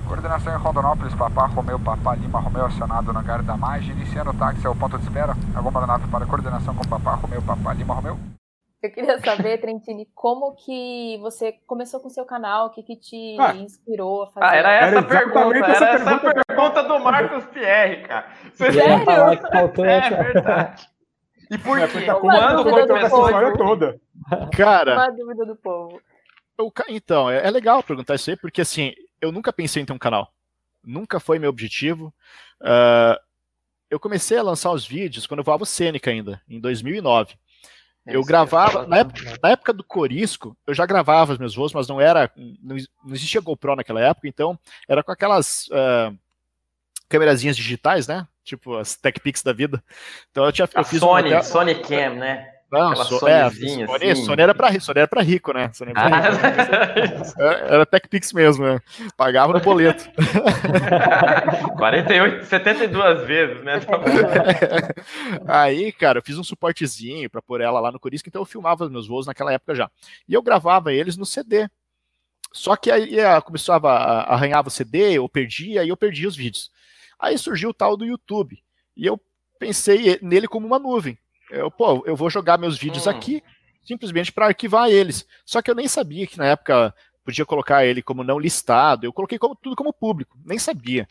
Coordenação 0.07 0.51
em 0.51 0.57
Rondonópolis, 0.57 1.13
Papá 1.13 1.45
Romeu, 1.45 1.79
Papá 1.79 2.15
Lima 2.15 2.39
Romeu, 2.39 2.65
acionado 2.65 3.13
no 3.13 3.19
hangar 3.19 3.43
da 3.43 3.55
margem, 3.55 3.91
iniciando 3.91 4.31
o 4.31 4.33
táxi 4.33 4.65
ao 4.65 4.75
ponto 4.75 4.97
de 4.97 5.03
espera. 5.03 5.35
Alguma 5.53 5.85
nota 5.85 6.07
para 6.07 6.25
coordenação 6.25 6.73
com 6.73 6.83
Papá 6.87 7.13
Romeu, 7.13 7.39
Papá 7.43 7.73
Lima 7.73 7.93
Romeu. 7.93 8.36
Eu 8.81 8.91
queria 8.91 9.19
saber, 9.19 9.57
Trentini, 9.61 10.07
como 10.13 10.55
que 10.55 11.17
você 11.19 11.53
começou 11.65 11.99
com 11.99 12.07
o 12.07 12.11
seu 12.11 12.25
canal, 12.25 12.67
o 12.67 12.69
que, 12.69 12.83
que 12.83 12.95
te 12.95 13.37
ah. 13.39 13.55
inspirou 13.55 14.23
a 14.23 14.27
fazer? 14.27 14.45
Ah, 14.45 14.55
era 14.55 14.71
essa 14.73 14.97
era 14.97 15.03
pergunta, 15.03 15.55
era 15.55 15.93
essa 15.93 16.19
pergunta, 16.19 16.43
pergunta 16.45 16.83
do 16.83 16.99
Marcos 16.99 17.45
Pierre, 17.47 18.03
cara. 18.03 18.27
Você 18.53 18.71
Sério? 18.71 19.11
É 19.85 20.23
verdade. 20.23 20.89
E 21.49 21.57
por 21.57 21.79
é, 21.79 21.87
quê? 21.87 22.05
Quando 22.19 22.63
começou 22.63 22.97
essa 22.97 23.05
história 23.07 23.57
toda? 23.57 24.01
Cara... 24.55 24.95
Uma 24.95 25.09
dúvida 25.11 25.45
do 25.45 25.55
povo. 25.55 26.01
Eu, 26.57 26.73
então, 26.89 27.29
é, 27.29 27.47
é 27.47 27.51
legal 27.51 27.83
perguntar 27.83 28.15
isso 28.15 28.29
aí, 28.29 28.35
porque 28.35 28.61
assim, 28.61 28.93
eu 29.21 29.31
nunca 29.31 29.53
pensei 29.53 29.81
em 29.81 29.85
ter 29.85 29.93
um 29.93 29.97
canal. 29.97 30.31
Nunca 30.83 31.19
foi 31.19 31.39
meu 31.39 31.49
objetivo. 31.49 32.13
Uh, 32.61 33.17
eu 33.89 33.99
comecei 33.99 34.37
a 34.37 34.43
lançar 34.43 34.71
os 34.71 34.85
vídeos 34.85 35.27
quando 35.27 35.39
eu 35.39 35.43
voava 35.43 35.63
o 35.63 35.65
Sêneca 35.65 36.09
ainda, 36.09 36.41
em 36.49 36.59
2009. 36.59 37.35
Eu 38.07 38.23
gravava, 38.23 38.87
na 38.87 38.97
época, 38.97 39.39
na 39.41 39.49
época, 39.49 39.73
do 39.73 39.83
Corisco, 39.83 40.55
eu 40.65 40.73
já 40.73 40.85
gravava 40.85 41.33
os 41.33 41.39
meus 41.39 41.55
voos, 41.55 41.73
mas 41.73 41.87
não 41.87 41.99
era, 41.99 42.31
não, 42.63 42.77
existia 43.07 43.41
GoPro 43.41 43.75
naquela 43.75 44.01
época, 44.01 44.27
então 44.27 44.57
era 44.87 45.03
com 45.03 45.11
aquelas 45.11 45.67
uh, 45.67 46.17
câmerazinhas 47.09 47.57
digitais, 47.57 48.07
né? 48.07 48.27
Tipo 48.43 48.77
as 48.77 48.95
TechPix 48.95 49.43
da 49.43 49.51
vida. 49.51 49.83
Então 50.31 50.45
eu 50.45 50.51
tinha, 50.51 50.69
eu 50.73 50.83
fiz 50.83 50.99
Sony, 50.99 51.35
um 51.35 51.43
Sony 51.43 51.75
Cam, 51.75 52.15
né? 52.15 52.56
Não, 52.69 52.95
so, 52.97 53.27
é, 53.27 53.49
Sony, 53.49 54.11
assim. 54.11 54.25
Sony, 54.25 54.41
era 54.41 54.53
pra, 54.53 54.77
Sony 54.79 54.99
era 54.99 55.07
pra 55.07 55.21
rico, 55.21 55.53
né? 55.53 55.71
Sony 55.73 55.93
era, 55.95 56.09
pra 56.09 57.01
rico. 57.01 57.23
Ah, 57.37 57.43
era, 57.43 57.59
era 57.75 57.85
TechPix 57.85 58.33
mesmo, 58.33 58.65
né? 58.65 58.81
Pagava 59.15 59.53
no 59.53 59.61
boleto. 59.61 60.03
48, 61.77 62.45
72 62.45 63.25
vezes, 63.25 63.63
né? 63.63 63.79
Aí, 65.47 65.93
cara, 65.93 66.19
eu 66.19 66.23
fiz 66.23 66.37
um 66.37 66.43
suportezinho 66.43 67.29
pra 67.29 67.41
pôr 67.41 67.61
ela 67.61 67.79
lá 67.79 67.89
no 67.89 67.99
Corisco, 67.99 68.27
então 68.27 68.41
eu 68.41 68.45
filmava 68.45 68.89
meus 68.89 69.07
voos 69.07 69.27
naquela 69.27 69.53
época 69.53 69.73
já. 69.73 69.89
E 70.27 70.33
eu 70.33 70.41
gravava 70.41 70.91
eles 70.91 71.15
no 71.15 71.25
CD. 71.25 71.69
Só 72.51 72.75
que 72.75 72.89
aí 72.89 73.17
começava, 73.43 73.91
arranhava 73.91 74.69
o 74.69 74.71
CD, 74.71 75.13
eu 75.13 75.29
perdia, 75.29 75.81
aí 75.81 75.89
eu 75.89 75.97
perdia 75.97 76.27
os 76.27 76.35
vídeos. 76.35 76.71
Aí 77.19 77.37
surgiu 77.37 77.69
o 77.69 77.73
tal 77.73 77.95
do 77.95 78.05
YouTube. 78.05 78.61
E 78.95 79.05
eu 79.05 79.19
pensei 79.59 80.17
nele 80.21 80.47
como 80.47 80.65
uma 80.65 80.79
nuvem. 80.79 81.17
Eu, 81.49 81.71
pô, 81.71 82.03
eu 82.05 82.15
vou 82.15 82.29
jogar 82.29 82.57
meus 82.57 82.77
vídeos 82.77 83.07
hum. 83.07 83.09
aqui 83.09 83.43
simplesmente 83.87 84.33
para 84.33 84.47
arquivar 84.47 84.89
eles. 84.89 85.25
Só 85.45 85.61
que 85.61 85.71
eu 85.71 85.75
nem 85.75 85.87
sabia 85.87 86.27
que 86.27 86.37
na 86.37 86.45
época 86.45 86.93
podia 87.23 87.45
colocar 87.45 87.85
ele 87.85 88.01
como 88.01 88.23
não 88.23 88.39
listado, 88.39 89.05
eu 89.05 89.11
coloquei 89.11 89.37
como, 89.37 89.55
tudo 89.55 89.75
como 89.75 89.93
público, 89.93 90.37
nem 90.45 90.57
sabia. 90.57 91.07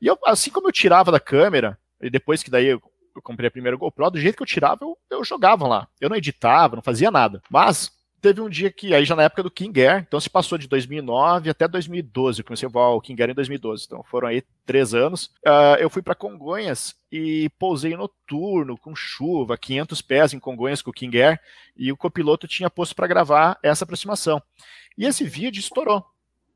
E 0.00 0.06
eu, 0.06 0.18
assim 0.24 0.50
como 0.50 0.68
eu 0.68 0.72
tirava 0.72 1.12
da 1.12 1.20
câmera, 1.20 1.78
e 2.00 2.08
depois 2.08 2.42
que 2.42 2.50
daí 2.50 2.66
eu, 2.66 2.82
eu 3.14 3.22
comprei 3.22 3.48
a 3.48 3.50
primeira 3.50 3.76
GoPro, 3.76 4.10
do 4.10 4.20
jeito 4.20 4.36
que 4.36 4.42
eu 4.42 4.46
tirava, 4.46 4.78
eu, 4.82 4.96
eu 5.10 5.24
jogava 5.24 5.66
lá. 5.66 5.88
Eu 6.00 6.08
não 6.08 6.16
editava, 6.16 6.76
não 6.76 6.82
fazia 6.82 7.10
nada. 7.10 7.42
Mas 7.50 7.92
teve 8.20 8.40
um 8.40 8.48
dia 8.48 8.70
que, 8.70 8.94
aí 8.94 9.04
já 9.04 9.16
na 9.16 9.24
época 9.24 9.42
do 9.42 9.50
King 9.50 9.80
Air, 9.80 10.04
então 10.06 10.20
se 10.20 10.28
passou 10.28 10.58
de 10.58 10.68
2009 10.68 11.50
até 11.50 11.66
2012, 11.66 12.40
eu 12.40 12.44
comecei 12.44 12.68
a 12.68 12.70
voar 12.70 12.90
o 12.90 13.00
King 13.00 13.20
Air 13.20 13.30
em 13.30 13.34
2012, 13.34 13.84
então 13.86 14.02
foram 14.04 14.28
aí 14.28 14.42
três 14.66 14.94
anos. 14.94 15.26
Uh, 15.46 15.76
eu 15.78 15.88
fui 15.88 16.02
para 16.02 16.14
Congonhas 16.14 16.94
e 17.10 17.48
pousei 17.58 17.96
noturno, 17.96 18.76
com 18.76 18.94
chuva, 18.94 19.56
500 19.56 20.02
pés 20.02 20.32
em 20.34 20.38
Congonhas 20.38 20.82
com 20.82 20.90
o 20.90 20.94
King 20.94 21.20
Air, 21.20 21.40
e 21.76 21.90
o 21.90 21.96
copiloto 21.96 22.46
tinha 22.46 22.70
posto 22.70 22.94
para 22.94 23.06
gravar 23.06 23.58
essa 23.62 23.84
aproximação. 23.84 24.42
E 24.96 25.06
esse 25.06 25.24
vídeo 25.24 25.60
estourou. 25.60 26.04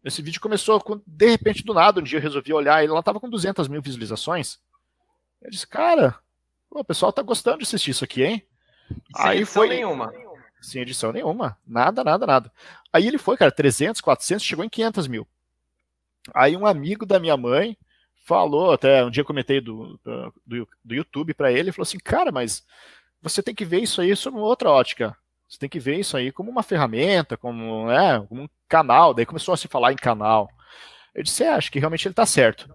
Esse 0.04 0.20
vídeo 0.20 0.40
começou, 0.40 0.82
de 1.06 1.30
repente, 1.30 1.64
do 1.64 1.72
nada, 1.72 2.00
um 2.00 2.04
dia 2.04 2.18
eu 2.18 2.22
resolvi 2.22 2.52
olhar, 2.52 2.82
ele 2.82 2.92
lá 2.92 3.02
tava 3.02 3.18
com 3.18 3.28
200 3.28 3.68
mil 3.68 3.80
visualizações. 3.80 4.58
Eu 5.40 5.50
disse, 5.50 5.66
cara, 5.66 6.14
o 6.70 6.84
pessoal 6.84 7.10
tá 7.10 7.22
gostando 7.22 7.58
de 7.58 7.64
assistir 7.64 7.92
isso 7.92 8.04
aqui, 8.04 8.22
hein? 8.22 8.46
Sem 9.16 9.26
aí 9.26 9.44
foi 9.46 9.68
nenhuma 9.68 10.12
sem 10.64 10.82
edição 10.82 11.12
nenhuma. 11.12 11.56
Nada, 11.66 12.02
nada, 12.02 12.26
nada. 12.26 12.52
Aí 12.92 13.06
ele 13.06 13.18
foi, 13.18 13.36
cara, 13.36 13.50
300, 13.50 14.00
400, 14.00 14.44
chegou 14.44 14.64
em 14.64 14.68
500 14.68 15.06
mil. 15.06 15.26
Aí 16.32 16.56
um 16.56 16.66
amigo 16.66 17.04
da 17.04 17.18
minha 17.18 17.36
mãe 17.36 17.76
falou, 18.24 18.72
até 18.72 19.04
um 19.04 19.10
dia 19.10 19.20
eu 19.20 19.26
comentei 19.26 19.60
do, 19.60 20.00
do, 20.46 20.68
do 20.82 20.94
YouTube 20.94 21.34
para 21.34 21.52
ele, 21.52 21.72
falou 21.72 21.82
assim, 21.82 21.98
cara, 21.98 22.32
mas 22.32 22.64
você 23.20 23.42
tem 23.42 23.54
que 23.54 23.64
ver 23.64 23.82
isso 23.82 24.00
aí 24.00 24.14
sob 24.16 24.38
outra 24.38 24.70
ótica. 24.70 25.16
Você 25.48 25.58
tem 25.58 25.68
que 25.68 25.78
ver 25.78 26.00
isso 26.00 26.16
aí 26.16 26.32
como 26.32 26.50
uma 26.50 26.62
ferramenta, 26.62 27.36
como, 27.36 27.86
né, 27.86 28.24
como 28.28 28.42
um 28.42 28.48
canal. 28.68 29.14
Daí 29.14 29.26
começou 29.26 29.54
a 29.54 29.56
se 29.56 29.68
falar 29.68 29.92
em 29.92 29.96
canal. 29.96 30.50
Eu 31.14 31.22
disse, 31.22 31.44
é, 31.44 31.50
acho 31.50 31.70
que 31.70 31.78
realmente 31.78 32.06
ele 32.06 32.12
está 32.12 32.26
certo. 32.26 32.74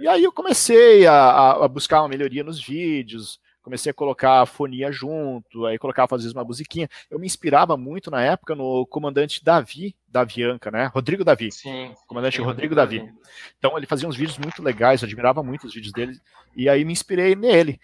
E 0.00 0.08
aí 0.08 0.24
eu 0.24 0.32
comecei 0.32 1.06
a, 1.06 1.52
a, 1.52 1.68
buscar 1.68 2.02
uma 2.02 2.08
melhoria 2.08 2.42
nos 2.42 2.62
vídeos, 2.62 3.40
comecei 3.66 3.90
a 3.90 3.94
colocar 3.94 4.42
a 4.42 4.46
fonia 4.46 4.92
junto, 4.92 5.66
aí 5.66 5.76
colocava 5.76 6.14
às 6.14 6.22
vezes 6.22 6.32
uma 6.32 6.44
musiquinha. 6.44 6.88
Eu 7.10 7.18
me 7.18 7.26
inspirava 7.26 7.76
muito 7.76 8.12
na 8.12 8.22
época 8.22 8.54
no 8.54 8.86
comandante 8.86 9.44
Davi 9.44 9.92
da 10.06 10.20
Avianca, 10.20 10.70
né? 10.70 10.86
Rodrigo 10.86 11.24
Davi. 11.24 11.50
Sim. 11.50 11.92
Comandante 12.06 12.36
sim, 12.36 12.44
Rodrigo 12.44 12.76
Davi. 12.76 13.00
Davi. 13.00 13.12
Então 13.58 13.76
ele 13.76 13.84
fazia 13.84 14.08
uns 14.08 14.14
vídeos 14.14 14.38
muito 14.38 14.62
legais, 14.62 15.02
eu 15.02 15.06
admirava 15.06 15.42
muito 15.42 15.66
os 15.66 15.74
vídeos 15.74 15.92
dele, 15.92 16.16
e 16.54 16.68
aí 16.68 16.84
me 16.84 16.92
inspirei 16.92 17.34
nele. 17.34 17.80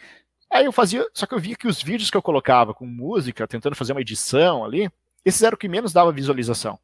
Aí 0.48 0.66
eu 0.66 0.70
fazia, 0.70 1.04
só 1.12 1.26
que 1.26 1.34
eu 1.34 1.40
via 1.40 1.56
que 1.56 1.66
os 1.66 1.82
vídeos 1.82 2.12
que 2.12 2.16
eu 2.16 2.22
colocava 2.22 2.72
com 2.72 2.86
música, 2.86 3.48
tentando 3.48 3.74
fazer 3.74 3.90
uma 3.90 4.02
edição 4.02 4.64
ali, 4.64 4.88
esses 5.24 5.42
eram 5.42 5.56
o 5.56 5.58
que 5.58 5.66
menos 5.66 5.92
dava 5.92 6.12
visualização. 6.12 6.78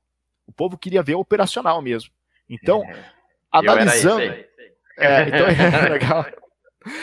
O 0.44 0.51
povo 0.51 0.76
queria 0.76 1.05
ver 1.05 1.14
o 1.14 1.20
operacional 1.20 1.80
mesmo. 1.80 2.11
Então, 2.51 2.82
é. 2.82 3.05
analisando. 3.53 4.22
É, 4.99 5.28
então 5.28 5.46
é 5.86 5.88
legal. 5.88 6.26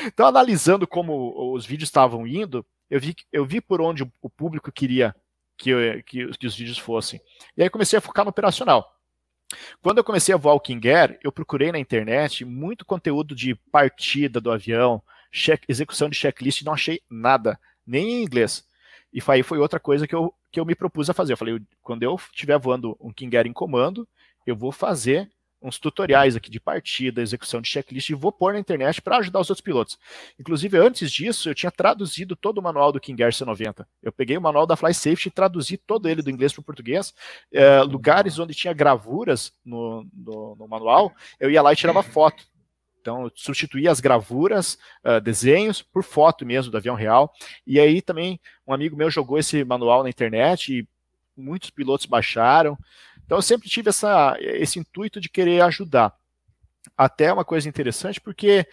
Então, 0.06 0.26
analisando 0.28 0.88
como 0.88 1.54
os 1.54 1.66
vídeos 1.66 1.90
estavam 1.90 2.26
indo, 2.26 2.66
eu 2.90 3.00
vi, 3.00 3.16
eu 3.32 3.46
vi 3.46 3.60
por 3.60 3.82
onde 3.82 4.04
o 4.22 4.30
público 4.30 4.72
queria 4.72 5.16
que, 5.58 6.04
que, 6.04 6.28
que 6.38 6.48
os 6.48 6.56
vídeos 6.56 6.78
fossem. 6.78 7.20
E 7.58 7.64
aí 7.64 7.70
comecei 7.70 7.98
a 7.98 8.02
focar 8.02 8.26
no 8.26 8.30
operacional. 8.30 8.96
Quando 9.82 10.00
eu 10.00 10.04
comecei 10.04 10.34
a 10.34 10.38
voar 10.38 10.54
o 10.54 10.60
King 10.60 10.90
Air, 10.90 11.20
eu 11.24 11.32
procurei 11.32 11.72
na 11.72 11.80
internet 11.80 12.44
muito 12.44 12.86
conteúdo 12.86 13.36
de 13.36 13.56
partida 13.72 14.42
do 14.42 14.52
avião, 14.52 15.02
check, 15.32 15.64
execução 15.68 16.10
de 16.10 16.16
checklist, 16.16 16.64
não 16.64 16.74
achei 16.74 17.02
nada, 17.10 17.60
nem 17.86 18.10
em 18.10 18.24
inglês. 18.24 18.66
E 19.14 19.22
aí 19.28 19.44
foi 19.44 19.60
outra 19.60 19.80
coisa 19.80 20.08
que 20.08 20.16
eu, 20.16 20.34
que 20.52 20.60
eu 20.60 20.66
me 20.66 20.76
propus 20.76 21.10
a 21.10 21.14
fazer. 21.14 21.34
Eu 21.34 21.38
falei, 21.38 21.62
quando 21.82 22.04
eu 22.04 22.16
estiver 22.16 22.58
voando 22.58 22.98
um 23.00 23.14
King 23.14 23.38
Air 23.38 23.48
em 23.48 23.54
comando, 23.54 24.08
eu 24.46 24.56
vou 24.56 24.72
fazer 24.72 25.30
uns 25.66 25.80
tutoriais 25.80 26.36
aqui 26.36 26.50
de 26.50 26.60
partida, 26.60 27.22
execução 27.22 27.60
de 27.60 27.68
checklist, 27.68 28.10
e 28.10 28.14
vou 28.14 28.32
pôr 28.32 28.54
na 28.54 28.60
internet 28.60 29.02
para 29.02 29.18
ajudar 29.18 29.40
os 29.40 29.50
outros 29.50 29.64
pilotos. 29.64 29.98
Inclusive, 30.40 30.78
antes 30.78 31.12
disso, 31.12 31.50
eu 31.50 31.56
tinha 31.56 31.72
traduzido 31.72 32.36
todo 32.36 32.60
o 32.60 32.62
manual 32.62 32.92
do 32.92 33.00
King 33.00 33.24
Air 33.24 33.34
C90. 33.34 33.86
Eu 34.04 34.12
peguei 34.12 34.38
o 34.38 34.42
manual 34.42 34.68
da 34.68 34.76
Fly 34.76 34.94
Safety 34.94 35.30
e 35.30 35.32
traduzi 35.32 35.78
todo 35.78 36.08
ele 36.08 36.22
do 36.22 36.30
inglês 36.30 36.54
para 36.54 36.62
o 36.62 36.64
português. 36.64 37.14
É, 37.52 37.82
lugares 37.82 38.38
onde 38.38 38.54
tinha 38.54 38.74
gravuras 38.74 39.52
no, 39.66 40.06
no, 40.14 40.56
no, 40.56 40.68
manual, 40.68 41.12
eu 41.40 41.50
ia 41.50 41.62
lá 41.64 41.74
e 41.74 41.76
tirava 41.76 42.04
foto. 42.04 42.44
Então, 43.02 43.24
eu 43.24 43.32
substituía 43.36 43.92
as 43.92 44.00
gravuras, 44.00 44.80
uh, 45.04 45.22
desenhos, 45.22 45.82
por 45.82 46.04
foto 46.04 46.46
mesmo 46.46 46.72
do 46.72 46.78
avião 46.78 46.96
real. 46.96 47.32
E 47.66 47.80
aí 47.80 48.02
também 48.02 48.40
um 48.68 48.74
amigo 48.74 48.96
meu 48.96 49.12
jogou 49.12 49.38
esse 49.38 49.64
manual 49.64 50.04
na 50.04 50.10
internet 50.10 50.80
e 50.80 50.88
muitos 51.38 51.70
pilotos 51.70 52.06
baixaram. 52.06 52.78
Então 53.26 53.38
eu 53.38 53.42
sempre 53.42 53.68
tive 53.68 53.90
essa, 53.90 54.38
esse 54.40 54.80
intuito 54.80 55.20
de 55.20 55.30
querer 55.30 55.62
ajudar. 55.62 56.14
Até 56.96 57.34
uma 57.34 57.44
coisa 57.44 57.68
interessante, 57.68 58.22
porque 58.22 58.68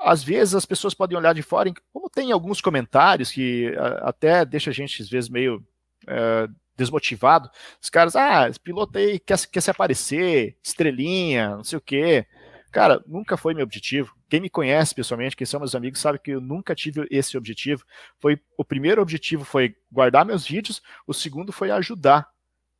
às 0.00 0.24
vezes 0.24 0.54
as 0.54 0.64
pessoas 0.64 0.94
podem 0.94 1.16
olhar 1.16 1.34
de 1.34 1.42
fora, 1.42 1.70
como 1.92 2.08
tem 2.08 2.32
alguns 2.32 2.60
comentários 2.60 3.30
que 3.30 3.72
até 4.00 4.44
deixa 4.44 4.70
a 4.70 4.72
gente 4.72 5.02
às 5.02 5.08
vezes 5.08 5.28
meio 5.28 5.64
é, 6.06 6.48
desmotivado. 6.76 7.50
Os 7.80 7.90
caras, 7.90 8.16
ah, 8.16 8.48
esse 8.48 8.58
piloto 8.58 8.98
aí 8.98 9.18
quer, 9.18 9.38
quer 9.46 9.60
se 9.60 9.70
aparecer, 9.70 10.56
estrelinha, 10.62 11.56
não 11.56 11.64
sei 11.64 11.76
o 11.78 11.82
quê. 11.82 12.26
Cara, 12.72 13.02
nunca 13.06 13.36
foi 13.36 13.52
meu 13.52 13.64
objetivo. 13.64 14.14
Quem 14.28 14.40
me 14.40 14.48
conhece 14.48 14.94
pessoalmente, 14.94 15.36
quem 15.36 15.46
são 15.46 15.60
meus 15.60 15.74
amigos, 15.74 16.00
sabe 16.00 16.18
que 16.18 16.30
eu 16.30 16.40
nunca 16.40 16.74
tive 16.74 17.06
esse 17.10 17.36
objetivo. 17.36 17.84
Foi 18.18 18.40
o 18.56 18.64
primeiro 18.64 19.02
objetivo 19.02 19.44
foi 19.44 19.76
guardar 19.92 20.24
meus 20.24 20.46
vídeos, 20.46 20.80
o 21.06 21.12
segundo 21.12 21.52
foi 21.52 21.70
ajudar 21.70 22.28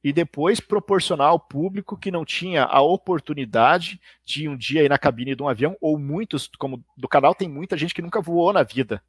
e 0.02 0.12
depois 0.12 0.60
proporcionar 0.60 1.28
ao 1.28 1.38
público 1.38 1.96
que 1.96 2.10
não 2.10 2.24
tinha 2.24 2.64
a 2.64 2.80
oportunidade 2.80 4.00
de 4.24 4.48
um 4.48 4.56
dia 4.56 4.82
ir 4.82 4.88
na 4.88 4.98
cabine 4.98 5.34
de 5.34 5.42
um 5.42 5.48
avião, 5.48 5.76
ou 5.80 5.98
muitos, 5.98 6.48
como 6.58 6.82
do 6.96 7.08
canal, 7.08 7.34
tem 7.34 7.48
muita 7.48 7.76
gente 7.76 7.94
que 7.94 8.02
nunca 8.02 8.20
voou 8.20 8.52
na 8.52 8.62
vida. 8.62 9.02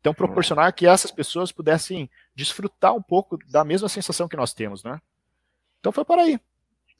Então, 0.00 0.14
proporcionar 0.14 0.72
que 0.72 0.86
essas 0.86 1.10
pessoas 1.10 1.50
pudessem 1.50 2.08
desfrutar 2.34 2.94
um 2.94 3.02
pouco 3.02 3.36
da 3.48 3.64
mesma 3.64 3.88
sensação 3.88 4.28
que 4.28 4.36
nós 4.36 4.54
temos, 4.54 4.84
né? 4.84 5.00
Então 5.80 5.92
foi 5.92 6.04
por 6.04 6.18
aí. 6.18 6.40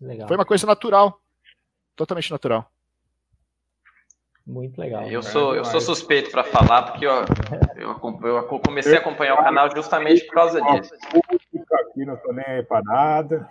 Legal. 0.01 0.29
Foi 0.29 0.37
uma 0.37 0.45
coisa 0.45 0.67
natural. 0.67 1.21
Totalmente 1.97 2.31
natural. 2.31 2.71
Muito 4.49 4.81
legal. 4.81 5.07
Eu 5.07 5.23
sou, 5.23 5.55
eu 5.55 5.63
sou 5.63 5.79
suspeito 5.79 6.31
para 6.31 6.43
falar, 6.43 6.83
porque 6.85 7.07
ó, 7.07 7.23
eu, 7.77 7.91
eu, 8.27 8.43
comecei 8.61 8.97
a 8.97 8.99
acompanhar 8.99 9.35
o 9.35 9.45
canal 9.45 9.71
justamente 9.71 10.25
por 10.25 10.33
causa 10.33 10.59
disso 10.63 10.95
aqui, 10.95 12.07
não 12.07 12.17
tô 12.17 12.33
nem 12.33 12.45
aí 12.47 12.63
pra 12.63 12.81
nada. 12.83 13.47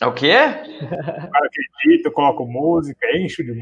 É 0.00 0.06
o 0.06 0.14
quê? 0.14 0.32
O 0.32 1.30
cara 1.30 1.46
acredita, 1.46 2.08
eu 2.08 2.12
coloco 2.12 2.46
música, 2.46 3.06
encho 3.18 3.44
de 3.44 3.52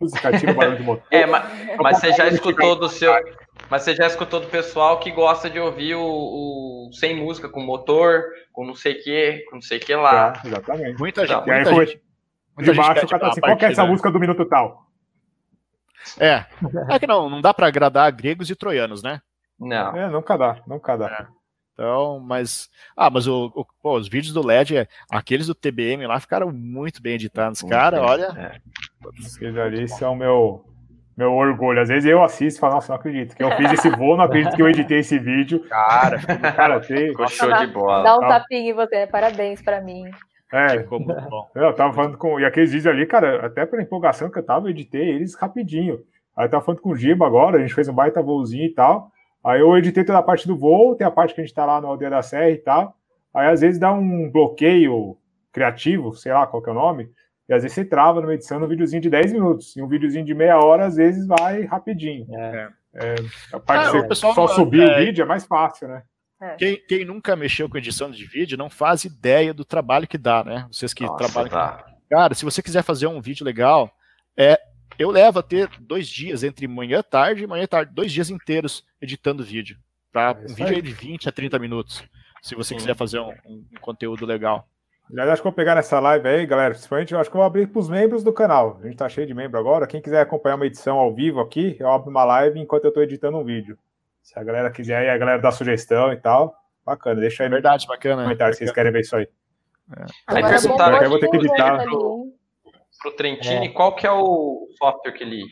música, 0.00 0.36
tiro 0.36 0.54
barulho 0.54 0.78
de 0.78 0.82
motor. 0.82 1.06
É, 1.08 1.24
mas, 1.24 1.44
mas 1.78 2.00
você 2.00 2.12
já 2.12 2.26
escutou 2.26 2.74
do 2.74 2.88
seu. 2.88 3.12
Mas 3.70 3.82
você 3.82 3.94
já 3.94 4.08
escutou 4.08 4.40
do 4.40 4.48
pessoal 4.48 4.98
que 4.98 5.12
gosta 5.12 5.48
de 5.48 5.60
ouvir 5.60 5.94
o, 5.94 6.02
o 6.02 6.90
sem 6.94 7.14
música, 7.14 7.48
com 7.48 7.60
motor, 7.60 8.24
com 8.52 8.66
não 8.66 8.74
sei 8.74 8.94
o 8.94 9.04
que, 9.04 9.44
com 9.48 9.56
não 9.56 9.62
sei 9.62 9.78
o 9.78 9.80
que 9.80 9.94
lá. 9.94 10.32
É, 10.42 10.48
exatamente. 10.48 10.98
Muita 10.98 11.24
gente. 11.24 11.46
E 11.46 11.50
aí 11.50 11.56
muita 11.58 11.74
foi, 11.74 11.86
gente, 11.86 12.02
de 12.58 12.72
baixo 12.72 13.06
o 13.06 13.08
cara 13.08 13.20
tá 13.20 13.28
assim, 13.28 13.40
qual 13.40 13.56
que 13.56 13.64
é 13.66 13.70
essa 13.70 13.86
música 13.86 14.10
do 14.10 14.18
minuto 14.18 14.44
tal? 14.46 14.87
É. 16.18 16.44
É 16.90 16.98
que 16.98 17.06
não, 17.06 17.28
não 17.28 17.40
dá 17.40 17.52
para 17.52 17.66
agradar 17.66 18.10
gregos 18.12 18.48
e 18.50 18.56
troianos, 18.56 19.02
né? 19.02 19.20
Não. 19.58 19.96
É, 19.96 20.08
nunca 20.08 20.36
dá, 20.36 20.60
nunca 20.66 20.96
dá. 20.96 21.06
É. 21.06 21.38
Então, 21.78 22.18
mas. 22.18 22.68
Ah, 22.96 23.08
mas 23.08 23.28
o, 23.28 23.52
o 23.54 23.64
pô, 23.80 23.96
os 23.96 24.08
vídeos 24.08 24.32
do 24.32 24.44
LED, 24.44 24.88
aqueles 25.08 25.46
do 25.46 25.54
TBM 25.54 26.06
lá 26.08 26.18
ficaram 26.18 26.50
muito 26.50 27.00
bem 27.00 27.14
editados. 27.14 27.62
Cara, 27.62 28.02
olha. 28.02 28.34
É. 28.36 28.60
Aqueles 29.36 29.56
ali 29.56 29.88
são 29.88 30.16
meu, 30.16 30.64
meu 31.16 31.32
orgulho. 31.32 31.80
Às 31.80 31.88
vezes 31.88 32.10
eu 32.10 32.22
assisto 32.22 32.58
e 32.58 32.60
falo, 32.60 32.74
nossa, 32.74 32.92
não 32.92 32.98
acredito 32.98 33.36
que 33.36 33.44
eu 33.44 33.50
fiz 33.56 33.72
esse 33.72 33.88
voo, 33.90 34.16
não 34.16 34.24
acredito 34.24 34.56
que 34.56 34.62
eu 34.62 34.68
editei 34.68 34.98
esse 34.98 35.20
vídeo. 35.20 35.60
Cara, 35.68 36.18
cara, 36.52 36.80
tem. 36.80 37.12
show 37.28 37.52
de 37.58 37.68
bola. 37.68 38.02
Dá 38.02 38.16
um 38.16 38.20
tapinha 38.28 38.70
em 38.70 38.74
você, 38.74 39.06
parabéns 39.06 39.62
pra 39.62 39.80
mim. 39.80 40.10
É, 40.52 40.78
bom. 40.84 41.50
Eu 41.54 41.72
tava 41.74 41.92
falando 41.92 42.16
com. 42.16 42.38
E 42.40 42.44
aqueles 42.44 42.72
vídeos 42.72 42.92
ali, 42.92 43.06
cara, 43.06 43.46
até 43.46 43.66
pela 43.66 43.82
empolgação 43.82 44.30
que 44.30 44.38
eu 44.38 44.42
tava, 44.42 44.66
eu 44.66 44.70
editei 44.70 45.08
eles 45.08 45.34
rapidinho. 45.34 46.00
Aí 46.36 46.46
eu 46.46 46.50
tava 46.50 46.64
falando 46.64 46.80
com 46.80 46.90
o 46.90 46.96
Giba 46.96 47.26
agora, 47.26 47.58
a 47.58 47.60
gente 47.60 47.74
fez 47.74 47.88
um 47.88 47.94
baita 47.94 48.22
voozinho 48.22 48.64
e 48.64 48.74
tal. 48.74 49.10
Aí 49.44 49.60
eu 49.60 49.76
editei 49.76 50.04
toda 50.04 50.18
a 50.18 50.22
parte 50.22 50.46
do 50.46 50.56
voo, 50.56 50.94
tem 50.94 51.06
a 51.06 51.10
parte 51.10 51.34
que 51.34 51.40
a 51.40 51.44
gente 51.44 51.50
está 51.50 51.64
lá 51.64 51.80
no 51.80 51.88
Aldeia 51.88 52.10
da 52.10 52.22
Serra 52.22 52.50
e 52.50 52.58
tal. 52.58 52.94
Aí 53.34 53.48
às 53.48 53.60
vezes 53.60 53.78
dá 53.78 53.92
um 53.92 54.30
bloqueio 54.30 55.16
criativo, 55.52 56.14
sei 56.14 56.32
lá 56.32 56.46
qual 56.46 56.62
que 56.62 56.68
é 56.68 56.72
o 56.72 56.74
nome, 56.74 57.10
e 57.48 57.54
às 57.54 57.62
vezes 57.62 57.74
você 57.74 57.84
trava 57.84 58.20
numa 58.20 58.34
edição 58.34 58.60
no 58.60 58.68
videozinho 58.68 59.00
de 59.02 59.08
10 59.08 59.32
minutos. 59.32 59.74
E 59.76 59.82
um 59.82 59.88
videozinho 59.88 60.24
de 60.24 60.34
meia 60.34 60.58
hora, 60.58 60.86
às 60.86 60.96
vezes, 60.96 61.26
vai 61.26 61.62
rapidinho. 61.62 62.26
É. 62.34 62.68
É, 62.94 63.14
a 63.52 63.60
parte 63.60 63.96
ah, 63.96 64.02
você 64.02 64.14
só 64.14 64.46
subir 64.48 64.82
é, 64.82 64.92
o 64.92 65.04
vídeo 65.04 65.22
é 65.22 65.24
mais 65.24 65.44
fácil, 65.44 65.88
né? 65.88 66.02
É. 66.40 66.54
Quem, 66.54 66.76
quem, 66.86 67.04
nunca 67.04 67.34
mexeu 67.34 67.68
com 67.68 67.78
edição 67.78 68.10
de 68.10 68.24
vídeo 68.24 68.56
não 68.56 68.70
faz 68.70 69.04
ideia 69.04 69.52
do 69.52 69.64
trabalho 69.64 70.06
que 70.06 70.16
dá, 70.16 70.44
né? 70.44 70.66
Vocês 70.70 70.94
que 70.94 71.04
Nossa, 71.04 71.16
trabalham. 71.16 71.50
Tá. 71.50 71.84
Cara, 72.08 72.34
se 72.34 72.44
você 72.44 72.62
quiser 72.62 72.82
fazer 72.82 73.08
um 73.08 73.20
vídeo 73.20 73.44
legal, 73.44 73.90
é 74.36 74.58
eu 74.98 75.10
levo 75.10 75.38
a 75.38 75.42
ter 75.42 75.68
dois 75.80 76.08
dias 76.08 76.42
entre 76.42 76.66
manhã 76.66 77.00
e 77.00 77.02
tarde 77.02 77.44
e 77.44 77.46
manhã 77.46 77.64
e 77.64 77.68
tarde, 77.68 77.92
dois 77.94 78.12
dias 78.12 78.30
inteiros 78.30 78.84
editando 79.00 79.44
vídeo. 79.44 79.76
Tá? 80.12 80.36
É 80.40 80.50
um 80.50 80.54
vídeo 80.54 80.76
aí 80.76 80.82
de 80.82 80.92
20 80.92 81.28
a 81.28 81.32
30 81.32 81.58
minutos, 81.58 82.02
se 82.42 82.54
você 82.54 82.70
Sim. 82.70 82.76
quiser 82.76 82.96
fazer 82.96 83.20
um, 83.20 83.30
um, 83.46 83.64
conteúdo 83.80 84.24
legal. 84.24 84.66
Já 85.10 85.24
acho 85.24 85.40
que 85.40 85.44
vou 85.44 85.52
pegar 85.52 85.74
nessa 85.74 85.98
live 86.00 86.28
aí, 86.28 86.46
galera. 86.46 86.74
Principalmente, 86.74 87.14
eu 87.14 87.20
acho 87.20 87.30
que 87.30 87.36
eu 87.36 87.38
vou 87.38 87.46
abrir 87.46 87.66
para 87.66 87.80
os 87.80 87.88
membros 87.88 88.22
do 88.22 88.32
canal. 88.32 88.78
A 88.82 88.86
gente 88.86 88.96
tá 88.96 89.08
cheio 89.08 89.26
de 89.26 89.32
membro 89.32 89.58
agora. 89.58 89.86
Quem 89.86 90.02
quiser 90.02 90.20
acompanhar 90.20 90.56
uma 90.56 90.66
edição 90.66 90.98
ao 90.98 91.14
vivo 91.14 91.40
aqui, 91.40 91.76
eu 91.80 91.90
abro 91.90 92.10
uma 92.10 92.24
live 92.24 92.60
enquanto 92.60 92.84
eu 92.84 92.88
estou 92.88 93.02
editando 93.02 93.38
um 93.38 93.44
vídeo. 93.44 93.78
Se 94.28 94.38
a 94.38 94.44
galera 94.44 94.70
quiser 94.70 94.98
aí, 94.98 95.08
a 95.08 95.16
galera 95.16 95.40
dá 95.40 95.50
sugestão 95.50 96.12
e 96.12 96.16
tal. 96.18 96.54
Bacana, 96.84 97.18
deixa 97.18 97.44
aí. 97.44 97.48
Verdade, 97.48 97.86
bacana. 97.86 98.24
Comentário 98.24 98.52
se 98.52 98.58
vocês 98.58 98.72
querem 98.72 98.92
ver 98.92 99.00
isso 99.00 99.16
aí. 99.16 99.26
É. 99.96 100.04
Aí 100.26 100.42
perguntaram 100.42 101.02
eu 101.02 101.08
vou 101.08 101.18
ter 101.18 101.30
que 101.30 101.36
editar. 101.38 101.82
Pro 101.82 103.12
Trentini, 103.16 103.68
é. 103.68 103.68
qual 103.70 103.94
que 103.94 104.06
é 104.06 104.12
o 104.12 104.68
software 104.76 105.12
que 105.12 105.24
ele 105.24 105.44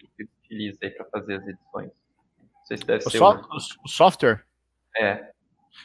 utiliza 0.45 0.79
aí 0.83 0.91
para 0.91 1.07
fazer 1.07 1.37
as 1.37 1.47
edições? 1.47 1.91
Não 2.39 2.67
sei 2.67 2.77
se 2.77 2.85
deve 2.85 2.99
o 3.07 3.11
ser 3.11 3.17
so 3.17 3.41
o 3.83 3.89
software? 3.89 4.45
É. 4.99 5.31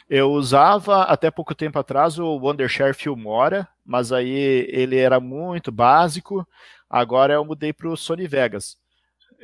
Eu 0.06 0.30
usava 0.30 1.04
até 1.04 1.30
pouco 1.30 1.54
tempo 1.54 1.78
atrás 1.78 2.18
o 2.18 2.36
Wondershare 2.36 2.92
Filmora, 2.92 3.66
mas 3.86 4.12
aí 4.12 4.66
ele 4.68 4.98
era 4.98 5.18
muito 5.18 5.72
básico. 5.72 6.46
Agora 6.90 7.32
eu 7.32 7.44
mudei 7.44 7.72
para 7.72 7.88
o 7.88 7.96
Sony 7.96 8.26
Vegas. 8.26 8.76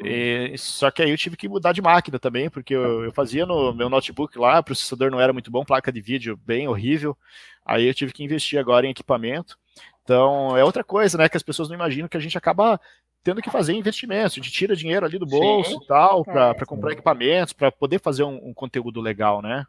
E, 0.05 0.55
só 0.57 0.91
que 0.91 1.03
aí 1.03 1.11
eu 1.11 1.17
tive 1.19 1.37
que 1.37 1.49
mudar 1.49 1.73
de 1.73 1.83
máquina 1.83 2.19
também, 2.19 2.49
porque 2.49 2.75
eu, 2.75 3.05
eu, 3.05 3.13
fazia 3.13 3.45
no 3.45 3.75
meu 3.75 3.89
notebook 3.89 4.39
lá, 4.39 4.61
o 4.61 4.65
processador 4.65 5.11
não 5.11 5.21
era 5.21 5.33
muito 5.33 5.51
bom, 5.51 5.65
placa 5.65 5.91
de 5.91 6.01
vídeo 6.01 6.37
bem 6.37 6.69
horrível. 6.69 7.17
Aí 7.65 7.87
eu 7.87 7.95
tive 7.95 8.13
que 8.13 8.23
investir 8.23 8.59
agora 8.59 8.87
em 8.87 8.91
equipamento. 8.91 9.59
Então 10.05 10.57
é 10.57 10.65
outra 10.65 10.85
coisa, 10.85 11.19
né, 11.19 11.29
que 11.29 11.37
as 11.37 11.43
pessoas 11.43 11.69
não 11.69 11.75
imaginam 11.75 12.09
que 12.09 12.17
a 12.17 12.21
gente 12.21 12.39
acaba 12.39 12.81
tendo 13.23 13.43
que 13.43 13.51
fazer 13.51 13.75
investimentos, 13.75 14.33
a 14.33 14.37
gente 14.37 14.51
tira 14.51 14.77
dinheiro 14.77 15.05
ali 15.05 15.19
do 15.19 15.27
bolso 15.27 15.73
Sim. 15.73 15.79
e 15.83 15.87
tal, 15.87 16.25
para 16.25 16.65
comprar 16.65 16.93
equipamentos, 16.93 17.53
para 17.53 17.71
poder 17.71 18.01
fazer 18.01 18.23
um, 18.23 18.49
um 18.49 18.55
conteúdo 18.55 19.01
legal, 19.01 19.43
né? 19.43 19.67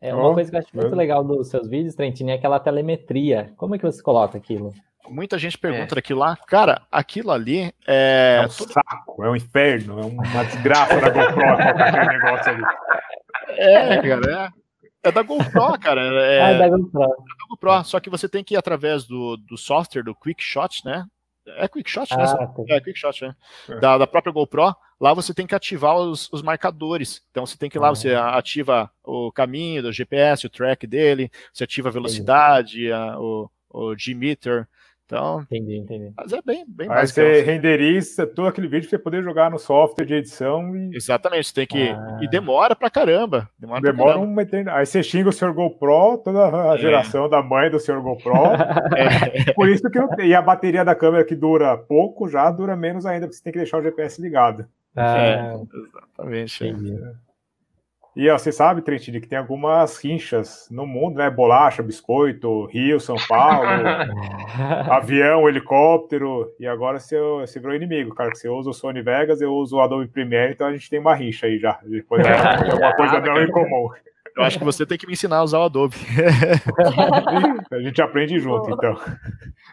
É 0.00 0.14
uma 0.14 0.30
oh, 0.30 0.34
coisa 0.34 0.50
que 0.50 0.56
eu 0.56 0.60
acho 0.60 0.76
muito 0.76 0.94
legal 0.94 1.24
dos 1.24 1.48
seus 1.48 1.68
vídeos, 1.68 1.94
Trentini, 1.94 2.32
é 2.32 2.34
aquela 2.34 2.60
telemetria. 2.60 3.52
Como 3.56 3.74
é 3.74 3.78
que 3.78 3.84
você 3.84 4.02
coloca 4.02 4.36
aquilo? 4.36 4.72
Muita 5.08 5.38
gente 5.38 5.58
pergunta 5.58 5.94
é. 5.94 5.96
daquilo 5.96 6.20
lá. 6.20 6.36
Cara, 6.46 6.82
aquilo 6.90 7.30
ali 7.30 7.72
é. 7.86 8.40
É 8.42 8.46
um 8.46 8.48
saco, 8.48 9.24
é 9.24 9.30
um 9.30 9.36
inferno, 9.36 10.00
é 10.00 10.04
uma 10.04 10.44
desgraça 10.44 11.00
da 11.00 11.10
GoPro 11.10 11.42
aquele 11.44 12.18
negócio 12.18 12.52
ali. 12.52 12.62
É, 13.50 14.02
cara, 14.02 14.52
é. 14.52 14.64
É 15.04 15.12
da 15.12 15.22
GoPro, 15.22 15.78
cara. 15.78 16.00
É, 16.00 16.40
ah, 16.42 16.50
é 16.50 16.58
da 16.58 16.68
GoPro. 16.68 17.02
É 17.02 17.06
da 17.06 17.46
GoPro, 17.50 17.84
só 17.84 18.00
que 18.00 18.08
você 18.08 18.28
tem 18.28 18.42
que 18.42 18.54
ir 18.54 18.56
através 18.56 19.04
do, 19.04 19.36
do 19.36 19.58
software, 19.58 20.02
do 20.02 20.14
Quick 20.14 20.42
Shot, 20.42 20.82
né? 20.84 21.04
É 21.46 21.68
Quick 21.68 21.90
Shot, 21.90 22.16
né? 22.16 22.24
ah, 22.24 22.36
né? 22.38 22.46
Tá. 22.46 22.74
É 22.74 22.80
Quick 22.80 22.98
Shot, 22.98 23.22
né? 23.22 23.34
É. 23.68 23.80
Da, 23.80 23.98
da 23.98 24.06
própria 24.06 24.32
GoPro. 24.32 24.74
Lá 25.00 25.12
você 25.12 25.34
tem 25.34 25.46
que 25.46 25.54
ativar 25.54 25.96
os, 25.96 26.32
os 26.32 26.42
marcadores. 26.42 27.22
Então 27.30 27.44
você 27.46 27.56
tem 27.56 27.68
que 27.68 27.76
ir 27.76 27.80
lá, 27.80 27.88
ah. 27.88 27.94
você 27.94 28.14
ativa 28.14 28.90
o 29.02 29.30
caminho 29.32 29.82
do 29.82 29.92
GPS, 29.92 30.46
o 30.46 30.50
track 30.50 30.86
dele, 30.86 31.30
você 31.52 31.64
ativa 31.64 31.88
a 31.88 31.92
velocidade, 31.92 32.90
a, 32.90 33.18
o, 33.18 33.50
o 33.70 33.96
G-meter. 33.96 34.66
Então, 35.06 35.42
entendi, 35.42 35.76
entendi. 35.76 36.12
Mas 36.16 36.32
é 36.32 36.40
bem, 36.40 36.64
bem 36.66 36.90
Aí 36.90 37.06
você 37.06 37.42
renderiza 37.42 38.26
todo 38.26 38.48
aquele 38.48 38.66
vídeo 38.66 38.88
para 38.88 38.96
você 38.96 39.02
poder 39.02 39.22
jogar 39.22 39.50
no 39.50 39.58
software 39.58 40.06
de 40.06 40.14
edição 40.14 40.74
e. 40.74 40.96
Exatamente, 40.96 41.48
você 41.48 41.54
tem 41.54 41.66
que. 41.66 41.90
Ah. 41.90 42.18
E 42.22 42.28
demora 42.28 42.74
pra 42.74 42.88
caramba. 42.88 43.48
Demora, 43.58 43.82
demora 43.82 44.12
pra 44.12 44.14
caramba. 44.14 44.32
uma 44.32 44.42
eternidade. 44.42 44.78
Aí 44.78 44.86
você 44.86 45.02
xinga 45.02 45.28
o 45.28 45.32
Sr. 45.32 45.52
GoPro, 45.52 46.18
toda 46.24 46.70
a 46.70 46.74
é. 46.74 46.78
geração 46.78 47.28
da 47.28 47.42
mãe 47.42 47.70
do 47.70 47.78
Sr. 47.78 48.00
GoPro. 48.00 48.32
é. 48.96 49.52
Por 49.52 49.68
isso 49.68 49.90
que 49.90 49.98
não 49.98 50.08
tem. 50.08 50.28
E 50.28 50.34
a 50.34 50.40
bateria 50.40 50.84
da 50.84 50.94
câmera 50.94 51.24
que 51.24 51.36
dura 51.36 51.76
pouco 51.76 52.26
já 52.26 52.50
dura 52.50 52.74
menos 52.74 53.04
ainda, 53.04 53.26
porque 53.26 53.36
você 53.36 53.42
tem 53.42 53.52
que 53.52 53.58
deixar 53.58 53.78
o 53.78 53.82
GPS 53.82 54.22
ligado. 54.22 54.66
Ah, 54.96 55.18
é, 55.18 55.60
exatamente. 55.74 56.74
E 58.16 58.30
ó, 58.30 58.38
você 58.38 58.52
sabe, 58.52 58.80
Trentini, 58.80 59.20
que 59.20 59.26
tem 59.26 59.36
algumas 59.36 59.98
rinchas 59.98 60.68
no 60.70 60.86
mundo, 60.86 61.16
né? 61.16 61.28
Bolacha, 61.28 61.82
biscoito, 61.82 62.66
Rio, 62.66 63.00
São 63.00 63.16
Paulo, 63.26 63.66
avião, 64.88 65.48
helicóptero. 65.48 66.48
E 66.60 66.66
agora 66.66 67.00
você, 67.00 67.18
você 67.18 67.58
virou 67.58 67.74
inimigo, 67.74 68.14
cara. 68.14 68.32
Você 68.32 68.48
usa 68.48 68.70
o 68.70 68.74
Sony 68.74 69.02
Vegas, 69.02 69.40
eu 69.40 69.52
uso 69.52 69.76
o 69.76 69.80
Adobe 69.80 70.06
Premiere, 70.06 70.52
então 70.52 70.68
a 70.68 70.72
gente 70.72 70.88
tem 70.88 71.00
uma 71.00 71.14
rixa 71.14 71.46
aí 71.46 71.58
já. 71.58 71.80
Depois 71.82 72.24
é 72.24 72.74
uma 72.76 72.94
coisa 72.94 73.20
não 73.20 73.42
em 73.42 73.50
comum. 73.50 73.88
Eu 74.36 74.44
acho 74.44 74.58
que 74.58 74.64
você 74.64 74.86
tem 74.86 74.96
que 74.96 75.06
me 75.06 75.14
ensinar 75.14 75.38
a 75.38 75.44
usar 75.44 75.58
o 75.58 75.64
Adobe. 75.64 75.96
a 77.70 77.80
gente 77.80 78.00
aprende 78.00 78.38
junto, 78.38 78.70
então. 78.70 78.96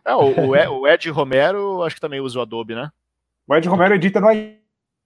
É, 0.04 0.16
o, 0.16 0.80
o 0.80 0.88
Ed 0.88 1.08
Romero, 1.12 1.84
acho 1.84 1.96
que 1.96 2.02
também 2.02 2.20
usa 2.20 2.40
o 2.40 2.42
Adobe, 2.42 2.74
né? 2.74 2.90
O 3.48 3.56
Ed 3.56 3.68
Romero 3.68 3.94
edita 3.94 4.20
no 4.20 4.28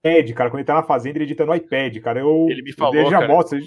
iPad, 0.06 0.32
cara. 0.32 0.50
Quando 0.50 0.60
ele 0.60 0.66
tá 0.66 0.74
na 0.74 0.82
fazenda, 0.82 1.18
ele 1.18 1.24
edita 1.24 1.44
no 1.44 1.54
iPad, 1.54 1.96
cara. 2.00 2.20
Eu, 2.20 2.46
ele 2.48 2.62
me 2.62 2.72
falou, 2.72 2.94
eu 2.94 3.10
já 3.10 3.26
mostro. 3.26 3.58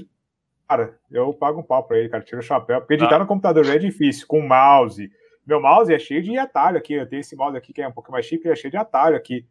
Cara, 0.67 0.97
eu 1.11 1.33
pago 1.33 1.59
um 1.59 1.63
pau 1.63 1.83
pra 1.83 1.97
ele, 1.97 2.09
cara. 2.09 2.23
Tira 2.23 2.39
o 2.39 2.43
chapéu. 2.43 2.79
Porque 2.79 2.93
editar 2.93 3.15
ah. 3.15 3.19
no 3.19 3.27
computador 3.27 3.63
já 3.65 3.75
é 3.75 3.79
difícil, 3.79 4.27
com 4.27 4.41
mouse. 4.41 5.09
Meu 5.45 5.61
mouse 5.61 5.93
é 5.93 5.99
cheio 5.99 6.21
de 6.21 6.37
atalho 6.37 6.77
aqui. 6.77 6.93
Eu 6.93 7.07
tenho 7.07 7.21
esse 7.21 7.35
mouse 7.35 7.57
aqui 7.57 7.73
que 7.73 7.81
é 7.81 7.87
um 7.87 7.91
pouco 7.91 8.11
mais 8.11 8.25
chique, 8.25 8.47
é 8.47 8.55
cheio 8.55 8.71
de 8.71 8.77
atalho 8.77 9.15
aqui. 9.15 9.45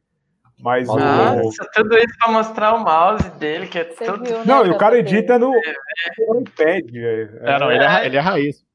Mas 0.61 0.89
Nossa, 0.89 1.63
o... 1.63 1.71
tudo 1.73 1.97
isso 1.97 2.19
pra 2.19 2.33
mostrar 2.33 2.75
o 2.75 2.81
mouse 2.81 3.31
dele, 3.39 3.69
que 3.69 3.79
é 3.79 3.85
tudo. 3.85 4.25
Viu, 4.25 4.39
né, 4.39 4.45
não, 4.45 4.67
e 4.67 4.71
o 4.71 4.79
cara 4.79 4.99
edita 4.99 5.39
no, 5.39 5.51
no 5.51 6.41
iPad. 6.41 6.95
É, 6.95 7.31
é, 7.43 7.59
não, 7.59 7.71
ele 7.71 7.85
é, 7.85 8.07
ele 8.07 8.17
é 8.17 8.21
raiz. 8.21 8.67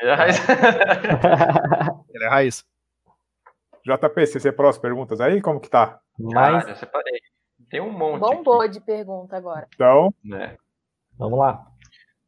Ele 0.00 0.10
é 0.10 0.14
raiz. 0.14 0.36
ele 2.14 2.24
é 2.24 2.28
raiz. 2.28 2.64
JP, 3.84 4.26
você 4.26 4.38
separou 4.38 4.70
as 4.70 4.78
perguntas 4.78 5.20
aí? 5.20 5.40
Como 5.40 5.58
que 5.58 5.68
tá? 5.68 5.98
Mas... 6.18 6.66
Ah, 6.66 6.70
eu 6.70 6.76
separei. 6.76 7.20
Tem 7.72 7.80
um 7.80 7.90
monte. 7.90 8.20
Bombou 8.20 8.68
de 8.68 8.82
pergunta 8.82 9.34
agora. 9.34 9.66
Então. 9.74 10.12
Né? 10.22 10.58
Vamos 11.16 11.38
lá. 11.38 11.66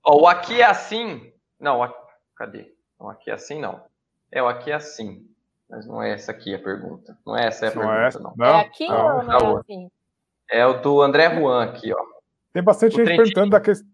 Ó, 0.03 0.23
o 0.23 0.27
aqui 0.27 0.63
é 0.63 0.65
assim. 0.65 1.31
Não, 1.61 1.83
aqui... 1.83 1.95
cadê? 2.35 2.75
O 2.99 3.11
aqui 3.11 3.31
é 3.31 3.35
assim, 3.35 3.61
não. 3.61 3.85
É, 4.33 4.43
o 4.43 4.49
aqui 4.49 4.71
é 4.71 4.75
assim. 4.75 5.29
Mas 5.69 5.87
não 5.87 6.03
é 6.03 6.13
essa 6.13 6.33
aqui 6.33 6.55
a 6.55 6.59
pergunta. 6.59 7.19
Não 7.27 7.37
é 7.37 7.49
essa 7.49 7.69
a 7.69 7.75
não 7.75 7.93
é 7.93 8.11
pergunta, 8.11 8.19
é 8.19 8.23
não. 8.23 8.33
não. 8.35 8.59
É 8.59 8.61
aqui 8.63 8.89
não, 8.89 9.17
ou 9.17 9.23
não 9.23 9.57
é 9.57 9.61
assim? 9.61 9.91
É 10.51 10.67
o 10.67 10.81
do 10.81 11.03
André 11.03 11.39
Juan 11.39 11.63
aqui, 11.63 11.93
ó. 11.93 12.03
Tem 12.55 12.63
bastante 12.63 12.95
o 12.95 12.97
gente 12.97 13.05
Trentini... 13.09 13.25
perguntando 13.25 13.51
da 13.51 13.61
questão. 13.61 13.89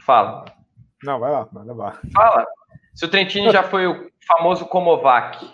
Fala. 0.00 0.44
Não, 1.04 1.20
vai 1.20 1.30
lá, 1.30 1.48
manda 1.52 1.72
lá. 1.72 2.00
Fala. 2.12 2.44
Se 2.94 3.04
o 3.04 3.08
Trentini 3.08 3.52
já 3.52 3.62
foi 3.62 3.86
o 3.86 4.10
famoso 4.26 4.66
Comovac, 4.66 5.48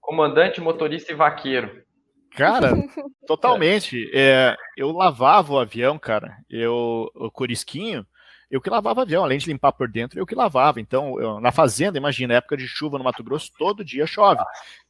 comandante, 0.00 0.60
motorista 0.60 1.12
e 1.12 1.14
vaqueiro. 1.14 1.81
Cara, 2.36 2.72
totalmente. 3.26 4.10
É, 4.14 4.56
eu 4.76 4.90
lavava 4.92 5.52
o 5.52 5.58
avião, 5.58 5.98
cara. 5.98 6.36
Eu, 6.48 7.10
o 7.14 7.30
Curisquinho, 7.30 8.06
eu 8.50 8.60
que 8.60 8.70
lavava 8.70 9.00
o 9.00 9.02
avião, 9.02 9.24
além 9.24 9.38
de 9.38 9.46
limpar 9.46 9.72
por 9.72 9.88
dentro, 9.88 10.18
eu 10.18 10.26
que 10.26 10.34
lavava. 10.34 10.80
Então, 10.80 11.18
eu, 11.20 11.40
na 11.40 11.52
fazenda, 11.52 11.98
imagina, 11.98 12.34
época 12.34 12.56
de 12.56 12.66
chuva 12.66 12.98
no 12.98 13.04
Mato 13.04 13.24
Grosso, 13.24 13.50
todo 13.58 13.84
dia 13.84 14.06
chove. 14.06 14.42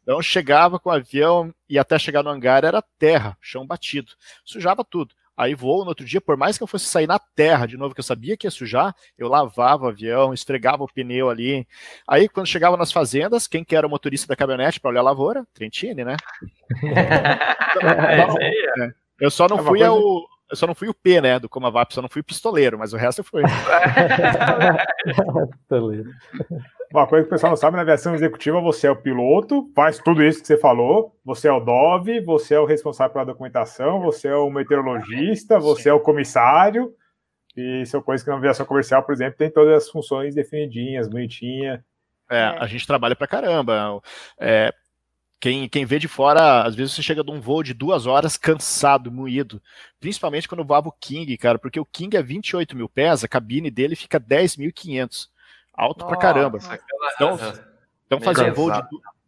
Então, 0.03 0.17
eu 0.17 0.23
chegava 0.23 0.79
com 0.79 0.91
o 0.91 0.93
avião 0.93 1.55
e 1.69 1.79
até 1.79 1.99
chegar 1.99 2.23
no 2.23 2.31
hangar 2.31 2.65
era 2.65 2.83
terra, 2.99 3.37
chão 3.41 3.67
batido. 3.67 4.13
Sujava 4.45 4.85
tudo. 4.85 5.15
Aí 5.43 5.55
voo 5.57 5.83
no 5.83 5.89
outro 5.89 6.07
dia, 6.07 6.21
por 6.21 6.37
mais 6.37 6.57
que 6.57 6.63
eu 6.63 6.69
fosse 6.69 6.87
sair 6.87 7.09
na 7.09 7.19
terra 7.19 7.67
de 7.67 7.77
novo, 7.77 7.95
que 7.95 8.01
eu 8.01 8.05
sabia 8.05 8.37
que 8.37 8.47
ia 8.47 8.51
sujar, 8.51 8.95
eu 9.19 9.27
lavava 9.29 9.87
o 9.87 9.89
avião, 9.89 10.33
esfregava 10.33 10.85
o 10.85 10.93
pneu 10.93 11.29
ali. 11.29 11.67
Aí 12.07 12.29
quando 12.29 12.47
chegava 12.47 12.77
nas 12.77 12.93
fazendas, 12.93 13.49
quem 13.49 13.65
que 13.65 13.75
era 13.75 13.87
o 13.87 13.91
motorista 13.91 14.29
da 14.29 14.37
caminhonete 14.37 14.79
para 14.79 14.91
olhar 14.91 15.01
a 15.01 15.05
lavoura? 15.05 15.45
Trentini, 15.53 16.05
né? 16.05 16.17
É, 17.83 18.85
é. 18.85 18.93
eu 19.19 19.31
só 19.31 19.49
não 19.49 19.59
é 19.59 19.63
fui 19.63 19.79
coisa... 19.79 19.89
ao, 19.89 19.99
eu 20.51 20.57
só 20.57 20.67
não 20.67 20.75
fui 20.75 20.89
o 20.89 20.95
P, 20.95 21.23
né, 21.23 21.39
do 21.39 21.49
Comavap, 21.49 21.93
só 21.93 22.03
não 22.03 22.09
fui 22.09 22.21
o 22.21 22.25
pistoleiro, 22.25 22.79
mas 22.79 22.93
o 22.93 22.99
resto 22.99 23.21
eu 23.21 23.25
fui. 23.25 23.43
Uma 26.93 27.07
coisa 27.07 27.25
que 27.25 27.29
o 27.29 27.31
pessoal 27.31 27.51
não 27.51 27.57
sabe, 27.57 27.77
na 27.77 27.83
aviação 27.83 28.15
executiva 28.15 28.61
você 28.61 28.87
é 28.87 28.91
o 28.91 28.97
piloto, 28.97 29.71
faz 29.75 29.99
tudo 29.99 30.23
isso 30.23 30.43
que 30.43 30.47
você 30.47 30.59
falou, 30.59 31.17
você 31.25 31.49
é 31.49 31.53
o 31.53 31.59
DOV, 31.59 32.21
você 32.21 32.55
é 32.55 32.61
o 32.61 32.67
responsável 32.67 33.15
pela 33.15 33.25
documentação, 33.25 34.01
você 34.01 34.29
é 34.29 34.37
o 34.37 34.51
meteorologista, 34.51 35.59
você 35.59 35.89
é 35.89 35.93
o 35.93 36.01
comissário, 36.01 36.93
e 37.57 37.87
são 37.87 38.03
coisas 38.03 38.23
que 38.23 38.31
na 38.31 38.37
aviação 38.37 38.67
comercial, 38.67 39.03
por 39.03 39.15
exemplo, 39.15 39.39
tem 39.39 39.51
todas 39.51 39.85
as 39.85 39.91
funções 39.91 40.35
definidinhas, 40.35 41.09
bonitinhas. 41.09 41.81
É, 42.31 42.43
a 42.45 42.67
gente 42.67 42.87
trabalha 42.87 43.17
pra 43.17 43.27
caramba. 43.27 44.03
É, 44.39 44.73
quem, 45.41 45.69
quem 45.69 45.87
vê 45.87 45.99
de 45.99 46.09
fora, 46.09 46.63
às 46.63 46.75
vezes 46.75 46.95
você 46.95 47.03
chega 47.03 47.25
de 47.25 47.31
um 47.31 47.41
voo 47.41 47.63
de 47.63 47.75
duas 47.75 48.07
horas 48.07 48.37
cansado, 48.37 49.11
moído. 49.11 49.63
Principalmente 49.99 50.47
quando 50.47 50.65
voava 50.65 50.89
o 50.89 50.93
King, 50.93 51.37
cara, 51.39 51.59
porque 51.59 51.81
o 51.81 51.85
King 51.87 52.17
é 52.17 52.23
28 52.23 52.77
mil 52.77 52.89
pés, 52.89 53.25
a 53.25 53.29
cabine 53.29 53.71
dele 53.71 53.97
fica 53.97 54.21
10.500. 54.21 55.32
Alto 55.83 56.05
Nossa, 56.05 56.17
pra 56.17 56.17
caramba. 56.17 56.59
Então, 57.15 57.39
então 58.07 58.21
fazer, 58.21 58.51
um 58.51 58.55
voo 58.55 58.71
de, 58.71 58.83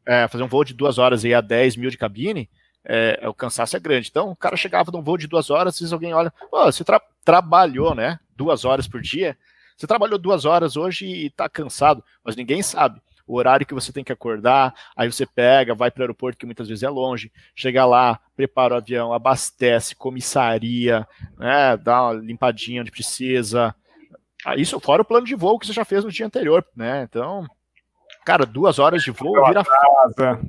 é, 0.07 0.29
fazer 0.29 0.45
um 0.45 0.49
voo 0.49 0.65
de 0.65 0.75
duas 0.75 0.99
horas 0.99 1.25
e 1.25 1.35
a 1.35 1.41
10 1.41 1.77
mil 1.77 1.91
de 1.91 1.99
cabine, 1.99 2.49
é, 2.85 3.19
é, 3.23 3.29
o 3.29 3.35
cansaço 3.35 3.77
é 3.77 3.81
grande. 3.81 4.09
Então, 4.09 4.31
o 4.31 4.37
cara 4.37 4.57
chegava 4.57 4.93
num 4.93 5.03
voo 5.03 5.17
de 5.17 5.27
duas 5.27 5.51
horas, 5.51 5.75
às 5.75 5.81
vezes 5.81 5.93
alguém 5.93 6.15
olha, 6.15 6.33
você 6.51 6.85
tra 6.85 7.01
trabalhou, 7.25 7.95
né? 7.95 8.21
Duas 8.37 8.65
horas 8.65 8.87
por 8.87 9.01
dia. 9.01 9.37
Você 9.77 9.87
trabalhou 9.87 10.19
duas 10.19 10.45
horas 10.45 10.77
hoje 10.77 11.07
e 11.07 11.31
tá 11.31 11.49
cansado, 11.49 12.05
mas 12.23 12.37
ninguém 12.37 12.63
sabe 12.63 13.01
o 13.27 13.37
horário 13.37 13.67
que 13.67 13.75
você 13.75 13.93
tem 13.93 14.05
que 14.05 14.13
acordar, 14.13 14.75
aí 14.95 15.11
você 15.11 15.25
pega, 15.27 15.75
vai 15.75 15.91
para 15.91 16.01
o 16.01 16.05
aeroporto, 16.05 16.39
que 16.39 16.47
muitas 16.47 16.69
vezes 16.69 16.83
é 16.83 16.89
longe, 16.89 17.33
chega 17.55 17.85
lá, 17.87 18.21
prepara 18.37 18.75
o 18.75 18.77
avião, 18.77 19.13
abastece, 19.13 19.97
comissaria, 19.97 21.07
né, 21.39 21.77
dá 21.77 22.03
uma 22.03 22.13
limpadinha 22.13 22.83
onde 22.83 22.91
precisa. 22.91 23.75
Ah, 24.45 24.57
isso 24.57 24.79
fora 24.81 25.03
o 25.03 25.05
plano 25.05 25.27
de 25.27 25.35
voo 25.35 25.59
que 25.59 25.67
você 25.67 25.73
já 25.73 25.85
fez 25.85 26.05
no 26.05 26.11
dia 26.11 26.27
anterior, 26.27 26.65
né? 26.77 27.03
Então, 27.03 27.47
Cara, 28.25 28.47
duas 28.47 28.79
horas 28.79 29.03
de 29.03 29.11
voo 29.11 29.45
vira 29.47 29.63
casa. 29.63 30.41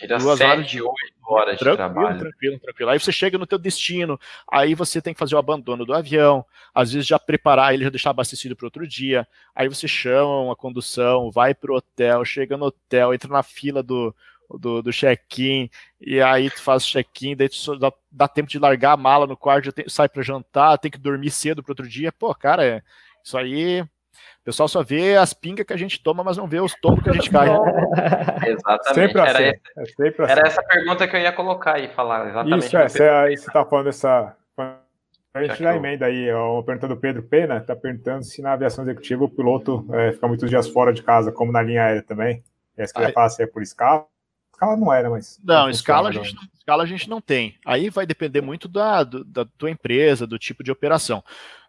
Vira 0.00 0.18
duas 0.18 0.40
horas 0.40 0.70
de 0.70 0.80
oito 0.80 1.12
horas 1.24 1.58
tranquilo, 1.58 1.88
de 1.88 1.94
trabalho. 1.94 2.18
Tranquilo, 2.18 2.58
tranquilo. 2.60 2.90
Aí 2.90 3.00
você 3.00 3.12
chega 3.12 3.38
no 3.38 3.46
teu 3.46 3.58
destino, 3.58 4.18
aí 4.50 4.74
você 4.74 5.02
tem 5.02 5.12
que 5.12 5.18
fazer 5.18 5.34
o 5.34 5.38
abandono 5.38 5.84
do 5.84 5.94
avião, 5.94 6.44
às 6.72 6.92
vezes 6.92 7.06
já 7.06 7.18
preparar 7.18 7.74
ele, 7.74 7.84
já 7.84 7.90
deixar 7.90 8.10
abastecido 8.10 8.54
para 8.54 8.66
outro 8.66 8.86
dia. 8.86 9.26
Aí 9.54 9.68
você 9.68 9.88
chama 9.88 10.42
uma 10.42 10.56
condução, 10.56 11.30
vai 11.30 11.54
pro 11.54 11.74
hotel, 11.74 12.24
chega 12.24 12.56
no 12.56 12.66
hotel, 12.66 13.12
entra 13.12 13.30
na 13.30 13.42
fila 13.42 13.82
do, 13.82 14.14
do, 14.58 14.82
do 14.82 14.92
check-in, 14.92 15.68
e 16.00 16.20
aí 16.20 16.50
tu 16.50 16.62
faz 16.62 16.84
o 16.84 16.88
check-in, 16.88 17.34
daí 17.34 17.48
tu 17.48 17.78
dá, 17.78 17.92
dá, 18.10 18.28
tempo 18.28 18.48
de 18.48 18.58
largar 18.58 18.92
a 18.92 18.96
mala 18.96 19.26
no 19.26 19.36
quarto, 19.36 19.72
tem, 19.72 19.88
sai 19.88 20.08
para 20.08 20.22
jantar, 20.22 20.78
tem 20.78 20.90
que 20.90 20.98
dormir 20.98 21.30
cedo 21.30 21.62
pro 21.62 21.72
outro 21.72 21.88
dia. 21.88 22.12
Pô, 22.12 22.32
cara, 22.34 22.64
é, 22.64 22.82
isso 23.24 23.38
aí 23.38 23.84
o 24.42 24.44
pessoal 24.44 24.68
só 24.68 24.82
vê 24.82 25.16
as 25.16 25.32
pingas 25.32 25.64
que 25.64 25.72
a 25.72 25.76
gente 25.76 26.02
toma, 26.02 26.24
mas 26.24 26.36
não 26.36 26.48
vê 26.48 26.60
os 26.60 26.74
tombos 26.80 27.04
que 27.04 27.10
a 27.10 27.12
gente 27.12 27.30
cai. 27.30 27.46
Exatamente. 28.44 28.94
Sempre 28.94 29.20
assim. 29.20 29.42
Era, 29.44 29.60
é 29.76 29.84
sempre 29.84 30.24
assim. 30.24 30.32
era 30.32 30.48
essa 30.48 30.62
pergunta 30.64 31.06
que 31.06 31.14
eu 31.14 31.20
ia 31.20 31.32
colocar 31.32 31.78
e 31.78 31.88
falar. 31.88 32.28
Exatamente. 32.28 32.66
Isso, 32.66 32.76
é, 32.76 32.88
você, 32.88 33.02
aí 33.04 33.36
você 33.36 33.46
está 33.46 33.64
falando 33.64 33.88
essa. 33.88 34.36
A 35.34 35.42
gente 35.44 35.60
já, 35.60 35.72
já 35.72 35.76
emenda 35.76 36.06
aí, 36.06 36.28
a 36.28 36.62
pergunta 36.64 36.88
do 36.88 36.96
Pedro 36.96 37.22
Pena, 37.22 37.58
está 37.58 37.76
perguntando 37.76 38.24
se 38.24 38.42
na 38.42 38.52
aviação 38.52 38.84
executiva 38.84 39.24
o 39.24 39.30
piloto 39.30 39.86
é, 39.92 40.12
fica 40.12 40.26
muitos 40.26 40.50
dias 40.50 40.68
fora 40.68 40.92
de 40.92 41.04
casa, 41.04 41.30
como 41.30 41.52
na 41.52 41.62
linha 41.62 41.84
aérea 41.84 42.02
também. 42.02 42.42
E 42.76 42.82
essa 42.82 42.92
que 42.92 43.00
ia 43.00 43.12
falar 43.12 43.30
se 43.30 43.44
é 43.44 43.46
por 43.46 43.62
escala. 43.62 44.06
Escala 44.52 44.76
não 44.76 44.92
era, 44.92 45.10
mas. 45.10 45.40
Não, 45.42 45.68
escala 45.68 46.10
a, 46.10 46.12
gente, 46.12 46.36
escala 46.56 46.82
a 46.82 46.86
gente 46.86 47.08
não 47.08 47.20
tem. 47.20 47.56
Aí 47.66 47.90
vai 47.90 48.06
depender 48.06 48.40
muito 48.40 48.68
da, 48.68 49.02
do, 49.02 49.24
da 49.24 49.44
tua 49.44 49.70
empresa, 49.70 50.26
do 50.26 50.38
tipo 50.38 50.62
de 50.62 50.70
operação. 50.70 51.24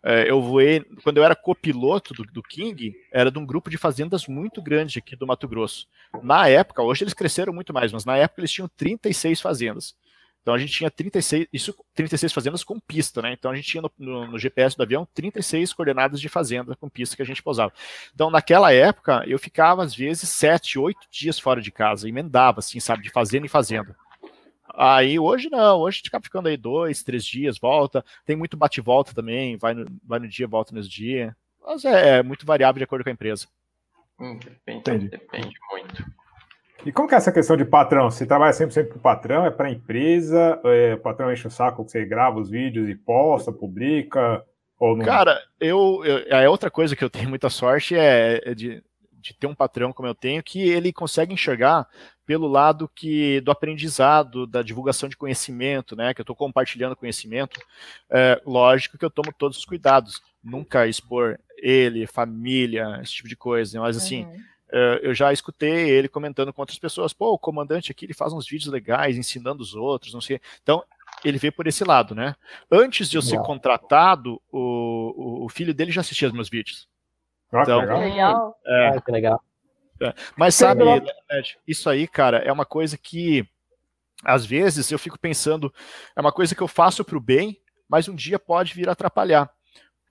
É, 0.06 0.30
eu 0.30 0.42
voei, 0.42 0.82
quando 1.02 1.18
eu 1.18 1.24
era 1.24 1.36
copiloto 1.36 2.14
do, 2.14 2.24
do, 2.24 2.44
King, 2.44 2.94
era 3.12 3.32
de 3.32 3.40
um 3.40 3.46
grupo 3.46 3.70
de 3.70 3.78
fazendas 3.78 4.28
muito 4.28 4.62
grande 4.62 5.00
aqui 5.00 5.16
do 5.16 5.26
Mato 5.26 5.48
Grosso. 5.48 5.88
Na 6.22 6.48
época, 6.48 6.84
hoje 6.84 7.06
eles 7.06 7.14
cresceram 7.14 7.54
muito 7.54 7.74
mais, 7.74 7.92
mas 7.92 8.04
na 8.04 8.18
época 8.18 8.42
eles 8.42 8.52
tinham 8.52 8.70
36 8.76 9.40
fazendas. 9.40 9.96
Então 10.44 10.54
a 10.54 10.58
gente 10.58 10.74
tinha 10.74 10.91
36, 10.91 11.48
isso 11.54 11.74
36 11.96 12.34
fazendas 12.34 12.64
com 12.66 12.78
pista, 12.78 13.22
né? 13.22 13.32
Então 13.32 13.50
a 13.50 13.56
gente 13.56 13.66
tinha 13.66 13.82
no, 13.82 13.89
no, 13.98 14.28
no, 14.28 14.38
GPS 14.38 14.76
do 14.76 14.84
avião 14.84 15.08
36 15.14 15.72
coordenadas 15.72 16.20
de 16.20 16.28
fazenda 16.28 16.76
com 16.76 16.89
pista 16.89 17.16
que 17.16 17.22
a 17.22 17.26
gente 17.26 17.41
pousava. 17.41 17.72
Então 18.14 18.30
naquela 18.30 18.72
época 18.74 19.24
eu 19.26 19.39
ficava 19.39 19.82
às 19.84 19.96
vezes 19.96 20.28
7, 20.28 20.78
8 20.78 21.08
dias 21.10 21.39
fora 21.39 21.62
de 21.62 21.72
casa, 21.72 22.10
emendava 22.10 22.60
assim, 22.60 22.78
sabe, 22.82 23.04
de 23.04 23.10
fazenda 23.10 23.46
em 23.46 23.50
fazenda. 23.50 23.96
Aí 24.76 25.18
hoje 25.18 25.50
não, 25.50 25.80
hoje 25.80 25.96
a 25.96 25.98
gente 26.00 26.08
acaba 26.10 26.24
ficando 26.26 26.50
aí 26.50 26.58
dois, 26.58 27.04
três 27.04 27.24
dias, 27.24 27.58
volta. 27.58 28.04
Tem 28.26 28.36
muito 28.36 28.58
bate-volta 28.58 29.14
também, 29.14 29.56
vai 29.56 29.74
no, 29.74 29.86
vai 30.04 30.20
no 30.20 30.28
dia, 30.28 30.48
volta 30.48 30.76
nesse 30.76 30.89
dia. 30.89 31.34
Mas 31.66 31.86
é, 31.86 32.18
é 32.18 32.24
muito 32.24 32.46
variável 32.46 32.80
de 32.80 32.84
acordo 32.84 33.04
com 33.04 33.10
a 33.10 33.14
empresa. 33.14 33.48
Hum, 34.20 34.38
depende, 34.66 35.08
depende 35.08 35.56
muito. 35.72 36.22
E 36.86 36.92
como 36.92 37.08
que 37.08 37.16
é 37.16 37.18
essa 37.18 37.32
questão 37.32 37.56
de 37.56 37.66
patrão? 37.66 38.12
Você 38.12 38.26
trabalha 38.26 38.54
sempre 38.54 38.84
para 38.84 38.98
o 38.98 39.02
patrão? 39.02 39.46
É 39.46 39.52
para 39.52 39.68
a 39.68 39.72
empresa? 39.72 40.60
É, 40.66 40.94
o 40.96 41.00
patrão 41.00 41.32
enche 41.32 41.48
o 41.48 41.52
saco 41.52 41.86
que 41.86 41.92
você 41.92 42.06
grava 42.06 42.40
os 42.40 42.50
vídeos 42.50 42.90
e 42.90 42.96
posta, 42.96 43.52
publica? 43.52 44.44
Ou 44.80 44.98
não? 44.98 45.06
Cara, 45.06 45.40
eu, 45.60 46.02
eu, 46.04 46.38
a 46.38 46.50
outra 46.50 46.70
coisa 46.70 46.96
que 46.96 47.04
eu 47.04 47.10
tenho 47.10 47.30
muita 47.30 47.50
sorte 47.50 47.96
é, 47.96 48.42
é 48.44 48.54
de, 48.54 48.84
de 49.14 49.34
ter 49.34 49.48
um 49.48 49.56
patrão 49.56 49.94
como 49.94 50.08
eu 50.08 50.16
tenho, 50.16 50.44
que 50.44 50.62
ele 50.62 50.92
consegue 50.92 51.34
enxergar 51.34 51.88
pelo 52.26 52.48
lado 52.48 52.90
que 52.94 53.42
do 53.42 53.52
aprendizado, 53.52 54.48
da 54.48 54.62
divulgação 54.62 55.08
de 55.08 55.18
conhecimento, 55.18 55.96
né? 55.96 56.14
Que 56.14 56.22
eu 56.22 56.24
estou 56.24 56.36
compartilhando 56.36 56.96
conhecimento. 56.96 57.62
É, 58.10 58.42
lógico 58.46 58.98
que 58.98 59.06
eu 59.06 59.10
tomo 59.10 59.34
todos 59.38 59.58
os 59.58 59.66
cuidados, 59.66 60.22
nunca 60.44 60.88
expor 60.88 61.40
ele, 61.58 62.08
família, 62.08 63.00
esse 63.02 63.14
tipo 63.14 63.30
de 63.30 63.36
coisa. 63.36 63.80
Mas 63.80 63.96
assim, 63.96 64.26
uhum. 64.26 64.40
É, 64.74 65.01
eu 65.03 65.13
já 65.13 65.32
escutei 65.32 65.91
ele 65.91 66.09
comentando 66.09 66.51
com 66.51 66.61
outras 66.61 66.80
pessoas. 66.80 67.13
Pô, 67.13 67.32
o 67.32 67.38
comandante 67.38 67.91
aqui 67.91 68.05
ele 68.05 68.13
faz 68.13 68.34
uns 68.34 68.47
vídeos 68.47 68.74
legais, 68.74 69.15
ensinando 69.15 69.61
os 69.61 69.76
outros, 69.76 70.11
não 70.11 70.19
sei. 70.19 70.41
Então 70.63 70.84
ele 71.24 71.38
vê 71.38 71.51
por 71.51 71.67
esse 71.67 71.84
lado, 71.84 72.15
né? 72.15 72.36
Antes 72.71 73.07
de 73.07 73.15
eu 73.15 73.21
ser 73.21 73.39
contratado, 73.43 74.41
o, 74.51 75.45
o 75.45 75.49
filho 75.49 75.76
dele 75.76 75.91
já 75.91 76.01
assistia 76.01 76.28
os 76.28 76.34
meus 76.34 76.49
vídeos. 76.49 76.89
Ah, 77.51 77.61
então, 77.61 77.82
que 77.82 77.93
legal. 77.93 78.59
É, 78.65 78.88
ah, 78.88 79.01
que 79.01 79.11
legal. 79.11 79.43
É. 80.01 80.13
Mas 80.36 80.55
sabe, 80.55 80.82
isso 81.67 81.88
aí, 81.88 82.07
cara, 82.07 82.39
é 82.39 82.51
uma 82.51 82.65
coisa 82.65 82.97
que 82.97 83.47
às 84.24 84.43
vezes 84.43 84.91
eu 84.91 84.97
fico 84.97 85.19
pensando, 85.19 85.71
é 86.15 86.21
uma 86.21 86.32
coisa 86.32 86.55
que 86.55 86.61
eu 86.61 86.67
faço 86.67 87.05
para 87.05 87.17
o 87.17 87.21
bem, 87.21 87.61
mas 87.88 88.07
um 88.07 88.15
dia 88.15 88.39
pode 88.39 88.74
vir 88.74 88.89
atrapalhar. 88.89 89.51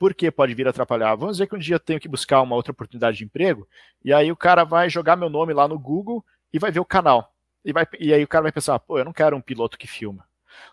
Por 0.03 0.15
que 0.15 0.33
pode 0.33 0.53
vir 0.53 0.67
atrapalhar? 0.67 1.15
Vamos 1.15 1.37
dizer 1.37 1.47
que 1.47 1.55
um 1.55 1.59
dia 1.61 1.77
eu 1.77 1.79
tenho 1.79 2.01
que 2.01 2.09
buscar 2.09 2.43
uma 2.43 2.57
outra 2.57 2.73
oportunidade 2.73 3.19
de 3.19 3.25
emprego, 3.25 3.69
e 4.05 4.13
aí 4.13 4.33
o 4.33 4.37
cara 4.37 4.65
vai 4.65 4.91
jogar 4.91 5.15
meu 5.15 5.31
nome 5.31 5.55
lá 5.55 5.69
no 5.69 5.79
Google 5.79 6.25
e 6.53 6.59
vai 6.59 6.73
ver 6.73 6.81
o 6.81 6.85
canal. 6.85 7.33
E, 7.65 7.73
vai, 7.73 7.87
e 8.01 8.13
aí 8.13 8.25
o 8.25 8.27
cara 8.27 8.43
vai 8.43 8.51
pensar, 8.51 8.81
pô, 8.81 8.99
eu 8.99 9.05
não 9.05 9.13
quero 9.13 9.37
um 9.37 9.41
piloto 9.41 9.79
que 9.79 9.87
filma. 9.87 10.27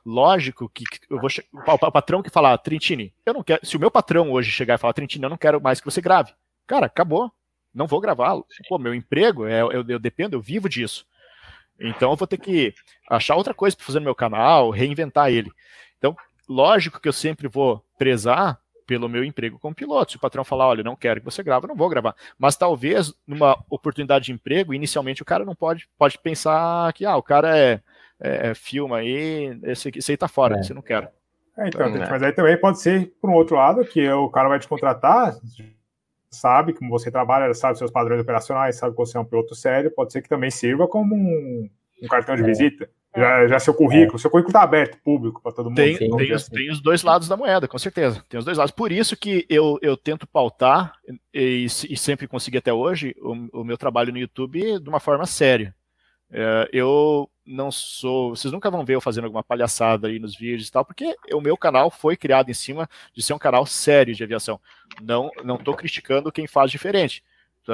Lógico 0.03 0.67
que 0.67 0.83
eu 1.07 1.19
vou 1.19 1.29
o 1.53 1.91
patrão 1.91 2.23
que 2.23 2.29
falar, 2.31 2.57
Trentini, 2.57 3.13
eu 3.23 3.35
não 3.35 3.43
quero. 3.43 3.63
Se 3.63 3.77
o 3.77 3.79
meu 3.79 3.91
patrão 3.91 4.31
hoje 4.31 4.49
chegar 4.49 4.73
e 4.73 4.77
falar, 4.79 4.93
Trentini, 4.93 5.23
eu 5.23 5.29
não 5.29 5.37
quero 5.37 5.61
mais 5.61 5.79
que 5.79 5.85
você 5.85 6.01
grave. 6.01 6.33
Cara, 6.65 6.87
acabou. 6.87 7.31
Não 7.71 7.85
vou 7.85 8.01
gravá-lo. 8.01 8.47
Pô, 8.67 8.79
meu 8.79 8.95
emprego, 8.95 9.45
é, 9.45 9.61
eu, 9.61 9.85
eu 9.87 9.99
dependo, 9.99 10.37
eu 10.37 10.41
vivo 10.41 10.67
disso. 10.67 11.05
Então 11.79 12.09
eu 12.09 12.17
vou 12.17 12.27
ter 12.27 12.39
que 12.39 12.73
achar 13.07 13.35
outra 13.35 13.53
coisa 13.53 13.77
para 13.77 13.85
fazer 13.85 13.99
no 13.99 14.05
meu 14.05 14.15
canal, 14.15 14.71
reinventar 14.71 15.29
ele. 15.29 15.51
Então, 15.99 16.17
lógico 16.47 16.99
que 16.99 17.07
eu 17.07 17.13
sempre 17.13 17.47
vou 17.47 17.85
prezar 17.95 18.59
pelo 18.89 19.07
meu 19.07 19.23
emprego 19.23 19.59
como 19.59 19.75
piloto. 19.75 20.13
Se 20.13 20.17
o 20.17 20.19
patrão 20.19 20.43
falar, 20.43 20.67
olha, 20.67 20.83
não 20.83 20.95
quero 20.95 21.19
que 21.21 21.25
você 21.25 21.43
grave, 21.43 21.65
eu 21.65 21.67
não 21.67 21.75
vou 21.75 21.87
gravar. 21.87 22.15
Mas 22.39 22.57
talvez 22.57 23.13
numa 23.27 23.55
oportunidade 23.69 24.25
de 24.25 24.31
emprego, 24.31 24.73
inicialmente 24.73 25.21
o 25.21 25.25
cara 25.25 25.45
não 25.45 25.53
pode, 25.53 25.87
pode 25.95 26.17
pensar 26.17 26.91
que 26.93 27.05
ah, 27.05 27.15
o 27.15 27.21
cara 27.21 27.55
é, 27.55 27.79
é, 28.19 28.49
é 28.49 28.55
filma 28.55 28.97
aí, 28.97 29.55
esse, 29.61 29.91
esse 29.95 30.11
aí 30.11 30.17
tá 30.17 30.27
fora, 30.27 30.57
é. 30.57 30.63
você 30.63 30.73
não 30.73 30.81
quer. 30.81 31.13
É, 31.55 31.67
então, 31.67 31.87
mas 31.87 32.23
aí 32.23 32.31
também 32.31 32.59
pode 32.59 32.81
ser 32.81 33.13
por 33.21 33.29
um 33.29 33.33
outro 33.33 33.57
lado, 33.57 33.85
que 33.85 34.09
o 34.09 34.27
cara 34.29 34.49
vai 34.49 34.57
te 34.57 34.67
contratar, 34.67 35.35
sabe 36.31 36.73
como 36.73 36.89
você 36.89 37.11
trabalha, 37.11 37.53
sabe 37.53 37.77
seus 37.77 37.91
padrões 37.91 38.21
operacionais, 38.21 38.75
sabe 38.75 38.93
que 38.93 38.97
você 38.97 39.17
é 39.17 39.19
um 39.21 39.25
piloto 39.25 39.53
sério, 39.53 39.91
pode 39.91 40.11
ser 40.11 40.23
que 40.23 40.29
também 40.29 40.49
sirva 40.49 40.87
como 40.87 41.13
um, 41.13 41.69
um 42.01 42.07
cartão 42.07 42.35
de 42.35 42.43
é. 42.43 42.45
visita. 42.45 42.89
Já, 43.15 43.47
já 43.47 43.59
seu 43.59 43.73
currículo, 43.73 44.17
é. 44.17 44.19
seu 44.19 44.29
currículo 44.29 44.51
está 44.51 44.61
aberto, 44.61 45.01
público, 45.03 45.41
para 45.41 45.51
todo 45.51 45.65
mundo. 45.69 45.75
Tem, 45.75 45.97
tem, 45.97 46.13
os, 46.13 46.31
assim. 46.43 46.51
tem, 46.51 46.69
os, 46.69 46.79
dois 46.79 47.01
lados 47.01 47.27
da 47.27 47.35
moeda, 47.35 47.67
com 47.67 47.77
certeza. 47.77 48.23
Tem 48.29 48.37
os 48.37 48.45
dois 48.45 48.57
lados. 48.57 48.71
Por 48.71 48.91
isso 48.91 49.17
que 49.17 49.45
eu, 49.49 49.79
eu 49.81 49.97
tento 49.97 50.27
pautar, 50.27 50.93
e, 51.33 51.65
e 51.65 51.97
sempre 51.97 52.27
consegui 52.27 52.59
até 52.59 52.71
hoje, 52.71 53.15
o, 53.19 53.61
o, 53.61 53.63
meu 53.63 53.77
trabalho 53.77 54.11
no 54.11 54.19
YouTube 54.19 54.79
de 54.79 54.89
uma 54.89 54.99
forma 54.99 55.25
séria. 55.25 55.73
É, 56.31 56.69
eu 56.71 57.27
não 57.43 57.71
sou. 57.71 58.35
Vocês 58.35 58.51
nunca 58.51 58.69
vão 58.69 58.85
ver 58.85 58.93
eu 58.93 59.01
fazendo 59.01 59.23
alguma 59.23 59.43
palhaçada 59.43 60.07
aí 60.07 60.19
nos 60.19 60.35
vídeos 60.37 60.67
e 60.67 60.71
tal, 60.71 60.85
porque 60.85 61.15
o 61.33 61.41
meu 61.41 61.57
canal 61.57 61.89
foi 61.89 62.15
criado 62.15 62.51
em 62.51 62.53
cima 62.53 62.87
de 63.15 63.23
ser 63.23 63.33
um 63.33 63.39
canal 63.39 63.65
sério 63.65 64.13
de 64.13 64.23
aviação. 64.23 64.59
Não 65.01 65.31
não 65.43 65.55
estou 65.55 65.75
criticando 65.75 66.31
quem 66.31 66.45
faz 66.45 66.69
diferente. 66.69 67.23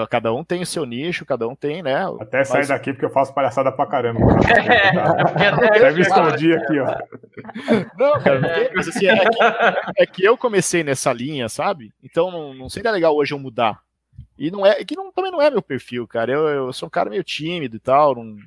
Cada 0.09 0.33
um 0.33 0.43
tem 0.43 0.61
o 0.61 0.65
seu 0.65 0.85
nicho, 0.85 1.25
cada 1.25 1.47
um 1.47 1.55
tem, 1.55 1.81
né? 1.81 2.05
Até 2.19 2.39
mas... 2.39 2.47
sair 2.47 2.67
daqui 2.67 2.91
porque 2.93 3.05
eu 3.05 3.09
faço 3.09 3.33
palhaçada 3.33 3.71
pra 3.71 3.85
caramba. 3.85 4.19
É, 5.35 5.79
Deve 5.79 6.01
esconder 6.01 6.57
aqui, 6.57 6.79
ó. 6.79 6.85
Não, 7.97 8.19
cara, 8.21 8.71
mas 8.73 8.87
assim, 8.87 9.07
é 9.07 9.17
que, 9.17 9.37
é 9.97 10.05
que, 10.05 10.23
eu 10.23 10.37
comecei 10.37 10.83
nessa 10.83 11.11
linha, 11.11 11.49
sabe? 11.49 11.91
Então 12.03 12.31
não, 12.31 12.53
não 12.53 12.69
seria 12.69 12.91
legal 12.91 13.15
hoje 13.15 13.33
eu 13.33 13.39
mudar. 13.39 13.79
E 14.37 14.49
não 14.49 14.65
é, 14.65 14.83
que 14.83 14.95
não, 14.95 15.11
também 15.11 15.31
não 15.31 15.41
é 15.41 15.49
meu 15.49 15.61
perfil, 15.61 16.07
cara. 16.07 16.31
Eu, 16.31 16.47
eu 16.47 16.73
sou 16.73 16.87
um 16.87 16.89
cara 16.89 17.09
meio 17.09 17.23
tímido 17.23 17.75
e 17.75 17.79
tal, 17.79 18.15
não, 18.15 18.37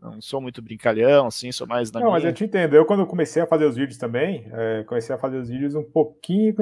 não 0.00 0.20
sou 0.20 0.40
muito 0.40 0.62
brincalhão, 0.62 1.26
assim, 1.26 1.50
sou 1.50 1.66
mais 1.66 1.90
na 1.90 2.00
Não, 2.00 2.06
minha. 2.06 2.14
mas 2.14 2.24
eu 2.24 2.32
te 2.32 2.44
entendo. 2.44 2.74
Eu, 2.74 2.84
quando 2.84 3.06
comecei 3.06 3.42
a 3.42 3.46
fazer 3.46 3.64
os 3.64 3.76
vídeos 3.76 3.98
também, 3.98 4.46
é, 4.52 4.84
comecei 4.84 5.14
a 5.14 5.18
fazer 5.18 5.38
os 5.38 5.48
vídeos 5.48 5.74
um 5.74 5.82
pouquinho. 5.82 6.54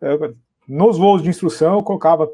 É, 0.00 0.32
nos 0.66 0.96
voos 0.96 1.22
de 1.22 1.28
instrução, 1.28 1.74
eu 1.74 1.82
colocava 1.82 2.28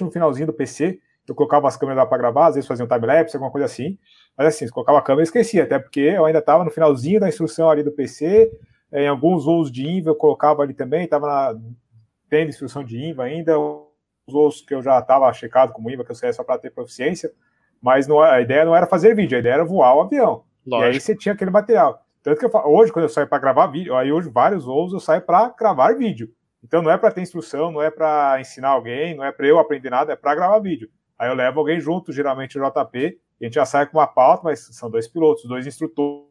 no 0.00 0.10
finalzinho 0.10 0.46
do 0.46 0.52
PC, 0.52 0.98
eu 1.26 1.34
colocava 1.34 1.66
as 1.66 1.76
câmeras 1.76 2.02
lá 2.02 2.06
para 2.06 2.18
gravar, 2.18 2.48
às 2.48 2.54
vezes 2.54 2.68
fazia 2.68 2.84
um 2.84 2.88
time-lapse, 2.88 3.36
alguma 3.36 3.50
coisa 3.50 3.64
assim. 3.66 3.98
Mas 4.36 4.48
assim, 4.48 4.66
se 4.66 4.72
colocava 4.72 4.98
a 4.98 5.02
câmera, 5.02 5.22
eu 5.22 5.24
esquecia, 5.24 5.62
até 5.64 5.78
porque 5.78 6.00
eu 6.00 6.24
ainda 6.24 6.40
estava 6.40 6.64
no 6.64 6.70
finalzinho 6.70 7.20
da 7.20 7.28
instrução 7.28 7.70
ali 7.70 7.82
do 7.82 7.92
PC. 7.92 8.52
Em 8.92 9.08
alguns 9.08 9.44
voos 9.44 9.72
de 9.72 9.86
INVA 9.86 10.10
eu 10.10 10.14
colocava 10.14 10.62
ali 10.62 10.74
também, 10.74 11.04
estava 11.04 11.58
tendo 12.28 12.50
instrução 12.50 12.84
de 12.84 12.98
INVA 12.98 13.24
ainda. 13.24 13.58
Os 13.58 14.32
voos 14.32 14.60
que 14.60 14.74
eu 14.74 14.82
já 14.82 14.98
estava 14.98 15.32
checado 15.32 15.72
como 15.72 15.90
INVA, 15.90 16.04
que 16.04 16.10
eu 16.10 16.14
saía 16.14 16.32
só 16.32 16.44
para 16.44 16.58
ter 16.58 16.70
proficiência. 16.70 17.32
Mas 17.80 18.06
não, 18.06 18.20
a 18.20 18.40
ideia 18.40 18.64
não 18.64 18.74
era 18.74 18.86
fazer 18.86 19.14
vídeo, 19.14 19.36
a 19.36 19.40
ideia 19.40 19.54
era 19.54 19.64
voar 19.64 19.94
o 19.96 20.00
avião. 20.02 20.44
Lógico. 20.66 20.90
E 20.90 20.94
aí 20.94 21.00
você 21.00 21.16
tinha 21.16 21.34
aquele 21.34 21.50
material. 21.50 22.02
Tanto 22.22 22.38
que 22.38 22.46
eu 22.46 22.50
hoje, 22.66 22.90
quando 22.90 23.04
eu 23.04 23.08
saio 23.10 23.28
para 23.28 23.38
gravar 23.38 23.66
vídeo, 23.66 23.94
aí 23.94 24.10
hoje 24.10 24.30
vários 24.30 24.64
voos 24.64 24.92
eu 24.92 25.00
saio 25.00 25.20
para 25.20 25.50
gravar 25.50 25.94
vídeo. 25.94 26.30
Então 26.64 26.80
não 26.80 26.90
é 26.90 26.96
para 26.96 27.12
ter 27.12 27.20
instrução, 27.20 27.70
não 27.70 27.82
é 27.82 27.90
para 27.90 28.40
ensinar 28.40 28.70
alguém, 28.70 29.14
não 29.14 29.22
é 29.22 29.30
para 29.30 29.46
eu 29.46 29.58
aprender 29.58 29.90
nada, 29.90 30.14
é 30.14 30.16
para 30.16 30.34
gravar 30.34 30.58
vídeo. 30.60 30.88
Aí 31.18 31.28
eu 31.28 31.34
levo 31.34 31.60
alguém 31.60 31.78
junto, 31.78 32.10
geralmente 32.10 32.58
o 32.58 32.62
JP, 32.62 32.98
e 32.98 33.44
a 33.44 33.44
gente 33.44 33.54
já 33.54 33.66
sai 33.66 33.86
com 33.86 33.98
uma 33.98 34.06
pauta, 34.06 34.44
mas 34.44 34.60
são 34.74 34.90
dois 34.90 35.06
pilotos, 35.06 35.44
dois 35.44 35.66
instrutores 35.66 36.24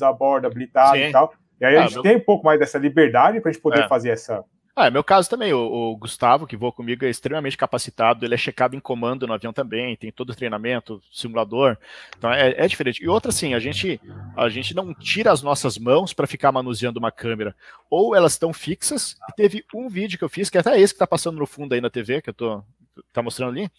a 0.00 0.12
bordo, 0.12 0.46
habilitados 0.46 1.00
e 1.00 1.10
tal. 1.10 1.34
E 1.60 1.64
aí 1.64 1.76
a 1.76 1.80
ah, 1.80 1.82
gente 1.82 1.94
meu... 1.94 2.02
tem 2.02 2.16
um 2.16 2.24
pouco 2.24 2.44
mais 2.44 2.60
dessa 2.60 2.78
liberdade 2.78 3.40
para 3.40 3.50
a 3.50 3.52
gente 3.52 3.60
poder 3.60 3.80
é. 3.80 3.88
fazer 3.88 4.10
essa, 4.10 4.44
Ah, 4.74 4.86
é 4.86 4.90
meu 4.90 5.04
caso 5.04 5.28
também. 5.28 5.52
O, 5.52 5.60
o, 5.60 5.96
Gustavo, 5.96 6.46
que 6.46 6.56
voa 6.56 6.72
comigo, 6.72 7.04
é 7.04 7.10
extremamente 7.10 7.58
capacitado. 7.58 8.24
Ele 8.24 8.34
é 8.34 8.38
checado 8.38 8.74
em 8.74 8.80
comando 8.80 9.26
no 9.26 9.34
avião 9.34 9.52
também, 9.52 9.94
tem 9.96 10.10
todo 10.10 10.30
o 10.30 10.34
treinamento, 10.34 11.02
simulador. 11.12 11.76
Então 12.16 12.32
é, 12.32 12.54
é 12.56 12.66
diferente. 12.66 13.02
E 13.02 13.08
outra, 13.08 13.28
assim, 13.28 13.52
a 13.52 13.58
gente, 13.58 14.00
a 14.34 14.48
gente 14.48 14.74
não 14.74 14.94
tira 14.94 15.30
as 15.30 15.42
nossas 15.42 15.76
mãos 15.76 16.14
para 16.14 16.26
ficar 16.26 16.50
manuseando 16.52 16.98
uma 16.98 17.12
câmera. 17.12 17.54
Ou 17.90 18.16
elas 18.16 18.32
estão 18.32 18.50
fixas. 18.52 19.16
E 19.28 19.32
teve 19.34 19.64
um 19.74 19.90
vídeo 19.90 20.18
que 20.18 20.24
eu 20.24 20.28
fiz, 20.30 20.48
que 20.48 20.56
é 20.56 20.60
até 20.60 20.80
esse 20.80 20.94
que 20.94 20.96
está 20.96 21.06
passando 21.06 21.38
no 21.38 21.46
fundo 21.46 21.74
aí 21.74 21.80
na 21.80 21.90
TV, 21.90 22.22
que 22.22 22.30
eu 22.30 22.34
tô 22.34 22.64
tá 23.12 23.22
mostrando 23.22 23.52
ali, 23.52 23.70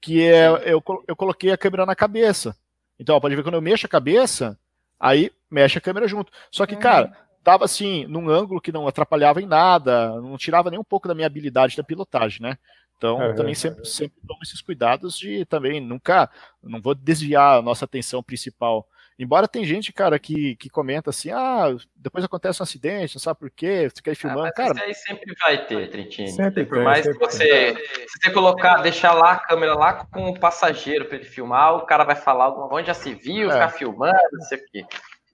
que 0.00 0.22
é 0.22 0.48
eu, 0.64 0.82
eu 1.08 1.16
coloquei 1.16 1.50
a 1.50 1.58
câmera 1.58 1.84
na 1.84 1.96
cabeça. 1.96 2.56
Então, 2.98 3.16
ó, 3.16 3.20
pode 3.20 3.34
ver 3.34 3.42
quando 3.42 3.56
eu 3.56 3.62
mexo 3.62 3.86
a 3.86 3.88
cabeça, 3.88 4.58
aí 4.98 5.32
mexe 5.50 5.76
a 5.76 5.80
câmera 5.80 6.06
junto. 6.06 6.32
Só 6.52 6.66
que, 6.66 6.74
uhum. 6.74 6.80
cara 6.80 7.25
estava 7.46 7.64
assim, 7.64 8.04
num 8.06 8.28
ângulo 8.28 8.60
que 8.60 8.72
não 8.72 8.88
atrapalhava 8.88 9.40
em 9.40 9.46
nada, 9.46 10.20
não 10.20 10.36
tirava 10.36 10.68
nem 10.68 10.80
um 10.80 10.84
pouco 10.84 11.06
da 11.06 11.14
minha 11.14 11.28
habilidade 11.28 11.76
da 11.76 11.84
pilotagem, 11.84 12.42
né? 12.42 12.58
Então, 12.98 13.22
é, 13.22 13.34
também 13.34 13.54
sempre, 13.54 13.84
sempre 13.84 14.16
tomo 14.26 14.40
esses 14.42 14.60
cuidados 14.60 15.16
de 15.16 15.44
também 15.44 15.80
nunca, 15.80 16.28
não 16.60 16.80
vou 16.80 16.94
desviar 16.94 17.58
a 17.58 17.62
nossa 17.62 17.84
atenção 17.84 18.20
principal. 18.22 18.88
Embora 19.18 19.46
tem 19.48 19.64
gente, 19.64 19.92
cara, 19.92 20.18
que, 20.18 20.56
que 20.56 20.68
comenta 20.68 21.10
assim, 21.10 21.30
ah, 21.30 21.74
depois 21.94 22.24
acontece 22.24 22.60
um 22.60 22.64
acidente, 22.64 23.14
não 23.14 23.20
sabe 23.20 23.38
por 23.38 23.50
quê, 23.50 23.88
você 23.88 24.02
quer 24.02 24.10
ir 24.10 24.12
ah, 24.12 24.16
filmando, 24.16 24.46
ah, 24.46 24.52
cara. 24.52 24.74
Isso 24.74 24.84
aí 24.84 24.94
sempre 24.94 25.34
vai 25.40 25.66
ter, 25.66 25.90
Trentino. 25.90 26.28
Sempre 26.28 26.64
por 26.66 26.82
mais 26.82 27.06
que 27.06 27.14
você, 27.14 27.74
se 28.08 28.18
você 28.22 28.30
colocar, 28.30 28.82
deixar 28.82 29.12
lá 29.12 29.32
a 29.32 29.38
câmera 29.38 29.74
lá 29.74 30.04
com 30.06 30.28
o 30.30 30.38
passageiro 30.38 31.04
para 31.04 31.16
ele 31.16 31.24
filmar, 31.24 31.76
o 31.76 31.86
cara 31.86 32.02
vai 32.02 32.16
falar 32.16 32.50
onde 32.72 32.88
já 32.88 32.94
se 32.94 33.14
viu, 33.14 33.48
é. 33.50 33.52
ficar 33.52 33.68
filmando, 33.70 34.18
não 34.32 34.40
sei 34.40 34.58
o 34.58 34.66
quê. 34.66 34.84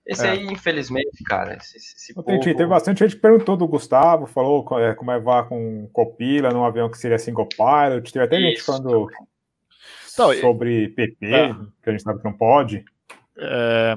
Esse 0.05 0.27
é. 0.27 0.31
aí, 0.31 0.45
infelizmente, 0.47 1.23
cara. 1.25 1.57
Esse, 1.57 1.77
esse 1.77 2.15
povo... 2.15 2.41
Teve 2.41 2.67
bastante 2.67 3.01
gente 3.01 3.15
que 3.15 3.23
perguntou 3.23 3.57
do 3.57 3.69
Gustavo, 3.69 4.27
falou 4.27 4.67
é, 4.81 4.95
como 4.95 5.13
é 5.13 5.21
voar 5.21 5.49
com 5.49 5.89
copila 5.93 6.51
num 6.51 6.65
avião 6.65 6.91
que 6.91 6.99
seria 6.99 7.19
single 7.19 7.49
pilot. 7.49 8.13
Teve 8.13 8.25
até 8.25 8.37
Isso. 8.37 8.49
gente 8.49 8.63
falando 8.63 9.09
então, 10.13 10.35
sobre 10.41 10.89
PP, 10.89 11.27
é. 11.27 11.55
que 11.83 11.89
a 11.89 11.93
gente 11.93 12.03
sabe 12.03 12.19
que 12.19 12.25
não 12.25 12.33
pode. 12.33 12.85
É, 13.39 13.97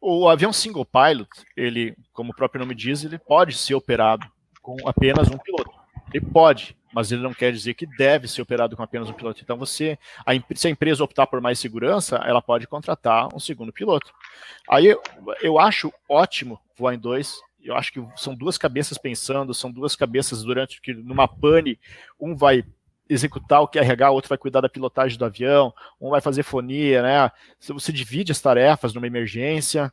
o 0.00 0.28
avião 0.28 0.52
single 0.52 0.84
pilot, 0.84 1.30
ele, 1.56 1.96
como 2.12 2.32
o 2.32 2.34
próprio 2.34 2.60
nome 2.60 2.74
diz, 2.74 3.04
ele 3.04 3.18
pode 3.18 3.56
ser 3.56 3.74
operado 3.74 4.26
com 4.60 4.76
apenas 4.84 5.28
um 5.28 5.38
piloto. 5.38 5.81
Ele 6.12 6.24
pode, 6.26 6.76
mas 6.92 7.10
ele 7.10 7.22
não 7.22 7.32
quer 7.32 7.52
dizer 7.52 7.74
que 7.74 7.86
deve 7.86 8.28
ser 8.28 8.42
operado 8.42 8.76
com 8.76 8.82
apenas 8.82 9.08
um 9.08 9.12
piloto. 9.12 9.40
Então, 9.42 9.56
você, 9.56 9.98
a, 10.26 10.32
se 10.54 10.66
a 10.66 10.70
empresa 10.70 11.02
optar 11.02 11.26
por 11.26 11.40
mais 11.40 11.58
segurança, 11.58 12.16
ela 12.16 12.42
pode 12.42 12.66
contratar 12.66 13.34
um 13.34 13.40
segundo 13.40 13.72
piloto. 13.72 14.12
Aí 14.68 14.86
eu, 14.86 15.02
eu 15.40 15.58
acho 15.58 15.92
ótimo 16.08 16.60
voar 16.76 16.94
em 16.94 16.98
dois. 16.98 17.40
Eu 17.62 17.76
acho 17.76 17.92
que 17.92 18.04
são 18.16 18.34
duas 18.34 18.58
cabeças 18.58 18.98
pensando, 18.98 19.54
são 19.54 19.70
duas 19.70 19.96
cabeças 19.96 20.42
durante 20.42 20.80
que 20.80 20.92
numa 20.92 21.26
pane, 21.26 21.78
um 22.20 22.36
vai 22.36 22.64
executar 23.08 23.60
o 23.62 23.68
QRH, 23.68 24.10
o 24.10 24.14
outro 24.14 24.28
vai 24.28 24.38
cuidar 24.38 24.60
da 24.60 24.68
pilotagem 24.68 25.18
do 25.18 25.24
avião, 25.24 25.72
um 26.00 26.10
vai 26.10 26.20
fazer 26.20 26.42
fonia, 26.42 27.02
né? 27.02 27.30
Você 27.60 27.92
divide 27.92 28.32
as 28.32 28.40
tarefas 28.40 28.94
numa 28.94 29.06
emergência. 29.06 29.92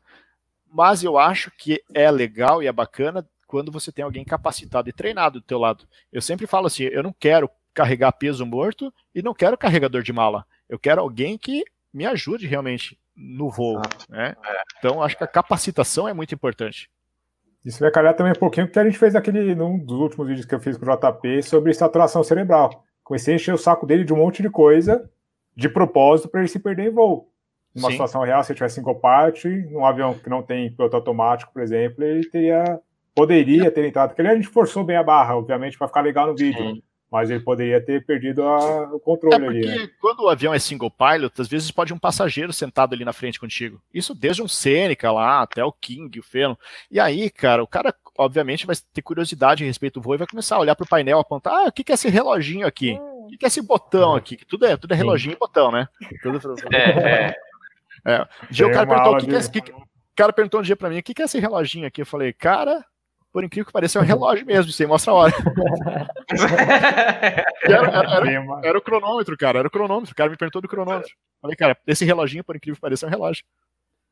Mas 0.72 1.04
eu 1.04 1.18
acho 1.18 1.52
que 1.52 1.82
é 1.94 2.10
legal 2.12 2.62
e 2.62 2.68
é 2.68 2.72
bacana 2.72 3.28
quando 3.50 3.72
você 3.72 3.92
tem 3.92 4.06
alguém 4.06 4.24
capacitado 4.24 4.88
e 4.88 4.94
treinado 4.94 5.40
do 5.40 5.46
teu 5.46 5.58
lado. 5.58 5.88
Eu 6.14 6.22
sempre 6.22 6.46
falo 6.46 6.68
assim, 6.68 6.84
eu 6.84 7.02
não 7.02 7.12
quero 7.12 7.50
carregar 7.74 8.12
peso 8.12 8.46
morto 8.46 8.94
e 9.14 9.24
não 9.24 9.34
quero 9.34 9.58
carregador 9.58 10.04
de 10.04 10.14
mala. 10.14 10.46
Eu 10.70 10.78
quero 10.78 11.02
alguém 11.02 11.36
que 11.36 11.64
me 11.92 12.06
ajude 12.06 12.46
realmente 12.46 12.96
no 13.16 13.50
voo. 13.50 13.82
Né? 14.08 14.36
Então, 14.78 15.02
acho 15.02 15.18
que 15.18 15.24
a 15.24 15.28
capacitação 15.28 16.08
é 16.08 16.14
muito 16.14 16.34
importante. 16.36 16.92
Isso 17.66 17.80
vai 17.80 17.90
calhar 17.90 18.16
também 18.16 18.34
um 18.34 18.40
pouquinho, 18.40 18.68
porque 18.68 18.78
a 18.78 18.86
gente 18.86 19.00
fez 19.00 19.16
aquele, 19.16 19.56
num 19.56 19.80
dos 19.80 19.98
últimos 19.98 20.28
vídeos 20.28 20.46
que 20.46 20.54
eu 20.54 20.60
fiz 20.60 20.78
com 20.78 20.86
o 20.86 20.96
JP, 20.96 21.42
sobre 21.42 21.74
saturação 21.74 22.24
cerebral. 22.24 22.86
Comecei 23.04 23.34
a 23.34 23.36
encher 23.36 23.54
o 23.56 23.58
saco 23.58 23.88
dele 23.88 24.04
de 24.04 24.14
um 24.14 24.18
monte 24.18 24.44
de 24.44 24.50
coisa, 24.52 25.10
de 25.56 25.68
propósito, 25.68 26.30
para 26.30 26.42
ele 26.42 26.50
se 26.50 26.60
perder 26.60 26.86
em 26.86 26.94
voo. 26.94 27.32
Numa 27.74 27.88
Sim. 27.88 27.94
situação 27.94 28.22
real, 28.22 28.44
se 28.44 28.52
ele 28.52 28.58
tivesse 28.58 28.76
single 28.76 29.00
parte, 29.00 29.48
num 29.72 29.84
avião 29.84 30.14
que 30.14 30.30
não 30.30 30.44
tem 30.44 30.72
piloto 30.72 30.96
automático, 30.96 31.52
por 31.52 31.64
exemplo, 31.64 32.04
ele 32.04 32.30
teria 32.30 32.80
poderia 33.20 33.70
ter 33.70 33.86
entrado, 33.86 34.10
porque 34.10 34.22
a 34.22 34.36
gente 34.36 34.48
forçou 34.48 34.84
bem 34.84 34.96
a 34.96 35.04
barra, 35.04 35.36
obviamente, 35.36 35.78
para 35.78 35.88
ficar 35.88 36.02
legal 36.02 36.28
no 36.28 36.36
vídeo. 36.36 36.76
Sim. 36.76 36.84
Mas 37.12 37.32
ele 37.32 37.40
poderia 37.40 37.84
ter 37.84 38.06
perdido 38.06 38.44
a, 38.44 38.84
o 38.94 39.00
controle 39.00 39.44
é 39.44 39.48
ali. 39.48 39.66
Né? 39.66 39.90
quando 40.00 40.20
o 40.20 40.30
avião 40.30 40.54
é 40.54 40.60
single 40.60 40.92
pilot, 40.92 41.42
às 41.42 41.48
vezes 41.48 41.72
pode 41.72 41.92
um 41.92 41.98
passageiro 41.98 42.54
sentado 42.54 42.94
ali 42.94 43.04
na 43.04 43.12
frente 43.12 43.40
contigo. 43.40 43.82
Isso 43.92 44.14
desde 44.14 44.44
um 44.44 44.48
Seneca 44.48 45.12
lá 45.12 45.42
até 45.42 45.64
o 45.64 45.72
King, 45.72 46.20
o 46.20 46.24
Feno. 46.24 46.58
E 46.90 47.00
aí, 47.00 47.32
cara, 47.32 47.64
o 47.64 47.68
cara 47.68 47.96
obviamente 48.16 48.68
vai 48.68 48.76
ter 48.94 49.02
curiosidade 49.02 49.64
a 49.64 49.68
respeito 49.68 50.00
do 50.00 50.04
voo 50.04 50.14
e 50.14 50.20
vai 50.20 50.28
começar 50.28 50.58
a 50.58 50.60
olhar 50.60 50.76
para 50.76 50.84
o 50.84 50.88
painel, 50.88 51.20
apontar, 51.20 51.54
ah, 51.54 51.68
o 51.70 51.72
que, 51.72 51.84
que 51.84 51.92
é 51.92 51.96
esse 51.96 52.10
reloginho 52.10 52.68
aqui? 52.68 52.92
O 53.00 53.28
que, 53.28 53.38
que 53.38 53.46
é 53.46 53.48
esse 53.48 53.62
botão 53.62 54.14
aqui? 54.14 54.38
Que 54.38 54.46
tudo 54.46 54.68
é, 54.68 54.78
tudo 54.78 54.94
é 54.94 54.98
reloginho 54.98 55.34
e 55.34 55.40
botão, 55.40 55.72
né? 55.72 55.88
Tudo... 56.22 56.40
É, 56.72 57.32
é. 57.32 57.36
é. 58.06 58.22
Um 58.22 58.52
dia 58.52 58.68
o 58.68 58.72
cara 58.72 58.86
perguntou, 58.86 59.14
o 59.14 59.18
que, 59.18 59.26
que 59.26 59.36
é 59.36 59.40
esse, 59.40 59.52
que, 59.52 59.72
o 59.72 60.16
cara 60.16 60.32
perguntou 60.32 60.60
um 60.60 60.64
dia 60.64 60.76
para 60.76 60.90
mim, 60.90 61.00
o 61.00 61.04
que, 61.04 61.14
que 61.14 61.22
é 61.24 61.26
esse 61.26 61.40
reloginho 61.40 61.88
aqui? 61.88 62.02
Eu 62.02 62.06
falei, 62.06 62.34
cara, 62.34 62.86
por 63.32 63.44
incrível 63.44 63.66
que 63.66 63.72
pareça, 63.72 64.00
é 64.00 64.02
um 64.02 64.06
relógio 64.06 64.46
mesmo, 64.46 64.72
você 64.72 64.88
mostra 64.88 65.12
a 65.12 65.16
hora. 65.16 65.34
era, 67.64 67.88
era, 67.88 68.28
era, 68.28 68.60
era, 68.64 68.78
o 68.78 68.82
cronômetro, 68.82 69.38
cara, 69.38 69.60
era 69.60 69.68
o 69.68 69.72
cronômetro. 69.72 70.12
O 70.12 70.16
cara 70.16 70.30
me 70.30 70.38
perguntou 70.38 70.62
do 70.62 70.68
cronômetro. 70.68 71.12
Falei, 71.42 71.56
cara, 71.56 71.78
esse 71.86 72.06
reloginho, 72.06 72.44
por 72.44 72.56
incrível 72.56 72.76
que 72.76 72.82
pareça, 72.82 73.06
é 73.06 73.08
um 73.08 73.12
relógio. 73.12 73.44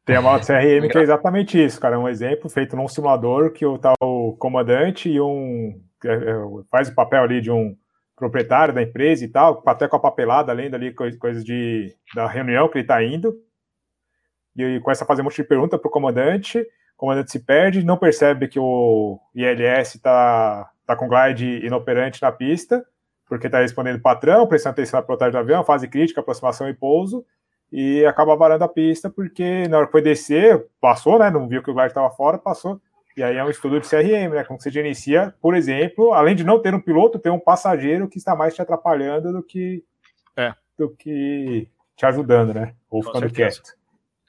Tem 0.06 0.16
a 0.16 0.22
moto 0.22 0.46
CRM 0.46 0.88
que 0.90 0.98
é 0.98 1.02
exatamente 1.02 1.62
isso, 1.62 1.82
cara. 1.82 1.96
É 1.96 2.00
um 2.00 2.08
exemplo 2.08 2.50
feito 2.50 2.76
num 2.76 2.88
simulador 2.88 3.52
que 3.52 3.66
o 3.66 3.78
tal 3.78 3.96
comandante 4.40 5.10
e 5.10 5.20
um. 5.20 5.82
É, 6.06 6.14
é, 6.14 6.36
faz 6.72 6.88
o 6.88 6.96
papel 6.96 7.24
ali 7.24 7.42
de 7.42 7.52
um 7.52 7.76
proprietário 8.16 8.74
da 8.74 8.82
empresa 8.82 9.26
e 9.26 9.28
tal, 9.28 9.62
até 9.66 9.88
com 9.88 9.96
a 9.96 10.00
papelada, 10.00 10.52
além 10.52 10.70
dali 10.70 10.94
coisas 10.94 11.44
de, 11.44 11.94
da 12.16 12.28
reunião 12.28 12.70
que 12.70 12.78
ele 12.78 12.84
está 12.84 13.04
indo. 13.04 13.36
E 14.56 14.80
começa 14.80 15.04
a 15.04 15.08
fazer 15.08 15.22
um 15.22 15.26
monte 15.26 15.36
de 15.36 15.44
pergunta 15.44 15.78
pro 15.78 15.90
comandante 15.90 16.60
o 16.60 16.64
comandante 16.64 16.78
se 17.28 17.40
perde, 17.40 17.84
não 17.84 17.98
percebe 17.98 18.48
que 18.48 18.60
o 18.60 19.20
ILS 19.36 19.96
está 19.96 20.72
tá 20.86 20.96
com 20.96 21.08
glide 21.08 21.66
inoperante 21.66 22.22
na 22.22 22.32
pista, 22.32 22.84
porque 23.28 23.48
está 23.48 23.60
respondendo 23.60 24.02
patrão, 24.02 24.48
prestando 24.48 24.74
atenção 24.74 25.00
na 25.00 25.06
pilotagem 25.06 25.34
do 25.34 25.38
avião, 25.38 25.64
fase 25.64 25.88
crítica, 25.88 26.22
aproximação 26.22 26.68
e 26.70 26.74
pouso, 26.74 27.26
e 27.72 28.06
acaba 28.06 28.36
varando 28.36 28.64
a 28.64 28.70
pista, 28.70 29.10
porque 29.10 29.68
na 29.68 29.78
hora 29.78 29.86
que 29.86 29.92
foi 29.92 30.02
descer, 30.02 30.66
passou, 30.80 31.20
né? 31.20 31.30
Não 31.30 31.48
viu 31.48 31.62
que 31.62 31.70
o 31.70 31.74
glide 31.74 31.90
estava 31.90 32.10
fora, 32.10 32.38
passou. 32.38 32.82
E 33.16 33.24
aí 33.24 33.36
é 33.36 33.44
um 33.44 33.50
estudo 33.50 33.80
de 33.80 33.90
CRM, 33.90 34.34
né? 34.34 34.44
Como 34.44 34.60
você 34.60 34.70
inicia, 34.80 35.34
por 35.42 35.56
exemplo, 35.56 36.14
além 36.14 36.36
de 36.36 36.44
não 36.44 36.62
ter 36.62 36.74
um 36.74 36.80
piloto, 36.80 37.20
ter 37.20 37.30
um 37.30 37.40
passageiro 37.40 38.08
que 38.08 38.18
está 38.18 38.36
mais 38.36 38.56
te 38.56 38.62
atrapalhando 38.62 39.34
do 39.34 39.44
que, 39.44 39.84
é. 40.38 40.54
do 40.78 40.90
que 40.90 41.68
te 41.96 42.06
ajudando, 42.06 42.54
né? 42.54 42.74
Ou 42.90 43.04
ficando 43.04 43.30
quieto. 43.30 43.77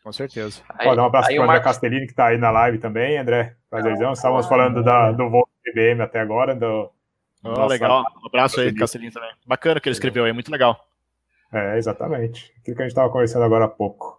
Com 0.09 0.13
certeza. 0.13 0.63
Aí, 0.71 0.87
Pode 0.87 0.97
dar 0.97 1.03
um 1.03 1.07
abraço 1.07 1.29
para 1.29 1.39
o 1.39 1.43
André 1.43 1.61
Castellini, 1.61 2.07
que 2.07 2.13
está 2.13 2.29
aí 2.29 2.39
na 2.39 2.51
live 2.51 2.79
também, 2.79 3.19
André. 3.19 3.55
Prazerzão. 3.69 4.15
Estávamos 4.15 4.47
falando 4.47 4.83
da, 4.83 5.13
do 5.13 5.29
voo 5.29 5.47
do 5.47 5.71
IBM 5.71 6.01
até 6.01 6.19
agora. 6.19 6.55
Do, 6.55 6.91
oh, 7.45 7.49
nossa, 7.51 7.67
legal. 7.67 8.05
Um 8.23 8.27
abraço 8.27 8.59
aí, 8.59 8.75
Castellini 8.75 9.13
também. 9.13 9.31
Bacana 9.47 9.79
que 9.79 9.87
ele 9.87 9.93
escreveu 9.93 10.25
aí, 10.25 10.33
muito 10.33 10.51
legal. 10.51 10.83
É, 11.53 11.77
exatamente. 11.77 12.51
Aquilo 12.59 12.75
que 12.77 12.83
a 12.83 12.87
gente 12.87 12.93
estava 12.93 13.11
conversando 13.11 13.45
agora 13.45 13.67
há 13.67 13.69
pouco. 13.69 14.19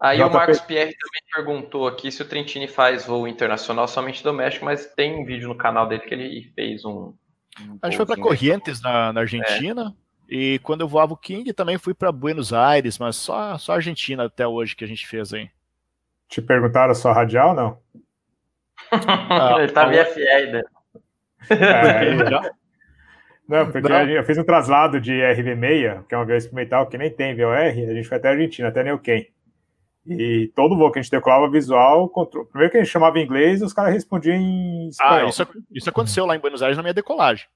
Aí 0.00 0.16
JP... 0.16 0.26
o 0.26 0.32
Marcos 0.32 0.60
Pierre 0.62 0.96
também 0.96 1.22
perguntou 1.34 1.86
aqui 1.86 2.10
se 2.10 2.22
o 2.22 2.24
Trentini 2.26 2.66
faz 2.66 3.04
voo 3.04 3.28
internacional 3.28 3.86
somente 3.86 4.24
doméstico, 4.24 4.64
mas 4.64 4.86
tem 4.86 5.20
um 5.20 5.24
vídeo 5.26 5.48
no 5.48 5.54
canal 5.54 5.86
dele 5.86 6.04
que 6.04 6.14
ele 6.14 6.50
fez 6.54 6.82
um. 6.86 7.12
um 7.60 7.78
a 7.82 7.90
gente 7.90 7.98
foi 7.98 8.06
para 8.06 8.16
Corrientes, 8.16 8.80
na, 8.80 9.12
na 9.12 9.20
Argentina. 9.20 9.94
É. 9.94 10.07
E 10.28 10.58
quando 10.62 10.82
eu 10.82 10.88
voava 10.88 11.14
o 11.14 11.16
King, 11.16 11.52
também 11.52 11.78
fui 11.78 11.94
para 11.94 12.12
Buenos 12.12 12.52
Aires, 12.52 12.98
mas 12.98 13.16
só, 13.16 13.56
só 13.56 13.72
Argentina 13.72 14.24
até 14.24 14.46
hoje 14.46 14.76
que 14.76 14.84
a 14.84 14.88
gente 14.88 15.06
fez 15.06 15.32
aí. 15.32 15.48
Te 16.28 16.42
perguntaram 16.42 16.92
a 16.92 16.94
sua 16.94 17.14
radial, 17.14 17.54
não? 17.54 17.78
Ah, 18.90 19.56
Ele 19.62 19.72
tá 19.72 19.86
via 19.86 20.06
ainda. 20.36 20.64
É, 21.48 22.14
não, 23.48 23.70
porque 23.70 23.88
não. 23.88 24.06
eu 24.10 24.24
fiz 24.24 24.36
um 24.36 24.44
traslado 24.44 25.00
de 25.00 25.12
RV6, 25.12 26.04
que 26.06 26.14
é 26.14 26.18
uma 26.18 26.24
avião 26.24 26.36
experimental 26.36 26.86
que 26.86 26.98
nem 26.98 27.10
tem 27.10 27.34
VOR, 27.34 27.56
a 27.56 27.70
gente 27.72 28.06
foi 28.06 28.18
até 28.18 28.28
a 28.28 28.32
Argentina, 28.32 28.68
até 28.68 28.84
Neuquén. 28.84 29.26
E 30.06 30.50
todo 30.54 30.76
voo 30.76 30.90
que 30.90 30.98
a 30.98 31.02
gente 31.02 31.10
decolava 31.10 31.50
visual, 31.50 32.08
control... 32.08 32.44
primeiro 32.46 32.70
que 32.70 32.78
a 32.78 32.82
gente 32.82 32.92
chamava 32.92 33.18
em 33.18 33.24
inglês, 33.24 33.62
os 33.62 33.72
caras 33.72 33.92
respondiam 33.92 34.36
em 34.36 34.86
ah, 34.86 34.88
espanhol. 34.88 35.26
Ah, 35.26 35.28
isso, 35.28 35.46
isso 35.70 35.90
aconteceu 35.90 36.26
lá 36.26 36.36
em 36.36 36.38
Buenos 36.38 36.62
Aires 36.62 36.76
na 36.76 36.82
minha 36.82 36.94
decolagem. 36.94 37.46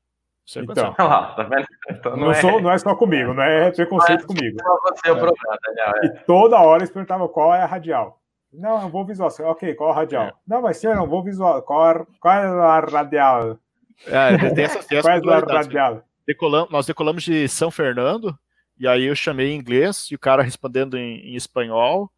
Isso 0.45 0.59
é 0.59 0.63
então, 0.63 0.95
lá, 0.99 1.35
tá 1.35 1.43
vendo? 1.45 1.67
Então, 1.89 2.13
não, 2.13 2.25
não, 2.25 2.31
é... 2.33 2.35
Sou, 2.35 2.61
não 2.61 2.71
é 2.71 2.79
só 2.79 2.95
comigo, 2.95 3.33
não 3.33 3.43
é 3.43 3.71
preconceito 3.71 4.27
comigo. 4.27 4.57
Você 4.83 5.09
é. 5.09 5.13
o 5.13 5.19
problema, 5.19 5.59
Daniel, 5.67 5.93
é. 6.03 6.07
E 6.07 6.11
toda 6.25 6.59
hora 6.59 6.81
eles 6.81 6.91
perguntavam 6.91 7.29
qual 7.29 7.55
é 7.55 7.63
a 7.63 7.67
radial. 7.67 8.21
Não, 8.53 8.83
eu 8.83 8.89
vou 8.89 9.05
visual. 9.07 9.31
Ok, 9.45 9.75
qual 9.75 9.91
a 9.91 9.95
radial? 9.95 10.25
É. 10.25 10.33
Não, 10.47 10.61
mas 10.61 10.77
senhor, 10.77 10.95
não 10.95 11.07
vou 11.07 11.23
visual. 11.23 11.63
Qual, 11.63 11.91
é, 11.91 12.07
qual 12.21 12.35
é 12.35 12.47
a 12.47 12.81
radial? 12.81 13.59
É, 14.07 14.51
tem 14.51 14.65
essas, 14.65 14.85
tem 14.87 15.01
qual 15.01 15.15
é 15.15 15.37
a 15.37 15.55
radial? 15.55 16.03
Decolamos, 16.27 16.71
nós 16.71 16.87
decolamos 16.87 17.23
de 17.23 17.49
São 17.49 17.71
Fernando, 17.71 18.37
e 18.79 18.87
aí 18.87 19.05
eu 19.05 19.15
chamei 19.15 19.53
em 19.53 19.57
inglês, 19.57 20.09
e 20.11 20.15
o 20.15 20.19
cara 20.19 20.43
respondendo 20.43 20.99
em, 20.99 21.33
em 21.33 21.35
espanhol, 21.35 22.11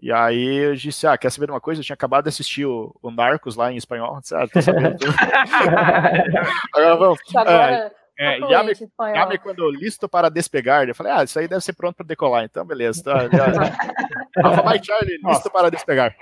E 0.00 0.10
aí 0.12 0.56
eu 0.56 0.74
disse, 0.74 1.06
ah, 1.06 1.16
quer 1.16 1.30
saber 1.30 1.46
de 1.46 1.52
uma 1.52 1.60
coisa? 1.60 1.80
Eu 1.80 1.84
tinha 1.84 1.94
acabado 1.94 2.24
de 2.24 2.28
assistir 2.28 2.66
o, 2.66 2.94
o 3.02 3.10
Narcos 3.10 3.56
lá 3.56 3.72
em 3.72 3.76
espanhol. 3.76 4.20
disse, 4.20 4.34
ah, 4.34 4.48
tô 4.48 4.60
sabendo 4.60 4.96
tudo. 4.98 5.12
Agora 6.74 6.96
vamos. 6.96 7.20
Agora, 7.34 7.92
é, 8.18 8.38
llame, 8.38 8.72
llame 8.98 9.38
quando 9.38 9.70
listo 9.70 10.08
para 10.08 10.28
despegar. 10.28 10.88
Eu 10.88 10.94
falei, 10.94 11.12
ah, 11.12 11.24
isso 11.24 11.38
aí 11.38 11.48
deve 11.48 11.62
ser 11.62 11.72
pronto 11.74 11.96
para 11.96 12.06
decolar. 12.06 12.44
Então, 12.44 12.64
beleza. 12.64 13.02
Tá, 13.02 13.28
já... 13.28 14.44
Alpha 14.44 14.70
Mike 14.70 14.86
Charlie, 14.86 15.12
listo 15.14 15.28
Nossa. 15.28 15.50
para 15.50 15.70
despegar. 15.70 16.14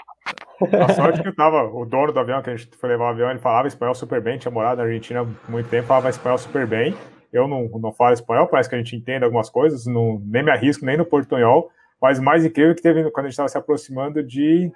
A 0.60 0.92
sorte 0.92 1.22
que 1.22 1.28
eu 1.28 1.34
tava, 1.34 1.62
o 1.64 1.86
dono 1.86 2.12
do 2.12 2.20
avião, 2.20 2.42
que 2.42 2.50
a 2.50 2.56
gente 2.56 2.76
foi 2.76 2.90
levar 2.90 3.06
o 3.06 3.08
avião, 3.08 3.30
ele 3.30 3.38
falava 3.38 3.66
espanhol 3.66 3.94
super 3.94 4.20
bem, 4.20 4.38
tinha 4.38 4.50
morado 4.50 4.78
na 4.78 4.84
Argentina 4.86 5.22
há 5.22 5.50
muito 5.50 5.70
tempo, 5.70 5.88
falava 5.88 6.10
espanhol 6.10 6.38
super 6.38 6.66
bem. 6.66 6.94
Eu 7.32 7.48
não, 7.48 7.68
não 7.80 7.92
falo 7.92 8.12
espanhol, 8.12 8.46
parece 8.46 8.68
que 8.68 8.74
a 8.74 8.78
gente 8.78 8.94
entende 8.94 9.24
algumas 9.24 9.48
coisas, 9.48 9.86
não, 9.86 10.20
nem 10.24 10.42
me 10.42 10.50
arrisco 10.50 10.84
nem 10.84 10.96
no 10.96 11.04
portunhol. 11.04 11.70
Mas 12.00 12.18
o 12.18 12.22
mais 12.22 12.44
incrível 12.44 12.72
é 12.72 12.74
que 12.74 12.82
teve 12.82 13.10
quando 13.10 13.26
a 13.26 13.28
gente 13.28 13.32
estava 13.32 13.48
se 13.48 13.58
aproximando 13.58 14.22
de. 14.22 14.72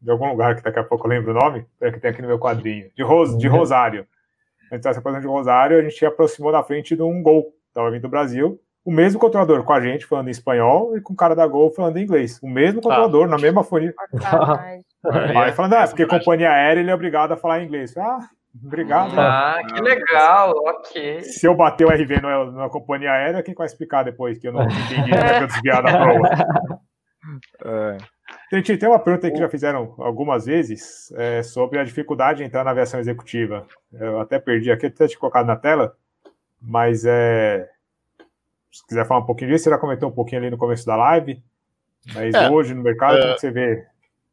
de 0.00 0.10
algum 0.10 0.28
lugar 0.28 0.56
que 0.56 0.62
daqui 0.62 0.78
a 0.78 0.84
pouco 0.84 1.06
eu 1.06 1.10
lembro 1.10 1.30
o 1.30 1.34
nome, 1.34 1.64
é 1.80 1.90
que 1.90 2.00
tem 2.00 2.10
aqui 2.10 2.20
no 2.20 2.28
meu 2.28 2.38
quadrinho, 2.38 2.90
de, 2.94 3.02
Ros, 3.02 3.36
de 3.38 3.48
uhum. 3.48 3.56
Rosário. 3.56 4.06
A 4.70 4.74
gente 4.74 4.80
estava 4.80 4.94
se 4.94 4.98
aproximando 4.98 5.26
de 5.26 5.32
Rosário, 5.32 5.78
a 5.78 5.82
gente 5.82 5.98
se 5.98 6.06
aproximou 6.06 6.50
da 6.50 6.62
frente 6.62 6.96
de 6.96 7.02
um 7.02 7.22
gol, 7.22 7.54
estava 7.68 7.90
vindo 7.90 8.02
do 8.02 8.08
Brasil. 8.08 8.60
O 8.84 8.90
mesmo 8.90 9.20
controlador 9.20 9.62
com 9.62 9.72
a 9.72 9.80
gente 9.80 10.04
falando 10.06 10.26
em 10.26 10.32
espanhol 10.32 10.96
e 10.96 11.00
com 11.00 11.12
o 11.12 11.16
cara 11.16 11.36
da 11.36 11.46
Gol 11.46 11.70
falando 11.70 11.98
em 11.98 12.02
inglês. 12.02 12.40
O 12.42 12.48
mesmo 12.48 12.80
ah. 12.80 12.82
controlador, 12.82 13.26
ah. 13.26 13.28
na 13.28 13.38
mesma 13.38 13.62
fonia. 13.62 13.94
Aí 15.36 15.52
falando, 15.52 15.74
ah, 15.74 15.86
porque 15.86 16.04
companhia 16.04 16.50
aérea 16.50 16.80
ele 16.80 16.90
é 16.90 16.94
obrigado 16.94 17.30
a 17.30 17.36
falar 17.36 17.62
inglês. 17.62 17.96
Ah, 17.96 18.28
Obrigado. 18.54 19.18
Ah, 19.18 19.62
que 19.66 19.80
legal, 19.80 20.52
ok. 20.56 21.22
Se 21.22 21.46
eu 21.46 21.54
bater 21.54 21.86
o 21.86 21.90
RV 21.90 22.20
na 22.20 22.68
companhia 22.68 23.12
aérea, 23.12 23.42
quem 23.42 23.54
vai 23.54 23.66
explicar 23.66 24.02
depois 24.02 24.38
que 24.38 24.46
eu 24.46 24.52
não 24.52 24.64
entendi 24.64 25.10
né, 25.10 25.38
que 25.38 25.44
eu 25.44 25.46
desviar 25.46 25.82
da 25.82 25.92
prova? 25.92 26.82
É. 27.64 27.98
Tem, 28.50 28.62
tem 28.76 28.88
uma 28.88 28.98
pergunta 28.98 29.30
que 29.30 29.38
já 29.38 29.48
fizeram 29.48 29.94
algumas 29.98 30.44
vezes 30.46 31.12
é, 31.12 31.40
sobre 31.42 31.78
a 31.78 31.84
dificuldade 31.84 32.38
de 32.38 32.44
entrar 32.44 32.64
na 32.64 32.72
aviação 32.72 32.98
executiva. 32.98 33.64
Eu 33.92 34.20
até 34.20 34.40
perdi 34.40 34.72
aqui, 34.72 34.86
até 34.86 35.06
te 35.06 35.16
colocado 35.16 35.46
na 35.46 35.54
tela, 35.54 35.96
mas 36.60 37.04
é, 37.04 37.70
se 38.72 38.86
quiser 38.86 39.06
falar 39.06 39.20
um 39.20 39.26
pouquinho 39.26 39.50
disso, 39.50 39.64
você 39.64 39.70
já 39.70 39.78
comentou 39.78 40.08
um 40.08 40.12
pouquinho 40.12 40.40
ali 40.40 40.50
no 40.50 40.58
começo 40.58 40.84
da 40.84 40.96
live, 40.96 41.42
mas 42.12 42.34
é, 42.34 42.50
hoje 42.50 42.74
no 42.74 42.82
mercado, 42.82 43.18
é, 43.18 43.22
como 43.22 43.38
você 43.38 43.50
vê? 43.50 43.86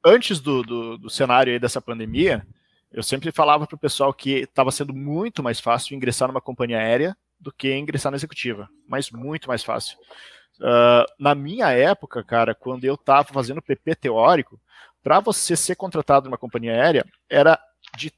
Antes 0.04 0.40
do, 0.40 0.64
do, 0.64 0.98
do 0.98 1.10
cenário 1.10 1.54
aí 1.54 1.60
dessa 1.60 1.82
pandemia, 1.82 2.46
eu 2.92 3.04
sempre 3.04 3.32
falava 3.32 3.68
para 3.68 3.76
o 3.76 3.80
pessoal 3.80 4.14
que 4.14 4.40
estava 4.40 4.72
sendo 4.72 4.94
muito 4.94 5.44
mais 5.44 5.60
fácil 5.60 5.96
ingressar 5.96 6.28
numa 6.28 6.42
companhia 6.42 6.80
aérea 6.80 7.16
do 7.40 7.52
que 7.52 7.74
ingressar 7.76 8.12
na 8.12 8.18
executiva, 8.18 8.68
mas 8.88 9.12
muito 9.12 9.48
mais 9.48 9.64
fácil. 9.64 9.98
Uh, 10.60 11.06
na 11.18 11.34
minha 11.34 11.72
época, 11.72 12.24
cara, 12.24 12.54
quando 12.54 12.84
eu 12.84 12.96
estava 12.96 13.32
fazendo 13.32 13.62
PP 13.62 13.96
teórico, 13.96 14.60
para 15.02 15.20
você 15.20 15.56
ser 15.56 15.76
contratado 15.76 16.26
numa 16.26 16.38
companhia 16.38 16.74
aérea, 16.74 17.06
era 17.30 17.60
de 17.96 18.12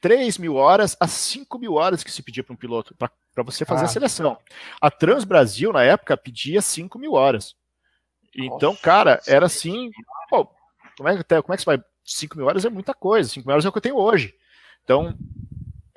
3 0.00 0.38
mil 0.38 0.56
horas 0.56 0.96
a 0.98 1.06
5 1.06 1.58
mil 1.58 1.74
horas 1.74 2.02
que 2.02 2.10
se 2.10 2.22
pedia 2.22 2.42
para 2.42 2.52
um 2.52 2.56
piloto, 2.56 2.94
para 2.96 3.42
você 3.44 3.64
fazer 3.64 3.82
ah. 3.82 3.86
a 3.86 3.88
seleção. 3.88 4.38
A 4.80 4.90
Trans 4.90 5.24
Brasil, 5.24 5.72
na 5.72 5.82
época, 5.82 6.16
pedia 6.16 6.60
5 6.60 6.98
mil 6.98 7.12
horas. 7.12 7.54
Então, 8.34 8.74
cara, 8.74 9.20
era 9.28 9.46
assim, 9.46 9.90
pô, 10.28 10.48
como 10.96 11.08
é, 11.08 11.16
que, 11.16 11.42
como 11.42 11.54
é 11.54 11.56
que 11.56 11.62
você 11.62 11.76
vai 11.76 11.84
5 12.04 12.36
mil 12.36 12.46
horas 12.46 12.64
é 12.64 12.70
muita 12.70 12.94
coisa, 12.94 13.28
5 13.28 13.46
mil 13.46 13.52
horas 13.54 13.64
é 13.64 13.68
o 13.68 13.72
que 13.72 13.78
eu 13.78 13.82
tenho 13.82 13.96
hoje. 13.96 14.34
Então, 14.84 15.16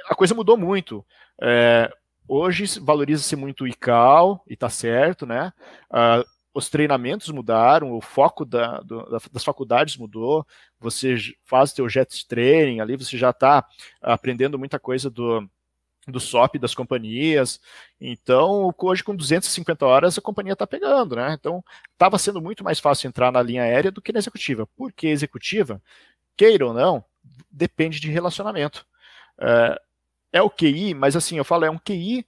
a 0.07 0.15
coisa 0.15 0.34
mudou 0.34 0.57
muito. 0.57 1.05
É, 1.41 1.91
hoje 2.27 2.79
valoriza-se 2.79 3.35
muito 3.35 3.63
o 3.63 3.67
ICAO, 3.67 4.41
e 4.47 4.55
tá 4.55 4.69
certo, 4.69 5.25
né? 5.25 5.51
Uh, 5.91 6.25
os 6.53 6.69
treinamentos 6.69 7.29
mudaram, 7.29 7.91
o 7.91 8.01
foco 8.01 8.43
da, 8.43 8.79
do, 8.79 9.05
das 9.31 9.43
faculdades 9.43 9.95
mudou, 9.95 10.45
você 10.79 11.15
faz 11.45 11.71
o 11.71 11.75
teu 11.75 11.89
jet 11.89 12.27
training 12.27 12.79
ali, 12.79 12.97
você 12.97 13.15
já 13.15 13.29
está 13.29 13.63
aprendendo 14.01 14.57
muita 14.57 14.79
coisa 14.79 15.07
do, 15.07 15.47
do 16.07 16.19
SOP 16.19 16.57
das 16.57 16.73
companhias. 16.73 17.59
Então, 17.99 18.73
hoje 18.77 19.03
com 19.03 19.15
250 19.15 19.85
horas 19.85 20.17
a 20.17 20.21
companhia 20.21 20.53
está 20.53 20.65
pegando, 20.65 21.15
né? 21.15 21.34
Então, 21.34 21.63
estava 21.91 22.17
sendo 22.17 22.41
muito 22.41 22.63
mais 22.63 22.79
fácil 22.79 23.07
entrar 23.07 23.31
na 23.31 23.41
linha 23.41 23.63
aérea 23.63 23.91
do 23.91 24.01
que 24.01 24.13
na 24.13 24.19
executiva. 24.19 24.67
Por 24.75 24.91
que 24.91 25.07
executiva? 25.07 25.81
Queira 26.35 26.65
ou 26.67 26.73
não, 26.73 27.03
depende 27.51 27.99
de 27.99 28.09
relacionamento. 28.09 28.85
É, 29.39 29.81
é 30.34 30.41
o 30.41 30.49
QI, 30.49 30.93
mas 30.93 31.15
assim, 31.15 31.38
eu 31.38 31.45
falo, 31.45 31.65
é 31.65 31.69
um 31.71 31.79
QI, 31.79 32.25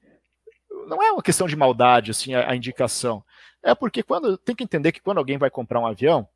não 0.87 1.01
é 1.01 1.11
uma 1.11 1.23
questão 1.23 1.47
de 1.47 1.55
maldade, 1.55 2.11
assim, 2.11 2.33
a, 2.33 2.51
a 2.51 2.55
indicação. 2.55 3.23
É 3.63 3.75
porque 3.75 4.03
quando 4.03 4.37
tem 4.37 4.55
que 4.55 4.63
entender 4.63 4.91
que 4.91 5.01
quando 5.01 5.17
alguém 5.19 5.37
vai 5.37 5.49
comprar 5.49 5.79
um 5.79 5.87
avião, 5.87 6.27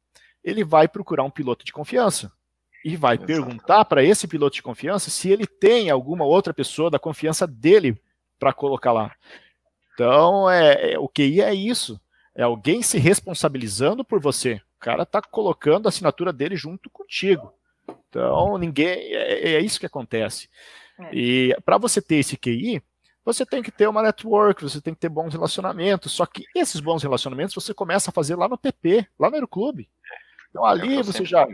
ele 0.43 0.63
vai 0.63 0.87
procurar 0.87 1.23
um 1.23 1.29
piloto 1.31 1.65
de 1.65 1.73
confiança 1.73 2.31
e 2.83 2.95
vai 2.95 3.15
Exato. 3.15 3.27
perguntar 3.27 3.85
para 3.85 4.03
esse 4.03 4.27
piloto 4.27 4.55
de 4.55 4.63
confiança 4.63 5.09
se 5.09 5.29
ele 5.29 5.47
tem 5.47 5.89
alguma 5.89 6.25
outra 6.25 6.53
pessoa 6.53 6.89
da 6.89 6.99
confiança 6.99 7.47
dele 7.47 7.97
para 8.37 8.53
colocar 8.53 8.91
lá. 8.91 9.15
Então, 9.93 10.49
é, 10.49 10.93
é, 10.93 10.99
o 10.99 11.07
QI 11.07 11.41
é 11.41 11.53
isso. 11.53 11.99
É 12.35 12.43
alguém 12.43 12.81
se 12.81 12.97
responsabilizando 12.97 14.03
por 14.03 14.19
você. 14.19 14.61
O 14.75 14.79
cara 14.79 15.03
está 15.03 15.21
colocando 15.21 15.85
a 15.85 15.89
assinatura 15.89 16.33
dele 16.33 16.55
junto 16.55 16.89
contigo. 16.89 17.53
Então, 18.09 18.57
ninguém. 18.57 19.13
É, 19.13 19.53
é 19.53 19.59
isso 19.59 19.79
que 19.79 19.85
acontece. 19.85 20.49
É. 20.99 21.15
E 21.15 21.55
para 21.63 21.77
você 21.77 22.01
ter 22.01 22.15
esse 22.15 22.37
QI, 22.37 22.81
você 23.23 23.45
tem 23.45 23.63
que 23.63 23.71
ter 23.71 23.87
uma 23.87 24.01
network, 24.01 24.61
você 24.63 24.81
tem 24.81 24.93
que 24.93 24.99
ter 24.99 25.09
bons 25.09 25.33
relacionamentos. 25.33 26.11
Só 26.11 26.25
que 26.25 26.43
esses 26.55 26.81
bons 26.81 27.01
relacionamentos 27.01 27.55
você 27.55 27.73
começa 27.73 28.09
a 28.09 28.13
fazer 28.13 28.35
lá 28.35 28.47
no 28.47 28.57
PP, 28.57 29.07
lá 29.17 29.29
no 29.29 29.35
Aeroclube. 29.35 29.89
Então 30.49 30.65
ali 30.65 31.01
você 31.01 31.23
já. 31.23 31.47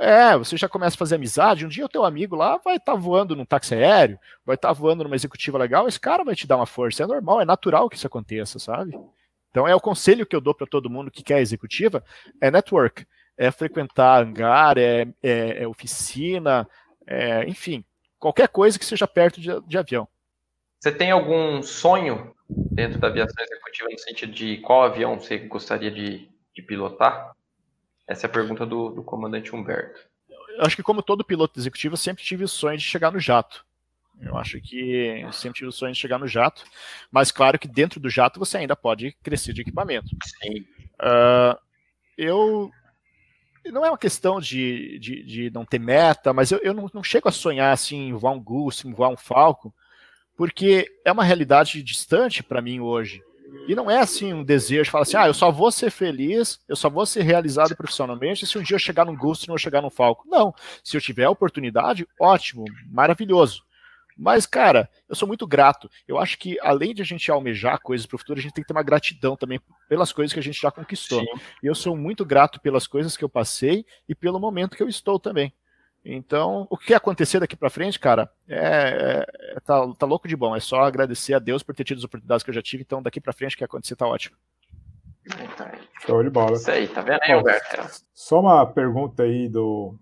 É, 0.00 0.34
você 0.34 0.56
já 0.56 0.66
começa 0.66 0.96
a 0.96 0.98
fazer 0.98 1.16
amizade. 1.16 1.66
Um 1.66 1.68
dia 1.68 1.84
o 1.84 1.88
teu 1.88 2.06
amigo 2.06 2.34
lá 2.34 2.56
vai 2.56 2.76
estar 2.76 2.94
tá 2.94 2.98
voando 2.98 3.36
num 3.36 3.44
táxi 3.44 3.74
aéreo, 3.74 4.18
vai 4.46 4.54
estar 4.54 4.68
tá 4.68 4.72
voando 4.72 5.04
numa 5.04 5.14
executiva 5.14 5.58
legal, 5.58 5.86
esse 5.86 6.00
cara 6.00 6.24
vai 6.24 6.34
te 6.34 6.46
dar 6.46 6.56
uma 6.56 6.64
força. 6.64 7.02
É 7.02 7.06
normal, 7.06 7.42
é 7.42 7.44
natural 7.44 7.88
que 7.90 7.96
isso 7.96 8.06
aconteça, 8.06 8.58
sabe? 8.58 8.98
Então 9.50 9.68
é 9.68 9.74
o 9.74 9.80
conselho 9.80 10.24
que 10.24 10.34
eu 10.34 10.40
dou 10.40 10.54
para 10.54 10.66
todo 10.66 10.88
mundo 10.88 11.10
que 11.10 11.22
quer 11.22 11.40
executiva, 11.40 12.02
é 12.40 12.50
network, 12.50 13.06
é 13.36 13.50
frequentar 13.50 14.22
hangar, 14.22 14.78
é, 14.78 15.06
é, 15.22 15.64
é 15.64 15.68
oficina, 15.68 16.66
é, 17.06 17.44
enfim, 17.46 17.84
qualquer 18.18 18.48
coisa 18.48 18.78
que 18.78 18.86
seja 18.86 19.06
perto 19.06 19.38
de, 19.38 19.48
de 19.66 19.76
avião. 19.76 20.08
Você 20.78 20.92
tem 20.92 21.10
algum 21.10 21.62
sonho 21.62 22.34
dentro 22.48 22.98
da 22.98 23.08
aviação 23.08 23.44
executiva 23.44 23.90
no 23.90 23.98
sentido 23.98 24.32
de 24.32 24.56
qual 24.58 24.82
avião 24.82 25.20
você 25.20 25.36
gostaria 25.36 25.90
de, 25.90 26.26
de 26.54 26.62
pilotar? 26.62 27.34
Essa 28.10 28.26
é 28.26 28.28
a 28.28 28.32
pergunta 28.32 28.66
do, 28.66 28.90
do 28.90 29.04
comandante 29.04 29.54
Humberto. 29.54 30.00
Eu 30.28 30.64
acho 30.66 30.74
que, 30.74 30.82
como 30.82 31.00
todo 31.00 31.24
piloto 31.24 31.60
executivo, 31.60 31.92
eu 31.92 31.96
sempre 31.96 32.24
tive 32.24 32.42
o 32.42 32.48
sonho 32.48 32.76
de 32.76 32.82
chegar 32.82 33.12
no 33.12 33.20
jato. 33.20 33.64
Eu 34.20 34.36
acho 34.36 34.60
que 34.60 35.22
eu 35.22 35.32
sempre 35.32 35.58
tive 35.58 35.68
o 35.68 35.72
sonho 35.72 35.92
de 35.92 35.98
chegar 35.98 36.18
no 36.18 36.26
jato, 36.26 36.64
mas 37.08 37.30
claro 37.30 37.56
que 37.56 37.68
dentro 37.68 38.00
do 38.00 38.10
jato 38.10 38.40
você 38.40 38.58
ainda 38.58 38.74
pode 38.74 39.16
crescer 39.22 39.52
de 39.52 39.60
equipamento. 39.60 40.08
Sim. 40.24 40.62
Uh, 41.00 41.56
eu 42.18 42.72
não 43.66 43.86
é 43.86 43.90
uma 43.90 43.96
questão 43.96 44.40
de, 44.40 44.98
de, 44.98 45.22
de, 45.22 45.50
não 45.52 45.64
ter 45.64 45.78
meta, 45.78 46.32
mas 46.32 46.50
eu, 46.50 46.58
eu 46.58 46.74
não, 46.74 46.90
não, 46.92 47.04
chego 47.04 47.28
a 47.28 47.32
sonhar 47.32 47.72
assim 47.72 48.12
voar 48.12 48.32
um 48.32 48.44
em 48.84 48.92
voar 48.92 49.10
um 49.10 49.16
Falcon, 49.16 49.72
porque 50.36 50.90
é 51.04 51.12
uma 51.12 51.24
realidade 51.24 51.80
distante 51.80 52.42
para 52.42 52.60
mim 52.60 52.80
hoje. 52.80 53.22
E 53.68 53.74
não 53.74 53.90
é 53.90 53.98
assim 53.98 54.32
um 54.32 54.42
desejo, 54.42 54.90
fala 54.90 55.02
assim, 55.02 55.16
ah, 55.16 55.26
eu 55.26 55.34
só 55.34 55.50
vou 55.50 55.70
ser 55.70 55.90
feliz, 55.90 56.60
eu 56.68 56.76
só 56.76 56.90
vou 56.90 57.06
ser 57.06 57.22
realizado 57.22 57.76
profissionalmente 57.76 58.46
se 58.46 58.58
um 58.58 58.62
dia 58.62 58.74
eu 58.74 58.80
chegar 58.80 59.04
num 59.04 59.16
Ghost 59.16 59.50
ou 59.50 59.58
chegar 59.58 59.80
num 59.82 59.90
Falco. 59.90 60.28
Não, 60.28 60.54
se 60.82 60.96
eu 60.96 61.00
tiver 61.00 61.24
a 61.24 61.30
oportunidade, 61.30 62.06
ótimo, 62.20 62.64
maravilhoso. 62.90 63.62
Mas, 64.22 64.44
cara, 64.44 64.90
eu 65.08 65.14
sou 65.14 65.26
muito 65.26 65.46
grato. 65.46 65.90
Eu 66.06 66.18
acho 66.18 66.38
que, 66.38 66.58
além 66.60 66.92
de 66.92 67.00
a 67.00 67.04
gente 67.04 67.30
almejar 67.30 67.80
coisas 67.80 68.06
para 68.06 68.16
o 68.16 68.18
futuro, 68.18 68.38
a 68.38 68.42
gente 68.42 68.52
tem 68.52 68.62
que 68.62 68.68
ter 68.68 68.74
uma 68.74 68.82
gratidão 68.82 69.34
também 69.34 69.58
pelas 69.88 70.12
coisas 70.12 70.32
que 70.32 70.38
a 70.38 70.42
gente 70.42 70.60
já 70.60 70.70
conquistou. 70.70 71.20
Sim. 71.20 71.40
E 71.62 71.66
eu 71.66 71.74
sou 71.74 71.96
muito 71.96 72.22
grato 72.22 72.60
pelas 72.60 72.86
coisas 72.86 73.16
que 73.16 73.24
eu 73.24 73.30
passei 73.30 73.86
e 74.06 74.14
pelo 74.14 74.38
momento 74.38 74.76
que 74.76 74.82
eu 74.82 74.88
estou 74.88 75.18
também. 75.18 75.50
Então, 76.04 76.66
o 76.70 76.78
que 76.78 76.94
acontecer 76.94 77.40
daqui 77.40 77.54
para 77.54 77.68
frente, 77.68 77.98
cara, 77.98 78.30
é, 78.48 79.26
é, 79.56 79.60
tá, 79.60 79.86
tá 79.98 80.06
louco 80.06 80.26
de 80.26 80.34
bom. 80.34 80.56
É 80.56 80.60
só 80.60 80.80
agradecer 80.80 81.34
a 81.34 81.38
Deus 81.38 81.62
por 81.62 81.74
ter 81.74 81.84
tido 81.84 81.98
as 81.98 82.04
oportunidades 82.04 82.42
que 82.42 82.50
eu 82.50 82.54
já 82.54 82.62
tive. 82.62 82.82
Então, 82.82 83.02
daqui 83.02 83.20
para 83.20 83.32
frente, 83.32 83.54
o 83.54 83.58
que 83.58 83.64
acontecer 83.64 83.96
tá 83.96 84.06
ótimo. 84.06 84.36
Show 86.06 86.22
de 86.22 86.30
bola. 86.30 86.56
Isso 86.56 86.70
aí, 86.70 86.88
tá 86.88 87.02
vendo 87.02 87.20
aí, 87.22 87.32
Alberto? 87.32 88.02
Só 88.14 88.40
uma 88.40 88.66
pergunta 88.66 89.22
aí 89.22 89.48
do. 89.48 89.94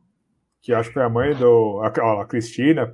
Que 0.62 0.72
acho 0.72 0.88
que 0.90 0.94
foi 0.94 1.02
a 1.02 1.08
mãe 1.08 1.34
do. 1.34 1.80
A, 1.82 2.22
a 2.22 2.26
Cristina, 2.26 2.92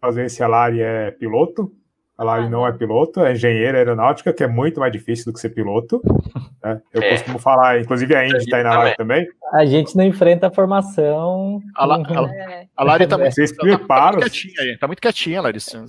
fazer 0.00 0.28
se 0.28 0.42
a 0.42 0.48
Lari 0.48 0.80
é 0.80 1.10
piloto. 1.10 1.74
A 2.18 2.24
Lari 2.24 2.46
ah, 2.46 2.50
não 2.50 2.66
é 2.66 2.72
piloto, 2.72 3.20
é 3.20 3.32
engenheira 3.32 3.78
aeronáutica, 3.78 4.32
que 4.32 4.42
é 4.42 4.48
muito 4.48 4.80
mais 4.80 4.90
difícil 4.90 5.26
do 5.26 5.32
que 5.32 5.40
ser 5.40 5.50
piloto. 5.50 6.02
Né? 6.60 6.82
Eu 6.92 7.00
é. 7.00 7.10
costumo 7.12 7.38
falar, 7.38 7.80
inclusive 7.80 8.16
a 8.16 8.26
Indy 8.26 8.38
está 8.38 8.56
aí 8.56 8.64
na 8.64 8.76
live 8.78 8.96
também. 8.96 9.28
A 9.52 9.64
gente 9.64 9.96
não 9.96 10.02
enfrenta 10.02 10.48
a 10.48 10.50
formação. 10.50 11.62
A, 11.76 11.86
La, 11.86 11.94
a, 11.94 12.00
é. 12.34 12.66
a 12.76 12.82
Lari 12.84 13.06
tá, 13.06 13.16
Vocês 13.16 13.52
tá, 13.52 13.64
tá, 13.64 13.78
tá 13.78 14.10
muito 14.10 14.18
quietinha 14.18 14.62
aí. 14.62 14.76
Tá 14.76 14.86
muito 14.88 15.00
quietinha, 15.00 15.40
Larissa. 15.40 15.86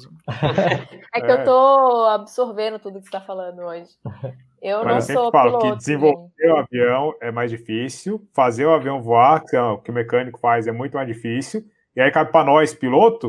É 1.12 1.22
que 1.22 1.32
eu 1.32 1.44
tô 1.44 2.06
absorvendo 2.12 2.78
tudo 2.78 3.00
que 3.00 3.06
você 3.10 3.18
está 3.18 3.20
falando 3.20 3.62
hoje. 3.64 3.90
Eu 4.62 4.84
Mas 4.84 5.08
não 5.08 5.16
eu 5.16 5.22
sou 5.22 5.32
falo 5.32 5.58
piloto, 5.58 5.72
que 5.72 5.78
desenvolver 5.78 6.52
o 6.52 6.58
avião 6.58 7.16
é 7.20 7.32
mais 7.32 7.50
difícil, 7.50 8.22
fazer 8.32 8.68
o 8.68 8.74
avião 8.74 9.02
voar, 9.02 9.44
que, 9.44 9.56
é 9.56 9.62
o 9.62 9.80
que 9.80 9.90
o 9.90 9.94
mecânico 9.94 10.40
faz, 10.40 10.68
é 10.68 10.72
muito 10.72 10.94
mais 10.94 11.08
difícil. 11.08 11.64
E 11.96 12.00
aí 12.00 12.12
cabe 12.12 12.32
para 12.32 12.46
nós, 12.46 12.76
piloto, 12.76 13.28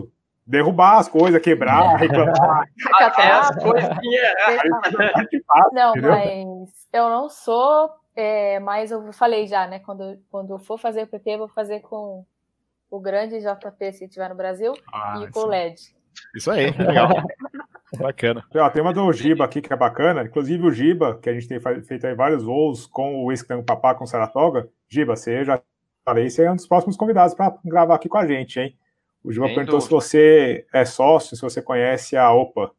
derrubar 0.51 0.99
as 0.99 1.09
coisas, 1.09 1.41
quebrar, 1.41 1.95
reclamar. 1.97 2.69
Até 3.01 3.31
as 3.31 3.57
coisinhas. 3.63 4.35
Não, 5.73 5.95
mas 5.95 6.89
eu 6.93 7.09
não 7.09 7.29
sou, 7.29 7.91
é, 8.17 8.59
mas 8.59 8.91
eu 8.91 9.13
falei 9.13 9.47
já, 9.47 9.67
né? 9.67 9.79
Quando, 9.79 10.19
quando 10.31 10.55
eu 10.55 10.59
for 10.59 10.79
fazer 10.79 11.05
o 11.05 11.07
PP, 11.07 11.39
vou 11.39 11.49
fazer 11.49 11.81
com 11.81 12.25
o 12.91 13.01
grande 13.01 13.39
JP, 13.39 13.93
se 13.93 14.09
tiver 14.09 14.29
no 14.29 14.35
Brasil, 14.35 14.75
ah, 14.93 15.23
e 15.23 15.31
com 15.31 15.41
o 15.41 15.47
LED. 15.47 15.95
Isso 16.35 16.51
aí, 16.51 16.73
legal. 16.73 17.09
bacana. 17.97 18.45
Ó, 18.55 18.71
tem 18.71 18.83
uma 18.83 18.93
do 18.93 19.13
Giba 19.13 19.45
aqui 19.45 19.61
que 19.61 19.73
é 19.73 19.77
bacana. 19.77 20.23
Inclusive 20.23 20.67
o 20.67 20.73
Giba, 20.73 21.19
que 21.21 21.31
a 21.31 21.33
gente 21.33 21.47
tem 21.47 21.61
feito 21.83 22.07
aí 22.07 22.15
vários 22.15 22.43
voos 22.43 22.87
com 22.87 23.25
o 23.25 23.33
Escutando 23.33 23.65
Papá 23.65 23.95
com 23.95 24.05
o 24.05 24.07
Saratoga. 24.07 24.69
Giba, 24.89 25.15
você 25.15 25.45
já 25.45 25.61
falei, 26.05 26.29
você 26.29 26.45
é 26.45 26.51
um 26.51 26.57
dos 26.57 26.67
próximos 26.67 26.97
convidados 26.97 27.35
para 27.35 27.57
gravar 27.65 27.95
aqui 27.95 28.09
com 28.09 28.19
a 28.19 28.27
gente, 28.27 28.59
hein? 28.59 28.77
O 29.23 29.33
Gilmar 29.33 29.55
perguntou 29.55 29.79
dúvida. 29.79 30.01
se 30.01 30.09
você 30.09 30.67
é 30.73 30.85
sócio, 30.85 31.37
se 31.37 31.43
você 31.43 31.61
conhece 31.61 32.17
a 32.17 32.33
OPA. 32.33 32.73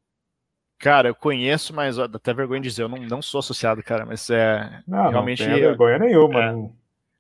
Cara, 0.80 1.10
eu 1.10 1.16
conheço, 1.16 1.74
mas 1.76 2.00
ó, 2.00 2.06
até 2.06 2.34
vergonha 2.34 2.60
de 2.60 2.70
dizer, 2.70 2.82
eu 2.82 2.90
não, 2.90 2.98
não 2.98 3.22
sou 3.22 3.40
associado, 3.40 3.84
cara, 3.84 4.04
mas 4.04 4.28
é 4.32 4.82
não, 4.88 5.10
realmente. 5.10 5.46
Não 5.46 5.54
tem 5.54 5.62
vergonha 5.62 6.00
nenhuma. 6.00 6.44
É, 6.44 6.52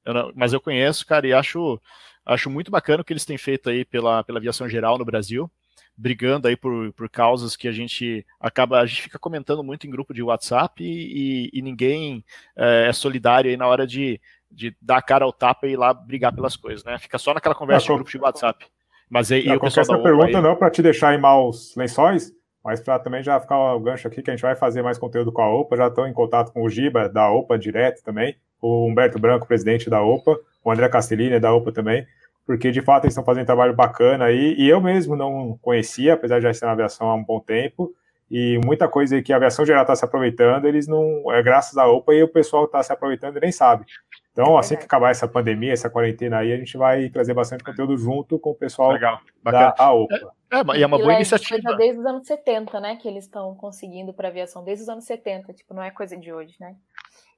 eu 0.06 0.14
não, 0.14 0.32
mas 0.36 0.52
eu 0.52 0.60
conheço, 0.60 1.06
cara, 1.06 1.28
e 1.28 1.34
acho, 1.34 1.80
acho 2.26 2.50
muito 2.50 2.72
bacana 2.72 3.02
o 3.02 3.06
que 3.06 3.14
eles 3.14 3.26
têm 3.26 3.38
feito 3.38 3.70
aí 3.70 3.86
pela, 3.86 4.24
pela 4.24 4.40
aviação 4.40 4.68
geral 4.68 4.98
no 4.98 5.06
Brasil, 5.06 5.50
brigando 5.96 6.48
aí 6.48 6.56
por, 6.56 6.92
por 6.94 7.08
causas 7.08 7.56
que 7.56 7.68
a 7.68 7.72
gente 7.72 8.26
acaba, 8.40 8.80
a 8.80 8.86
gente 8.88 9.04
fica 9.04 9.20
comentando 9.20 9.64
muito 9.64 9.86
em 9.86 9.92
grupo 9.92 10.12
de 10.12 10.24
WhatsApp 10.24 10.84
e, 10.84 11.50
e, 11.54 11.60
e 11.60 11.62
ninguém 11.62 12.26
é, 12.56 12.88
é 12.88 12.94
solidário 12.94 13.52
aí 13.52 13.58
na 13.58 13.68
hora 13.68 13.86
de, 13.86 14.20
de 14.50 14.76
dar 14.82 14.98
a 14.98 15.02
cara 15.04 15.24
ao 15.24 15.32
tapa 15.32 15.68
e 15.68 15.74
ir 15.74 15.78
lá 15.78 15.94
brigar 15.94 16.34
pelas 16.34 16.56
coisas, 16.56 16.84
né? 16.84 16.98
Fica 16.98 17.20
só 17.20 17.32
naquela 17.32 17.54
conversa 17.54 17.86
de 17.86 17.94
grupo 17.94 18.10
de 18.10 18.18
WhatsApp. 18.18 18.66
Mas 19.12 19.30
aí, 19.30 19.46
não, 19.46 19.58
o 19.58 19.60
pessoal 19.60 19.82
essa 19.82 20.00
pergunta 20.00 20.38
aí... 20.38 20.42
não 20.42 20.56
para 20.56 20.72
te 20.72 20.82
deixar 20.82 21.14
em 21.14 21.20
maus 21.20 21.76
lençóis, 21.76 22.32
mas 22.64 22.80
para 22.80 22.98
também 22.98 23.22
já 23.22 23.38
ficar 23.42 23.76
o 23.76 23.80
gancho 23.82 24.08
aqui 24.08 24.22
que 24.22 24.32
a 24.32 24.34
gente 24.34 24.42
vai 24.42 24.56
fazer 24.56 24.82
mais 24.82 24.98
conteúdo 24.98 25.34
com 25.34 25.42
a 25.42 25.54
OPA, 25.54 25.76
já 25.76 25.88
estão 25.88 26.08
em 26.08 26.14
contato 26.14 26.54
com 26.54 26.64
o 26.64 26.70
Giba 26.70 27.10
da 27.10 27.30
OPA 27.30 27.60
direto 27.60 28.02
também, 28.06 28.38
o 28.62 28.88
Humberto 28.88 29.20
Branco, 29.20 29.46
presidente 29.46 29.90
da 29.90 30.02
OPA, 30.02 30.40
o 30.64 30.72
André 30.72 30.88
Castellini 30.88 31.42
da 31.42 31.54
OPA 31.54 31.74
também, 31.74 32.08
porque 32.46 32.72
de 32.72 32.82
fato 32.82 33.04
eles 33.04 33.12
estão 33.12 33.26
fazendo 33.26 33.44
um 33.44 33.48
trabalho 33.48 33.76
bacana 33.76 34.26
aí, 34.26 34.56
e 34.58 34.70
eu 34.70 34.80
mesmo 34.80 35.18
não 35.18 35.60
conhecia, 35.62 36.14
apesar 36.14 36.38
de 36.38 36.44
já 36.44 36.52
estar 36.52 36.68
na 36.68 36.72
aviação 36.72 37.10
há 37.10 37.16
um 37.16 37.24
bom 37.24 37.42
tempo, 37.42 37.94
e 38.30 38.58
muita 38.64 38.88
coisa 38.88 39.22
que 39.22 39.34
a 39.34 39.36
aviação 39.36 39.66
geral 39.66 39.82
está 39.82 39.94
se 39.94 40.06
aproveitando, 40.06 40.66
eles 40.66 40.88
não, 40.88 41.30
é 41.34 41.44
graças 41.44 41.78
à 41.78 41.86
OPA 41.86 42.14
e 42.14 42.24
o 42.24 42.30
pessoal 42.30 42.64
está 42.64 42.82
se 42.82 42.94
aproveitando 42.94 43.36
e 43.36 43.42
nem 43.42 43.52
sabe. 43.52 43.84
Então, 44.32 44.58
assim 44.58 44.78
que 44.78 44.86
acabar 44.86 45.12
essa 45.12 45.28
pandemia, 45.28 45.74
essa 45.74 45.90
quarentena 45.90 46.38
aí, 46.38 46.54
a 46.54 46.58
gente 46.58 46.78
vai 46.78 47.10
trazer 47.10 47.34
bastante 47.34 47.64
conteúdo 47.64 47.98
junto 47.98 48.40
com 48.40 48.52
o 48.52 48.56
pessoal 48.56 48.92
Legal, 48.92 49.20
da 49.44 49.76
AOPA. 49.78 50.16
É, 50.52 50.58
é, 50.58 50.78
e 50.80 50.84
é 50.84 50.88
uma 50.88 50.98
boa 50.98 51.14
iniciativa. 51.14 51.76
Desde 51.76 52.00
os 52.00 52.06
anos 52.06 52.26
70, 52.26 52.80
né, 52.80 52.96
que 52.96 53.08
eles 53.08 53.26
estão 53.26 53.54
conseguindo 53.56 54.14
para 54.14 54.30
aviação, 54.30 54.64
desde 54.64 54.84
os 54.84 54.90
anos 54.90 55.04
70, 55.04 55.54
tipo, 55.54 55.74
não 55.74 55.84
é 55.84 55.92
coisa 55.92 56.16
de 56.16 56.32
hoje, 56.32 56.56
né? 56.60 56.76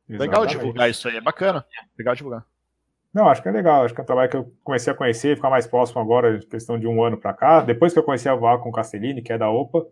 Legal 0.07 0.45
divulgar 0.45 0.89
isso 0.89 1.07
aí, 1.07 1.17
é 1.17 1.21
bacana. 1.21 1.65
Legal 1.97 2.13
divulgar. 2.13 2.45
Não, 3.13 3.29
acho 3.29 3.41
que 3.41 3.49
é 3.49 3.51
legal. 3.51 3.85
Acho 3.85 3.93
que 3.93 4.01
é 4.01 4.03
um 4.03 4.07
trabalho 4.07 4.29
que 4.29 4.37
eu 4.37 4.51
comecei 4.63 4.91
a 4.91 4.95
conhecer, 4.95 5.35
ficar 5.35 5.49
mais 5.49 5.67
próximo 5.67 6.01
agora, 6.01 6.39
questão 6.39 6.79
de 6.79 6.87
um 6.87 7.03
ano 7.03 7.17
para 7.17 7.33
cá. 7.33 7.61
Depois 7.61 7.93
que 7.93 7.99
eu 7.99 8.03
comecei 8.03 8.31
a 8.31 8.35
voar 8.35 8.57
com 8.59 8.69
o 8.69 8.71
Castellini, 8.71 9.21
que 9.21 9.31
é 9.31 9.37
da 9.37 9.49
OPA, 9.49 9.85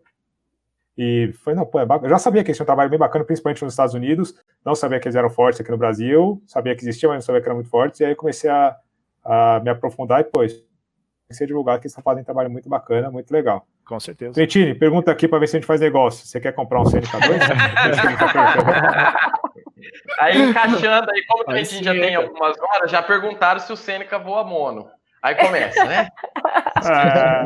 e 0.97 1.31
foi, 1.43 1.53
não, 1.53 1.65
pô, 1.65 1.79
é 1.79 1.85
bacana. 1.85 2.07
Eu 2.07 2.11
já 2.11 2.19
sabia 2.19 2.43
que 2.43 2.49
eles 2.49 2.57
tinham 2.57 2.65
um 2.65 2.67
trabalho 2.67 2.89
bem 2.89 2.99
bacana, 2.99 3.23
principalmente 3.23 3.63
nos 3.63 3.73
Estados 3.73 3.93
Unidos. 3.93 4.35
Não 4.63 4.75
sabia 4.75 4.99
que 4.99 5.07
eles 5.07 5.15
eram 5.15 5.29
fortes 5.29 5.61
aqui 5.61 5.71
no 5.71 5.77
Brasil. 5.77 6.41
Sabia 6.45 6.75
que 6.75 6.81
existiam, 6.81 7.09
mas 7.09 7.17
não 7.17 7.25
sabia 7.25 7.41
que 7.41 7.47
eram 7.47 7.55
muito 7.55 7.69
fortes. 7.69 7.99
E 8.01 8.05
aí 8.05 8.15
comecei 8.15 8.49
a, 8.49 8.75
a 9.23 9.59
me 9.63 9.69
aprofundar 9.69 10.21
e 10.21 10.23
depois 10.23 10.63
comecei 11.27 11.45
a 11.45 11.47
divulgar 11.47 11.79
que 11.79 11.83
eles 11.83 11.93
estão 11.93 12.03
fazendo 12.03 12.23
um 12.23 12.25
trabalho 12.25 12.51
muito 12.51 12.67
bacana, 12.67 13.09
muito 13.09 13.31
legal. 13.31 13.65
Com 13.85 13.99
certeza. 13.99 14.33
Trentini, 14.33 14.75
pergunta 14.75 15.11
aqui 15.11 15.27
para 15.27 15.39
ver 15.39 15.47
se 15.47 15.55
a 15.55 15.59
gente 15.59 15.67
faz 15.67 15.79
negócio. 15.79 16.27
Você 16.27 16.39
quer 16.39 16.51
comprar 16.51 16.81
um 16.81 16.83
CNK2? 16.83 17.01
aí 20.19 20.41
encaixando 20.41 21.09
aí, 21.09 21.25
como 21.25 21.43
o 21.43 21.45
Trentini 21.45 21.83
já 21.83 21.93
tem 21.93 22.15
algumas 22.15 22.59
horas, 22.59 22.91
já 22.91 23.01
perguntaram 23.01 23.59
se 23.59 23.71
o 23.71 23.77
Seneca 23.77 24.19
voa 24.19 24.43
mono. 24.43 24.89
Aí 25.23 25.35
começa, 25.35 25.85
né? 25.85 26.09
Ah, 26.83 27.45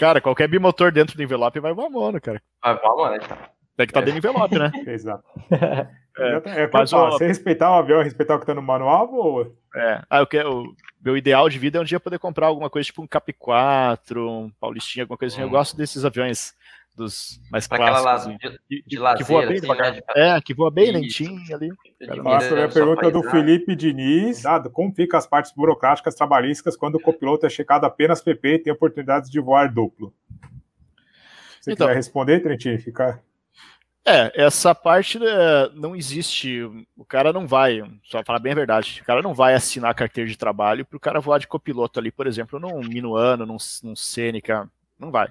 Cara, 0.00 0.18
qualquer 0.18 0.48
bimotor 0.48 0.90
dentro 0.90 1.14
do 1.14 1.22
envelope 1.22 1.60
vai 1.60 1.74
voar 1.74 1.90
mono, 1.90 2.18
cara. 2.18 2.40
Vai 2.64 2.74
voar 2.74 2.96
mono, 2.96 3.16
então. 3.16 3.36
Tem 3.76 3.86
que 3.86 3.90
estar 3.90 4.00
tá 4.00 4.06
dentro 4.06 4.18
do 4.18 4.26
envelope, 4.26 4.58
né? 4.58 4.72
Exato. 4.90 5.22
É, 6.18 6.62
é 6.62 6.70
mas 6.72 6.90
o... 6.90 7.10
Você 7.10 7.26
respeitar 7.26 7.70
o 7.70 7.74
avião, 7.74 8.02
respeitar 8.02 8.34
o 8.34 8.38
que 8.38 8.44
está 8.44 8.54
no 8.54 8.62
manual, 8.62 9.06
voa. 9.06 9.52
É. 9.76 10.02
Ah, 10.08 10.20
eu 10.20 10.26
quero, 10.26 10.62
o 10.62 10.74
meu 11.04 11.18
ideal 11.18 11.50
de 11.50 11.58
vida 11.58 11.76
é 11.76 11.82
um 11.82 11.84
dia 11.84 12.00
poder 12.00 12.18
comprar 12.18 12.46
alguma 12.46 12.70
coisa 12.70 12.86
tipo 12.86 13.02
um 13.02 13.06
Cap 13.06 13.30
4, 13.30 14.26
um 14.26 14.50
Paulistinha, 14.58 15.02
alguma 15.02 15.18
coisa 15.18 15.34
assim. 15.34 15.42
Eu 15.42 15.48
hum. 15.48 15.50
gosto 15.50 15.76
desses 15.76 16.02
aviões 16.02 16.54
dos 17.00 17.40
mais 17.50 17.66
pra 17.66 17.78
clássicos. 17.78 18.06
Assim, 18.06 18.36
de, 18.36 18.60
de, 18.68 18.84
de 18.86 18.98
lazer, 18.98 19.26
que 19.26 19.32
voa 19.32 19.46
bem 19.46 19.58
assim, 19.58 19.68
né. 19.68 20.00
É, 20.14 20.40
que 20.40 20.54
voa 20.54 20.70
bem 20.70 20.92
lentinho 20.92 21.54
ali. 21.54 21.70
Faço 22.22 22.54
a 22.54 22.68
pergunta 22.68 23.10
do 23.10 23.22
Felipe 23.22 23.74
Diniz. 23.74 24.42
Dado, 24.42 24.70
como 24.70 24.94
fica 24.94 25.16
as 25.16 25.26
partes 25.26 25.52
burocráticas 25.52 26.14
trabalhistas 26.14 26.76
quando 26.76 26.96
o 26.96 27.00
copiloto 27.00 27.46
é 27.46 27.50
checado 27.50 27.84
apenas 27.84 28.20
PP 28.20 28.48
e 28.48 28.58
tem 28.58 28.72
oportunidades 28.72 29.30
de 29.30 29.40
voar 29.40 29.72
duplo? 29.72 30.12
Você 31.60 31.72
então, 31.72 31.86
quer 31.86 31.94
responder, 31.94 32.40
Trentinho? 32.40 32.80
Fica... 32.80 33.20
É, 34.04 34.32
essa 34.34 34.74
parte 34.74 35.18
né, 35.18 35.26
não 35.74 35.94
existe. 35.94 36.62
O 36.96 37.04
cara 37.04 37.32
não 37.32 37.46
vai, 37.46 37.82
só 38.04 38.22
falar 38.24 38.38
bem 38.38 38.52
a 38.52 38.56
verdade, 38.56 39.00
o 39.02 39.04
cara 39.04 39.20
não 39.22 39.34
vai 39.34 39.54
assinar 39.54 39.94
carteira 39.94 40.28
de 40.28 40.38
trabalho 40.38 40.86
para 40.86 40.96
o 40.96 41.00
cara 41.00 41.20
voar 41.20 41.38
de 41.38 41.46
copiloto 41.46 41.98
ali, 41.98 42.10
por 42.10 42.26
exemplo, 42.26 42.58
num 42.58 42.80
Minuano, 42.80 43.44
num, 43.44 43.58
num 43.82 43.96
Seneca, 43.96 44.68
não 44.98 45.10
vai. 45.10 45.28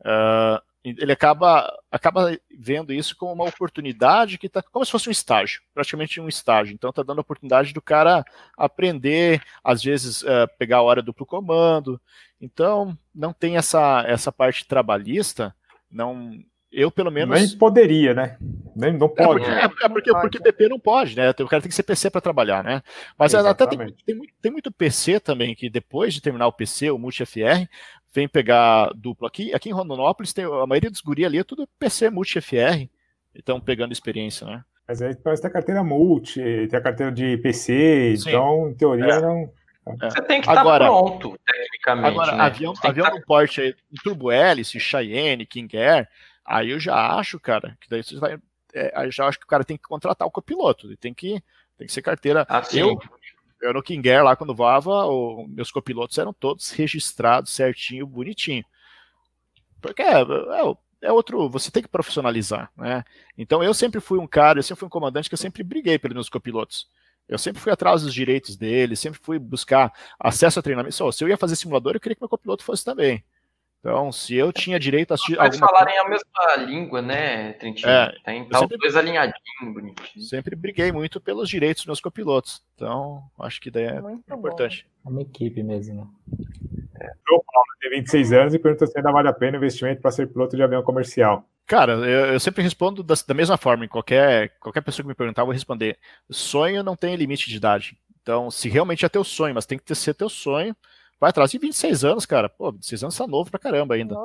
Uh, 0.00 0.60
ele 0.84 1.12
acaba, 1.12 1.72
acaba 1.90 2.36
vendo 2.50 2.92
isso 2.92 3.16
como 3.16 3.32
uma 3.32 3.48
oportunidade 3.48 4.36
que 4.36 4.48
está 4.48 4.60
como 4.62 4.84
se 4.84 4.90
fosse 4.90 5.08
um 5.08 5.12
estágio, 5.12 5.62
praticamente 5.72 6.20
um 6.20 6.28
estágio. 6.28 6.74
Então 6.74 6.90
está 6.90 7.02
dando 7.02 7.18
a 7.18 7.22
oportunidade 7.22 7.72
do 7.72 7.80
cara 7.80 8.24
aprender, 8.56 9.40
às 9.62 9.82
vezes 9.82 10.22
uh, 10.22 10.48
pegar 10.58 10.78
a 10.78 10.82
hora 10.82 11.02
duplo 11.02 11.24
comando. 11.24 12.00
Então 12.40 12.98
não 13.14 13.32
tem 13.32 13.56
essa, 13.56 14.04
essa 14.06 14.32
parte 14.32 14.66
trabalhista, 14.66 15.54
não 15.88 16.42
eu 16.72 16.90
pelo 16.90 17.10
menos. 17.10 17.38
Nem 17.38 17.58
poderia, 17.58 18.14
né? 18.14 18.38
Nem, 18.74 18.96
não 18.96 19.06
é 19.06 19.10
pode. 19.10 19.44
É 19.44 19.68
porque, 19.68 19.84
é, 19.84 19.86
é 19.86 19.88
porque, 19.88 20.12
porque 20.12 20.40
PP 20.40 20.68
não 20.68 20.80
pode, 20.80 21.14
né? 21.14 21.30
O 21.30 21.46
cara 21.46 21.60
tem 21.60 21.68
que 21.68 21.74
ser 21.74 21.82
PC 21.82 22.08
para 22.08 22.20
trabalhar, 22.20 22.64
né? 22.64 22.82
Mas 23.18 23.34
Exatamente. 23.34 23.62
até 23.62 23.76
tem, 23.76 24.16
tem, 24.16 24.34
tem, 24.40 24.50
muito 24.50 24.72
PC 24.72 25.20
também 25.20 25.54
que 25.54 25.68
depois 25.68 26.14
de 26.14 26.22
terminar 26.22 26.46
o 26.46 26.52
PC, 26.52 26.90
o 26.90 26.98
Multi-FR, 26.98 27.68
vem 28.12 28.28
pegar 28.28 28.92
duplo. 28.94 29.26
Aqui, 29.26 29.54
aqui 29.54 29.70
em 29.70 29.72
Rondonópolis, 29.72 30.32
tem, 30.32 30.44
a 30.44 30.66
maioria 30.66 30.90
dos 30.90 31.00
guri 31.00 31.24
ali 31.24 31.38
é 31.38 31.44
tudo 31.44 31.68
PC 31.78 32.10
multi-FR, 32.10 32.88
estão 33.34 33.60
pegando 33.60 33.92
experiência, 33.92 34.46
né? 34.46 34.64
Mas 34.86 35.00
aí 35.00 35.14
parece 35.16 35.40
que 35.40 35.48
tem 35.48 35.50
a 35.50 35.52
carteira 35.52 35.84
multi, 35.84 36.40
tem 36.68 36.78
a 36.78 36.82
carteira 36.82 37.10
de 37.10 37.36
PC, 37.38 38.16
Sim. 38.18 38.28
então, 38.28 38.68
em 38.68 38.74
teoria, 38.74 39.14
é. 39.14 39.20
não. 39.20 39.50
É. 40.00 40.10
Você 40.10 40.22
tem 40.22 40.40
que 40.40 40.48
estar 40.48 40.60
agora, 40.60 40.84
pronto, 40.84 41.38
tecnicamente. 41.44 42.08
Agora, 42.08 42.36
né? 42.36 42.42
avião, 42.42 42.74
avião 42.82 43.10
no 43.10 43.22
porte 43.22 43.60
aí, 43.60 43.74
Turbo 44.04 44.30
Hélice, 44.30 44.78
Cheyenne, 44.78 45.46
King 45.46 45.76
Air, 45.76 46.08
aí 46.44 46.70
eu 46.70 46.78
já 46.78 47.16
acho, 47.16 47.40
cara, 47.40 47.76
que 47.80 47.88
daí 47.88 48.02
você 48.02 48.16
vai. 48.16 48.38
É, 48.74 48.92
aí 48.94 49.08
eu 49.08 49.12
já 49.12 49.26
acho 49.26 49.38
que 49.38 49.44
o 49.44 49.48
cara 49.48 49.64
tem 49.64 49.76
que 49.76 49.82
contratar 49.82 50.26
o 50.26 50.30
copiloto, 50.30 50.86
ele 50.86 50.96
tem 50.96 51.12
que, 51.12 51.42
tem 51.76 51.86
que 51.86 51.92
ser 51.92 52.02
carteira. 52.02 52.46
Ah, 52.48 52.62
eu, 52.72 52.96
eu 53.62 53.72
no 53.72 53.82
King 53.82 54.10
Air, 54.10 54.24
lá 54.24 54.36
quando 54.36 54.54
voava, 54.54 55.06
o, 55.06 55.46
meus 55.48 55.70
copilotos 55.70 56.18
eram 56.18 56.32
todos 56.32 56.70
registrados 56.72 57.52
certinho, 57.52 58.06
bonitinho. 58.06 58.64
Porque 59.80 60.02
é, 60.02 60.20
é, 60.20 60.74
é, 61.02 61.12
outro, 61.12 61.48
você 61.48 61.70
tem 61.70 61.82
que 61.82 61.88
profissionalizar, 61.88 62.70
né? 62.76 63.04
Então 63.38 63.62
eu 63.62 63.72
sempre 63.74 64.00
fui 64.00 64.18
um 64.18 64.26
cara, 64.26 64.58
eu 64.58 64.62
sempre 64.62 64.80
fui 64.80 64.86
um 64.86 64.90
comandante 64.90 65.28
que 65.28 65.34
eu 65.34 65.38
sempre 65.38 65.62
briguei 65.62 65.98
pelos 65.98 66.14
meus 66.14 66.28
copilotos. 66.28 66.88
Eu 67.28 67.38
sempre 67.38 67.60
fui 67.62 67.72
atrás 67.72 68.02
dos 68.02 68.12
direitos 68.12 68.56
deles, 68.56 69.00
sempre 69.00 69.20
fui 69.22 69.38
buscar 69.38 69.92
acesso 70.18 70.58
a 70.58 70.62
treinamento. 70.62 70.94
Só, 70.94 71.10
se 71.12 71.24
eu 71.24 71.28
ia 71.28 71.36
fazer 71.36 71.56
simulador, 71.56 71.94
eu 71.94 72.00
queria 72.00 72.16
que 72.16 72.22
meu 72.22 72.28
copiloto 72.28 72.64
fosse 72.64 72.84
também. 72.84 73.24
Então, 73.84 74.12
se 74.12 74.36
eu 74.36 74.52
tinha 74.52 74.78
direito 74.78 75.10
a 75.10 75.14
assistir. 75.14 75.36
Mas 75.36 75.58
falarem 75.58 75.98
a 75.98 76.08
mesma 76.08 76.56
língua, 76.64 77.02
né, 77.02 77.54
Trentinho? 77.54 77.90
É, 77.90 78.14
Tem 78.24 78.48
tá 78.48 78.60
sempre, 78.60 78.78
dois 78.78 78.94
alinhadinhos, 78.94 79.74
bonitinho. 79.74 80.24
Sempre 80.24 80.54
briguei 80.54 80.92
muito 80.92 81.20
pelos 81.20 81.48
direitos 81.48 81.82
dos 81.82 81.88
meus 81.88 82.00
copilotos. 82.00 82.62
Então, 82.76 83.24
acho 83.40 83.60
que 83.60 83.72
daí 83.72 83.86
é 83.86 84.00
muito 84.00 84.32
importante. 84.32 84.86
É 85.04 85.08
uma 85.08 85.22
equipe 85.22 85.64
mesmo, 85.64 85.96
né? 85.96 86.06
O 87.28 87.42
Paulo 87.42 87.66
tem 87.80 87.90
26 87.90 88.32
anos 88.32 88.54
e 88.54 88.58
pergunta 88.60 88.86
se 88.86 88.96
ainda 88.96 89.10
vale 89.10 89.26
a 89.26 89.32
pena 89.32 89.54
o 89.54 89.60
investimento 89.60 90.00
para 90.00 90.12
ser 90.12 90.28
piloto 90.28 90.54
de 90.54 90.62
avião 90.62 90.84
comercial. 90.84 91.44
Cara, 91.66 91.94
eu, 91.94 92.26
eu 92.26 92.38
sempre 92.38 92.62
respondo 92.62 93.02
da, 93.02 93.14
da, 93.26 93.34
mesma 93.34 93.56
forma. 93.56 93.84
Em 93.84 93.88
qualquer, 93.88 94.50
qualquer 94.60 94.82
pessoa 94.82 95.02
que 95.02 95.08
me 95.08 95.14
perguntar, 95.14 95.42
eu 95.42 95.46
vou 95.46 95.52
responder. 95.52 95.98
Sonho 96.30 96.84
não 96.84 96.94
tem 96.94 97.16
limite 97.16 97.50
de 97.50 97.56
idade. 97.56 97.98
Então, 98.22 98.48
se 98.48 98.68
realmente 98.68 99.04
é 99.04 99.08
teu 99.08 99.24
sonho, 99.24 99.54
mas 99.54 99.66
tem 99.66 99.76
que 99.76 99.84
ter, 99.84 99.96
ser 99.96 100.14
teu 100.14 100.28
sonho, 100.28 100.76
vai 101.22 101.30
atrás. 101.30 101.52
de 101.52 101.58
26 101.58 102.04
anos, 102.04 102.26
cara. 102.26 102.48
Pô, 102.48 102.72
26 102.72 103.04
anos 103.04 103.16
tá 103.16 103.26
novo 103.28 103.48
pra 103.48 103.60
caramba 103.60 103.94
ainda. 103.94 104.16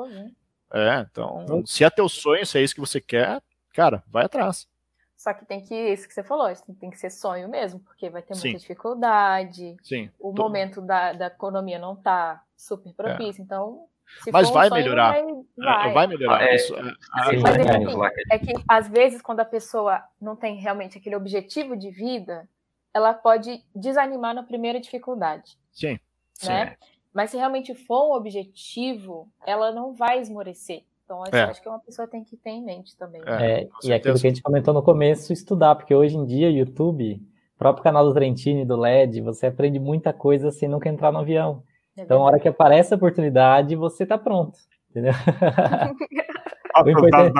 É, 0.72 1.06
então, 1.08 1.64
se 1.64 1.84
é 1.84 1.88
teu 1.88 2.08
sonho, 2.08 2.44
se 2.44 2.58
é 2.58 2.62
isso 2.62 2.74
que 2.74 2.80
você 2.80 3.00
quer, 3.00 3.40
cara, 3.72 4.02
vai 4.08 4.24
atrás. 4.24 4.66
Só 5.16 5.32
que 5.32 5.44
tem 5.44 5.60
que, 5.60 5.74
isso 5.74 6.08
que 6.08 6.14
você 6.14 6.24
falou, 6.24 6.52
tem 6.80 6.90
que 6.90 6.98
ser 6.98 7.10
sonho 7.10 7.48
mesmo, 7.48 7.80
porque 7.80 8.10
vai 8.10 8.20
ter 8.20 8.34
muita 8.34 8.50
Sim. 8.50 8.56
dificuldade. 8.56 9.76
Sim. 9.82 10.10
O 10.18 10.32
Tô... 10.32 10.42
momento 10.42 10.80
da, 10.80 11.12
da 11.12 11.26
economia 11.28 11.78
não 11.78 11.94
tá 11.94 12.42
super 12.56 12.92
propício, 12.92 13.42
é. 13.42 13.44
então. 13.44 13.86
Mas 14.32 14.50
vai, 14.50 14.66
um 14.66 14.70
sonho, 14.70 14.82
melhorar. 14.82 15.12
Vai, 15.12 15.24
vai. 15.56 15.92
vai 15.92 16.06
melhorar. 16.06 16.42
É, 16.42 16.56
Isso, 16.56 16.74
é, 16.74 16.80
é, 16.80 18.36
é 18.36 18.38
que 18.38 18.52
às 18.68 18.88
vezes, 18.88 19.22
quando 19.22 19.40
a 19.40 19.44
pessoa 19.44 20.02
não 20.20 20.34
tem 20.34 20.56
realmente 20.56 20.98
aquele 20.98 21.14
objetivo 21.14 21.76
de 21.76 21.90
vida, 21.90 22.48
ela 22.92 23.12
pode 23.12 23.62
desanimar 23.74 24.34
na 24.34 24.42
primeira 24.42 24.80
dificuldade. 24.80 25.58
Sim. 25.72 25.98
Né? 26.46 26.76
Mas 27.12 27.30
se 27.30 27.36
realmente 27.36 27.74
for 27.74 28.10
um 28.10 28.14
objetivo, 28.14 29.28
ela 29.46 29.72
não 29.72 29.94
vai 29.94 30.20
esmorecer. 30.20 30.82
Então, 31.04 31.24
é. 31.32 31.44
acho 31.44 31.62
que 31.62 31.68
uma 31.68 31.80
pessoa 31.80 32.06
tem 32.06 32.22
que 32.22 32.36
ter 32.36 32.50
em 32.50 32.62
mente 32.62 32.94
também. 32.96 33.22
É, 33.24 33.62
é 33.62 33.68
e 33.82 33.92
aquilo 33.92 34.20
que 34.20 34.26
a 34.26 34.30
gente 34.30 34.42
comentou 34.42 34.74
no 34.74 34.82
começo, 34.82 35.32
estudar, 35.32 35.74
porque 35.74 35.94
hoje 35.94 36.16
em 36.16 36.26
dia, 36.26 36.50
YouTube, 36.50 37.20
próprio 37.56 37.82
canal 37.82 38.04
do 38.04 38.12
Trentini, 38.12 38.64
do 38.64 38.76
LED, 38.76 39.22
você 39.22 39.46
aprende 39.46 39.78
muita 39.78 40.12
coisa 40.12 40.50
sem 40.50 40.68
nunca 40.68 40.88
entrar 40.88 41.10
no 41.10 41.20
avião. 41.20 41.62
É 41.96 42.02
então, 42.02 42.18
na 42.18 42.24
hora 42.26 42.38
que 42.38 42.46
aparece 42.46 42.92
a 42.92 42.96
oportunidade, 42.96 43.74
você 43.74 44.02
está 44.02 44.18
pronto. 44.18 44.58
Entendeu? 44.90 45.12
o 46.84 46.90
importante... 46.90 47.32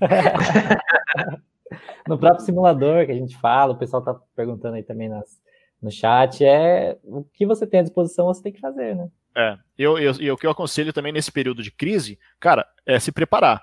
no 2.06 2.16
próprio 2.16 2.44
simulador 2.44 3.04
que 3.04 3.12
a 3.12 3.16
gente 3.16 3.36
fala, 3.36 3.72
o 3.72 3.78
pessoal 3.78 4.00
está 4.00 4.14
perguntando 4.36 4.76
aí 4.76 4.82
também 4.82 5.08
nas, 5.08 5.40
no 5.80 5.90
chat, 5.90 6.44
é 6.44 6.96
o 7.04 7.24
que 7.24 7.46
você 7.46 7.66
tem 7.66 7.80
à 7.80 7.82
disposição, 7.82 8.26
você 8.26 8.42
tem 8.42 8.52
que 8.52 8.60
fazer, 8.60 8.96
né? 8.96 9.08
É, 9.36 9.56
eu, 9.78 9.98
eu, 9.98 10.12
eu, 10.20 10.34
o 10.34 10.36
que 10.36 10.46
eu 10.46 10.50
aconselho 10.50 10.92
também 10.92 11.12
nesse 11.12 11.30
período 11.30 11.62
de 11.62 11.70
crise, 11.70 12.18
cara, 12.40 12.66
é 12.84 12.98
se 12.98 13.12
preparar. 13.12 13.62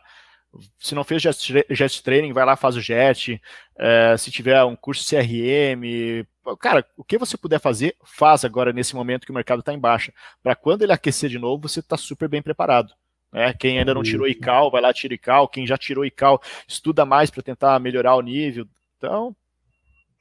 Se 0.79 0.95
não 0.95 1.03
fez 1.03 1.21
jet, 1.21 1.65
jet 1.69 2.01
training, 2.01 2.31
vai 2.31 2.45
lá, 2.45 2.55
faz 2.55 2.77
o 2.77 2.81
jet. 2.81 3.41
É, 3.77 4.15
se 4.17 4.31
tiver 4.31 4.63
um 4.63 4.75
curso 4.75 5.03
CRM, 5.05 6.25
cara, 6.61 6.85
o 6.95 7.03
que 7.03 7.17
você 7.17 7.35
puder 7.35 7.59
fazer, 7.59 7.97
faz 8.05 8.45
agora 8.45 8.71
nesse 8.71 8.95
momento 8.95 9.25
que 9.25 9.31
o 9.31 9.35
mercado 9.35 9.59
está 9.59 9.73
em 9.73 9.79
baixa. 9.79 10.13
Para 10.41 10.55
quando 10.55 10.83
ele 10.83 10.93
aquecer 10.93 11.29
de 11.29 11.37
novo, 11.37 11.67
você 11.67 11.81
está 11.81 11.97
super 11.97 12.29
bem 12.29 12.41
preparado. 12.41 12.93
É, 13.33 13.51
quem 13.51 13.77
ainda 13.77 13.93
não 13.93 14.01
tirou 14.01 14.29
ICAO, 14.29 14.71
vai 14.71 14.81
lá, 14.81 14.93
tira 14.93 15.13
ICAO. 15.13 15.49
Quem 15.49 15.67
já 15.67 15.77
tirou 15.77 16.05
ICAO, 16.05 16.41
estuda 16.65 17.03
mais 17.05 17.29
para 17.29 17.43
tentar 17.43 17.77
melhorar 17.81 18.15
o 18.15 18.21
nível. 18.21 18.65
Então. 18.97 19.35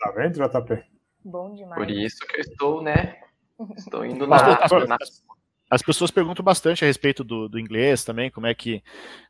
Tá 0.01 0.11
vendo, 0.11 0.35
JP? 0.35 0.94
Bom 1.25 1.55
demais. 1.55 1.75
Por 1.75 1.91
isso 1.91 2.19
que 2.27 2.37
eu 2.37 2.41
estou, 2.41 2.83
né? 2.83 3.17
Estou 3.77 4.05
indo 4.07 4.27
na. 4.27 4.37
As, 4.37 4.73
as, 4.73 5.25
as 5.71 5.83
pessoas 5.83 6.11
perguntam 6.11 6.45
bastante 6.45 6.85
a 6.85 6.87
respeito 6.87 7.25
do, 7.25 7.49
do 7.49 7.59
inglês 7.59 8.05
também, 8.05 8.31
como 8.31 8.47
é 8.47 8.55
que. 8.55 8.83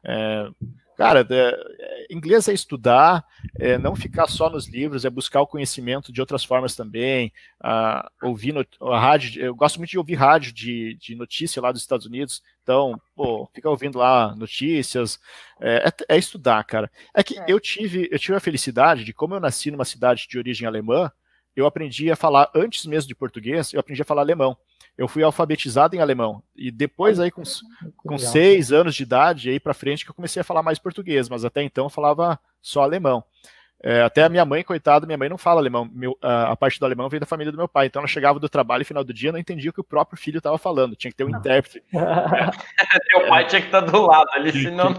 É, 0.03 0.49
cara, 0.97 1.27
é, 1.31 2.07
inglês 2.11 2.49
é 2.49 2.53
estudar, 2.53 3.25
é 3.59 3.79
não 3.79 3.95
ficar 3.95 4.27
só 4.27 4.51
nos 4.51 4.69
livros, 4.69 5.05
é 5.05 5.11
buscar 5.11 5.41
o 5.41 5.47
conhecimento 5.47 6.13
de 6.13 6.21
outras 6.21 6.45
formas 6.45 6.75
também. 6.75 7.33
A, 7.63 8.11
ouvir 8.23 8.53
no, 8.53 8.67
a 8.93 8.99
rádio, 8.99 9.41
eu 9.41 9.55
gosto 9.55 9.79
muito 9.79 9.91
de 9.91 9.99
ouvir 9.99 10.17
rádio 10.17 10.53
de, 10.53 10.97
de 10.97 11.15
notícia 11.15 11.63
lá 11.63 11.71
dos 11.71 11.81
Estados 11.81 12.07
Unidos, 12.07 12.43
então, 12.63 13.01
pô, 13.15 13.49
fica 13.55 13.71
ouvindo 13.71 13.99
lá 13.99 14.35
notícias, 14.35 15.21
é, 15.61 15.89
é, 15.89 16.15
é 16.17 16.19
estudar, 16.19 16.65
cara. 16.65 16.91
É 17.15 17.23
que 17.23 17.39
é. 17.39 17.45
eu 17.47 17.61
tive, 17.61 18.09
eu 18.11 18.19
tive 18.19 18.37
a 18.37 18.41
felicidade 18.41 19.05
de, 19.05 19.13
como 19.13 19.35
eu 19.35 19.41
nasci 19.41 19.71
numa 19.71 19.85
cidade 19.85 20.27
de 20.29 20.37
origem 20.37 20.67
alemã, 20.67 21.13
eu 21.57 21.67
aprendi 21.67 22.11
a 22.11 22.17
falar, 22.17 22.51
antes 22.55 22.87
mesmo 22.87 23.09
de 23.09 23.15
português, 23.15 23.73
eu 23.73 23.81
aprendi 23.81 24.03
a 24.03 24.05
falar 24.05 24.23
alemão 24.23 24.57
eu 24.97 25.09
fui 25.09 25.23
alfabetizado 25.23 25.97
em 25.97 26.01
alemão. 26.01 26.43
E 26.55 26.71
depois, 26.71 27.19
aí, 27.19 27.31
com, 27.31 27.43
com 27.97 28.17
seis 28.17 28.73
anos 28.73 28.95
de 28.95 29.03
idade, 29.03 29.51
aí 29.51 29.59
para 29.59 29.75
frente, 29.75 30.05
que 30.05 30.11
eu 30.11 30.15
comecei 30.15 30.41
a 30.41 30.45
falar 30.45 30.63
mais 30.63 30.79
português, 30.79 31.29
mas 31.29 31.45
até 31.45 31.63
então 31.63 31.87
eu 31.87 31.91
falava 31.91 32.39
só 32.63 32.83
alemão. 32.83 33.25
É, 33.83 34.03
até 34.03 34.23
a 34.23 34.29
minha 34.31 34.45
mãe, 34.47 34.63
coitada, 34.63 35.05
minha 35.05 35.19
mãe 35.19 35.29
não 35.29 35.37
fala 35.37 35.61
alemão. 35.61 35.91
Meu, 35.93 36.17
a, 36.23 36.53
a, 36.53 36.57
parte 36.57 36.81
do 36.81 36.87
alemão 36.87 37.09
veio 37.09 37.21
da 37.21 37.27
família 37.27 37.53
do 37.53 37.59
meu 37.59 37.69
pai. 37.69 37.87
Então 37.87 38.01
ela 38.01 38.09
chegava 38.09 38.39
do 38.39 38.49
trabalho 38.49 38.81
e 38.81 38.85
final 38.85 39.05
do 39.05 39.13
dia 39.13 39.31
não 39.31 39.39
entendia 39.39 39.69
o 39.69 39.73
que 39.75 39.81
o 39.81 39.85
próprio 39.85 40.19
filho 40.19 40.39
estava 40.39 40.57
falando. 40.57 40.97
Tinha 40.97 41.11
que 41.11 41.17
ter 41.17 41.25
um 41.25 41.29
intérprete. 41.29 41.83
é. 41.93 41.99
Teu 43.11 43.29
pai 43.29 43.47
tinha 43.47 43.61
que 43.61 43.67
estar 43.67 43.83
tá 43.83 43.91
do 43.91 44.07
lado 44.07 44.31
ali, 44.33 44.53
senão 44.53 44.91
não. 44.91 44.95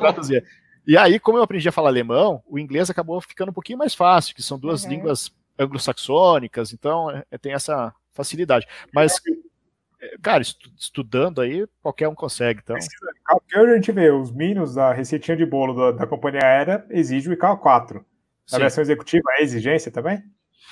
E 0.86 0.96
aí, 0.96 1.20
como 1.20 1.40
eu 1.40 1.42
aprendi 1.42 1.68
a 1.68 1.72
falar 1.72 1.90
alemão, 1.90 2.44
o 2.48 2.60
inglês 2.60 2.88
acabou 2.92 3.20
ficando 3.20 3.50
um 3.50 3.54
pouquinho 3.54 3.80
mais 3.80 3.96
fácil, 3.96 4.36
que 4.36 4.44
são 4.44 4.60
duas 4.60 4.84
uhum. 4.84 4.90
línguas 4.90 5.34
anglo-saxônicas, 5.58 6.74
então 6.74 7.10
é, 7.12 7.38
tem 7.38 7.54
essa 7.54 7.94
facilidade. 8.14 8.68
Mas 8.94 9.20
cara, 10.22 10.44
estudando 10.78 11.42
aí, 11.42 11.66
qualquer 11.82 12.08
um 12.08 12.16
consegue. 12.16 12.62
Então. 12.64 12.76
Porque 13.28 13.58
a 13.58 13.76
gente 13.76 13.92
vê 13.92 14.12
os 14.12 14.32
Minos, 14.32 14.78
a 14.78 14.94
receitinha 14.94 15.38
de 15.38 15.46
bolo 15.46 15.74
da, 15.74 16.00
da 16.00 16.08
companhia 16.08 16.44
aérea 16.44 16.86
exige 16.90 17.30
o 17.30 17.34
ICAO 17.34 17.58
4. 17.58 18.00
Na 18.00 18.06
Sim. 18.46 18.60
versão 18.60 18.82
executiva 18.82 19.24
é 19.38 19.44
exigência 19.44 19.92
também? 19.92 20.24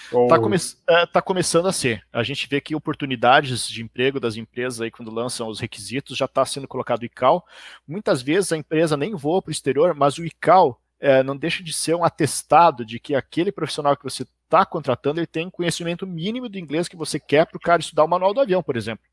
Está 0.05 0.37
come 0.37 0.57
é, 0.87 1.05
tá 1.07 1.21
começando 1.21 1.67
a 1.67 1.71
ser. 1.71 2.03
A 2.11 2.21
gente 2.23 2.47
vê 2.47 2.61
que 2.61 2.75
oportunidades 2.75 3.67
de 3.67 3.81
emprego 3.81 4.19
das 4.19 4.35
empresas 4.35 4.81
aí 4.81 4.91
quando 4.91 5.13
lançam 5.13 5.47
os 5.47 5.59
requisitos 5.59 6.17
já 6.17 6.25
está 6.25 6.45
sendo 6.45 6.67
colocado 6.67 7.01
o 7.01 7.05
ICAO. 7.05 7.43
Muitas 7.87 8.21
vezes 8.21 8.51
a 8.51 8.57
empresa 8.57 8.97
nem 8.97 9.15
voa 9.15 9.41
para 9.41 9.49
o 9.49 9.51
exterior, 9.51 9.95
mas 9.95 10.17
o 10.17 10.25
ICAO 10.25 10.79
é, 10.99 11.23
não 11.23 11.35
deixa 11.35 11.63
de 11.63 11.73
ser 11.73 11.95
um 11.95 12.03
atestado 12.03 12.85
de 12.85 12.99
que 12.99 13.15
aquele 13.15 13.51
profissional 13.51 13.97
que 13.97 14.03
você 14.03 14.25
está 14.53 14.65
contratando 14.65 15.19
ele 15.19 15.27
tem 15.27 15.49
conhecimento 15.49 16.05
mínimo 16.05 16.47
do 16.47 16.59
inglês 16.59 16.87
que 16.87 16.95
você 16.95 17.19
quer 17.19 17.45
para 17.47 17.57
o 17.57 17.59
cara 17.59 17.81
estudar 17.81 18.03
o 18.03 18.07
manual 18.07 18.33
do 18.33 18.39
avião, 18.39 18.61
por 18.61 18.77
exemplo. 18.77 19.03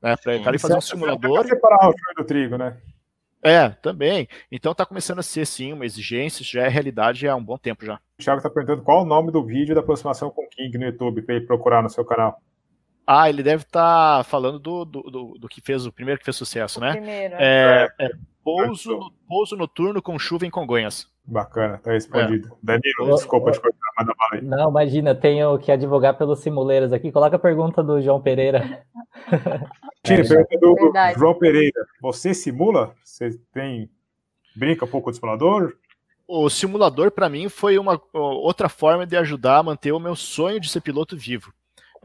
Né, 0.00 0.16
para 0.16 0.36
o 0.36 0.42
cara 0.42 0.58
fazer 0.58 0.76
um 0.76 0.80
simulador. 0.80 1.40
É 1.40 1.48
separar 1.48 1.88
o 1.88 1.94
joio 1.96 2.16
do 2.16 2.24
trigo, 2.24 2.56
né? 2.56 2.76
É, 3.42 3.68
também. 3.68 4.26
Então 4.50 4.72
está 4.72 4.84
começando 4.84 5.20
a 5.20 5.22
ser 5.22 5.46
sim 5.46 5.72
uma 5.72 5.84
exigência, 5.84 6.44
já 6.44 6.62
é 6.62 6.68
realidade 6.68 7.28
há 7.28 7.36
um 7.36 7.44
bom 7.44 7.58
tempo 7.58 7.84
já. 7.84 8.00
O 8.18 8.22
Thiago 8.22 8.38
está 8.38 8.50
perguntando 8.50 8.82
qual 8.82 9.02
o 9.02 9.06
nome 9.06 9.30
do 9.30 9.44
vídeo 9.44 9.74
da 9.74 9.80
aproximação 9.80 10.30
com 10.30 10.44
o 10.44 10.48
King 10.48 10.76
no 10.78 10.86
YouTube 10.86 11.22
para 11.22 11.36
ele 11.36 11.46
procurar 11.46 11.82
no 11.82 11.90
seu 11.90 12.04
canal. 12.04 12.40
Ah, 13.06 13.28
ele 13.28 13.42
deve 13.42 13.62
estar 13.62 14.18
tá 14.18 14.24
falando 14.24 14.58
do, 14.58 14.84
do, 14.84 15.02
do, 15.02 15.38
do, 15.38 15.48
que 15.48 15.60
fez 15.60 15.86
o 15.86 15.92
primeiro 15.92 16.18
que 16.18 16.24
fez 16.24 16.36
sucesso, 16.36 16.80
o 16.80 16.82
né? 16.82 16.92
Primeiro. 16.92 17.36
É, 17.38 17.88
é, 18.00 18.08
pouso, 18.42 19.12
pouso 19.28 19.56
noturno 19.56 20.02
com 20.02 20.18
chuva 20.18 20.44
em 20.44 20.50
Congonhas. 20.50 21.06
Bacana, 21.26 21.78
tá 21.78 21.90
respondido. 21.90 22.48
É. 22.48 22.56
Danilo, 22.62 23.16
desculpa 23.16 23.50
te 23.50 23.60
cortar, 23.60 23.78
manda 23.98 24.14
bala 24.16 24.40
aí. 24.40 24.42
Não, 24.42 24.70
imagina, 24.70 25.12
tenho 25.12 25.58
que 25.58 25.72
advogar 25.72 26.16
pelos 26.16 26.38
simuleiros 26.38 26.92
aqui. 26.92 27.10
Coloca 27.10 27.34
a 27.34 27.38
pergunta 27.38 27.82
do 27.82 28.00
João 28.00 28.20
Pereira. 28.20 28.84
Tira, 30.04 30.22
é, 30.22 30.44
pergunta 30.44 30.58
do 30.60 30.74
Verdade. 30.74 31.18
João 31.18 31.34
Pereira. 31.34 31.84
Você 32.00 32.32
simula? 32.32 32.94
Você 33.02 33.30
tem. 33.52 33.90
Brinca 34.54 34.84
um 34.84 34.88
pouco 34.88 35.10
de 35.10 35.16
simulador? 35.16 35.74
O 36.28 36.48
simulador, 36.48 37.10
para 37.10 37.28
mim, 37.28 37.48
foi 37.48 37.76
uma 37.76 38.00
outra 38.12 38.68
forma 38.68 39.04
de 39.04 39.16
ajudar 39.16 39.58
a 39.58 39.62
manter 39.62 39.92
o 39.92 40.00
meu 40.00 40.14
sonho 40.14 40.60
de 40.60 40.68
ser 40.68 40.80
piloto 40.80 41.16
vivo. 41.16 41.52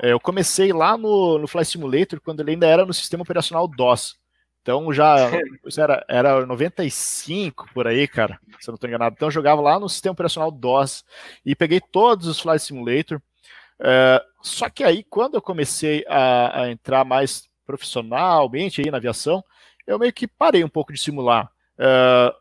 É, 0.02 0.11
eu 0.11 0.19
comecei 0.19 0.73
lá 0.73 0.98
no, 0.98 1.38
no 1.38 1.48
Flight 1.48 1.69
Simulator, 1.69 2.19
quando 2.19 2.39
ele 2.39 2.52
ainda 2.52 2.65
era 2.65 2.85
no 2.85 2.93
sistema 2.93 3.22
operacional 3.22 3.68
DOS. 3.68 4.19
Então 4.61 4.93
já 4.93 5.15
era, 5.77 6.05
era 6.07 6.45
95 6.45 7.67
por 7.73 7.88
aí, 7.88 8.07
cara, 8.07 8.39
se 8.59 8.69
eu 8.69 8.71
não 8.71 8.75
estou 8.75 8.88
enganado. 8.88 9.15
Então 9.15 9.27
eu 9.27 9.31
jogava 9.31 9.61
lá 9.61 9.79
no 9.79 9.89
sistema 9.89 10.13
operacional 10.13 10.51
DOS 10.51 11.03
e 11.45 11.55
peguei 11.55 11.81
todos 11.81 12.27
os 12.27 12.39
Flight 12.39 12.63
Simulator. 12.63 13.21
É, 13.79 14.23
só 14.41 14.69
que 14.69 14.83
aí, 14.83 15.03
quando 15.03 15.35
eu 15.35 15.41
comecei 15.41 16.05
a, 16.07 16.61
a, 16.61 16.71
entrar 16.71 17.03
mais 17.03 17.49
profissionalmente 17.65 18.81
aí 18.81 18.91
na 18.91 18.97
aviação, 18.97 19.43
eu 19.88 19.97
meio 19.97 20.13
que 20.13 20.27
parei 20.27 20.63
um 20.63 20.69
pouco 20.69 20.93
de 20.93 20.99
simular. 20.99 21.51
É, 21.77 22.33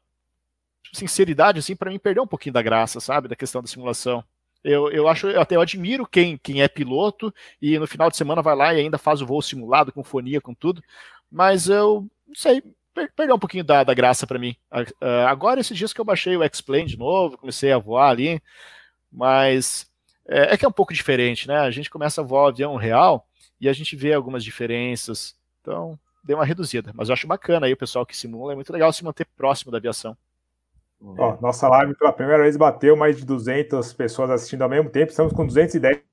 sinceridade, 0.93 1.59
assim, 1.59 1.75
para 1.75 1.91
mim 1.91 1.99
perdeu 1.99 2.23
um 2.23 2.27
pouquinho 2.27 2.53
da 2.53 2.63
graça, 2.63 3.01
sabe, 3.01 3.29
da 3.29 3.37
questão 3.37 3.63
da 3.63 3.69
simulação. 3.69 4.23
Eu, 4.63 4.91
eu 4.91 5.09
acho, 5.09 5.29
eu 5.29 5.41
até 5.41 5.57
eu 5.57 5.61
admiro 5.63 6.07
quem, 6.07 6.37
quem 6.37 6.61
é 6.61 6.69
piloto 6.69 7.33
e 7.63 7.79
no 7.79 7.87
final 7.87 8.11
de 8.11 8.17
semana 8.19 8.43
vai 8.43 8.55
lá 8.55 8.75
e 8.75 8.81
ainda 8.81 8.99
faz 8.99 9.23
o 9.23 9.27
voo 9.27 9.41
simulado 9.41 9.91
com 9.91 10.05
fonia, 10.05 10.39
com 10.39 10.53
tudo 10.53 10.83
mas 11.31 11.69
eu 11.69 12.07
não 12.27 12.35
sei, 12.35 12.63
per 12.95 13.13
perdeu 13.15 13.37
um 13.37 13.39
pouquinho 13.39 13.65
da, 13.65 13.85
da 13.85 13.95
graça 13.95 14.27
para 14.27 14.39
mim. 14.39 14.57
Uh, 14.73 15.27
agora, 15.27 15.61
esses 15.61 15.77
dias 15.77 15.93
que 15.93 16.01
eu 16.01 16.05
baixei 16.05 16.37
o 16.37 16.43
X-Plane 16.43 16.87
de 16.87 16.99
novo, 16.99 17.39
comecei 17.39 17.73
a 17.73 17.79
voar 17.79 18.11
ali, 18.11 18.43
mas 19.11 19.91
é, 20.27 20.55
é, 20.55 20.57
que 20.57 20.65
é 20.65 20.69
um 20.69 20.73
pouco 20.73 20.93
diferente, 20.93 21.47
né? 21.49 21.59
A 21.59 21.71
gente 21.71 21.91
começa 21.91 22.21
a 22.21 22.25
voar 22.25 22.45
o 22.45 22.49
avião 22.49 22.77
real 22.77 23.27
e 23.61 23.69
a 23.69 23.73
gente 23.73 23.97
vê 23.97 24.13
algumas 24.13 24.45
diferenças, 24.45 25.35
então 25.61 25.99
deu 26.23 26.37
uma 26.37 26.45
reduzida. 26.45 26.93
Mas 26.95 27.09
eu 27.09 27.13
acho 27.13 27.27
bacana 27.27 27.67
aí 27.67 27.73
o 27.73 27.77
pessoal 27.77 28.07
que 28.07 28.17
simula, 28.17 28.53
é 28.53 28.55
muito 28.55 28.73
legal 28.73 28.93
se 28.93 29.05
manter 29.05 29.27
próximo 29.37 29.71
da 29.71 29.79
aviação. 29.79 30.17
Nossa 31.41 31.67
live 31.67 31.95
pela 31.95 32.13
primeira 32.13 32.43
vez 32.43 32.57
bateu 32.59 32.95
mais 32.95 33.17
de 33.17 33.25
200 33.25 33.93
pessoas 33.95 34.31
assistindo 34.31 34.63
ao 34.63 34.69
mesmo 34.69 34.91
tempo, 34.91 35.11
estamos 35.11 35.33
com 35.33 35.47
210 35.47 35.97
se 35.97 36.05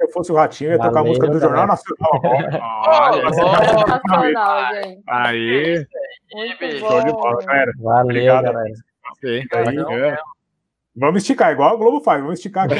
eu 0.00 0.08
fosse 0.10 0.32
o 0.32 0.34
Ratinho, 0.34 0.70
ia 0.70 0.78
Valeu, 0.78 0.90
tocar 0.90 1.00
a 1.00 1.04
música 1.04 1.28
do 1.28 1.38
Jornal 1.40 1.66
Nacional 1.66 2.20
Olha, 2.22 3.22
Nacional, 3.22 4.74
gente. 4.74 5.02
Aí. 5.08 5.86
Show 6.78 7.04
de 7.04 7.12
bola, 7.12 7.44
galera. 7.44 7.72
Valeu, 7.78 8.04
Obrigado, 8.04 8.44
galera. 8.44 8.74
Aí, 9.24 10.08
é. 10.08 10.18
Vamos 10.96 11.22
esticar, 11.22 11.52
igual 11.52 11.74
a 11.74 11.76
Globo 11.76 12.00
faz, 12.00 12.20
vamos 12.20 12.38
esticar 12.38 12.64
aqui. 12.64 12.74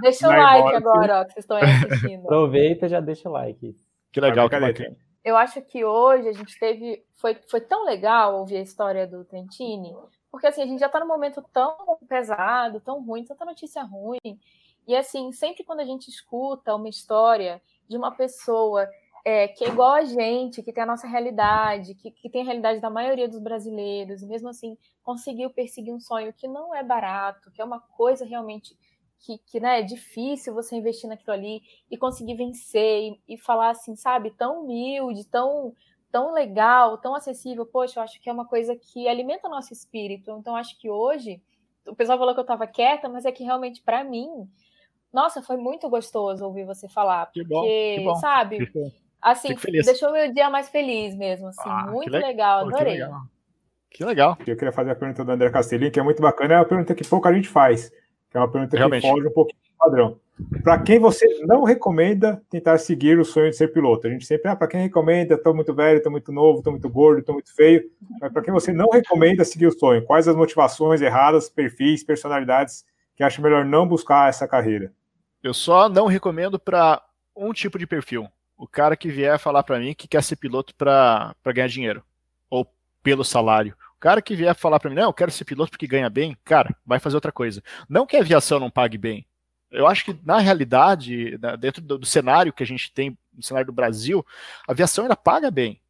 deixa 0.00 0.28
o 0.28 0.30
like 0.30 0.76
agora, 0.76 1.20
ó, 1.20 1.24
que 1.24 1.32
vocês 1.32 1.44
estão 1.44 1.56
assistindo. 1.56 2.24
Aproveita 2.24 2.86
e 2.86 2.88
já 2.88 3.00
deixa 3.00 3.28
o 3.28 3.32
like. 3.32 3.74
Que 4.12 4.20
legal, 4.20 4.48
que 4.48 4.58
bacana. 4.58 4.96
Eu 5.24 5.36
acho 5.36 5.60
que 5.62 5.84
hoje 5.84 6.28
a 6.28 6.32
gente 6.32 6.58
teve. 6.58 7.02
Foi, 7.16 7.36
foi 7.48 7.60
tão 7.60 7.84
legal 7.84 8.38
ouvir 8.38 8.56
a 8.56 8.62
história 8.62 9.06
do 9.06 9.24
Trentini, 9.24 9.92
porque 10.30 10.46
assim, 10.46 10.62
a 10.62 10.66
gente 10.66 10.80
já 10.80 10.86
está 10.86 11.00
num 11.00 11.06
momento 11.06 11.44
tão 11.52 11.98
pesado, 12.08 12.80
tão 12.80 13.02
ruim, 13.02 13.24
tanta 13.24 13.44
notícia 13.44 13.82
ruim. 13.82 14.38
E 14.86 14.96
assim, 14.96 15.32
sempre 15.32 15.64
quando 15.64 15.80
a 15.80 15.84
gente 15.84 16.08
escuta 16.08 16.74
uma 16.74 16.88
história 16.88 17.60
de 17.88 17.96
uma 17.96 18.10
pessoa 18.12 18.88
é, 19.24 19.48
que 19.48 19.64
é 19.64 19.68
igual 19.68 19.92
a 19.92 20.04
gente, 20.04 20.62
que 20.62 20.72
tem 20.72 20.82
a 20.82 20.86
nossa 20.86 21.06
realidade, 21.06 21.94
que, 21.94 22.10
que 22.10 22.30
tem 22.30 22.42
a 22.42 22.44
realidade 22.44 22.80
da 22.80 22.88
maioria 22.88 23.28
dos 23.28 23.38
brasileiros, 23.38 24.22
e 24.22 24.26
mesmo 24.26 24.48
assim 24.48 24.78
conseguiu 25.02 25.50
perseguir 25.50 25.92
um 25.92 26.00
sonho 26.00 26.32
que 26.32 26.48
não 26.48 26.74
é 26.74 26.82
barato, 26.82 27.50
que 27.50 27.60
é 27.60 27.64
uma 27.64 27.80
coisa 27.80 28.24
realmente 28.24 28.76
que, 29.20 29.38
que 29.38 29.60
né, 29.60 29.80
é 29.80 29.82
difícil 29.82 30.54
você 30.54 30.76
investir 30.76 31.08
naquilo 31.08 31.32
ali 31.32 31.62
e 31.90 31.96
conseguir 31.96 32.34
vencer 32.34 33.12
e, 33.28 33.34
e 33.34 33.38
falar 33.38 33.70
assim, 33.70 33.94
sabe, 33.94 34.30
tão 34.30 34.62
humilde, 34.62 35.26
tão 35.26 35.74
tão 36.10 36.32
legal, 36.32 36.98
tão 36.98 37.14
acessível, 37.14 37.64
poxa, 37.64 37.98
eu 37.98 38.04
acho 38.04 38.20
que 38.20 38.28
é 38.28 38.32
uma 38.32 38.46
coisa 38.46 38.76
que 38.76 39.08
alimenta 39.08 39.48
o 39.48 39.50
nosso 39.50 39.72
espírito. 39.72 40.30
Então, 40.38 40.56
acho 40.56 40.78
que 40.78 40.90
hoje, 40.90 41.40
o 41.86 41.94
pessoal 41.94 42.18
falou 42.18 42.34
que 42.34 42.40
eu 42.40 42.42
estava 42.42 42.66
quieta, 42.66 43.08
mas 43.08 43.24
é 43.24 43.32
que 43.32 43.44
realmente, 43.44 43.82
para 43.82 44.02
mim, 44.02 44.48
nossa, 45.12 45.42
foi 45.42 45.56
muito 45.56 45.88
gostoso 45.88 46.44
ouvir 46.44 46.64
você 46.64 46.88
falar. 46.88 47.30
Que 47.32 47.44
bom, 47.44 47.60
porque, 47.60 47.96
que 47.98 48.04
bom. 48.04 48.14
sabe, 48.16 48.72
assim, 49.20 49.54
deixou 49.84 50.12
meu 50.12 50.32
dia 50.32 50.50
mais 50.50 50.68
feliz 50.68 51.14
mesmo, 51.16 51.48
assim, 51.48 51.60
ah, 51.64 51.86
muito 51.90 52.12
legal, 52.12 52.60
adorei. 52.60 52.94
Que 52.94 53.00
legal. 53.00 53.22
que 53.90 54.04
legal. 54.04 54.36
Eu 54.46 54.56
queria 54.56 54.72
fazer 54.72 54.90
a 54.90 54.96
pergunta 54.96 55.24
do 55.24 55.32
André 55.32 55.50
Castellini, 55.50 55.90
que 55.90 56.00
é 56.00 56.02
muito 56.02 56.22
bacana, 56.22 56.54
é 56.54 56.56
uma 56.58 56.64
pergunta 56.64 56.94
que 56.94 57.06
pouca 57.06 57.32
gente 57.32 57.48
faz, 57.48 57.90
que 58.30 58.36
é 58.36 58.40
uma 58.40 58.50
pergunta 58.50 58.76
Realmente. 58.76 59.02
que 59.02 59.08
foge 59.08 59.28
um 59.28 59.32
pouquinho 59.32 59.62
do 59.62 59.76
padrão. 59.78 60.20
Para 60.62 60.78
quem 60.78 60.98
você 60.98 61.26
não 61.46 61.64
recomenda 61.64 62.42
tentar 62.50 62.78
seguir 62.78 63.18
o 63.18 63.24
sonho 63.24 63.50
de 63.50 63.56
ser 63.56 63.68
piloto? 63.68 64.06
A 64.06 64.10
gente 64.10 64.26
sempre, 64.26 64.48
ah, 64.48 64.56
para 64.56 64.68
quem 64.68 64.82
recomenda, 64.82 65.34
estou 65.34 65.54
muito 65.54 65.74
velho, 65.74 65.98
estou 65.98 66.12
muito 66.12 66.30
novo, 66.32 66.58
estou 66.58 66.72
muito 66.72 66.88
gordo, 66.88 67.20
estou 67.20 67.34
muito 67.34 67.54
feio. 67.54 67.82
Mas 68.20 68.32
para 68.32 68.42
quem 68.42 68.52
você 68.52 68.72
não 68.72 68.88
recomenda 68.90 69.44
seguir 69.44 69.66
o 69.66 69.78
sonho? 69.78 70.04
Quais 70.04 70.28
as 70.28 70.36
motivações 70.36 71.00
erradas, 71.00 71.48
perfis, 71.48 72.04
personalidades 72.04 72.84
que 73.16 73.22
acha 73.22 73.40
melhor 73.40 73.64
não 73.64 73.86
buscar 73.86 74.28
essa 74.28 74.46
carreira? 74.46 74.92
Eu 75.42 75.54
só 75.54 75.88
não 75.88 76.06
recomendo 76.06 76.58
para 76.58 77.02
um 77.34 77.52
tipo 77.52 77.78
de 77.78 77.86
perfil. 77.86 78.28
O 78.56 78.68
cara 78.68 78.96
que 78.96 79.08
vier 79.08 79.38
falar 79.38 79.62
para 79.62 79.78
mim 79.78 79.94
que 79.94 80.06
quer 80.06 80.22
ser 80.22 80.36
piloto 80.36 80.74
para 80.74 81.34
ganhar 81.46 81.68
dinheiro 81.68 82.02
ou 82.50 82.66
pelo 83.02 83.24
salário. 83.24 83.74
O 83.96 84.00
cara 84.00 84.20
que 84.20 84.36
vier 84.36 84.54
falar 84.54 84.78
para 84.78 84.90
mim, 84.90 84.96
não, 84.96 85.04
eu 85.04 85.12
quero 85.14 85.30
ser 85.30 85.44
piloto 85.44 85.70
porque 85.70 85.86
ganha 85.86 86.10
bem, 86.10 86.36
cara, 86.44 86.74
vai 86.84 86.98
fazer 86.98 87.16
outra 87.16 87.32
coisa. 87.32 87.62
Não 87.88 88.06
que 88.06 88.16
a 88.16 88.20
aviação 88.20 88.58
não 88.60 88.70
pague 88.70 88.98
bem, 88.98 89.26
eu 89.70 89.86
acho 89.86 90.04
que, 90.04 90.18
na 90.24 90.38
realidade, 90.38 91.38
dentro 91.58 91.80
do, 91.80 91.98
do, 91.98 92.06
cenário 92.06 92.52
que 92.52 92.62
a 92.62 92.66
gente 92.66 92.92
tem, 92.92 93.16
no 93.32 93.42
cenário 93.42 93.66
do 93.66 93.72
Brasil, 93.72 94.26
a 94.66 94.72
aviação 94.72 95.04
ainda 95.04 95.16
paga 95.16 95.50
bem. 95.50 95.80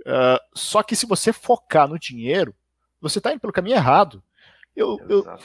Uh, 0.00 0.38
só 0.54 0.82
que 0.82 0.94
se 0.94 1.04
você 1.04 1.32
focar 1.32 1.88
no 1.88 1.98
dinheiro, 1.98 2.54
você 3.00 3.18
está 3.18 3.32
indo 3.32 3.40
pelo 3.40 3.52
caminho 3.52 3.76
errado. 3.76 4.22
Eu, 4.74 4.98
eu, 5.08 5.38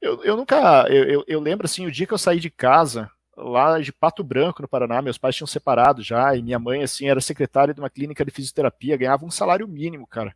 eu, 0.00 0.24
eu, 0.24 0.36
nunca. 0.36 0.86
Eu, 0.88 1.24
eu 1.26 1.40
lembro 1.40 1.66
assim, 1.66 1.86
o 1.86 1.90
dia 1.90 2.06
que 2.06 2.14
eu 2.14 2.18
saí 2.18 2.38
de 2.38 2.50
casa, 2.50 3.10
lá 3.36 3.80
de 3.80 3.92
Pato 3.92 4.22
Branco, 4.22 4.62
no 4.62 4.68
Paraná, 4.68 5.02
meus 5.02 5.18
pais 5.18 5.34
tinham 5.34 5.46
separado 5.46 6.02
já, 6.02 6.36
e 6.36 6.42
minha 6.42 6.58
mãe, 6.58 6.84
assim, 6.84 7.08
era 7.08 7.20
secretária 7.20 7.74
de 7.74 7.80
uma 7.80 7.90
clínica 7.90 8.24
de 8.24 8.30
fisioterapia, 8.30 8.96
ganhava 8.96 9.24
um 9.24 9.30
salário 9.30 9.66
mínimo, 9.66 10.06
cara. 10.06 10.34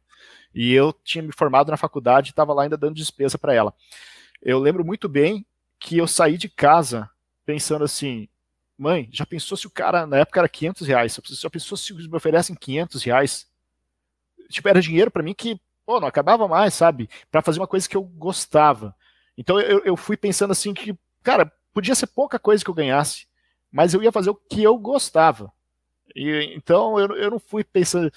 E 0.52 0.72
eu 0.72 0.92
tinha 1.04 1.22
me 1.22 1.32
formado 1.32 1.70
na 1.70 1.76
faculdade 1.76 2.28
e 2.28 2.30
estava 2.30 2.52
lá 2.52 2.64
ainda 2.64 2.76
dando 2.76 2.96
despesa 2.96 3.38
para 3.38 3.54
ela. 3.54 3.72
Eu 4.42 4.58
lembro 4.58 4.84
muito 4.84 5.08
bem 5.08 5.46
que 5.82 5.98
eu 5.98 6.06
saí 6.06 6.38
de 6.38 6.48
casa 6.48 7.10
pensando 7.44 7.84
assim, 7.84 8.28
mãe, 8.78 9.08
já 9.12 9.26
pensou 9.26 9.56
se 9.56 9.66
o 9.66 9.70
cara, 9.70 10.06
na 10.06 10.18
época 10.18 10.40
era 10.40 10.48
500 10.48 10.86
reais, 10.86 11.20
já 11.40 11.50
pensou 11.50 11.76
se 11.76 11.92
me 11.92 12.16
oferecem 12.16 12.54
500 12.54 13.02
reais? 13.02 13.46
Tipo, 14.48 14.68
era 14.68 14.80
dinheiro 14.80 15.10
para 15.10 15.22
mim 15.22 15.34
que, 15.34 15.60
pô, 15.84 15.98
não 15.98 16.06
acabava 16.06 16.46
mais, 16.46 16.72
sabe? 16.72 17.10
Para 17.30 17.42
fazer 17.42 17.58
uma 17.58 17.66
coisa 17.66 17.88
que 17.88 17.96
eu 17.96 18.02
gostava. 18.02 18.94
Então 19.36 19.60
eu, 19.60 19.80
eu 19.84 19.96
fui 19.96 20.16
pensando 20.16 20.52
assim 20.52 20.72
que, 20.72 20.96
cara, 21.22 21.50
podia 21.74 21.94
ser 21.94 22.06
pouca 22.06 22.38
coisa 22.38 22.62
que 22.62 22.70
eu 22.70 22.74
ganhasse, 22.74 23.26
mas 23.70 23.92
eu 23.92 24.02
ia 24.02 24.12
fazer 24.12 24.30
o 24.30 24.34
que 24.34 24.62
eu 24.62 24.78
gostava. 24.78 25.52
E, 26.14 26.54
então 26.54 26.98
eu, 26.98 27.16
eu 27.16 27.30
não 27.30 27.40
fui 27.40 27.64
pensando. 27.64 28.12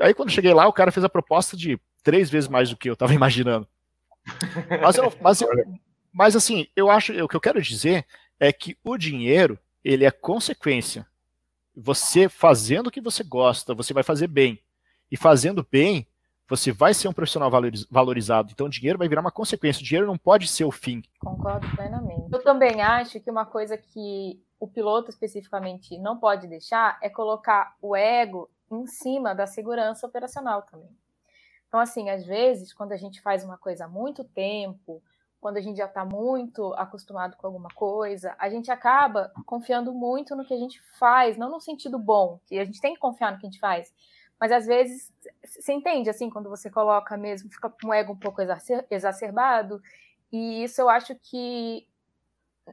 Aí 0.00 0.12
quando 0.12 0.32
cheguei 0.32 0.52
lá, 0.52 0.66
o 0.66 0.72
cara 0.72 0.90
fez 0.90 1.04
a 1.04 1.08
proposta 1.08 1.56
de 1.56 1.78
três 2.02 2.28
vezes 2.28 2.48
mais 2.48 2.68
do 2.68 2.76
que 2.76 2.88
eu 2.88 2.94
estava 2.94 3.14
imaginando. 3.14 3.68
Mas, 4.82 4.96
eu, 4.96 5.12
mas, 5.20 5.40
eu, 5.40 5.48
mas 6.16 6.34
assim, 6.34 6.66
eu 6.74 6.90
acho, 6.90 7.12
o 7.22 7.28
que 7.28 7.36
eu 7.36 7.40
quero 7.40 7.60
dizer 7.60 8.06
é 8.40 8.50
que 8.50 8.74
o 8.82 8.96
dinheiro, 8.96 9.58
ele 9.84 10.02
é 10.02 10.10
consequência. 10.10 11.06
Você 11.76 12.26
fazendo 12.26 12.86
o 12.86 12.90
que 12.90 13.02
você 13.02 13.22
gosta, 13.22 13.74
você 13.74 13.92
vai 13.92 14.02
fazer 14.02 14.26
bem. 14.26 14.58
E 15.12 15.16
fazendo 15.16 15.66
bem, 15.70 16.06
você 16.48 16.72
vai 16.72 16.94
ser 16.94 17.06
um 17.06 17.12
profissional 17.12 17.50
valorizado. 17.90 18.50
Então, 18.50 18.66
o 18.66 18.70
dinheiro 18.70 18.98
vai 18.98 19.10
virar 19.10 19.20
uma 19.20 19.30
consequência. 19.30 19.82
O 19.82 19.84
dinheiro 19.84 20.06
não 20.06 20.16
pode 20.16 20.48
ser 20.48 20.64
o 20.64 20.70
fim. 20.70 21.02
Concordo 21.20 21.68
plenamente. 21.76 22.32
Eu 22.32 22.42
também 22.42 22.80
acho 22.80 23.20
que 23.20 23.30
uma 23.30 23.44
coisa 23.44 23.76
que 23.76 24.42
o 24.58 24.66
piloto 24.66 25.10
especificamente 25.10 25.98
não 25.98 26.16
pode 26.16 26.46
deixar 26.46 26.98
é 27.02 27.10
colocar 27.10 27.76
o 27.82 27.94
ego 27.94 28.48
em 28.70 28.86
cima 28.86 29.34
da 29.34 29.46
segurança 29.46 30.06
operacional 30.06 30.62
também. 30.62 30.88
Então, 31.68 31.78
assim, 31.78 32.08
às 32.08 32.24
vezes, 32.24 32.72
quando 32.72 32.92
a 32.92 32.96
gente 32.96 33.20
faz 33.20 33.44
uma 33.44 33.58
coisa 33.58 33.84
há 33.84 33.88
muito 33.88 34.24
tempo, 34.24 35.02
quando 35.40 35.58
a 35.58 35.60
gente 35.60 35.76
já 35.76 35.86
está 35.86 36.04
muito 36.04 36.72
acostumado 36.74 37.36
com 37.36 37.46
alguma 37.46 37.68
coisa, 37.68 38.34
a 38.38 38.48
gente 38.48 38.70
acaba 38.70 39.32
confiando 39.44 39.92
muito 39.92 40.34
no 40.34 40.44
que 40.44 40.54
a 40.54 40.58
gente 40.58 40.80
faz, 40.98 41.36
não 41.36 41.50
no 41.50 41.60
sentido 41.60 41.98
bom, 41.98 42.40
que 42.46 42.58
a 42.58 42.64
gente 42.64 42.80
tem 42.80 42.94
que 42.94 43.00
confiar 43.00 43.32
no 43.32 43.38
que 43.38 43.46
a 43.46 43.50
gente 43.50 43.60
faz, 43.60 43.92
mas 44.40 44.52
às 44.52 44.66
vezes 44.66 45.12
você 45.44 45.72
entende 45.72 46.10
assim 46.10 46.28
quando 46.28 46.48
você 46.48 46.70
coloca 46.70 47.16
mesmo, 47.16 47.50
fica 47.50 47.70
com 47.70 47.88
o 47.88 47.94
ego 47.94 48.12
um 48.12 48.18
pouco 48.18 48.40
exacerbado, 48.90 49.80
e 50.32 50.64
isso 50.64 50.80
eu 50.80 50.88
acho 50.88 51.14
que 51.14 51.86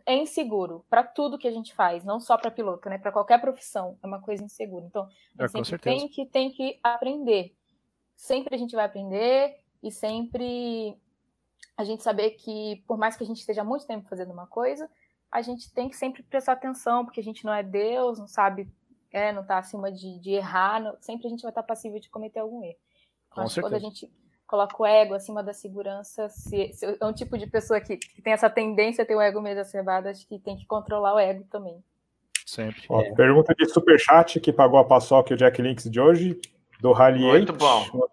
é 0.05 0.15
inseguro 0.15 0.83
para 0.89 1.03
tudo 1.03 1.37
que 1.37 1.47
a 1.47 1.51
gente 1.51 1.73
faz, 1.73 2.03
não 2.03 2.19
só 2.19 2.37
para 2.37 2.49
piloto, 2.49 2.89
né? 2.89 2.97
Para 2.97 3.11
qualquer 3.11 3.39
profissão 3.39 3.97
é 4.01 4.07
uma 4.07 4.19
coisa 4.19 4.43
insegura. 4.43 4.85
Então, 4.85 5.07
a 5.37 5.47
gente 5.47 5.59
é, 5.59 5.63
sempre 5.63 5.79
tem 5.79 6.07
que 6.07 6.25
tem 6.25 6.51
que 6.51 6.79
aprender. 6.81 7.55
Sempre 8.15 8.55
a 8.55 8.57
gente 8.57 8.75
vai 8.75 8.85
aprender 8.85 9.59
e 9.81 9.91
sempre 9.91 10.97
a 11.77 11.83
gente 11.83 12.03
saber 12.03 12.31
que, 12.31 12.83
por 12.87 12.97
mais 12.97 13.15
que 13.15 13.23
a 13.23 13.27
gente 13.27 13.39
esteja 13.39 13.63
muito 13.63 13.87
tempo 13.87 14.07
fazendo 14.07 14.31
uma 14.31 14.47
coisa, 14.47 14.89
a 15.31 15.41
gente 15.41 15.73
tem 15.73 15.89
que 15.89 15.97
sempre 15.97 16.21
prestar 16.23 16.53
atenção, 16.53 17.03
porque 17.03 17.19
a 17.19 17.23
gente 17.23 17.43
não 17.43 17.53
é 17.53 17.63
Deus, 17.63 18.19
não 18.19 18.27
sabe, 18.27 18.69
é, 19.11 19.31
não 19.31 19.41
está 19.41 19.57
acima 19.57 19.91
de, 19.91 20.19
de 20.19 20.31
errar, 20.31 20.79
não, 20.79 20.95
sempre 21.01 21.27
a 21.27 21.29
gente 21.29 21.41
vai 21.41 21.51
estar 21.51 21.63
passível 21.63 21.99
de 21.99 22.09
cometer 22.09 22.39
algum 22.39 22.63
erro. 22.63 22.77
Então, 23.31 23.45
quando 23.61 23.73
a 23.73 23.79
gente 23.79 24.11
coloca 24.45 24.75
o 24.79 24.85
ego 24.85 25.15
acima 25.15 25.41
da 25.41 25.53
segurança, 25.53 26.29
se, 26.29 26.71
se 26.73 26.85
é 26.85 27.05
um 27.05 27.13
tipo 27.13 27.35
de 27.35 27.47
pessoa 27.47 27.81
que, 27.81 27.97
que, 27.97 28.21
tem 28.21 28.33
essa 28.33 28.49
tendência 28.49 29.03
a 29.03 29.07
ter 29.07 29.15
o 29.15 29.21
ego 29.21 29.41
meio 29.41 29.53
exacerbado, 29.53 30.07
acho 30.07 30.27
que 30.27 30.37
tem 30.37 30.55
que 30.55 30.67
controlar 30.67 31.15
o 31.15 31.19
ego 31.19 31.43
também. 31.49 31.83
Sempre. 32.45 32.83
Ó, 32.89 33.01
é. 33.01 33.11
Pergunta 33.13 33.55
de 33.55 33.65
superchat 33.67 34.39
que 34.39 34.53
pagou 34.53 34.77
a 34.77 34.85
paçoca 34.85 35.33
e 35.33 35.35
o 35.35 35.37
Jack 35.37 35.59
Links 35.59 35.89
de 35.89 35.99
hoje, 35.99 36.39
do 36.79 36.91
Rally 36.91 37.23
Muito 37.23 37.53
bom. 37.53 38.07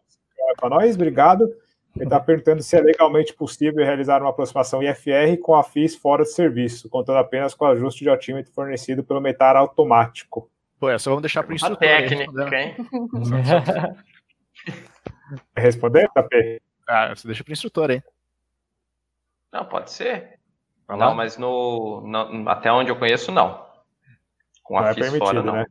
Para 0.57 0.71
nós, 0.71 0.95
obrigado. 0.95 1.53
Ele 1.97 2.05
está 2.05 2.21
perguntando 2.21 2.63
se 2.63 2.77
é 2.77 2.81
legalmente 2.81 3.35
possível 3.35 3.85
realizar 3.85 4.21
uma 4.23 4.31
aproximação 4.31 4.83
IFR 4.83 5.37
com 5.43 5.55
a 5.55 5.63
FIS 5.63 5.97
fora 5.97 6.23
de 6.23 6.33
serviço, 6.33 6.89
contando 6.89 7.19
apenas 7.19 7.55
com 7.55 7.65
o 7.65 7.69
ajuste 7.69 8.05
de 8.05 8.11
altímetro 8.11 8.53
fornecido 8.53 9.03
pelo 9.03 9.21
metar 9.21 9.57
automático. 9.57 10.49
Pô, 10.79 10.89
essa 10.89 11.11
vamos 11.11 11.23
deixar 11.23 11.43
para 11.43 11.53
o 11.53 11.55
instrutor. 11.55 11.79
técnica, 11.79 12.59
hein? 12.59 12.77
responder, 15.57 16.09
Tapê? 16.15 16.63
Ah, 16.87 17.15
você 17.15 17.27
deixa 17.27 17.45
para 17.45 17.51
o 17.51 17.53
instrutor, 17.53 17.91
hein? 17.91 18.03
Não, 19.53 19.65
pode 19.65 19.91
ser. 19.91 20.39
Não, 20.89 21.15
mas 21.15 21.37
no, 21.37 22.01
no, 22.03 22.49
até 22.49 22.73
onde 22.73 22.91
eu 22.91 22.97
conheço, 22.97 23.31
não. 23.31 23.67
Com 24.63 24.79
a 24.79 24.83
não 24.83 24.89
é 24.89 24.95
FIS 24.95 25.19
fora, 25.19 25.43
não. 25.43 25.53
Né? 25.55 25.67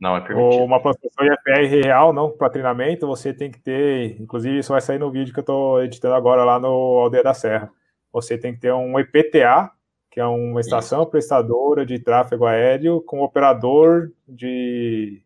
Não 0.00 0.16
é 0.16 0.20
permitido. 0.20 0.62
Uma 0.62 0.80
prospecção 0.80 1.26
IFR 1.26 1.84
real, 1.84 2.12
não, 2.12 2.30
para 2.30 2.50
treinamento, 2.50 3.06
você 3.06 3.34
tem 3.34 3.50
que 3.50 3.58
ter, 3.58 4.20
inclusive 4.20 4.58
isso 4.58 4.72
vai 4.72 4.80
sair 4.80 4.98
no 4.98 5.10
vídeo 5.10 5.32
que 5.32 5.40
eu 5.40 5.42
estou 5.42 5.82
editando 5.82 6.14
agora 6.14 6.44
lá 6.44 6.58
no 6.58 6.68
Aldeia 6.68 7.24
da 7.24 7.34
Serra. 7.34 7.70
Você 8.12 8.38
tem 8.38 8.54
que 8.54 8.60
ter 8.60 8.72
um 8.72 8.98
EPTA, 8.98 9.70
que 10.10 10.20
é 10.20 10.24
uma 10.24 10.60
estação 10.60 11.02
isso. 11.02 11.10
prestadora 11.10 11.84
de 11.84 11.98
tráfego 11.98 12.46
aéreo 12.46 13.00
com 13.00 13.22
operador 13.22 14.10
de 14.26 15.22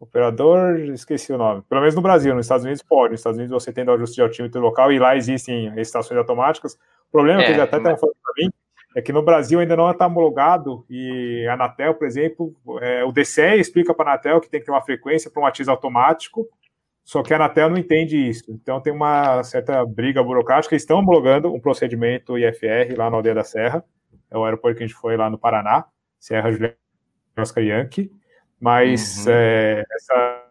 operador, 0.00 0.80
esqueci 0.80 1.32
o 1.32 1.38
nome. 1.38 1.62
Pelo 1.68 1.82
menos 1.82 1.94
no 1.94 2.00
Brasil, 2.00 2.34
nos 2.34 2.46
Estados 2.46 2.64
Unidos 2.64 2.82
pode. 2.82 3.12
Nos 3.12 3.20
Estados 3.20 3.38
Unidos 3.38 3.52
você 3.52 3.72
tem 3.72 3.84
o 3.84 3.92
ajuste 3.92 4.16
de 4.16 4.22
altímetro 4.22 4.60
local 4.60 4.90
e 4.90 4.98
lá 4.98 5.14
existem 5.14 5.78
estações 5.78 6.16
automáticas. 6.16 6.74
O 7.08 7.12
problema 7.12 7.42
é, 7.42 7.44
que 7.44 7.50
eles 7.50 7.62
até 7.62 7.76
estão 7.76 7.96
falando 7.98 8.16
para 8.22 8.32
mim 8.38 8.50
é 8.94 9.00
que 9.00 9.12
no 9.12 9.22
Brasil 9.22 9.60
ainda 9.60 9.76
não 9.76 9.90
está 9.90 10.06
homologado 10.06 10.84
e 10.90 11.46
a 11.48 11.54
Anatel, 11.54 11.94
por 11.94 12.06
exemplo, 12.06 12.54
é, 12.80 13.04
o 13.04 13.12
DCE 13.12 13.58
explica 13.58 13.94
para 13.94 14.10
a 14.10 14.14
Anatel 14.14 14.40
que 14.40 14.50
tem 14.50 14.60
que 14.60 14.66
ter 14.66 14.72
uma 14.72 14.82
frequência 14.82 15.30
para 15.30 15.42
um 15.42 15.46
ativo 15.46 15.70
automático, 15.70 16.48
só 17.04 17.22
que 17.22 17.32
a 17.32 17.36
Anatel 17.36 17.70
não 17.70 17.78
entende 17.78 18.16
isso. 18.16 18.44
Então 18.48 18.80
tem 18.80 18.92
uma 18.92 19.42
certa 19.42 19.84
briga 19.86 20.22
burocrática. 20.22 20.74
Eles 20.74 20.82
estão 20.82 20.98
homologando 20.98 21.52
um 21.52 21.60
procedimento 21.60 22.36
IFR 22.36 22.96
lá 22.96 23.08
na 23.08 23.16
Aldeia 23.16 23.34
da 23.34 23.44
Serra, 23.44 23.84
é 24.30 24.36
o 24.36 24.44
aeroporto 24.44 24.78
que 24.78 24.84
a 24.84 24.86
gente 24.86 24.98
foi 24.98 25.16
lá 25.16 25.30
no 25.30 25.38
Paraná, 25.38 25.86
Serra 26.18 26.50
Juliana 26.50 26.76
Oscar 27.38 27.62
Yankee, 27.62 28.10
mas 28.60 29.24
uhum. 29.26 29.32
é, 29.32 29.84
essa, 29.90 30.44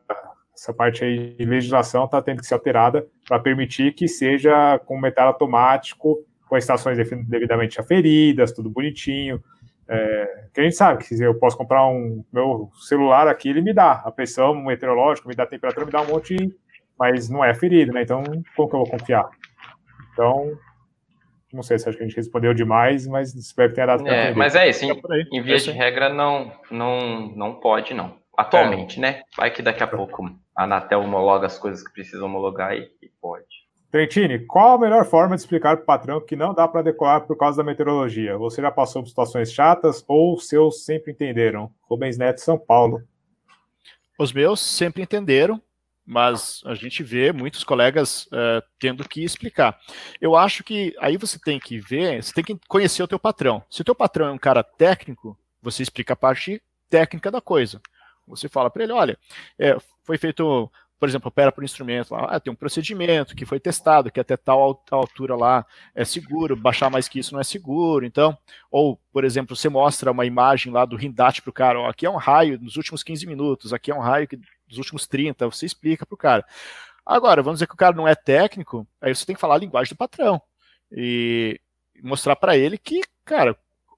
essa 0.53 0.73
parte 0.73 1.03
aí 1.03 1.35
de 1.35 1.45
legislação 1.45 2.05
está 2.05 2.21
tendo 2.21 2.39
que 2.39 2.45
ser 2.45 2.55
alterada 2.55 3.07
para 3.27 3.39
permitir 3.39 3.93
que 3.93 4.07
seja 4.07 4.79
com 4.79 4.99
metal 4.99 5.27
automático 5.27 6.25
com 6.49 6.55
as 6.55 6.63
estações 6.63 6.97
devidamente 6.97 7.79
aferidas, 7.79 8.51
tudo 8.51 8.69
bonitinho. 8.69 9.41
É, 9.87 10.45
que 10.53 10.59
a 10.59 10.63
gente 10.63 10.75
sabe 10.75 11.03
que 11.03 11.19
eu 11.21 11.35
posso 11.35 11.55
comprar 11.55 11.87
um 11.87 12.23
meu 12.33 12.69
celular 12.87 13.27
aqui, 13.27 13.49
ele 13.49 13.61
me 13.61 13.73
dá 13.73 14.01
a 14.03 14.11
pressão 14.11 14.53
meteorológica, 14.55 15.29
me 15.29 15.35
dá 15.35 15.43
a 15.43 15.47
temperatura, 15.47 15.85
me 15.85 15.91
dá 15.91 16.01
um 16.01 16.07
monte, 16.07 16.35
mas 16.97 17.29
não 17.29 17.45
é 17.45 17.53
ferido, 17.53 17.93
né? 17.93 18.01
Então, 18.01 18.23
como 18.55 18.69
que 18.69 18.75
eu 18.75 18.79
vou 18.79 18.89
confiar? 18.89 19.29
Então, 20.11 20.57
não 21.53 21.63
sei 21.63 21.79
se 21.79 21.87
acho 21.87 21.97
que 21.97 22.03
a 22.03 22.07
gente 22.07 22.17
respondeu 22.17 22.53
demais, 22.53 23.07
mas 23.07 23.33
espero 23.33 23.69
que 23.69 23.75
tenha 23.75 23.87
dado 23.87 24.07
é, 24.07 24.33
Mas 24.33 24.55
é 24.55 24.69
isso, 24.69 24.85
em, 24.85 24.91
em 25.31 25.41
via 25.41 25.57
de 25.57 25.71
regra, 25.71 26.09
não, 26.09 26.51
não, 26.69 27.31
não 27.35 27.55
pode, 27.55 27.93
não. 27.93 28.17
Atualmente, 28.37 28.99
é. 28.99 29.01
né? 29.01 29.21
Vai 29.35 29.51
que 29.51 29.61
daqui 29.61 29.83
a 29.83 29.87
pouco 29.87 30.25
a 30.55 30.63
Anatel 30.63 31.01
homologa 31.01 31.47
as 31.47 31.57
coisas 31.57 31.85
que 31.85 31.93
precisa 31.93 32.23
homologar 32.23 32.73
e, 32.73 32.89
e 33.01 33.09
pode. 33.21 33.58
Trentini, 33.91 34.45
qual 34.45 34.75
a 34.75 34.77
melhor 34.77 35.03
forma 35.03 35.35
de 35.35 35.41
explicar 35.41 35.77
para 35.77 35.83
o 35.83 35.85
patrão 35.85 36.21
que 36.21 36.35
não 36.35 36.53
dá 36.53 36.67
para 36.67 36.83
decolar 36.83 37.25
por 37.25 37.35
causa 37.35 37.57
da 37.57 37.63
meteorologia? 37.63 38.37
Você 38.37 38.61
já 38.61 38.69
passou 38.69 39.01
por 39.01 39.09
situações 39.09 39.51
chatas 39.51 40.05
ou 40.07 40.39
seus 40.39 40.85
sempre 40.85 41.11
entenderam? 41.11 41.73
Rubens 41.81 42.15
Neto, 42.15 42.39
São 42.39 42.57
Paulo. 42.57 43.01
Os 44.19 44.31
meus 44.31 44.59
sempre 44.59 45.01
entenderam, 45.01 45.59
mas 46.05 46.61
a 46.65 46.75
gente 46.75 47.01
vê 47.01 47.31
muitos 47.31 47.63
colegas 47.63 48.27
uh, 48.27 48.61
tendo 48.77 49.07
que 49.07 49.23
explicar. 49.23 49.79
Eu 50.21 50.35
acho 50.35 50.63
que 50.63 50.95
aí 50.99 51.17
você 51.17 51.39
tem 51.39 51.59
que 51.59 51.79
ver, 51.79 52.21
você 52.21 52.31
tem 52.31 52.43
que 52.43 52.59
conhecer 52.67 53.01
o 53.01 53.07
teu 53.07 53.17
patrão. 53.17 53.63
Se 53.71 53.81
o 53.81 53.85
teu 53.85 53.95
patrão 53.95 54.27
é 54.27 54.31
um 54.31 54.37
cara 54.37 54.61
técnico, 54.61 55.35
você 55.63 55.81
explica 55.81 56.13
a 56.13 56.17
parte 56.17 56.61
técnica 56.91 57.31
da 57.31 57.41
coisa. 57.41 57.81
Você 58.27 58.47
fala 58.47 58.69
para 58.69 58.83
ele, 58.83 58.91
olha, 58.91 59.17
é, 59.57 59.75
foi 60.03 60.19
feito 60.19 60.71
por 60.99 61.07
exemplo, 61.07 61.29
opera 61.29 61.51
por 61.51 61.63
instrumento, 61.63 62.13
lá, 62.13 62.25
ah, 62.25 62.39
tem 62.39 62.51
um 62.51 62.55
procedimento 62.55 63.35
que 63.35 63.45
foi 63.45 63.59
testado, 63.59 64.11
que 64.11 64.19
até 64.19 64.35
tal 64.35 64.83
altura 64.91 65.35
lá 65.35 65.65
é 65.95 66.03
seguro, 66.03 66.55
baixar 66.55 66.89
mais 66.89 67.07
que 67.07 67.19
isso 67.19 67.33
não 67.33 67.39
é 67.39 67.43
seguro, 67.43 68.05
então, 68.05 68.37
ou, 68.69 68.99
por 69.11 69.23
exemplo, 69.23 69.55
você 69.55 69.69
mostra 69.69 70.11
uma 70.11 70.25
imagem 70.25 70.73
lá 70.73 70.83
do 70.83 70.97
Rindate 70.97 71.41
para 71.41 71.49
o 71.49 71.53
cara, 71.53 71.79
ó, 71.79 71.89
aqui 71.89 72.05
é 72.05 72.09
um 72.09 72.17
raio 72.17 72.59
nos 72.59 72.75
últimos 72.75 73.01
15 73.01 73.25
minutos, 73.25 73.73
aqui 73.73 73.91
é 73.91 73.95
um 73.95 74.01
raio 74.01 74.27
que, 74.27 74.37
dos 74.67 74.77
últimos 74.77 75.07
30, 75.07 75.47
você 75.47 75.65
explica 75.65 76.05
para 76.05 76.15
o 76.15 76.17
cara. 76.17 76.45
Agora, 77.05 77.41
vamos 77.41 77.57
dizer 77.57 77.67
que 77.67 77.73
o 77.73 77.77
cara 77.77 77.95
não 77.95 78.07
é 78.07 78.13
técnico, 78.13 78.85
aí 79.01 79.15
você 79.15 79.25
tem 79.25 79.35
que 79.35 79.41
falar 79.41 79.55
a 79.55 79.59
linguagem 79.59 79.93
do 79.93 79.97
patrão 79.97 80.41
e 80.91 81.59
mostrar 82.03 82.35
para 82.35 82.57
ele 82.57 82.77
que, 82.77 83.01
cara, 83.23 83.55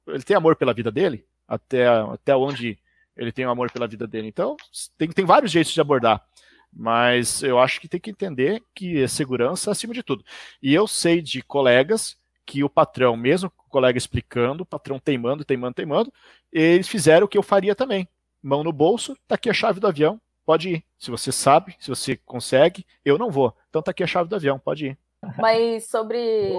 ele 0.07 0.23
tem 0.23 0.36
amor 0.36 0.56
pela 0.56 0.73
vida 0.73 0.91
dele, 0.91 1.26
até, 1.48 1.88
até 1.88 2.36
onde 2.36 2.78
ele 3.18 3.32
tem 3.32 3.45
amor 3.45 3.72
pela 3.72 3.88
vida 3.88 4.07
dele. 4.07 4.28
Então, 4.28 4.56
tem, 4.98 5.10
tem 5.10 5.26
vários 5.26 5.52
jeitos 5.52 5.73
de 5.73 5.82
abordar. 5.82 6.23
Mas 6.72 7.43
eu 7.43 7.60
acho 7.60 7.81
que 7.81 7.88
tem 7.88 7.99
que 7.99 8.11
entender 8.11 8.64
que 8.73 9.03
é 9.03 9.07
segurança 9.07 9.72
acima 9.72 9.93
de 9.93 10.03
tudo. 10.03 10.23
E 10.61 10.73
eu 10.73 10.88
sei 10.88 11.22
de 11.22 11.41
colegas 11.41 12.18
que 12.45 12.64
o 12.64 12.69
patrão, 12.69 13.15
mesmo 13.15 13.52
o 13.65 13.69
colega 13.69 13.98
explicando, 13.98 14.64
o 14.64 14.65
patrão 14.65 14.99
teimando, 14.99 15.45
teimando, 15.45 15.76
teimando, 15.76 16.14
eles 16.52 16.88
fizeram 16.88 17.26
o 17.26 17.27
que 17.27 17.38
eu 17.38 17.43
faria 17.43 17.76
também. 17.76 18.07
Mão 18.41 18.64
no 18.64 18.72
bolso, 18.72 19.15
tá 19.27 19.35
aqui 19.35 19.49
a 19.49 19.53
chave 19.53 19.80
do 19.80 19.88
avião, 19.88 20.19
pode 20.45 20.69
ir. 20.69 20.85
Se 20.98 21.11
você 21.11 21.31
sabe, 21.31 21.76
se 21.80 21.89
você 21.89 22.18
consegue, 22.18 22.85
eu 23.06 23.18
não 23.18 23.30
vou. 23.30 23.56
Então 23.69 23.81
tá 23.81 23.91
aqui 23.91 24.03
a 24.03 24.07
chave 24.07 24.30
do 24.30 24.35
avião, 24.35 24.57
pode 24.60 24.88
ir. 24.88 24.99
Mas 25.38 25.88
sobre 25.88 26.18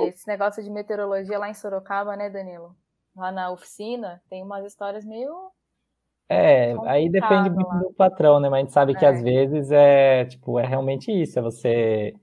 esse 0.09 0.27
negócio 0.27 0.63
de 0.63 0.71
meteorologia 0.71 1.39
lá 1.39 1.49
em 1.49 1.55
Sorocaba, 1.55 2.17
né, 2.17 2.31
Danilo? 2.31 2.77
Lá 3.17 3.33
na 3.33 3.51
oficina, 3.51 4.23
tem 4.31 4.43
umas 4.43 4.65
histórias 4.65 5.05
meio 5.05 5.51
é, 6.29 6.75
aí 6.87 7.09
depende 7.09 7.51
muito 7.51 7.79
do 7.79 7.93
patrão, 7.95 8.41
né? 8.41 8.49
Mas 8.49 8.59
a 8.59 8.61
gente 8.63 8.73
sabe 8.73 8.95
que 8.95 9.05
é. 9.05 9.09
às 9.09 9.23
vezes 9.23 9.71
é, 9.71 10.25
tipo, 10.25 10.59
é 10.59 10.67
realmente 10.67 11.11
isso, 11.11 11.39
é 11.39 11.43
você 11.43 12.15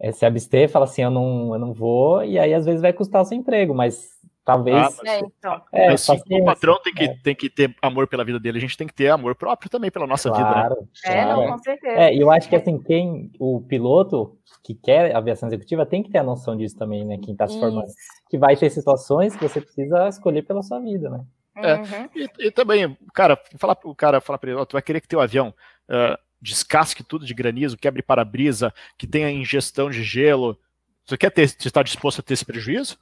é, 0.00 0.12
se 0.12 0.24
abster, 0.24 0.68
fala 0.68 0.86
assim, 0.86 1.02
eu 1.02 1.10
não, 1.10 1.52
eu 1.52 1.58
não 1.58 1.74
vou, 1.74 2.24
e 2.24 2.38
aí 2.38 2.54
às 2.54 2.64
vezes 2.64 2.80
vai 2.80 2.92
custar 2.92 3.20
o 3.20 3.24
seu 3.24 3.36
emprego, 3.36 3.74
mas 3.74 4.18
talvez... 4.44 4.76
Ah, 4.76 4.90
mas, 4.96 5.08
é, 5.08 5.18
então. 5.18 5.62
é, 5.72 5.88
assim 5.88 6.18
como 6.18 6.42
o 6.42 6.44
patrão 6.46 6.80
tem 6.82 6.94
que, 6.94 7.04
é. 7.04 7.16
tem 7.22 7.34
que 7.34 7.50
ter 7.50 7.74
amor 7.82 8.08
pela 8.08 8.24
vida 8.24 8.40
dele, 8.40 8.56
a 8.56 8.60
gente 8.60 8.78
tem 8.78 8.86
que 8.86 8.94
ter 8.94 9.08
amor 9.08 9.34
próprio 9.34 9.68
também 9.68 9.90
pela 9.90 10.06
nossa 10.06 10.30
claro, 10.30 10.76
vida, 10.76 10.80
né? 10.80 10.88
É, 11.04 11.22
claro. 11.22 11.40
não, 11.40 11.52
com 11.52 11.58
certeza. 11.58 12.00
É, 12.00 12.14
e 12.14 12.20
eu 12.20 12.30
acho 12.30 12.48
que 12.48 12.56
assim, 12.56 12.78
quem, 12.78 13.30
o 13.38 13.60
piloto 13.60 14.38
que 14.62 14.74
quer 14.74 15.14
aviação 15.14 15.48
executiva 15.48 15.84
tem 15.84 16.02
que 16.02 16.10
ter 16.10 16.18
a 16.18 16.22
noção 16.24 16.56
disso 16.56 16.76
também, 16.76 17.04
né? 17.04 17.18
Quem 17.18 17.32
está 17.32 17.46
se 17.46 17.58
formando. 17.58 17.86
Que 18.28 18.38
vai 18.38 18.56
ter 18.56 18.70
situações 18.70 19.34
que 19.34 19.46
você 19.46 19.60
precisa 19.60 20.08
escolher 20.08 20.42
pela 20.42 20.62
sua 20.62 20.78
vida, 20.80 21.08
né? 21.08 21.24
É, 21.56 21.74
uhum. 21.74 22.08
e, 22.14 22.30
e, 22.46 22.50
também, 22.50 22.96
cara, 23.12 23.38
fala, 23.58 23.76
o 23.84 23.94
cara 23.94 24.20
fala 24.20 24.38
para 24.38 24.50
ele, 24.50 24.60
oh, 24.60 24.66
tu 24.66 24.74
vai 24.74 24.82
querer 24.82 25.00
que 25.00 25.08
teu 25.08 25.20
avião 25.20 25.54
uh, 25.88 26.16
descasque 26.40 27.02
tudo 27.02 27.26
de 27.26 27.34
granizo, 27.34 27.76
quebre 27.76 28.02
para-brisa, 28.02 28.72
que 28.96 29.06
tenha 29.06 29.30
ingestão 29.30 29.90
de 29.90 30.02
gelo. 30.02 30.58
Você 31.04 31.16
quer 31.16 31.30
ter, 31.30 31.48
você 31.48 31.68
está 31.68 31.82
disposto 31.82 32.20
a 32.20 32.22
ter 32.22 32.34
esse 32.34 32.44
prejuízo? 32.44 32.98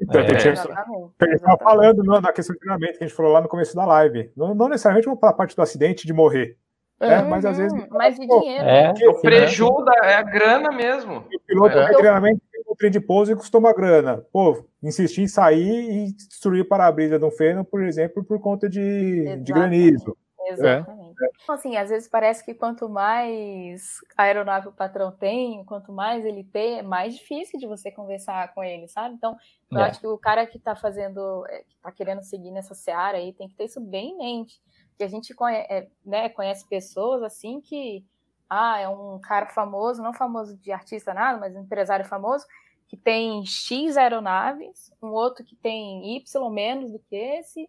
Então, 0.00 0.20
é, 0.20 0.28
gente 0.38 1.36
estava 1.36 1.58
falando 1.58 2.04
não, 2.04 2.20
da 2.20 2.32
questão 2.32 2.54
de 2.54 2.60
treinamento 2.60 2.98
que 2.98 3.04
a 3.04 3.06
gente 3.06 3.16
falou 3.16 3.32
lá 3.32 3.40
no 3.40 3.48
começo 3.48 3.74
da 3.74 3.84
live. 3.86 4.30
Não, 4.36 4.54
não 4.54 4.68
necessariamente 4.68 5.08
para 5.18 5.30
a 5.30 5.32
parte 5.32 5.56
do 5.56 5.62
acidente 5.62 6.06
de 6.06 6.12
morrer. 6.12 6.58
É, 7.00 7.14
é 7.14 7.22
mas 7.22 7.44
às 7.44 7.58
vezes. 7.58 7.72
Uhum. 7.72 7.88
mais 7.90 8.16
de 8.16 8.26
dinheiro. 8.26 8.64
É, 8.64 8.92
o 9.08 9.20
prejuízo 9.20 9.84
é 10.02 10.14
a 10.14 10.22
grana 10.22 10.70
mesmo. 10.70 11.18
O 11.18 11.40
piloto 11.46 11.78
é. 11.78 11.92
treinamento 11.92 12.40
trem 12.76 12.90
de 12.90 13.00
pouso 13.00 13.32
e 13.32 13.36
custou 13.36 13.60
uma 13.60 13.72
grana. 13.72 14.24
Pô, 14.32 14.64
insistir 14.82 15.22
em 15.22 15.28
sair 15.28 16.06
e 16.06 16.12
destruir 16.12 16.62
o 16.62 16.68
para-brisa 16.68 17.18
de 17.18 17.24
um 17.24 17.30
feno, 17.30 17.64
por 17.64 17.82
exemplo, 17.82 18.22
por 18.24 18.40
conta 18.40 18.68
de, 18.68 19.36
de 19.36 19.52
granizo. 19.52 20.16
Exatamente. 20.46 21.22
É. 21.22 21.28
Então, 21.42 21.54
assim, 21.54 21.76
às 21.76 21.88
vezes 21.88 22.08
parece 22.08 22.44
que 22.44 22.54
quanto 22.54 22.88
mais 22.88 23.96
aeronave 24.16 24.68
o 24.68 24.72
patrão 24.72 25.10
tem, 25.10 25.64
quanto 25.64 25.90
mais 25.90 26.24
ele 26.24 26.44
tem, 26.44 26.78
é 26.78 26.82
mais 26.82 27.16
difícil 27.16 27.58
de 27.58 27.66
você 27.66 27.90
conversar 27.90 28.52
com 28.54 28.62
ele, 28.62 28.86
sabe? 28.86 29.14
Então, 29.14 29.36
eu 29.72 29.78
é. 29.78 29.84
acho 29.84 29.98
que 29.98 30.06
o 30.06 30.18
cara 30.18 30.46
que 30.46 30.58
está 30.58 30.76
fazendo, 30.76 31.44
é, 31.48 31.60
que 31.60 31.74
está 31.74 31.90
querendo 31.90 32.22
seguir 32.22 32.50
nessa 32.50 32.74
seara 32.74 33.16
aí, 33.16 33.32
tem 33.32 33.48
que 33.48 33.54
ter 33.54 33.64
isso 33.64 33.80
bem 33.80 34.10
em 34.10 34.18
mente. 34.18 34.60
Porque 34.96 35.04
a 35.04 35.08
gente 35.08 35.34
conhece, 35.34 35.66
é, 35.70 35.88
né, 36.02 36.28
conhece 36.30 36.66
pessoas 36.66 37.22
assim 37.22 37.60
que, 37.60 38.02
ah, 38.48 38.78
é 38.80 38.88
um 38.88 39.18
cara 39.20 39.46
famoso, 39.48 40.02
não 40.02 40.14
famoso 40.14 40.56
de 40.56 40.72
artista 40.72 41.12
nada, 41.12 41.38
mas 41.38 41.54
um 41.54 41.60
empresário 41.60 42.06
famoso, 42.06 42.46
que 42.88 42.96
tem 42.96 43.44
X 43.44 43.98
aeronaves, 43.98 44.90
um 45.02 45.08
outro 45.08 45.44
que 45.44 45.54
tem 45.54 46.16
Y 46.16 46.50
menos 46.50 46.90
do 46.90 46.98
que 46.98 47.14
esse, 47.14 47.68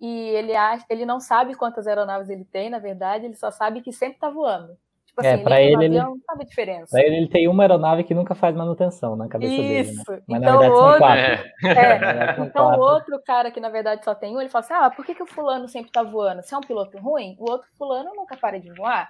e 0.00 0.30
ele 0.30 0.56
acha, 0.56 0.84
ele 0.90 1.06
não 1.06 1.20
sabe 1.20 1.54
quantas 1.54 1.86
aeronaves 1.86 2.28
ele 2.28 2.44
tem, 2.44 2.68
na 2.68 2.80
verdade, 2.80 3.24
ele 3.24 3.36
só 3.36 3.52
sabe 3.52 3.80
que 3.80 3.92
sempre 3.92 4.16
está 4.16 4.28
voando. 4.28 4.76
Tipo 5.14 5.26
é, 5.28 5.34
assim, 5.34 5.44
para 5.44 5.62
ele, 5.62 5.84
ele 5.84 5.98
não 5.98 6.18
sabe 6.26 6.42
a 6.42 6.44
diferença. 6.44 6.90
Para 6.90 7.06
ele, 7.06 7.16
ele 7.18 7.28
tem 7.28 7.46
uma 7.46 7.62
aeronave 7.62 8.02
que 8.02 8.12
nunca 8.12 8.34
faz 8.34 8.56
manutenção 8.56 9.14
na 9.14 9.28
cabeça 9.28 9.54
Isso. 9.54 10.04
dele. 10.04 10.18
Né? 10.18 10.22
Mas 10.26 10.42
então, 10.42 10.58
na 10.58 10.58
verdade 10.58 10.72
outro, 10.72 10.90
são 10.90 10.98
quatro. 10.98 11.44
É, 11.64 12.40
então 12.40 12.66
o 12.66 12.80
outro 12.80 13.22
cara 13.24 13.50
que 13.52 13.60
na 13.60 13.68
verdade 13.68 14.04
só 14.04 14.12
tem 14.12 14.36
um, 14.36 14.40
ele 14.40 14.50
fala 14.50 14.64
assim: 14.64 14.74
ah, 14.74 14.90
por 14.90 15.06
que, 15.06 15.14
que 15.14 15.22
o 15.22 15.26
fulano 15.26 15.68
sempre 15.68 15.90
está 15.90 16.02
voando? 16.02 16.42
Se 16.42 16.52
é 16.52 16.58
um 16.58 16.62
piloto 16.62 16.98
ruim, 16.98 17.36
o 17.38 17.48
outro 17.48 17.68
fulano 17.78 18.10
nunca 18.12 18.36
para 18.36 18.58
de 18.58 18.72
voar. 18.72 19.08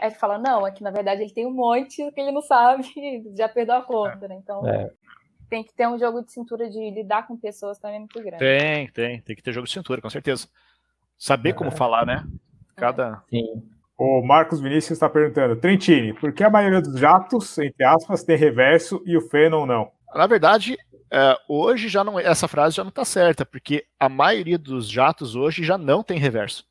Aí 0.00 0.12
fala, 0.12 0.38
não, 0.38 0.64
é 0.64 0.70
que 0.70 0.84
na 0.84 0.92
verdade 0.92 1.22
ele 1.22 1.32
tem 1.32 1.46
um 1.46 1.52
monte 1.52 2.10
que 2.12 2.20
ele 2.20 2.30
não 2.30 2.42
sabe, 2.42 2.84
já 3.36 3.48
perdeu 3.48 3.74
a 3.74 3.82
conta, 3.82 4.28
né? 4.28 4.36
Então 4.36 4.64
é. 4.68 4.88
tem 5.48 5.64
que 5.64 5.74
ter 5.74 5.88
um 5.88 5.98
jogo 5.98 6.24
de 6.24 6.30
cintura 6.30 6.70
de 6.70 6.90
lidar 6.90 7.26
com 7.26 7.36
pessoas 7.36 7.76
também 7.76 7.98
muito 7.98 8.22
grande. 8.22 8.38
Tem, 8.38 8.88
tem, 8.92 9.20
tem 9.20 9.34
que 9.34 9.42
ter 9.42 9.52
jogo 9.52 9.66
de 9.66 9.72
cintura, 9.72 10.00
com 10.00 10.08
certeza. 10.08 10.46
Saber 11.18 11.50
é. 11.50 11.52
como 11.52 11.72
falar, 11.72 12.06
né? 12.06 12.24
Cada. 12.76 13.22
Sim. 13.28 13.68
O 14.02 14.22
Marcos 14.22 14.60
Vinícius 14.60 14.92
está 14.92 15.10
perguntando, 15.10 15.56
Trentini, 15.56 16.14
por 16.14 16.32
que 16.32 16.42
a 16.42 16.48
maioria 16.48 16.80
dos 16.80 16.98
jatos, 16.98 17.58
entre 17.58 17.84
aspas, 17.84 18.24
tem 18.24 18.34
reverso 18.34 19.02
e 19.04 19.14
o 19.14 19.20
Fênon 19.20 19.66
não? 19.66 19.92
Na 20.14 20.26
verdade, 20.26 20.78
é, 21.12 21.36
hoje 21.46 21.86
já 21.86 22.02
não 22.02 22.18
essa 22.18 22.48
frase 22.48 22.76
já 22.76 22.82
não 22.82 22.88
está 22.88 23.04
certa, 23.04 23.44
porque 23.44 23.84
a 23.98 24.08
maioria 24.08 24.56
dos 24.56 24.88
jatos 24.88 25.36
hoje 25.36 25.62
já 25.62 25.76
não 25.76 26.02
tem 26.02 26.18
reverso. 26.18 26.64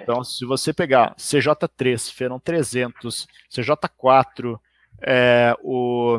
Então, 0.00 0.24
se 0.24 0.46
você 0.46 0.72
pegar 0.72 1.14
CJ3, 1.16 2.10
Feron 2.10 2.38
300, 2.38 3.26
CJ4, 3.54 4.58
é, 5.02 5.54
o, 5.60 6.18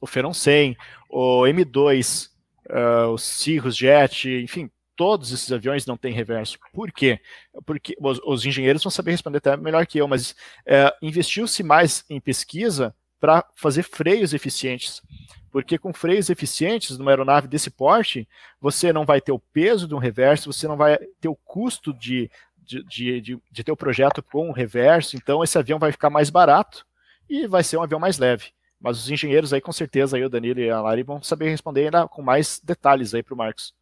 o 0.00 0.06
Feron 0.06 0.32
100, 0.32 0.78
o 1.10 1.42
M2, 1.42 2.30
uh, 2.70 3.10
o 3.10 3.18
Cirrus 3.18 3.76
Jet, 3.76 4.30
enfim, 4.30 4.70
todos 4.96 5.32
esses 5.32 5.50
aviões 5.50 5.86
não 5.86 5.96
têm 5.96 6.12
reverso. 6.12 6.58
Por 6.72 6.90
quê? 6.92 7.20
Porque 7.66 7.96
os, 8.00 8.20
os 8.24 8.44
engenheiros 8.44 8.82
vão 8.82 8.90
saber 8.90 9.12
responder 9.12 9.38
até 9.38 9.56
melhor 9.56 9.86
que 9.86 9.98
eu, 9.98 10.08
mas 10.08 10.34
é, 10.66 10.94
investiu-se 11.02 11.62
mais 11.62 12.04
em 12.08 12.20
pesquisa 12.20 12.94
para 13.20 13.44
fazer 13.54 13.82
freios 13.82 14.34
eficientes. 14.34 15.02
Porque 15.50 15.78
com 15.78 15.92
freios 15.92 16.30
eficientes 16.30 16.98
numa 16.98 17.10
aeronave 17.10 17.46
desse 17.46 17.70
porte, 17.70 18.28
você 18.60 18.92
não 18.92 19.04
vai 19.04 19.20
ter 19.20 19.32
o 19.32 19.38
peso 19.38 19.86
de 19.86 19.94
um 19.94 19.98
reverso, 19.98 20.52
você 20.52 20.66
não 20.66 20.76
vai 20.76 20.98
ter 21.20 21.28
o 21.28 21.36
custo 21.36 21.92
de, 21.92 22.30
de, 22.58 22.82
de, 22.84 23.20
de, 23.20 23.38
de 23.50 23.64
ter 23.64 23.72
o 23.72 23.76
projeto 23.76 24.22
com 24.22 24.48
o 24.48 24.52
reverso, 24.52 25.16
então 25.16 25.44
esse 25.44 25.56
avião 25.56 25.78
vai 25.78 25.92
ficar 25.92 26.10
mais 26.10 26.28
barato 26.28 26.84
e 27.28 27.46
vai 27.46 27.62
ser 27.62 27.76
um 27.76 27.82
avião 27.82 28.00
mais 28.00 28.18
leve. 28.18 28.52
Mas 28.80 28.98
os 28.98 29.10
engenheiros 29.10 29.52
aí, 29.52 29.60
com 29.60 29.72
certeza, 29.72 30.16
aí, 30.16 30.24
o 30.24 30.28
Danilo 30.28 30.60
e 30.60 30.68
a 30.68 30.80
Lari 30.80 31.02
vão 31.02 31.22
saber 31.22 31.48
responder 31.48 31.84
ainda 31.84 32.06
com 32.06 32.20
mais 32.20 32.60
detalhes 32.62 33.14
aí 33.14 33.22
para 33.22 33.32
o 33.32 33.36
Marcos. 33.36 33.72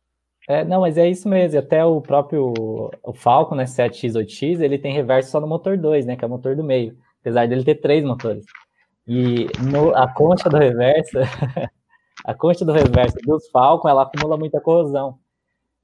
É, 0.48 0.64
não, 0.64 0.81
mas 0.81 0.98
é 0.98 1.09
isso 1.09 1.28
mesmo. 1.28 1.59
Até 1.59 1.85
o 1.85 2.01
próprio 2.01 2.52
o 3.02 3.12
Falcon, 3.12 3.55
né, 3.55 3.64
7X, 3.64 4.14
8X, 4.14 4.60
ele 4.60 4.78
tem 4.78 4.93
reverso 4.93 5.31
só 5.31 5.40
no 5.40 5.47
motor 5.47 5.77
2, 5.78 6.06
né, 6.06 6.16
que 6.16 6.24
é 6.24 6.27
o 6.27 6.31
motor 6.31 6.56
do 6.56 6.64
meio. 6.64 6.97
Apesar 7.20 7.47
dele 7.47 7.64
ter 7.64 7.77
três 7.77 8.05
motores. 8.05 8.44
E 9.06 9.47
no, 9.70 9.97
a 9.97 10.12
concha 10.12 10.48
do 10.48 10.56
reverso, 10.56 11.19
a 12.24 12.35
concha 12.35 12.64
do 12.64 12.73
reverso 12.73 13.16
dos 13.24 13.48
Falcon, 13.51 13.89
ela 13.89 14.02
acumula 14.02 14.36
muita 14.36 14.60
corrosão. 14.60 15.19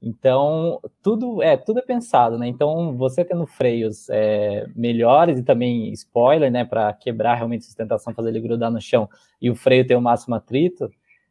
Então, 0.01 0.80
tudo 1.02 1.43
é 1.43 1.56
tudo 1.56 1.80
é 1.80 1.82
pensado, 1.82 2.39
né? 2.39 2.47
Então, 2.47 2.97
você 2.97 3.24
tendo 3.24 3.47
freios 3.47 4.09
é, 4.10 4.66
melhores 4.74 5.39
e 5.39 5.43
também 5.43 5.93
spoiler, 5.93 6.51
né, 6.52 6.64
para 6.64 6.93
quebrar 6.93 7.35
realmente 7.35 7.62
a 7.62 7.64
sustentação, 7.64 8.14
fazer 8.14 8.28
ele 8.28 8.40
grudar 8.40 8.70
no 8.70 8.80
chão 8.80 9.09
e 9.43 9.51
o 9.51 9.56
freio 9.56 9.86
ter 9.86 9.97
o 9.97 10.01
máximo 10.01 10.36
atrito, 10.36 10.89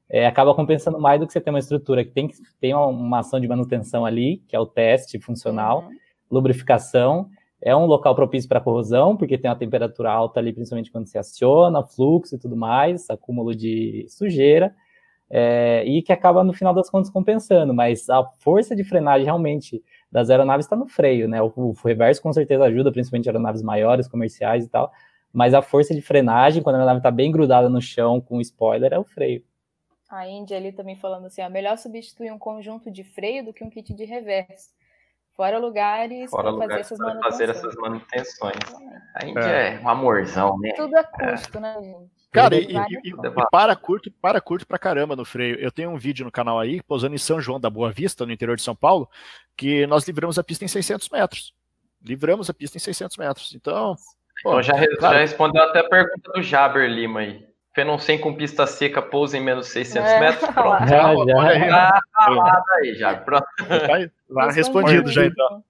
é, 0.10 0.26
acaba 0.26 0.54
compensando 0.54 1.00
mais 1.00 1.20
do 1.20 1.28
que 1.28 1.34
você 1.34 1.42
ter 1.42 1.50
uma 1.50 1.60
estrutura 1.60 2.04
que 2.04 2.12
tem 2.12 2.30
tem 2.60 2.74
uma 2.74 3.20
ação 3.20 3.40
de 3.40 3.48
manutenção 3.48 4.06
ali, 4.06 4.44
que 4.48 4.56
é 4.56 4.60
o 4.60 4.66
teste 4.66 5.20
funcional, 5.20 5.84
uhum. 5.84 5.98
lubrificação, 6.32 7.30
é 7.62 7.76
um 7.76 7.86
local 7.86 8.16
propício 8.16 8.48
para 8.48 8.62
corrosão, 8.62 9.18
porque 9.18 9.38
tem 9.38 9.50
uma 9.50 9.58
temperatura 9.58 10.12
alta 10.12 10.40
ali, 10.40 10.54
principalmente 10.54 10.92
quando 10.92 11.08
se 11.08 11.18
aciona, 11.18 11.84
fluxo 11.84 12.36
e 12.36 12.40
tudo 12.40 12.56
mais, 12.56 13.10
acúmulo 13.10 13.56
de 13.56 14.06
sujeira 14.10 14.74
é, 15.30 15.84
e 15.86 16.02
que 16.02 16.14
acaba, 16.14 16.44
no 16.44 16.54
final 16.54 16.74
das 16.74 16.90
contas, 16.90 17.10
compensando. 17.10 17.74
Mas 17.74 18.10
a 18.10 18.24
força 18.40 18.76
de 18.76 18.84
frenagem 18.84 19.26
realmente 19.26 19.84
das 20.12 20.30
aeronaves 20.30 20.66
está 20.66 20.76
no 20.76 20.88
freio, 20.88 21.28
né? 21.28 21.42
O, 21.42 21.52
o, 21.56 21.74
reverso 21.84 22.22
com 22.22 22.32
certeza 22.32 22.64
ajuda, 22.64 22.92
principalmente 22.92 23.28
aeronaves 23.28 23.62
maiores, 23.62 24.08
comerciais 24.08 24.66
e 24.66 24.70
tal. 24.70 24.92
Mas 25.34 25.54
a 25.54 25.62
força 25.62 25.94
de 25.94 26.02
frenagem, 26.02 26.64
quando 26.64 26.76
a 26.76 26.80
aeronave 26.80 27.00
está 27.00 27.12
bem 27.12 27.32
grudada 27.32 27.70
no 27.70 27.82
chão 27.82 28.22
com 28.22 28.40
spoiler, 28.42 28.94
é 28.94 29.00
o 29.00 29.04
freio. 29.04 29.44
A 30.10 30.28
Índia 30.28 30.58
ali 30.58 30.72
também 30.72 30.96
falando 30.96 31.26
assim, 31.26 31.42
é 31.42 31.50
melhor 31.50 31.78
substituir 31.78 32.32
um 32.32 32.40
conjunto 32.40 32.90
de 32.90 33.04
freio 33.04 33.44
do 33.44 33.54
que 33.54 33.64
um 33.64 33.70
kit 33.70 33.94
de 33.94 34.06
reverso. 34.06 34.70
Fora 35.36 35.60
lugares 35.60 36.32
para 36.32 36.52
fazer 36.58 36.80
essas 36.80 36.98
manutenções. 36.98 37.32
fazer 37.32 37.50
essas 37.50 37.76
manutenções. 37.76 38.56
A 39.14 39.26
Índia 39.26 39.42
é. 39.42 39.76
é 39.76 39.80
um 39.80 39.90
amorzão, 39.90 40.58
né? 40.58 40.74
Tudo 40.76 40.98
é 40.98 41.04
custo, 41.04 41.58
é. 41.58 41.62
né, 41.62 41.76
gente? 41.80 42.18
Cara, 42.32 42.56
e, 42.56 42.76
e, 42.76 43.10
e, 43.10 43.16
para 43.52 43.76
curto, 43.76 44.12
para 44.12 44.42
curto 44.42 44.66
pra 44.66 44.80
caramba 44.80 45.16
no 45.16 45.24
freio. 45.24 45.60
Eu 45.60 45.72
tenho 45.72 45.92
um 45.92 45.98
vídeo 45.98 46.26
no 46.26 46.32
canal 46.32 46.60
aí, 46.60 46.82
pousando 46.82 47.14
em 47.14 47.20
São 47.20 47.40
João 47.40 47.60
da 47.60 47.70
Boa 47.70 47.92
Vista, 47.92 48.26
no 48.26 48.32
interior 48.32 48.56
de 48.56 48.64
São 48.64 48.76
Paulo, 48.76 49.08
que 49.56 49.86
nós 49.88 50.06
livramos 50.08 50.40
a 50.40 50.44
pista 50.44 50.66
em 50.66 50.68
600 50.68 51.10
metros. 51.10 51.54
Livramos 52.04 52.50
a 52.50 52.54
pista 52.54 52.78
em 52.78 52.82
600 52.82 53.18
metros. 53.18 53.54
Então. 53.56 53.96
Pô, 54.44 54.60
então 54.60 54.64
já, 54.64 54.74
já 55.00 55.20
respondeu 55.20 55.64
até 55.64 55.80
a 55.80 55.90
pergunta 55.90 56.32
do 56.34 56.42
Jaber 56.42 56.90
Lima 56.90 57.20
aí. 57.20 57.47
Fenoncem 57.78 58.18
com 58.18 58.34
pista 58.34 58.66
seca 58.66 59.04
pousa 59.04 59.38
em 59.38 59.44
menos 59.44 59.68
600 59.68 60.10
é. 60.10 60.20
metros. 60.20 60.50
Pronto. 60.50 60.90
Já, 60.90 61.14
já. 61.14 61.92
Tá 61.92 62.02
falado 62.26 62.64
aí, 62.80 62.96
já. 62.96 63.16
Pronto. 63.18 63.46
Tá 64.34 64.50
respondido 64.50 65.12
já 65.12 65.28
então. 65.28 65.64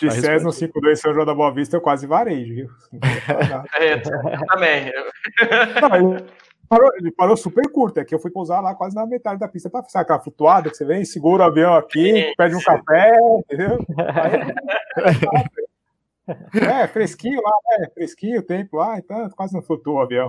De 0.00 0.10
César 0.10 0.42
no 0.42 0.50
5-2 0.50 0.96
São 0.96 1.12
João 1.12 1.26
da 1.26 1.34
Boa 1.34 1.52
Vista, 1.52 1.76
eu 1.76 1.82
quase 1.82 2.06
varei, 2.06 2.44
viu? 2.44 2.68
é, 3.78 3.98
também. 4.48 4.90
Não, 5.82 5.94
ele, 5.94 6.24
parou, 6.66 6.90
ele, 6.96 7.12
parou, 7.12 7.36
super 7.36 7.70
curto, 7.70 8.00
é 8.00 8.04
que 8.06 8.14
eu 8.14 8.18
fui 8.18 8.30
pousar 8.30 8.62
lá 8.62 8.74
quase 8.74 8.96
na 8.96 9.04
metade 9.04 9.38
da 9.38 9.46
pista. 9.46 9.68
Sabe 9.68 9.86
aquela 9.96 10.20
flutuada 10.20 10.70
que 10.70 10.76
você 10.78 10.86
vem, 10.86 11.04
segura 11.04 11.44
o 11.44 11.46
avião 11.46 11.74
aqui, 11.74 12.32
pede 12.38 12.56
um 12.56 12.60
café, 12.62 13.18
entendeu? 13.38 13.84
Aí, 14.96 15.44
é, 16.28 16.86
fresquinho 16.88 17.40
lá, 17.42 17.52
né? 17.78 17.88
Fresquinho 17.94 18.40
o 18.40 18.42
tempo 18.42 18.76
lá, 18.76 18.98
então 18.98 19.28
quase 19.30 19.54
não 19.54 19.62
flutua 19.62 19.94
o 19.94 20.00
avião. 20.00 20.28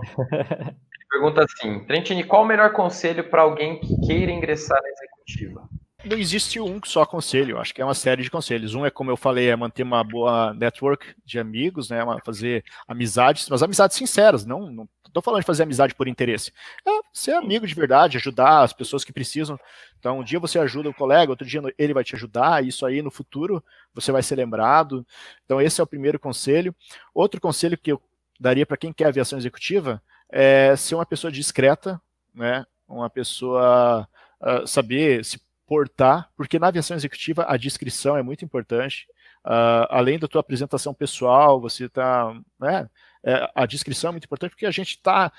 Pergunta 1.10 1.46
assim: 1.46 1.86
Trentini, 1.86 2.24
qual 2.24 2.44
o 2.44 2.46
melhor 2.46 2.74
conselho 2.74 3.30
para 3.30 3.44
alguém 3.44 3.80
que 3.80 3.96
queira 4.06 4.32
ingressar 4.32 4.82
na 4.82 4.90
executiva? 4.90 5.70
Não 6.06 6.18
existe 6.18 6.60
um 6.60 6.80
só 6.84 7.06
conselho, 7.06 7.60
acho 7.60 7.74
que 7.74 7.82
é 7.82 7.86
uma 7.86 7.94
série 7.94 8.24
de 8.24 8.30
conselhos. 8.30 8.76
Um 8.76 8.86
é, 8.86 8.90
como 8.90 9.12
eu 9.12 9.18
falei, 9.18 9.50
é 9.50 9.56
manter 9.56 9.84
uma 9.84 10.04
boa 10.04 10.54
network 10.54 11.16
de 11.26 11.40
amigos, 11.40 11.90
né, 11.90 12.00
fazer 12.24 12.64
amizades, 12.88 13.50
mas 13.50 13.64
amizades 13.64 13.98
sinceras, 13.98 14.46
não, 14.46 14.72
não 14.72 14.90
tô 15.16 15.22
falando 15.22 15.42
de 15.42 15.46
fazer 15.48 15.64
amizade 15.64 15.96
por 15.96 16.10
interesse. 16.10 16.52
É 16.86 16.92
ser 17.14 17.34
amigo 17.34 17.66
de 17.66 17.74
verdade, 17.74 18.18
ajudar 18.18 18.64
as 18.64 18.74
pessoas 18.74 19.06
que 19.06 19.14
precisam. 19.14 19.58
Então, 19.98 20.20
um 20.20 20.24
dia 20.24 20.40
você 20.40 20.60
ajuda 20.60 20.90
o 20.90 20.94
colega, 20.94 21.32
outro 21.32 21.48
dia 21.48 21.62
ele 21.78 21.94
vai 21.94 22.04
te 22.04 22.16
ajudar, 22.16 22.66
isso 22.66 22.86
aí 22.86 23.02
no 23.02 23.10
futuro 23.10 23.64
você 23.94 24.12
vai 24.12 24.22
ser 24.22 24.36
lembrado. 24.36 25.06
Então, 25.46 25.62
esse 25.62 25.80
é 25.80 25.84
o 25.84 25.88
primeiro 25.88 26.20
conselho. 26.20 26.76
Outro 27.14 27.40
conselho 27.40 27.78
que 27.78 27.94
eu 27.94 28.02
daria 28.38 28.66
para 28.66 28.76
quem 28.76 28.92
quer 28.92 29.08
aviação 29.08 29.40
executiva 29.40 30.04
é 30.30 30.76
ser 30.76 30.96
uma 30.96 31.06
pessoa 31.06 31.32
discreta, 31.32 32.02
né, 32.34 32.66
uma 32.86 33.10
pessoa 33.10 34.06
uh, 34.42 34.68
saber 34.68 35.24
se 35.24 35.40
portar, 35.68 36.30
porque 36.36 36.60
na 36.60 36.68
aviação 36.68 36.96
executiva 36.96 37.46
a 37.48 37.58
descrição 37.58 38.18
é 38.18 38.24
muito 38.24 38.46
importante. 38.46 39.08
Uh, 39.46 39.86
além 39.90 40.18
da 40.18 40.28
tua 40.28 40.42
apresentação 40.42 40.94
pessoal, 40.94 41.60
você 41.60 41.86
está. 41.86 42.34
Né, 42.60 42.90
é, 43.24 43.52
a 43.56 43.66
descrição 43.66 44.10
é 44.10 44.12
muito 44.12 44.26
importante 44.26 44.52
porque 44.52 44.68
a 44.68 44.72
gente 44.72 44.92
está 44.92 45.32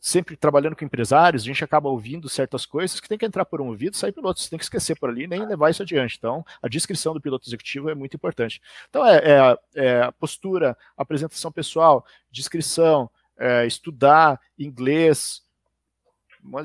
sempre 0.00 0.36
trabalhando 0.36 0.74
com 0.74 0.84
empresários, 0.84 1.42
a 1.42 1.46
gente 1.46 1.62
acaba 1.62 1.88
ouvindo 1.88 2.28
certas 2.28 2.66
coisas 2.66 2.98
que 2.98 3.08
tem 3.08 3.16
que 3.16 3.24
entrar 3.24 3.44
por 3.44 3.60
um 3.60 3.68
ouvido 3.68 3.96
sair 3.96 4.10
pelo 4.10 4.26
outro. 4.26 4.42
Você 4.42 4.50
tem 4.50 4.58
que 4.58 4.64
esquecer 4.64 4.96
por 4.98 5.08
ali 5.08 5.28
nem 5.28 5.46
levar 5.46 5.70
isso 5.70 5.82
adiante. 5.82 6.16
Então, 6.18 6.44
a 6.60 6.68
descrição 6.68 7.14
do 7.14 7.20
piloto 7.20 7.48
executivo 7.48 7.88
é 7.88 7.94
muito 7.94 8.16
importante. 8.16 8.60
Então, 8.90 9.06
é, 9.06 9.18
é, 9.18 9.58
é 9.74 10.02
a 10.02 10.10
postura, 10.10 10.76
apresentação 10.96 11.52
pessoal, 11.52 12.04
descrição, 12.32 13.08
é, 13.38 13.64
estudar 13.64 14.40
inglês 14.58 15.42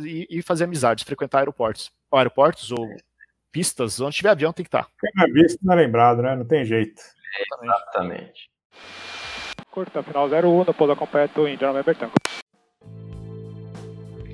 e, 0.03 0.27
e, 0.29 0.41
fazer 0.41 0.63
amizades, 0.63 1.03
frequentar 1.03 1.39
aeroportos. 1.39 1.91
Aeroportos 2.11 2.71
ou 2.71 2.87
pistas, 3.57 3.99
onde 3.99 4.15
tiver 4.15 4.29
avião 4.29 4.53
tem 4.53 4.63
que 4.63 4.67
estar. 4.67 4.87
Quem 4.99 5.09
não 5.15 5.23
é 5.23 5.27
visto 5.27 5.57
não 5.63 5.73
é 5.73 5.77
lembrado, 5.77 6.21
né? 6.21 6.35
Não 6.35 6.45
tem 6.45 6.63
jeito. 6.63 7.01
exatamente. 7.63 8.51
Curta, 9.71 10.03
final 10.03 10.27
01, 10.27 10.63
no 10.65 10.73
pouso 10.75 10.95
completo, 10.95 11.47
Indiana 11.47 11.73
November 11.73 11.95
Tango. 11.95 12.13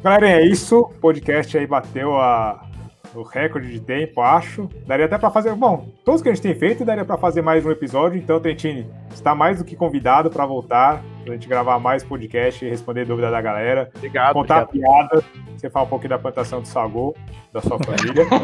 Galera, 0.01 0.29
é 0.29 0.45
isso. 0.45 0.79
O 0.79 0.99
podcast 0.99 1.57
aí 1.57 1.65
bateu 1.65 2.17
a, 2.17 2.67
o 3.15 3.21
recorde 3.23 3.71
de 3.71 3.79
tempo, 3.79 4.19
acho. 4.19 4.69
Daria 4.85 5.05
até 5.05 5.17
para 5.17 5.31
fazer. 5.31 5.55
Bom, 5.55 5.87
todos 6.03 6.21
que 6.21 6.27
a 6.27 6.33
gente 6.33 6.43
tem 6.43 6.55
feito, 6.55 6.83
daria 6.83 7.05
para 7.05 7.17
fazer 7.17 7.41
mais 7.41 7.65
um 7.65 7.71
episódio. 7.71 8.19
Então, 8.19 8.41
Trentini, 8.41 8.91
está 9.13 9.33
mais 9.33 9.59
do 9.59 9.63
que 9.63 9.77
convidado 9.77 10.29
para 10.29 10.45
voltar, 10.45 11.01
para 11.23 11.31
a 11.31 11.35
gente 11.35 11.47
gravar 11.47 11.79
mais 11.79 12.03
podcast 12.03 12.65
e 12.65 12.69
responder 12.69 13.05
dúvida 13.05 13.31
da 13.31 13.41
galera. 13.41 13.89
Obrigado. 13.95 14.33
Contar 14.33 14.63
obrigado. 14.63 15.09
piada. 15.09 15.42
Você 15.63 15.69
fala 15.69 15.85
um 15.85 15.89
pouquinho 15.89 16.09
da 16.09 16.19
plantação 16.19 16.61
do 16.61 16.67
Sagô, 16.67 17.15
da 17.53 17.61
sua 17.61 17.79
família. 17.79 18.25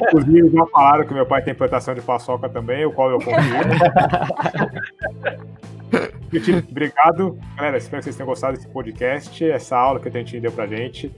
Inclusive, 0.00 0.48
já 0.48 0.64
falaram 0.66 1.04
que 1.04 1.12
meu 1.12 1.26
pai 1.26 1.42
tem 1.42 1.56
plantação 1.56 1.92
de 1.92 2.00
paçoca 2.00 2.48
também, 2.48 2.86
o 2.86 2.92
qual 2.92 3.10
eu 3.10 3.18
confio. 3.18 3.34
Obrigado, 6.70 7.36
galera. 7.56 7.78
Espero 7.78 7.98
que 7.98 8.04
vocês 8.04 8.14
tenham 8.14 8.28
gostado 8.28 8.56
desse 8.56 8.68
podcast, 8.68 9.44
essa 9.44 9.76
aula 9.76 9.98
que 9.98 10.06
a 10.06 10.12
gente 10.12 10.38
deu 10.38 10.52
pra 10.52 10.68
gente. 10.68 11.12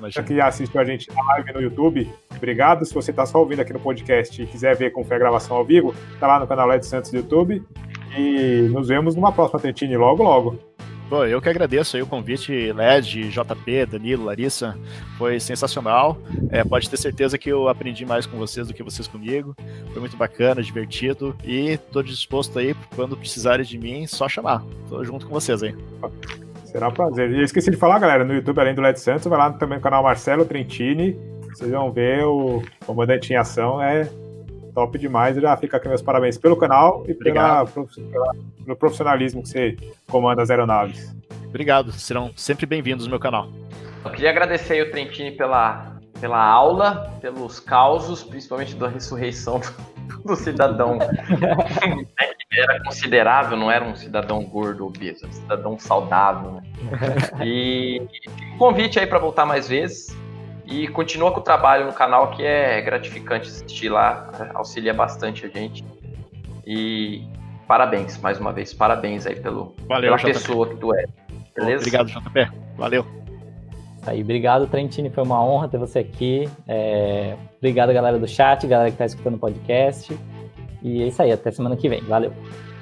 Você 0.00 0.20
que 0.24 0.40
assistiu 0.40 0.80
a 0.80 0.84
gente 0.84 1.08
na 1.14 1.22
live 1.34 1.52
no 1.52 1.60
YouTube, 1.60 2.12
obrigado. 2.36 2.84
Se 2.84 2.92
você 2.92 3.12
tá 3.12 3.24
só 3.24 3.38
ouvindo 3.38 3.60
aqui 3.60 3.72
no 3.72 3.78
podcast 3.78 4.42
e 4.42 4.48
quiser 4.48 4.74
ver 4.74 4.90
como 4.90 5.06
foi 5.06 5.14
a 5.14 5.20
gravação 5.20 5.56
ao 5.56 5.64
vivo, 5.64 5.94
tá 6.18 6.26
lá 6.26 6.40
no 6.40 6.46
canal 6.48 6.66
Led 6.66 6.84
Santos 6.84 7.12
do 7.12 7.18
YouTube. 7.18 7.62
E 8.16 8.68
nos 8.72 8.88
vemos 8.88 9.14
numa 9.14 9.30
próxima 9.30 9.60
Tentine 9.60 9.96
logo, 9.96 10.24
logo. 10.24 10.58
Bom, 11.08 11.24
eu 11.24 11.40
que 11.40 11.48
agradeço 11.48 11.96
aí 11.96 12.02
o 12.02 12.06
convite, 12.06 12.70
LED, 12.70 13.30
JP, 13.30 13.86
Danilo, 13.86 14.26
Larissa, 14.26 14.76
foi 15.16 15.40
sensacional. 15.40 16.18
É, 16.50 16.62
pode 16.62 16.90
ter 16.90 16.98
certeza 16.98 17.38
que 17.38 17.48
eu 17.50 17.66
aprendi 17.66 18.04
mais 18.04 18.26
com 18.26 18.36
vocês 18.36 18.68
do 18.68 18.74
que 18.74 18.82
vocês 18.82 19.08
comigo. 19.08 19.56
Foi 19.90 20.00
muito 20.00 20.18
bacana, 20.18 20.62
divertido 20.62 21.34
e 21.42 21.70
estou 21.70 22.02
disposto 22.02 22.58
aí, 22.58 22.76
quando 22.94 23.16
precisarem 23.16 23.64
de 23.64 23.78
mim, 23.78 24.06
só 24.06 24.28
chamar. 24.28 24.62
Tô 24.86 25.02
junto 25.02 25.26
com 25.26 25.32
vocês 25.32 25.62
aí. 25.62 25.74
Será 26.66 26.88
um 26.88 26.92
prazer. 26.92 27.30
E 27.30 27.38
eu 27.38 27.44
esqueci 27.44 27.70
de 27.70 27.78
falar, 27.78 27.98
galera, 27.98 28.22
no 28.22 28.34
YouTube, 28.34 28.60
além 28.60 28.74
do 28.74 28.82
LED 28.82 29.00
Santos, 29.00 29.24
vai 29.24 29.38
lá 29.38 29.50
também 29.50 29.78
no 29.78 29.82
canal 29.82 30.02
Marcelo 30.02 30.44
Trentini. 30.44 31.16
Vocês 31.48 31.70
vão 31.70 31.90
ver 31.90 32.22
o 32.24 32.62
Comandante 32.84 33.32
em 33.32 33.36
Ação, 33.36 33.80
é 33.80 34.10
top 34.78 34.96
demais. 34.96 35.36
Já 35.36 35.56
fica 35.56 35.76
aqui 35.76 35.88
meus 35.88 36.02
parabéns 36.02 36.38
pelo 36.38 36.56
canal 36.56 37.02
e 37.08 37.14
pela, 37.14 37.66
pela, 37.66 38.32
pelo 38.64 38.76
profissionalismo 38.76 39.42
que 39.42 39.48
você 39.48 39.76
comanda 40.08 40.40
as 40.40 40.50
aeronaves. 40.50 41.16
Obrigado, 41.46 41.90
serão 41.90 42.30
sempre 42.36 42.64
bem-vindos 42.64 43.06
no 43.06 43.10
meu 43.10 43.18
canal. 43.18 43.48
Eu 44.04 44.12
queria 44.12 44.30
agradecer 44.30 44.74
aí 44.74 44.82
o 44.82 44.90
Trentini 44.92 45.32
pela, 45.32 45.98
pela 46.20 46.40
aula, 46.40 47.12
pelos 47.20 47.58
causos, 47.58 48.22
principalmente 48.22 48.76
da 48.76 48.86
ressurreição 48.86 49.58
do, 49.58 50.22
do 50.22 50.36
cidadão 50.36 50.98
era 52.52 52.80
considerável, 52.84 53.56
não 53.56 53.70
era 53.70 53.84
um 53.84 53.96
cidadão 53.96 54.44
gordo 54.44 54.86
obeso, 54.86 55.24
era 55.24 55.28
um 55.28 55.32
cidadão 55.32 55.78
saudável. 55.78 56.52
Né? 56.52 56.62
E 57.44 58.06
convite 58.58 59.00
aí 59.00 59.06
para 59.08 59.18
voltar 59.18 59.44
mais 59.44 59.68
vezes. 59.68 60.16
E 60.70 60.86
continua 60.88 61.32
com 61.32 61.40
o 61.40 61.42
trabalho 61.42 61.86
no 61.86 61.92
canal, 61.94 62.30
que 62.30 62.44
é 62.44 62.80
gratificante 62.82 63.48
assistir 63.48 63.88
lá, 63.88 64.30
auxilia 64.52 64.92
bastante 64.92 65.46
a 65.46 65.48
gente. 65.48 65.82
E 66.66 67.24
parabéns, 67.66 68.18
mais 68.18 68.38
uma 68.38 68.52
vez, 68.52 68.74
parabéns 68.74 69.26
aí 69.26 69.36
pelo, 69.36 69.74
Valeu, 69.88 70.14
pela 70.14 70.16
JP. 70.18 70.26
pessoa 70.26 70.68
que 70.68 70.76
tu 70.76 70.94
é. 70.94 71.06
Beleza? 71.56 71.78
Obrigado, 71.78 72.08
JP. 72.08 72.50
Valeu. 72.76 73.06
Aí, 74.06 74.22
obrigado, 74.22 74.66
Trentini. 74.66 75.08
Foi 75.08 75.24
uma 75.24 75.42
honra 75.42 75.68
ter 75.68 75.78
você 75.78 76.00
aqui. 76.00 76.48
É... 76.66 77.34
Obrigado, 77.56 77.92
galera 77.92 78.18
do 78.18 78.28
chat, 78.28 78.66
galera 78.66 78.90
que 78.90 78.94
está 78.94 79.06
escutando 79.06 79.34
o 79.36 79.38
podcast. 79.38 80.14
E 80.82 81.02
é 81.02 81.06
isso 81.06 81.22
aí, 81.22 81.32
até 81.32 81.50
semana 81.50 81.76
que 81.76 81.88
vem. 81.88 82.02
Valeu. 82.02 82.32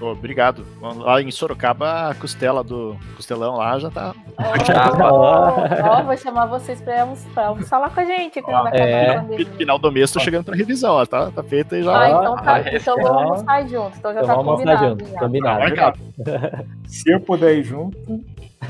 Obrigado. 0.01 0.67
Lá 0.81 1.23
em 1.23 1.31
Sorocaba, 1.31 2.11
a 2.11 2.15
costela 2.15 2.63
do 2.63 2.97
costelão 3.17 3.57
lá 3.57 3.79
já 3.79 3.91
tá. 3.91 4.15
Ó, 4.39 4.43
oh, 5.11 6.01
oh, 6.01 6.05
vou 6.05 6.17
chamar 6.17 6.47
vocês 6.47 6.81
pra 6.81 7.03
almoçar, 7.03 7.47
almoçar 7.47 7.79
lá 7.79 7.89
com 7.89 8.01
a 8.01 8.05
gente. 8.05 8.43
Oh, 8.47 8.69
é. 8.69 9.25
Final 9.57 9.79
do 9.79 9.91
mês 9.91 10.13
tô 10.13 10.21
chegando 10.21 10.45
pra 10.45 10.55
revisão, 10.55 10.95
ó, 10.95 11.07
tá, 11.07 11.31
tá 11.31 11.43
feita 11.43 11.79
e 11.79 11.83
já. 11.83 11.99
Ah, 11.99 12.11
então 12.11 12.37
tá. 12.37 12.55
Ah, 12.55 12.75
então 12.75 12.97
vamos 12.97 13.23
almoçar 13.23 13.69
junto. 13.69 13.99
Então 13.99 14.15
já 14.15 14.21
então 14.21 14.37
tá 14.37 14.43
vamos 14.43 14.53
combinado. 14.53 14.89
Junto, 14.89 15.07
já. 15.07 15.19
combinado. 15.19 15.99
Se 16.87 17.11
eu 17.11 17.21
puder 17.21 17.57
ir 17.57 17.65
junto. 17.65 17.97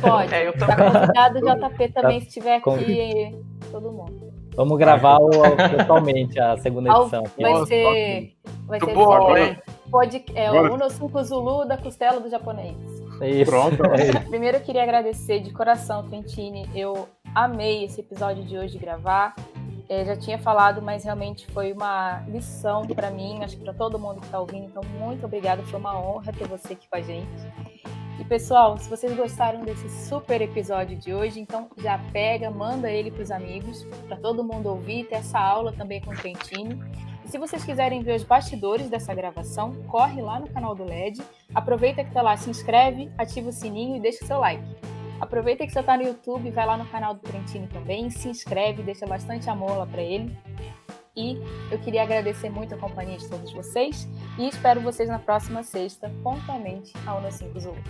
Pode. 0.01 0.35
É, 0.35 0.49
eu 0.49 0.53
tô... 0.53 0.67
Tá 0.67 0.77
convidado 0.77 1.39
o 1.39 1.71
JP 1.71 1.89
também, 1.93 2.21
se 2.21 2.27
estiver 2.27 2.57
aqui, 2.57 3.35
todo 3.71 3.91
mundo. 3.91 4.26
Vamos 4.57 4.79
gravar 4.79 5.19
o, 5.19 5.31
totalmente 5.77 6.41
a 6.41 6.57
segunda 6.57 6.91
edição. 6.91 7.25
Vai 7.39 7.67
ser. 7.67 8.33
Vai 8.67 8.81
ser 8.81 8.95
bom? 8.95 9.35
Pode, 9.91 10.25
é 10.35 10.51
o 10.51 10.75
Unosuko 10.75 11.23
Zulu 11.23 11.65
da 11.67 11.77
costela 11.77 12.19
do 12.19 12.29
japonês. 12.29 12.77
Isso. 13.23 13.51
Pronto. 13.51 13.77
Primeiro 14.29 14.57
eu 14.57 14.61
queria 14.61 14.83
agradecer 14.83 15.41
de 15.41 15.53
coração, 15.53 16.03
Trentini. 16.09 16.69
Eu 16.75 17.09
amei 17.35 17.85
esse 17.85 18.01
episódio 18.01 18.43
de 18.45 18.59
hoje 18.59 18.73
de 18.73 18.79
gravar. 18.79 19.35
É, 19.89 20.05
já 20.05 20.17
tinha 20.17 20.39
falado, 20.39 20.83
mas 20.83 21.05
realmente 21.05 21.47
foi 21.53 21.73
uma 21.73 22.25
lição 22.27 22.85
para 22.87 23.09
mim, 23.09 23.45
acho 23.45 23.57
que 23.57 23.63
para 23.63 23.73
todo 23.73 23.99
mundo 23.99 24.21
que 24.21 24.27
está 24.27 24.41
ouvindo. 24.41 24.65
Então, 24.65 24.83
muito 24.99 25.25
obrigada. 25.25 25.63
Foi 25.63 25.79
uma 25.79 25.97
honra 25.97 26.33
ter 26.33 26.49
você 26.49 26.73
aqui 26.73 26.89
com 26.89 26.97
a 26.97 27.01
gente. 27.01 27.29
E 28.19 28.25
pessoal, 28.25 28.79
se 28.79 28.89
vocês 28.89 29.15
gostaram 29.15 29.61
desse 29.61 29.91
super 30.09 30.41
episódio 30.41 30.97
de 30.97 31.13
hoje, 31.13 31.39
então 31.39 31.69
já 31.77 31.99
pega, 32.13 32.51
manda 32.51 32.91
ele 32.91 33.11
para 33.11 33.23
os 33.23 33.31
amigos, 33.31 33.85
para 34.09 34.17
todo 34.17 34.43
mundo 34.43 34.71
ouvir, 34.71 35.05
ter 35.05 35.17
essa 35.17 35.39
aula 35.39 35.71
também 35.73 36.01
com 36.01 36.13
o 36.13 36.17
Trentini. 36.17 36.81
E 37.23 37.29
se 37.29 37.37
vocês 37.37 37.63
quiserem 37.63 38.03
ver 38.03 38.17
os 38.17 38.23
bastidores 38.23 38.89
dessa 38.89 39.15
gravação, 39.15 39.75
corre 39.89 40.23
lá 40.23 40.41
no 40.41 40.49
canal 40.49 40.75
do 40.75 40.83
LED, 40.83 41.21
aproveita 41.55 42.03
que 42.03 42.09
está 42.09 42.23
lá, 42.23 42.37
se 42.39 42.49
inscreve, 42.49 43.11
ativa 43.19 43.51
o 43.51 43.53
sininho 43.53 43.97
e 43.97 44.01
deixa 44.01 44.25
o 44.25 44.27
seu 44.27 44.39
like. 44.39 44.65
Aproveita 45.21 45.67
que 45.67 45.73
você 45.73 45.81
está 45.81 45.97
no 45.97 46.03
YouTube, 46.03 46.51
vai 46.51 46.65
lá 46.65 46.79
no 46.79 46.87
canal 46.87 47.15
do 47.15 47.21
Trentini 47.21 47.67
também, 47.67 48.09
se 48.09 48.29
inscreve, 48.29 48.83
deixa 48.83 49.07
bastante 49.07 49.51
amor 49.51 49.77
lá 49.77 49.87
para 49.87 50.03
ele. 50.03 50.35
E 51.17 51.39
eu 51.71 51.79
queria 51.79 52.03
agradecer 52.03 52.51
muito 52.51 52.75
a 52.75 52.79
companhia 52.79 53.17
de 53.17 53.27
todos 53.27 53.51
vocês 53.53 54.07
e 54.39 54.47
espero 54.47 54.83
vocês 54.83 55.09
na 55.09 55.19
próxima 55.19 55.63
sexta, 55.63 56.13
pontualmente 56.23 56.93
ao 57.07 57.23
No 57.23 57.33
5 57.33 57.59
Zulu. 57.59 57.83